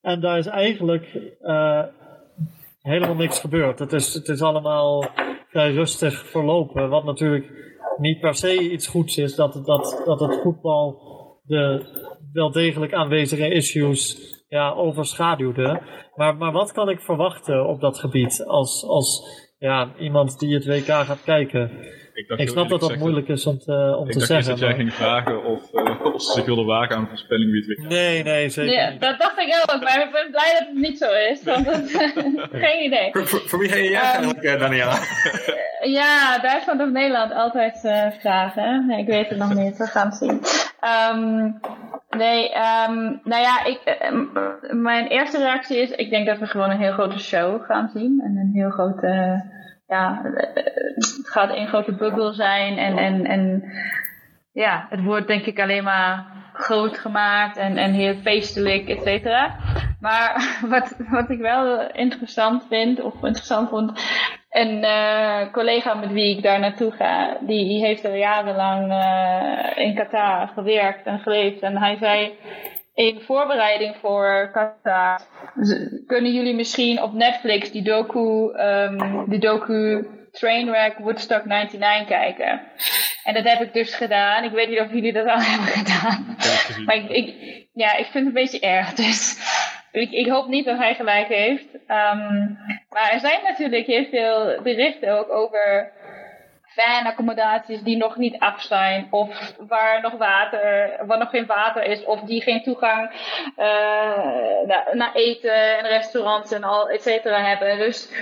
en 0.00 0.20
daar 0.20 0.38
is 0.38 0.46
eigenlijk 0.46 1.36
uh, 1.42 1.82
helemaal 2.88 3.14
niks 3.14 3.40
gebeurd. 3.40 3.78
Het 3.78 3.92
is, 3.92 4.14
het 4.14 4.28
is 4.28 4.42
allemaal 4.42 5.04
vrij 5.48 5.72
rustig 5.72 6.26
verlopen, 6.30 6.88
wat 6.88 7.04
natuurlijk 7.04 7.50
niet 7.96 8.20
per 8.20 8.34
se 8.34 8.70
iets 8.70 8.86
goeds 8.86 9.18
is, 9.18 9.34
dat, 9.34 9.52
dat, 9.64 10.02
dat 10.04 10.20
het 10.20 10.40
voetbal 10.42 11.00
de 11.44 11.84
wel 12.32 12.50
degelijk 12.50 12.92
aanwezige 12.92 13.50
issues 13.50 14.16
ja, 14.48 14.72
overschaduwde. 14.72 15.82
Maar, 16.14 16.36
maar 16.36 16.52
wat 16.52 16.72
kan 16.72 16.88
ik 16.88 17.00
verwachten 17.00 17.66
op 17.66 17.80
dat 17.80 17.98
gebied 17.98 18.44
als, 18.46 18.84
als 18.84 19.22
ja, 19.58 19.94
iemand 19.98 20.38
die 20.38 20.54
het 20.54 20.66
WK 20.66 20.86
gaat 20.86 21.22
kijken? 21.24 21.70
Ik, 22.18 22.38
ik 22.38 22.48
snap 22.48 22.68
dat 22.68 22.80
dat 22.80 22.96
moeilijk 22.96 23.28
is 23.28 23.46
om 23.46 23.58
te, 23.58 23.96
om 23.98 24.10
te 24.10 24.20
zeggen. 24.20 24.38
Ik 24.38 24.44
dacht 24.44 24.60
dat 24.60 24.68
jij 24.68 24.74
ging 24.74 24.94
vragen 24.94 25.44
of, 25.44 25.72
uh, 25.72 26.04
of 26.14 26.22
ze 26.22 26.32
zich 26.32 26.44
wilden 26.44 26.66
wagen 26.66 26.96
aan 26.96 27.02
een 27.02 27.08
voorspelling 27.08 27.50
wie 27.50 27.60
het 27.60 27.78
WK 27.78 27.88
Nee, 27.88 28.22
nee, 28.22 28.48
zeker 28.48 28.88
nee, 28.88 28.98
Dat 28.98 29.18
dacht 29.18 29.38
ik 29.38 29.64
ook, 29.68 29.82
maar 29.82 30.02
ik 30.02 30.12
ben 30.12 30.30
blij 30.30 30.56
dat 30.58 30.68
het 30.68 30.76
niet 30.76 30.98
zo 30.98 31.10
is. 31.30 31.42
Want 31.42 31.66
geen 32.64 32.84
idee. 32.84 33.10
Voor, 33.12 33.40
voor, 33.40 33.58
wie 33.58 33.68
ga 33.68 33.76
je 33.76 33.88
um, 33.88 33.94
eigenlijk, 33.94 34.42
uh, 34.42 34.60
Daniela? 34.60 34.98
ja, 35.82 36.38
Duitsland 36.38 36.80
of 36.80 36.90
Nederland, 36.90 37.32
altijd 37.32 37.84
uh, 37.84 38.06
vragen. 38.20 38.86
Nee, 38.86 39.00
ik 39.00 39.06
weet 39.06 39.28
het 39.28 39.38
nog 39.38 39.54
niet, 39.54 39.76
we 39.76 39.86
gaan 39.86 40.06
het 40.06 40.16
zien. 40.16 40.40
Um, 41.12 41.60
Nee, 42.16 42.44
um, 42.44 43.20
nou 43.24 43.42
ja, 43.42 43.64
ik, 43.64 43.80
mijn 44.70 45.06
eerste 45.06 45.38
reactie 45.38 45.76
is, 45.76 45.90
ik 45.90 46.10
denk 46.10 46.26
dat 46.26 46.38
we 46.38 46.46
gewoon 46.46 46.70
een 46.70 46.80
heel 46.80 46.92
grote 46.92 47.18
show 47.18 47.64
gaan 47.64 47.90
zien. 47.94 48.20
En 48.24 48.36
een 48.36 48.50
heel 48.54 48.70
grote, 48.70 49.42
ja, 49.88 50.20
het 50.22 51.28
gaat 51.28 51.50
een 51.50 51.68
grote 51.68 51.92
bubbel 51.92 52.32
zijn. 52.32 52.78
En, 52.78 52.98
en, 52.98 53.24
en 53.24 53.72
ja, 54.52 54.86
het 54.90 55.02
wordt 55.02 55.26
denk 55.26 55.44
ik 55.44 55.60
alleen 55.60 55.84
maar 55.84 56.26
groot 56.52 56.98
gemaakt 56.98 57.56
en, 57.56 57.76
en 57.76 57.92
heel 57.92 58.14
feestelijk, 58.14 58.88
et 58.88 59.02
cetera. 59.02 59.56
Maar 60.00 60.48
wat, 60.72 60.96
wat 61.10 61.30
ik 61.30 61.38
wel 61.38 61.90
interessant 61.92 62.66
vind, 62.68 63.00
of 63.00 63.14
interessant 63.14 63.68
vond, 63.68 63.92
een 64.50 64.84
uh, 64.84 65.52
collega 65.52 65.94
met 65.94 66.12
wie 66.12 66.36
ik 66.36 66.42
daar 66.42 66.60
naartoe 66.60 66.90
ga, 66.90 67.36
die, 67.40 67.84
heeft 67.84 68.04
al 68.04 68.14
jarenlang 68.14 68.92
uh, 68.92 69.84
in 69.86 69.94
Qatar 69.94 70.48
gewerkt 70.48 71.06
en 71.06 71.18
geleefd. 71.18 71.60
En 71.60 71.76
hij 71.76 71.96
zei, 71.96 72.38
in 72.98 73.20
voorbereiding 73.20 73.96
voor 73.96 74.50
Qatar, 74.52 75.20
kunnen 76.06 76.32
jullie 76.32 76.54
misschien 76.54 77.02
op 77.02 77.12
Netflix 77.12 77.70
die 77.70 77.82
docu, 77.82 78.52
um, 78.60 79.24
die 79.28 79.38
docu 79.38 80.06
Trainwreck 80.32 80.98
Woodstock 80.98 81.44
99 81.44 82.06
kijken. 82.06 82.60
En 83.24 83.34
dat 83.34 83.44
heb 83.44 83.60
ik 83.60 83.72
dus 83.72 83.94
gedaan. 83.94 84.44
Ik 84.44 84.50
weet 84.50 84.68
niet 84.68 84.80
of 84.80 84.92
jullie 84.92 85.12
dat 85.12 85.26
al 85.26 85.40
hebben 85.50 85.66
gedaan. 85.66 86.36
maar 86.84 86.96
ik, 86.96 87.08
ik, 87.08 87.34
ja, 87.72 87.96
ik 87.96 88.06
vind 88.06 88.26
het 88.26 88.26
een 88.26 88.42
beetje 88.42 88.60
erg. 88.60 88.94
Dus 88.94 89.38
ik, 89.92 90.10
ik 90.10 90.28
hoop 90.28 90.48
niet 90.48 90.64
dat 90.64 90.78
hij 90.78 90.94
gelijk 90.94 91.28
heeft. 91.28 91.74
Um, 91.74 92.58
maar 92.88 93.10
er 93.12 93.20
zijn 93.20 93.40
natuurlijk 93.42 93.86
heel 93.86 94.04
veel 94.04 94.62
berichten 94.62 95.18
ook 95.18 95.30
over 95.30 95.92
fanaccommodaties 96.78 97.82
die 97.82 97.96
nog 97.96 98.16
niet 98.16 98.38
af 98.38 98.62
zijn, 98.62 99.06
of 99.10 99.54
waar 99.58 100.00
nog 100.00 100.12
water, 100.12 100.96
waar 101.06 101.18
nog 101.18 101.30
geen 101.30 101.46
water 101.46 101.82
is, 101.82 102.04
of 102.04 102.20
die 102.20 102.42
geen 102.42 102.62
toegang 102.62 103.10
uh, 103.58 103.66
naar, 104.66 104.88
naar, 104.92 105.14
eten 105.14 105.78
en 105.78 105.86
restaurants 105.86 106.52
en 106.52 106.64
al, 106.64 106.88
et 106.88 107.02
cetera 107.02 107.42
hebben. 107.42 107.78
Dus 107.78 108.12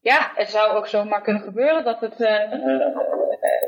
ja, 0.00 0.30
het 0.34 0.50
zou 0.50 0.72
ook 0.72 0.86
zomaar 0.86 1.22
kunnen 1.22 1.42
gebeuren 1.42 1.84
dat 1.84 2.00
het 2.00 2.20
uh, 2.20 2.28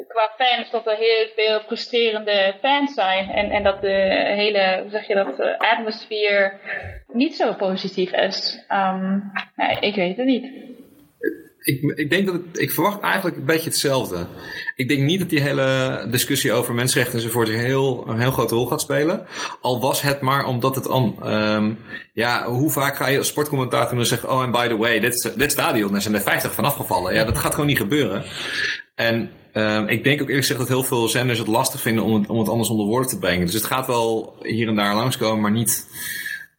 qua 0.08 0.30
fans 0.36 0.70
dat 0.70 0.86
er 0.86 0.96
heel 0.96 1.26
veel 1.34 1.60
frustrerende 1.60 2.54
fans 2.60 2.94
zijn 2.94 3.30
en, 3.30 3.50
en 3.50 3.62
dat 3.62 3.80
de 3.80 4.22
hele, 4.36 4.78
hoe 4.80 4.90
zeg 4.90 5.06
je 5.06 5.14
dat, 5.14 5.58
atmosfeer 5.58 6.60
niet 7.12 7.36
zo 7.36 7.52
positief 7.52 8.12
is. 8.12 8.64
Nee, 9.56 9.76
ik 9.80 9.94
weet 9.94 10.16
het 10.16 10.26
niet. 10.26 10.76
Ik, 11.58 11.82
ik 11.82 12.10
denk 12.10 12.26
dat 12.26 12.40
ik 12.52 12.70
verwacht 12.70 13.00
eigenlijk 13.00 13.36
een 13.36 13.44
beetje 13.44 13.68
hetzelfde. 13.68 14.26
Ik 14.76 14.88
denk 14.88 15.00
niet 15.00 15.18
dat 15.18 15.30
die 15.30 15.40
hele 15.40 16.06
discussie 16.10 16.52
over 16.52 16.74
mensenrechten 16.74 17.18
enzovoort 17.18 17.48
een 17.48 17.58
heel, 17.58 18.04
een 18.08 18.20
heel 18.20 18.30
grote 18.30 18.54
rol 18.54 18.66
gaat 18.66 18.80
spelen. 18.80 19.26
Al 19.60 19.80
was 19.80 20.02
het 20.02 20.20
maar 20.20 20.46
omdat 20.46 20.74
het 20.74 20.88
an, 20.88 21.16
um, 21.32 21.78
ja, 22.12 22.46
hoe 22.46 22.70
vaak 22.70 22.96
ga 22.96 23.08
je 23.08 23.18
als 23.18 23.28
sportcommentator 23.28 23.96
dan 23.96 24.06
zeggen, 24.06 24.30
oh 24.30 24.42
en 24.42 24.50
by 24.50 24.68
the 24.68 24.76
way, 24.76 25.00
dit, 25.00 25.32
dit 25.36 25.52
stadion, 25.52 25.94
er 25.94 26.02
zijn 26.02 26.14
er 26.14 26.20
50 26.20 26.54
van 26.54 26.64
afgevallen. 26.64 27.14
Ja, 27.14 27.24
dat 27.24 27.38
gaat 27.38 27.52
gewoon 27.52 27.66
niet 27.66 27.78
gebeuren. 27.78 28.24
En 28.94 29.30
um, 29.54 29.88
ik 29.88 30.04
denk 30.04 30.20
ook 30.20 30.28
eerlijk 30.28 30.46
gezegd 30.46 30.58
dat 30.58 30.68
heel 30.68 30.84
veel 30.84 31.08
zenders 31.08 31.38
het 31.38 31.48
lastig 31.48 31.80
vinden 31.80 32.04
om 32.04 32.14
het, 32.14 32.28
om 32.28 32.38
het 32.38 32.48
anders 32.48 32.68
onder 32.68 32.86
woorden 32.86 33.08
te 33.08 33.18
brengen. 33.18 33.46
Dus 33.46 33.54
het 33.54 33.64
gaat 33.64 33.86
wel 33.86 34.36
hier 34.42 34.68
en 34.68 34.76
daar 34.76 34.94
langskomen, 34.94 35.40
maar 35.40 35.50
niet 35.50 35.86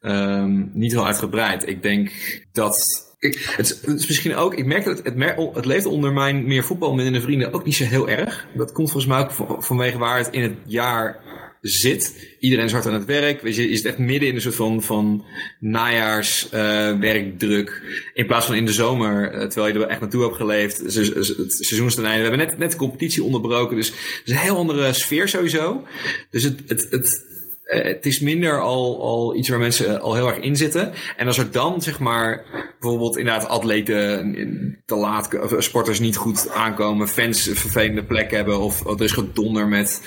Um, 0.02 0.72
niet 0.74 0.92
heel 0.92 1.06
uitgebreid. 1.06 1.68
Ik 1.68 1.82
denk 1.82 2.12
dat. 2.52 3.08
Ik, 3.20 3.54
het, 3.56 3.82
is 3.86 4.08
misschien 4.08 4.36
ook, 4.36 4.56
ik 4.56 4.66
merk 4.66 4.86
dat 4.86 4.98
het, 4.98 5.16
het, 5.16 5.36
het 5.54 5.66
leeft 5.66 5.86
onder 5.86 6.14
mijn 6.14 6.48
meer 6.48 6.64
voetbal 6.64 6.96
de 6.96 7.22
vrienden 7.22 7.54
ook 7.54 7.66
niet 7.66 7.76
zo 7.76 7.84
heel 7.84 8.10
erg. 8.10 8.48
Dat 8.56 8.72
komt 8.72 8.92
volgens 8.92 9.12
mij 9.12 9.20
ook 9.20 9.64
vanwege 9.64 9.98
waar 9.98 10.18
het 10.18 10.30
in 10.32 10.42
het 10.42 10.56
jaar 10.66 11.20
zit. 11.62 12.36
Iedereen 12.40 12.66
is 12.66 12.72
hard 12.72 12.86
aan 12.86 12.94
het 12.94 13.06
werk. 13.06 13.42
Weet 13.42 13.56
je, 13.56 13.70
is 13.70 13.78
het 13.78 13.88
echt 13.88 13.98
midden 13.98 14.30
in 14.30 14.36
een 14.36 14.42
soort 14.42 14.56
van, 14.56 14.84
van 14.84 15.26
najaarswerkdruk. 15.60 17.70
Uh, 17.70 17.76
in 18.14 18.26
plaats 18.26 18.46
van 18.46 18.56
in 18.56 18.66
de 18.66 18.74
zomer, 18.74 19.34
uh, 19.34 19.40
terwijl 19.48 19.74
je 19.74 19.80
er 19.80 19.88
echt 19.90 20.00
naartoe 20.00 20.24
hebt 20.24 20.36
geleefd. 20.36 20.78
Het 20.78 20.94
seizoen 20.94 21.90
ten 21.90 22.06
einde. 22.06 22.24
We 22.24 22.30
hebben 22.30 22.48
net, 22.48 22.58
net 22.58 22.72
de 22.72 22.78
competitie 22.78 23.24
onderbroken. 23.24 23.76
Dus 23.76 23.88
het 23.88 24.22
is 24.26 24.32
een 24.32 24.38
heel 24.38 24.58
andere 24.58 24.94
sfeer 24.94 25.28
sowieso. 25.28 25.88
Dus 26.30 26.44
het, 26.44 26.60
het, 26.68 26.88
het 26.90 27.28
eh, 27.70 27.84
het 27.84 28.06
is 28.06 28.20
minder 28.20 28.62
al, 28.62 29.02
al 29.02 29.36
iets 29.36 29.50
waar 29.50 29.60
mensen 29.60 30.02
al 30.02 30.16
heel 30.16 30.28
erg 30.28 30.38
in 30.38 30.56
zitten. 30.56 30.94
En 31.18 31.28
als 31.28 31.38
er 31.38 31.52
dan, 31.52 31.82
zeg 31.82 32.00
maar, 32.00 32.46
bijvoorbeeld 32.80 33.18
inderdaad 33.18 33.48
atleten 33.48 34.84
te 34.86 34.96
laat, 34.96 35.40
sporters 35.58 36.00
niet 36.00 36.16
goed 36.16 36.50
aankomen, 36.50 37.08
fans 37.08 37.50
vervelende 37.54 38.04
plek 38.04 38.32
hebben, 38.32 38.60
of 38.60 38.86
er 38.86 39.02
is 39.02 39.12
gedonder 39.12 39.68
met, 39.68 40.02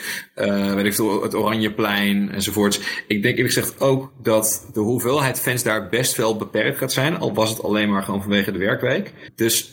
weet 0.74 0.84
ik 0.84 0.94
veel, 0.94 1.22
het 1.22 1.34
Oranjeplein 1.34 2.30
enzovoorts. 2.30 2.80
Ik 3.06 3.22
denk 3.22 3.36
eerlijk 3.36 3.54
gezegd 3.54 3.80
ook 3.80 4.12
dat 4.22 4.68
de 4.72 4.80
hoeveelheid 4.80 5.40
fans 5.40 5.62
daar 5.62 5.88
best 5.88 6.16
wel 6.16 6.36
beperkt 6.36 6.78
gaat 6.78 6.92
zijn, 6.92 7.18
al 7.18 7.34
was 7.34 7.50
het 7.50 7.62
alleen 7.62 7.90
maar 7.90 8.02
gewoon 8.02 8.22
vanwege 8.22 8.52
de 8.52 8.58
werkweek. 8.58 9.12
Dus 9.34 9.72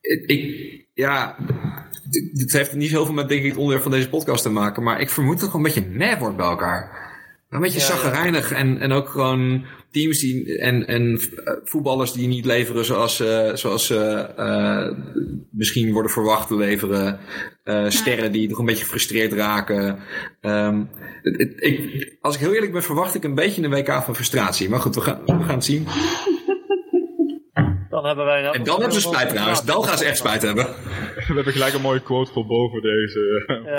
ik, 0.00 0.86
ja, 0.94 1.36
het 2.32 2.52
heeft 2.52 2.74
niet 2.74 2.90
heel 2.90 3.04
veel 3.04 3.14
met 3.14 3.28
denk 3.28 3.40
ik, 3.42 3.48
het 3.48 3.56
onderwerp 3.56 3.82
van 3.82 3.92
deze 3.92 4.08
podcast 4.08 4.42
te 4.42 4.50
maken, 4.50 4.82
maar 4.82 5.00
ik 5.00 5.10
vermoed 5.10 5.32
dat 5.32 5.40
het 5.40 5.50
gewoon 5.50 5.66
een 5.66 5.72
beetje 5.72 5.90
meh 5.90 6.18
wordt 6.18 6.36
bij 6.36 6.46
elkaar. 6.46 7.06
Een 7.48 7.60
beetje 7.60 7.80
ja, 8.02 8.56
en, 8.56 8.78
en 8.78 8.92
ook 8.92 9.08
gewoon 9.08 9.64
teams 9.90 10.18
die, 10.18 10.58
en, 10.58 10.86
en 10.86 11.20
voetballers 11.64 12.12
die 12.12 12.28
niet 12.28 12.44
leveren 12.44 12.84
zoals, 12.84 13.20
uh, 13.20 13.54
zoals 13.54 13.86
ze 13.86 14.28
uh, 14.38 14.98
misschien 15.50 15.92
worden 15.92 16.10
verwacht 16.10 16.48
te 16.48 16.56
leveren. 16.56 17.18
Uh, 17.64 17.88
sterren 17.88 18.32
die 18.32 18.48
nog 18.48 18.58
een 18.58 18.64
beetje 18.64 18.84
gefrustreerd 18.84 19.32
raken. 19.32 19.98
Um, 20.40 20.88
ik, 21.56 22.16
als 22.20 22.34
ik 22.34 22.40
heel 22.40 22.54
eerlijk 22.54 22.72
ben, 22.72 22.82
verwacht 22.82 23.14
ik 23.14 23.24
een 23.24 23.34
beetje 23.34 23.62
een 23.62 23.70
WK 23.70 24.02
van 24.04 24.14
frustratie. 24.14 24.68
Maar 24.68 24.80
goed, 24.80 24.94
we 24.94 25.00
gaan, 25.00 25.20
we 25.26 25.32
gaan 25.32 25.54
het 25.54 25.64
zien. 25.64 25.86
Dan 27.98 28.06
hebben 28.06 28.24
wij 28.24 28.44
en 28.44 28.64
dan 28.64 28.80
hebben 28.80 29.00
ze 29.00 29.08
spijt 29.08 29.28
trouwens. 29.28 29.64
Dan 29.64 29.84
gaan 29.84 29.98
ze 29.98 30.04
echt 30.04 30.16
spijt 30.16 30.42
hebben. 30.42 30.66
We 31.14 31.34
hebben 31.34 31.52
gelijk 31.52 31.74
een 31.74 31.80
mooie 31.80 32.00
quote 32.00 32.32
voor 32.32 32.46
boven 32.46 32.82
deze. 32.82 33.44
Ja. 33.46 33.74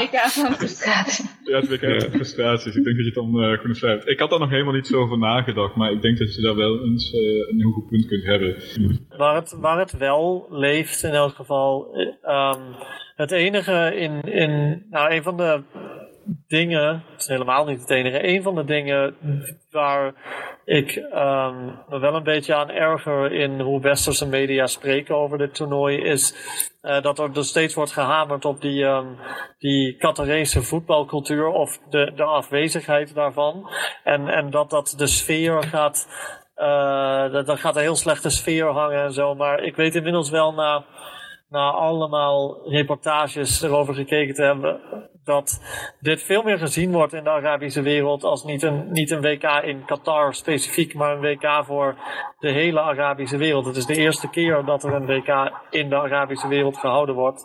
WK 0.00 0.18
van 0.18 0.54
frustratie. 0.54 1.30
Ja, 1.44 1.60
het 1.60 1.68
WK 1.68 2.00
van 2.00 2.10
frustraties. 2.10 2.74
Ik 2.74 2.84
denk 2.84 2.96
dat 2.96 3.04
je 3.04 3.04
het 3.04 3.14
dan 3.14 3.44
uh, 3.44 3.58
kunt 3.60 3.76
schrijven. 3.76 4.10
Ik 4.10 4.18
had 4.18 4.30
daar 4.30 4.38
nog 4.38 4.50
helemaal 4.50 4.74
niet 4.74 4.86
zo 4.86 4.98
over 4.98 5.18
nagedacht, 5.18 5.74
maar 5.74 5.92
ik 5.92 6.02
denk 6.02 6.18
dat 6.18 6.34
je 6.34 6.42
daar 6.42 6.56
wel 6.56 6.82
eens 6.84 7.12
uh, 7.12 7.20
een 7.20 7.60
heel 7.60 7.70
goed 7.70 7.86
punt 7.86 8.06
kunt 8.06 8.24
hebben. 8.24 8.56
Waar 9.16 9.34
het, 9.34 9.56
waar 9.60 9.78
het 9.78 9.92
wel 9.92 10.46
leeft 10.50 11.02
in 11.02 11.12
elk 11.12 11.34
geval. 11.34 11.94
Um, 12.24 12.76
het 13.14 13.30
enige 13.30 13.94
in, 13.96 14.20
in 14.20 14.82
nou, 14.90 15.14
een 15.14 15.22
van 15.22 15.36
de 15.36 15.62
dingen, 16.48 17.04
het 17.10 17.20
is 17.20 17.26
helemaal 17.26 17.64
niet 17.64 17.80
het 17.80 17.90
enige, 17.90 18.28
een 18.28 18.42
van 18.42 18.54
de 18.54 18.64
dingen 18.64 19.16
waar 19.70 20.14
ik 20.64 20.96
um, 20.96 21.78
me 21.88 21.98
wel 21.98 22.14
een 22.14 22.22
beetje 22.22 22.54
aan 22.54 22.70
erger 22.70 23.32
in 23.32 23.60
hoe 23.60 23.80
westerse 23.80 24.26
media 24.26 24.66
spreken 24.66 25.16
over 25.16 25.38
dit 25.38 25.54
toernooi, 25.54 26.02
is 26.02 26.34
uh, 26.82 27.02
dat 27.02 27.18
er 27.18 27.32
dus 27.32 27.48
steeds 27.48 27.74
wordt 27.74 27.92
gehamerd 27.92 28.44
op 28.44 28.60
die, 28.60 28.84
um, 28.84 29.16
die 29.58 29.96
Qatarese 29.96 30.62
voetbalcultuur 30.62 31.46
of 31.46 31.78
de, 31.90 32.12
de 32.14 32.24
afwezigheid 32.24 33.14
daarvan. 33.14 33.70
En, 34.04 34.28
en 34.28 34.50
dat 34.50 34.70
dat 34.70 34.94
de 34.96 35.06
sfeer 35.06 35.62
gaat, 35.62 36.08
dat, 37.32 37.46
dat 37.46 37.58
gaat 37.58 37.76
een 37.76 37.82
heel 37.82 37.96
slechte 37.96 38.30
sfeer 38.30 38.66
hangen 38.66 39.02
en 39.02 39.12
zo. 39.12 39.34
Maar 39.34 39.62
ik 39.62 39.76
weet 39.76 39.94
inmiddels 39.94 40.30
wel 40.30 40.52
na 40.52 40.84
na 41.50 41.70
allemaal 41.70 42.68
reportages 42.68 43.62
erover 43.62 43.94
gekeken 43.94 44.34
te 44.34 44.42
hebben, 44.42 44.80
dat 45.30 45.60
dit 46.00 46.22
veel 46.22 46.42
meer 46.42 46.58
gezien 46.58 46.92
wordt 46.92 47.12
in 47.12 47.24
de 47.24 47.30
Arabische 47.30 47.82
wereld 47.82 48.24
als 48.24 48.44
niet 48.44 48.62
een, 48.62 48.92
niet 48.92 49.10
een 49.10 49.20
WK 49.20 49.44
in 49.44 49.84
Qatar 49.84 50.34
specifiek, 50.34 50.94
maar 50.94 51.12
een 51.12 51.20
WK 51.20 51.64
voor 51.64 51.96
de 52.38 52.50
hele 52.50 52.80
Arabische 52.80 53.36
wereld. 53.36 53.66
Het 53.66 53.76
is 53.76 53.86
de 53.86 53.96
eerste 53.96 54.30
keer 54.30 54.64
dat 54.64 54.84
er 54.84 54.94
een 54.94 55.06
WK 55.06 55.52
in 55.70 55.88
de 55.88 55.96
Arabische 55.96 56.48
wereld 56.48 56.78
gehouden 56.78 57.14
wordt. 57.14 57.44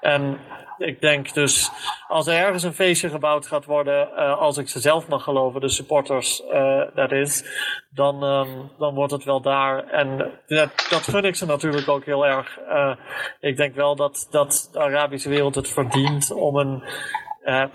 En 0.00 0.38
ik 0.78 1.00
denk 1.00 1.34
dus, 1.34 1.70
als 2.08 2.26
er 2.26 2.34
ergens 2.34 2.62
een 2.62 2.74
feestje 2.74 3.08
gebouwd 3.08 3.46
gaat 3.46 3.64
worden, 3.64 4.08
uh, 4.16 4.38
als 4.38 4.56
ik 4.56 4.68
ze 4.68 4.80
zelf 4.80 5.08
mag 5.08 5.22
geloven, 5.22 5.60
de 5.60 5.68
supporters, 5.68 6.42
uh, 6.52 6.82
dat 6.94 7.12
is, 7.12 7.44
dan, 7.90 8.22
um, 8.22 8.70
dan 8.78 8.94
wordt 8.94 9.12
het 9.12 9.24
wel 9.24 9.40
daar. 9.40 9.86
En 9.88 10.16
dat, 10.46 10.86
dat 10.90 11.02
gun 11.02 11.24
ik 11.24 11.34
ze 11.34 11.46
natuurlijk 11.46 11.88
ook 11.88 12.04
heel 12.04 12.26
erg. 12.26 12.58
Uh, 12.68 12.96
ik 13.40 13.56
denk 13.56 13.74
wel 13.74 13.96
dat, 13.96 14.26
dat 14.30 14.68
de 14.72 14.78
Arabische 14.78 15.28
wereld 15.28 15.54
het 15.54 15.68
verdient 15.68 16.32
om 16.32 16.56
een, 16.56 16.82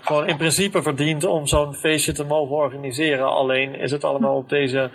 gewoon 0.00 0.28
in 0.28 0.36
principe 0.36 0.82
verdient 0.82 1.24
om 1.24 1.46
zo'n 1.46 1.74
feestje 1.74 2.12
te 2.12 2.24
mogen 2.24 2.56
organiseren. 2.56 3.26
Alleen 3.26 3.74
is 3.74 3.90
het 3.90 4.04
allemaal 4.04 4.36
op 4.36 4.48
deze 4.48 4.90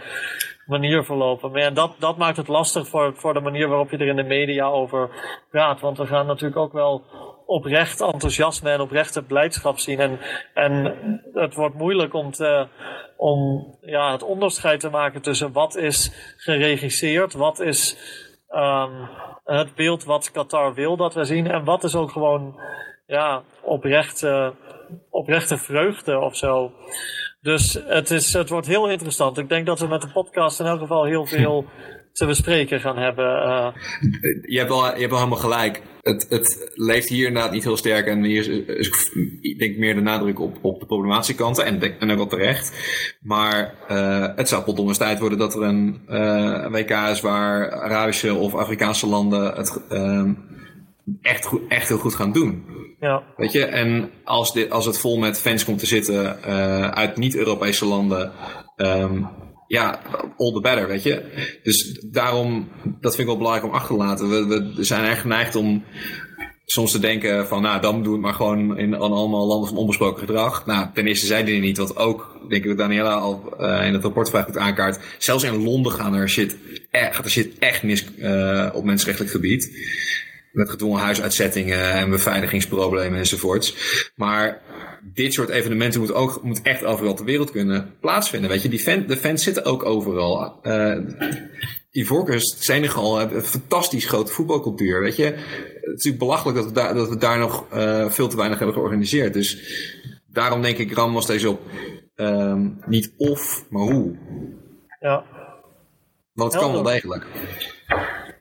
manier 0.65 1.03
verlopen. 1.03 1.51
Maar 1.51 1.73
dat, 1.73 1.95
dat 1.99 2.17
maakt 2.17 2.37
het 2.37 2.47
lastig 2.47 2.87
voor, 2.87 3.13
voor 3.15 3.33
de 3.33 3.39
manier 3.39 3.67
waarop 3.67 3.91
je 3.91 3.97
er 3.97 4.07
in 4.07 4.15
de 4.15 4.23
media 4.23 4.65
over 4.65 5.09
praat. 5.51 5.79
Want 5.79 5.97
we 5.97 6.05
gaan 6.05 6.25
natuurlijk 6.25 6.57
ook 6.57 6.73
wel 6.73 7.03
oprecht 7.45 8.01
enthousiasme 8.01 8.69
en 8.69 8.81
oprechte 8.81 9.23
blijdschap 9.23 9.79
zien. 9.79 9.99
En, 9.99 10.19
en 10.53 10.95
het 11.33 11.53
wordt 11.53 11.75
moeilijk 11.75 12.13
om, 12.13 12.31
om 13.17 13.65
ja, 13.81 14.11
het 14.11 14.23
onderscheid 14.23 14.79
te 14.79 14.89
maken 14.89 15.21
tussen 15.21 15.51
wat 15.51 15.75
is 15.75 16.11
geregisseerd, 16.37 17.33
wat 17.33 17.59
is 17.59 17.97
um, 18.49 19.09
het 19.45 19.75
beeld 19.75 20.03
wat 20.03 20.31
Qatar 20.31 20.73
wil 20.73 20.97
dat 20.97 21.13
we 21.13 21.23
zien, 21.23 21.51
en 21.51 21.63
wat 21.63 21.83
is 21.83 21.95
ook 21.95 22.11
gewoon 22.11 22.59
ja, 23.07 23.43
oprechte, 23.61 24.53
oprechte 25.09 25.57
vreugde 25.57 26.19
of 26.19 26.35
zo. 26.35 26.71
Dus 27.41 27.79
het, 27.85 28.11
is, 28.11 28.33
het 28.33 28.49
wordt 28.49 28.67
heel 28.67 28.89
interessant. 28.89 29.37
Ik 29.37 29.49
denk 29.49 29.65
dat 29.65 29.79
we 29.79 29.87
met 29.87 30.01
de 30.01 30.11
podcast 30.11 30.59
in 30.59 30.65
elk 30.65 30.79
geval 30.79 31.05
heel 31.05 31.25
veel 31.25 31.65
te 32.13 32.25
bespreken 32.25 32.79
gaan 32.79 32.97
hebben. 32.97 33.25
Uh. 33.25 33.67
Je, 34.41 34.57
hebt 34.57 34.69
wel, 34.69 34.83
je 34.83 34.99
hebt 34.99 35.09
wel 35.09 35.19
helemaal 35.19 35.39
gelijk. 35.39 35.81
Het, 36.01 36.25
het 36.29 36.71
leeft 36.75 37.09
hier 37.09 37.27
inderdaad 37.27 37.51
niet 37.51 37.63
heel 37.63 37.77
sterk. 37.77 38.07
En 38.07 38.23
hier 38.23 38.67
is, 38.77 39.11
ik 39.41 39.59
denk 39.59 39.77
meer 39.77 39.95
de 39.95 40.01
nadruk 40.01 40.39
op, 40.39 40.57
op 40.61 40.79
de 40.79 40.85
problematische 40.85 41.35
kanten. 41.35 41.65
En, 41.65 41.99
en 41.99 42.11
ook 42.11 42.17
wel 42.17 42.27
terecht. 42.27 42.73
Maar 43.21 43.75
uh, 43.91 44.27
het 44.35 44.49
zou 44.49 44.63
potdommers 44.63 44.97
tijd 44.97 45.19
worden 45.19 45.37
dat 45.37 45.55
er 45.55 45.61
een, 45.61 46.01
uh, 46.09 46.61
een 46.63 46.71
WK 46.71 46.89
is 46.89 47.21
waar 47.21 47.71
Arabische 47.71 48.33
of 48.33 48.55
Afrikaanse 48.55 49.07
landen 49.07 49.53
het 49.53 49.81
uh, 49.91 50.29
echt, 51.21 51.45
goed, 51.45 51.61
echt 51.67 51.87
heel 51.87 51.97
goed 51.97 52.15
gaan 52.15 52.31
doen. 52.31 52.65
Ja. 52.99 53.23
Weet 53.37 53.51
je, 53.51 53.65
en 53.65 54.09
als, 54.23 54.53
dit, 54.53 54.71
als 54.71 54.85
het 54.85 54.99
vol 54.99 55.17
met 55.17 55.39
fans 55.39 55.65
komt 55.65 55.79
te 55.79 55.85
zitten 55.85 56.41
uit 56.93 57.17
niet-Europese 57.17 57.85
landen. 57.85 58.31
Um, 58.75 59.27
ja, 59.67 59.99
all 60.37 60.53
the 60.53 60.59
better, 60.61 60.87
weet 60.87 61.03
je. 61.03 61.23
Dus 61.63 62.05
daarom, 62.11 62.67
dat 62.83 63.15
vind 63.15 63.19
ik 63.19 63.25
wel 63.25 63.37
belangrijk 63.37 63.65
om 63.65 63.73
achter 63.73 63.95
te 63.95 64.03
laten. 64.03 64.29
We, 64.29 64.73
we 64.75 64.83
zijn 64.83 65.05
erg 65.05 65.21
geneigd 65.21 65.55
om 65.55 65.83
soms 66.65 66.91
te 66.91 66.99
denken 66.99 67.47
van, 67.47 67.61
nou, 67.61 67.81
dan 67.81 67.93
doen 67.93 68.03
we 68.03 68.11
het 68.11 68.21
maar 68.21 68.33
gewoon 68.33 68.77
in 68.77 68.95
allemaal 68.95 69.47
landen 69.47 69.69
van 69.69 69.77
onbesproken 69.77 70.19
gedrag. 70.19 70.65
Nou, 70.65 70.87
ten 70.93 71.07
eerste 71.07 71.25
zijn 71.25 71.45
die 71.45 71.59
niet, 71.59 71.77
wat 71.77 71.97
ook, 71.97 72.39
denk 72.49 72.63
ik 72.63 72.69
dat 72.69 72.77
Daniela 72.77 73.13
al 73.13 73.53
uh, 73.59 73.85
in 73.85 73.93
het 73.93 74.03
rapport 74.03 74.29
vrij 74.29 74.43
goed 74.43 74.57
aankaart. 74.57 74.99
Zelfs 75.17 75.43
in 75.43 75.63
Londen 75.63 75.91
gaan 75.91 76.13
er 76.13 76.29
shit, 76.29 76.57
echt, 76.91 77.15
gaat 77.15 77.25
er 77.25 77.31
shit 77.31 77.57
echt 77.59 77.83
mis 77.83 78.05
uh, 78.17 78.69
op 78.73 78.83
mensenrechtelijk 78.83 79.33
gebied. 79.33 79.71
Met 80.57 80.69
gedwongen 80.69 81.01
huisuitzettingen 81.01 81.91
en 81.91 82.09
beveiligingsproblemen 82.09 83.19
enzovoorts. 83.19 83.75
Maar 84.15 84.61
dit 85.13 85.33
soort 85.33 85.49
evenementen 85.49 85.99
moet, 85.99 86.13
ook, 86.13 86.43
moet 86.43 86.61
echt 86.61 86.83
overal 86.83 87.13
ter 87.13 87.25
wereld 87.25 87.51
kunnen 87.51 87.93
plaatsvinden. 87.99 88.49
Weet 88.49 88.61
je, 88.61 88.69
die 88.69 88.79
fan, 88.79 89.05
de 89.07 89.17
fans 89.17 89.43
zitten 89.43 89.65
ook 89.65 89.85
overal. 89.85 90.59
Uh, 90.63 90.97
Ivoorkust, 91.91 92.63
Senegal 92.63 93.17
hebben 93.17 93.37
een 93.37 93.43
fantastisch 93.43 94.05
grote 94.05 94.31
voetbalcultuur. 94.31 95.01
Weet 95.01 95.15
je, 95.15 95.23
het 95.23 95.35
is 95.81 95.91
natuurlijk 95.91 96.23
belachelijk 96.23 96.57
dat 96.57 96.65
we 96.65 96.73
daar, 96.73 96.93
dat 96.93 97.09
we 97.09 97.17
daar 97.17 97.39
nog 97.39 97.65
uh, 97.73 98.09
veel 98.09 98.27
te 98.27 98.37
weinig 98.37 98.57
hebben 98.57 98.75
georganiseerd. 98.75 99.33
Dus 99.33 99.59
daarom 100.27 100.61
denk 100.61 100.77
ik, 100.77 100.93
Ram 100.93 101.13
was 101.13 101.25
deze 101.25 101.49
op 101.49 101.61
um, 102.15 102.79
niet 102.85 103.13
of, 103.17 103.65
maar 103.69 103.81
hoe. 103.81 104.15
Ja. 104.99 105.23
Want 106.33 106.53
het 106.53 106.61
kan 106.61 106.71
wel 106.71 106.83
degelijk. 106.83 107.25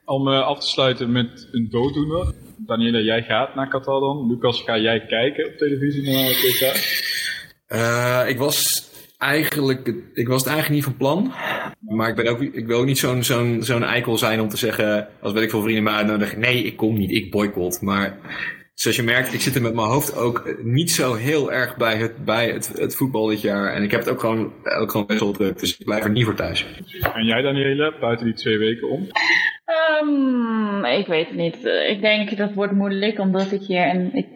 Om 0.07 0.27
uh, 0.27 0.41
af 0.41 0.59
te 0.59 0.67
sluiten 0.67 1.11
met 1.11 1.47
een 1.51 1.67
dooddoener. 1.69 2.33
Daniela, 2.57 2.99
jij 2.99 3.23
gaat 3.23 3.55
naar 3.55 3.67
Qatar 3.67 3.99
dan. 3.99 4.27
Lucas, 4.27 4.61
ga 4.61 4.77
jij 4.77 5.05
kijken 5.05 5.45
op 5.45 5.57
televisie 5.57 6.11
naar 6.11 6.23
het? 6.23 7.05
Uh, 7.69 8.29
ik 8.29 8.37
was 8.37 8.89
eigenlijk, 9.17 9.93
ik 10.13 10.27
was 10.27 10.43
het 10.43 10.49
eigenlijk 10.51 10.75
niet 10.75 10.83
van 10.83 10.97
plan. 10.97 11.33
Maar 11.79 12.09
ik, 12.09 12.15
ben 12.15 12.27
ook, 12.27 12.41
ik 12.41 12.67
wil 12.67 12.79
ook 12.79 12.85
niet 12.85 12.97
zo'n 12.97 13.23
zo'n 13.23 13.63
zo'n 13.63 13.83
eikel 13.83 14.17
zijn 14.17 14.41
om 14.41 14.49
te 14.49 14.57
zeggen, 14.57 15.07
als 15.21 15.33
weet 15.33 15.43
ik 15.43 15.49
veel 15.49 15.61
vrienden 15.61 15.83
me 15.83 15.89
uitnodigen, 15.89 16.39
nee, 16.39 16.63
ik 16.63 16.77
kom 16.77 16.97
niet, 16.97 17.11
ik 17.11 17.31
boycott. 17.31 17.81
Maar 17.81 18.17
zoals 18.73 18.97
je 18.97 19.03
merkt, 19.03 19.33
ik 19.33 19.41
zit 19.41 19.55
er 19.55 19.61
met 19.61 19.73
mijn 19.73 19.87
hoofd 19.87 20.15
ook 20.15 20.63
niet 20.63 20.91
zo 20.91 21.13
heel 21.13 21.51
erg 21.51 21.77
bij 21.77 21.97
het, 21.97 22.25
bij 22.25 22.49
het, 22.51 22.67
het 22.77 22.95
voetbal 22.95 23.27
dit 23.27 23.41
jaar. 23.41 23.73
En 23.73 23.83
ik 23.83 23.91
heb 23.91 23.99
het 23.99 24.09
ook 24.09 24.19
gewoon, 24.19 24.53
ook 24.79 24.91
gewoon 24.91 25.07
best 25.07 25.19
wel 25.19 25.31
druk, 25.31 25.59
dus 25.59 25.77
ik 25.77 25.85
blijf 25.85 26.03
er 26.03 26.11
niet 26.11 26.25
voor 26.25 26.35
thuis. 26.35 26.65
En 27.13 27.25
jij 27.25 27.41
Daniela, 27.41 27.93
buiten 27.99 28.25
die 28.25 28.35
twee 28.35 28.57
weken 28.57 28.89
om? 28.89 29.07
Um, 29.67 30.85
ik 30.85 31.07
weet 31.07 31.27
het 31.27 31.37
niet. 31.37 31.65
Ik 31.65 32.01
denk 32.01 32.37
dat 32.37 32.53
wordt 32.53 32.73
moeilijk 32.73 33.19
omdat 33.19 33.51
ik 33.51 33.61
hier 33.61 33.87
in 33.87 34.27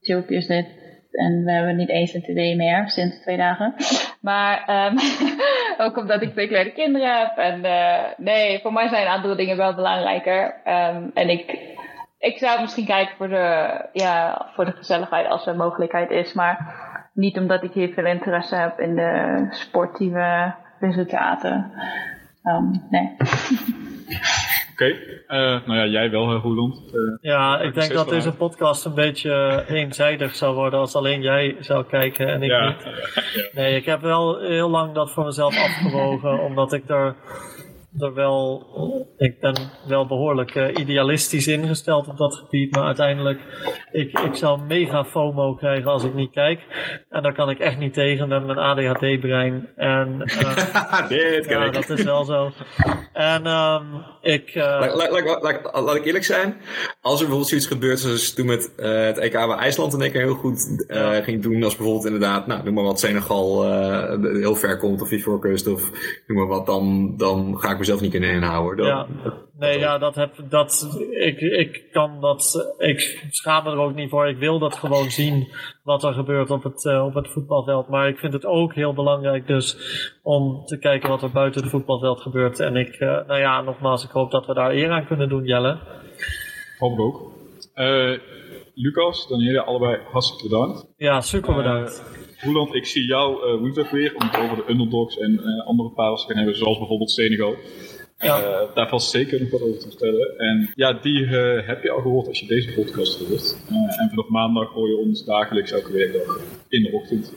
Ethiopië 0.00 0.40
zit. 0.40 0.84
En 1.12 1.44
we 1.44 1.52
hebben 1.52 1.76
niet 1.76 1.88
eens 1.88 2.14
een 2.14 2.22
TD 2.22 2.56
meer 2.56 2.90
sinds 2.90 3.20
twee 3.20 3.36
dagen. 3.36 3.74
Maar 4.20 4.86
um, 4.86 4.98
ook 5.86 5.96
omdat 5.96 6.22
ik 6.22 6.32
twee 6.32 6.48
kleine 6.48 6.72
kinderen 6.72 7.18
heb. 7.18 7.36
En 7.36 7.64
uh, 7.64 8.02
nee, 8.16 8.60
voor 8.60 8.72
mij 8.72 8.88
zijn 8.88 9.06
andere 9.06 9.36
dingen 9.36 9.56
wel 9.56 9.74
belangrijker. 9.74 10.44
Um, 10.44 11.10
en 11.14 11.28
ik, 11.28 11.58
ik 12.18 12.38
zou 12.38 12.60
misschien 12.60 12.86
kijken 12.86 13.16
voor 13.16 13.28
de, 13.28 13.80
ja, 13.92 14.46
voor 14.54 14.64
de 14.64 14.72
gezelligheid 14.72 15.28
als 15.28 15.46
er 15.46 15.56
mogelijkheid 15.56 16.10
is. 16.10 16.32
Maar 16.32 16.74
niet 17.14 17.38
omdat 17.38 17.62
ik 17.62 17.72
heel 17.72 17.92
veel 17.92 18.06
interesse 18.06 18.56
heb 18.56 18.80
in 18.80 18.94
de 18.94 19.46
sportieve 19.50 20.54
resultaten. 20.80 21.72
Um, 22.44 22.86
nee. 22.90 23.16
Oké, 24.76 24.96
eh, 25.26 25.38
nou 25.66 25.74
ja, 25.74 25.86
jij 25.86 26.10
wel, 26.10 26.32
Roeland. 26.32 26.82
Uh, 26.94 27.16
ja, 27.20 27.60
ik 27.60 27.74
denk 27.74 27.92
dat 27.92 28.08
deze 28.08 28.32
podcast 28.32 28.84
een 28.84 28.94
beetje 28.94 29.64
eenzijdig 29.68 30.34
zou 30.34 30.54
worden 30.54 30.78
als 30.78 30.94
alleen 30.94 31.22
jij 31.22 31.56
zou 31.60 31.84
kijken 31.84 32.28
en 32.28 32.42
ik 32.42 32.50
ja. 32.50 32.68
niet. 32.68 33.52
Nee, 33.52 33.76
ik 33.76 33.84
heb 33.84 34.00
wel 34.00 34.40
heel 34.40 34.70
lang 34.70 34.94
dat 34.94 35.10
voor 35.10 35.24
mezelf 35.24 35.58
afgewogen, 35.58 36.40
omdat 36.40 36.72
ik 36.72 36.88
er 36.88 37.16
er 37.98 38.14
wel, 38.14 38.66
ik 39.16 39.40
ben 39.40 39.54
wel 39.88 40.06
behoorlijk 40.06 40.54
uh, 40.54 40.68
idealistisch 40.74 41.46
ingesteld 41.46 42.08
op 42.08 42.16
dat 42.16 42.34
gebied, 42.34 42.74
maar 42.74 42.84
uiteindelijk, 42.84 43.40
ik, 43.92 44.18
ik 44.18 44.34
zou 44.34 44.60
mega 44.60 45.04
FOMO 45.04 45.54
krijgen 45.54 45.90
als 45.90 46.04
ik 46.04 46.14
niet 46.14 46.30
kijk. 46.30 46.60
En 47.08 47.22
daar 47.22 47.34
kan 47.34 47.50
ik 47.50 47.58
echt 47.58 47.78
niet 47.78 47.94
tegen 47.94 48.28
met 48.28 48.46
mijn 48.46 48.58
ADHD-brein. 48.58 49.68
En 49.76 50.22
uh, 50.24 51.08
Dit 51.08 51.48
ja, 51.48 51.64
ik. 51.64 51.72
dat 51.72 51.90
is 51.90 52.02
wel 52.02 52.24
zo. 52.24 52.50
En 53.12 53.46
um, 53.46 54.04
ik... 54.22 54.54
Uh, 54.54 54.62
laat, 54.62 54.94
laat, 54.94 55.10
laat, 55.10 55.42
laat, 55.42 55.84
laat 55.84 55.96
ik 55.96 56.04
eerlijk 56.04 56.24
zijn, 56.24 56.56
als 57.00 57.12
er 57.12 57.18
bijvoorbeeld 57.18 57.48
zoiets 57.48 57.66
gebeurt 57.66 58.00
zoals 58.00 58.34
toen 58.34 58.46
met 58.46 58.72
het 58.76 59.18
EK 59.18 59.32
waar 59.32 59.58
IJsland 59.58 59.92
in 59.92 60.02
één 60.02 60.12
keer 60.12 60.22
heel 60.22 60.34
goed 60.34 60.84
ging 61.22 61.42
doen, 61.42 61.62
als 61.62 61.76
bijvoorbeeld 61.76 62.06
inderdaad, 62.06 62.46
nou 62.46 62.64
noem 62.64 62.74
maar 62.74 62.84
wat, 62.84 63.00
Senegal 63.00 63.64
heel 64.20 64.54
ver 64.54 64.78
komt 64.78 65.02
of 65.02 65.10
iets 65.10 65.22
voorkust 65.24 65.66
of 65.66 65.90
noem 66.26 66.38
maar 66.38 66.46
wat, 66.46 66.66
dan, 66.66 67.14
dan 67.16 67.54
ga 67.58 67.70
ik 67.70 67.78
mezelf 67.86 68.00
niet 68.00 68.10
kunnen 68.10 68.30
inhouden. 68.30 68.76
Dan, 68.76 68.86
Ja. 68.86 69.06
Nee, 69.58 69.78
ja, 69.78 69.98
dat 69.98 70.14
heb, 70.14 70.34
dat, 70.48 70.98
ik, 71.10 71.40
ik 71.40 71.84
kan 71.92 72.20
dat, 72.20 72.74
ik 72.78 73.26
schaam 73.30 73.64
me 73.64 73.70
er 73.70 73.78
ook 73.78 73.94
niet 73.94 74.10
voor. 74.10 74.28
Ik 74.28 74.38
wil 74.38 74.58
dat 74.58 74.76
gewoon 74.76 75.10
zien 75.10 75.48
wat 75.82 76.04
er 76.04 76.12
gebeurt 76.12 76.50
op 76.50 76.62
het, 76.62 76.84
uh, 76.84 77.04
op 77.04 77.14
het 77.14 77.28
voetbalveld. 77.28 77.88
Maar 77.88 78.08
ik 78.08 78.18
vind 78.18 78.32
het 78.32 78.44
ook 78.46 78.74
heel 78.74 78.94
belangrijk 78.94 79.46
dus 79.46 79.76
om 80.22 80.64
te 80.64 80.78
kijken 80.78 81.08
wat 81.08 81.22
er 81.22 81.30
buiten 81.30 81.60
het 81.62 81.70
voetbalveld 81.70 82.20
gebeurt. 82.20 82.60
En 82.60 82.76
ik, 82.76 83.00
uh, 83.00 83.26
nou 83.26 83.38
ja, 83.38 83.60
nogmaals, 83.60 84.04
ik 84.04 84.10
hoop 84.10 84.30
dat 84.30 84.46
we 84.46 84.54
daar 84.54 84.70
eer 84.70 84.90
aan 84.90 85.06
kunnen 85.06 85.28
doen, 85.28 85.44
Jelle. 85.44 85.78
Hoop 86.78 86.92
ik 86.92 87.00
ook. 87.00 87.34
Uh, 87.74 88.18
Lucas, 88.74 89.28
Danielle, 89.28 89.62
allebei 89.62 89.98
hartstikke 90.12 90.48
bedankt. 90.48 90.86
Ja, 90.96 91.20
super 91.20 91.54
bedankt. 91.54 92.04
Roeland, 92.40 92.74
ik 92.74 92.86
zie 92.86 93.06
jou 93.06 93.58
woensdag 93.58 93.90
weer 93.90 94.14
om 94.14 94.26
het 94.26 94.36
over 94.40 94.56
de 94.56 94.72
underdogs 94.72 95.18
en 95.18 95.32
uh, 95.32 95.66
andere 95.66 95.90
parels 95.90 96.20
te 96.20 96.26
gaan 96.26 96.36
hebben, 96.36 96.56
zoals 96.56 96.78
bijvoorbeeld 96.78 97.10
Senegal. 97.10 97.56
Ja. 98.18 98.40
Uh, 98.40 98.74
daar 98.74 98.88
valt 98.88 99.02
zeker 99.02 99.40
nog 99.40 99.50
wat 99.50 99.62
over 99.62 99.78
te 99.78 99.88
vertellen. 99.88 100.38
En 100.38 100.70
ja, 100.74 100.92
die 100.92 101.20
uh, 101.20 101.66
heb 101.66 101.82
je 101.82 101.90
al 101.90 102.00
gehoord 102.00 102.28
als 102.28 102.40
je 102.40 102.46
deze 102.46 102.72
podcast 102.72 103.18
hoort. 103.18 103.56
Uh, 103.70 104.00
en 104.00 104.08
vanaf 104.08 104.28
maandag 104.28 104.68
hoor 104.68 104.88
je 104.88 104.96
ons 104.96 105.24
dagelijks 105.24 105.72
elke 105.72 105.92
werkdag 105.92 106.40
in 106.68 106.82
de 106.82 106.92
ochtend. 106.92 107.32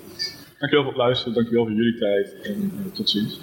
Dankjewel 0.59 0.83
voor 0.83 0.93
het 0.93 1.01
luisteren, 1.01 1.33
dankjewel 1.33 1.65
voor 1.65 1.75
jullie 1.75 1.97
tijd 1.97 2.41
en 2.41 2.91
tot 2.93 3.09
ziens. 3.09 3.41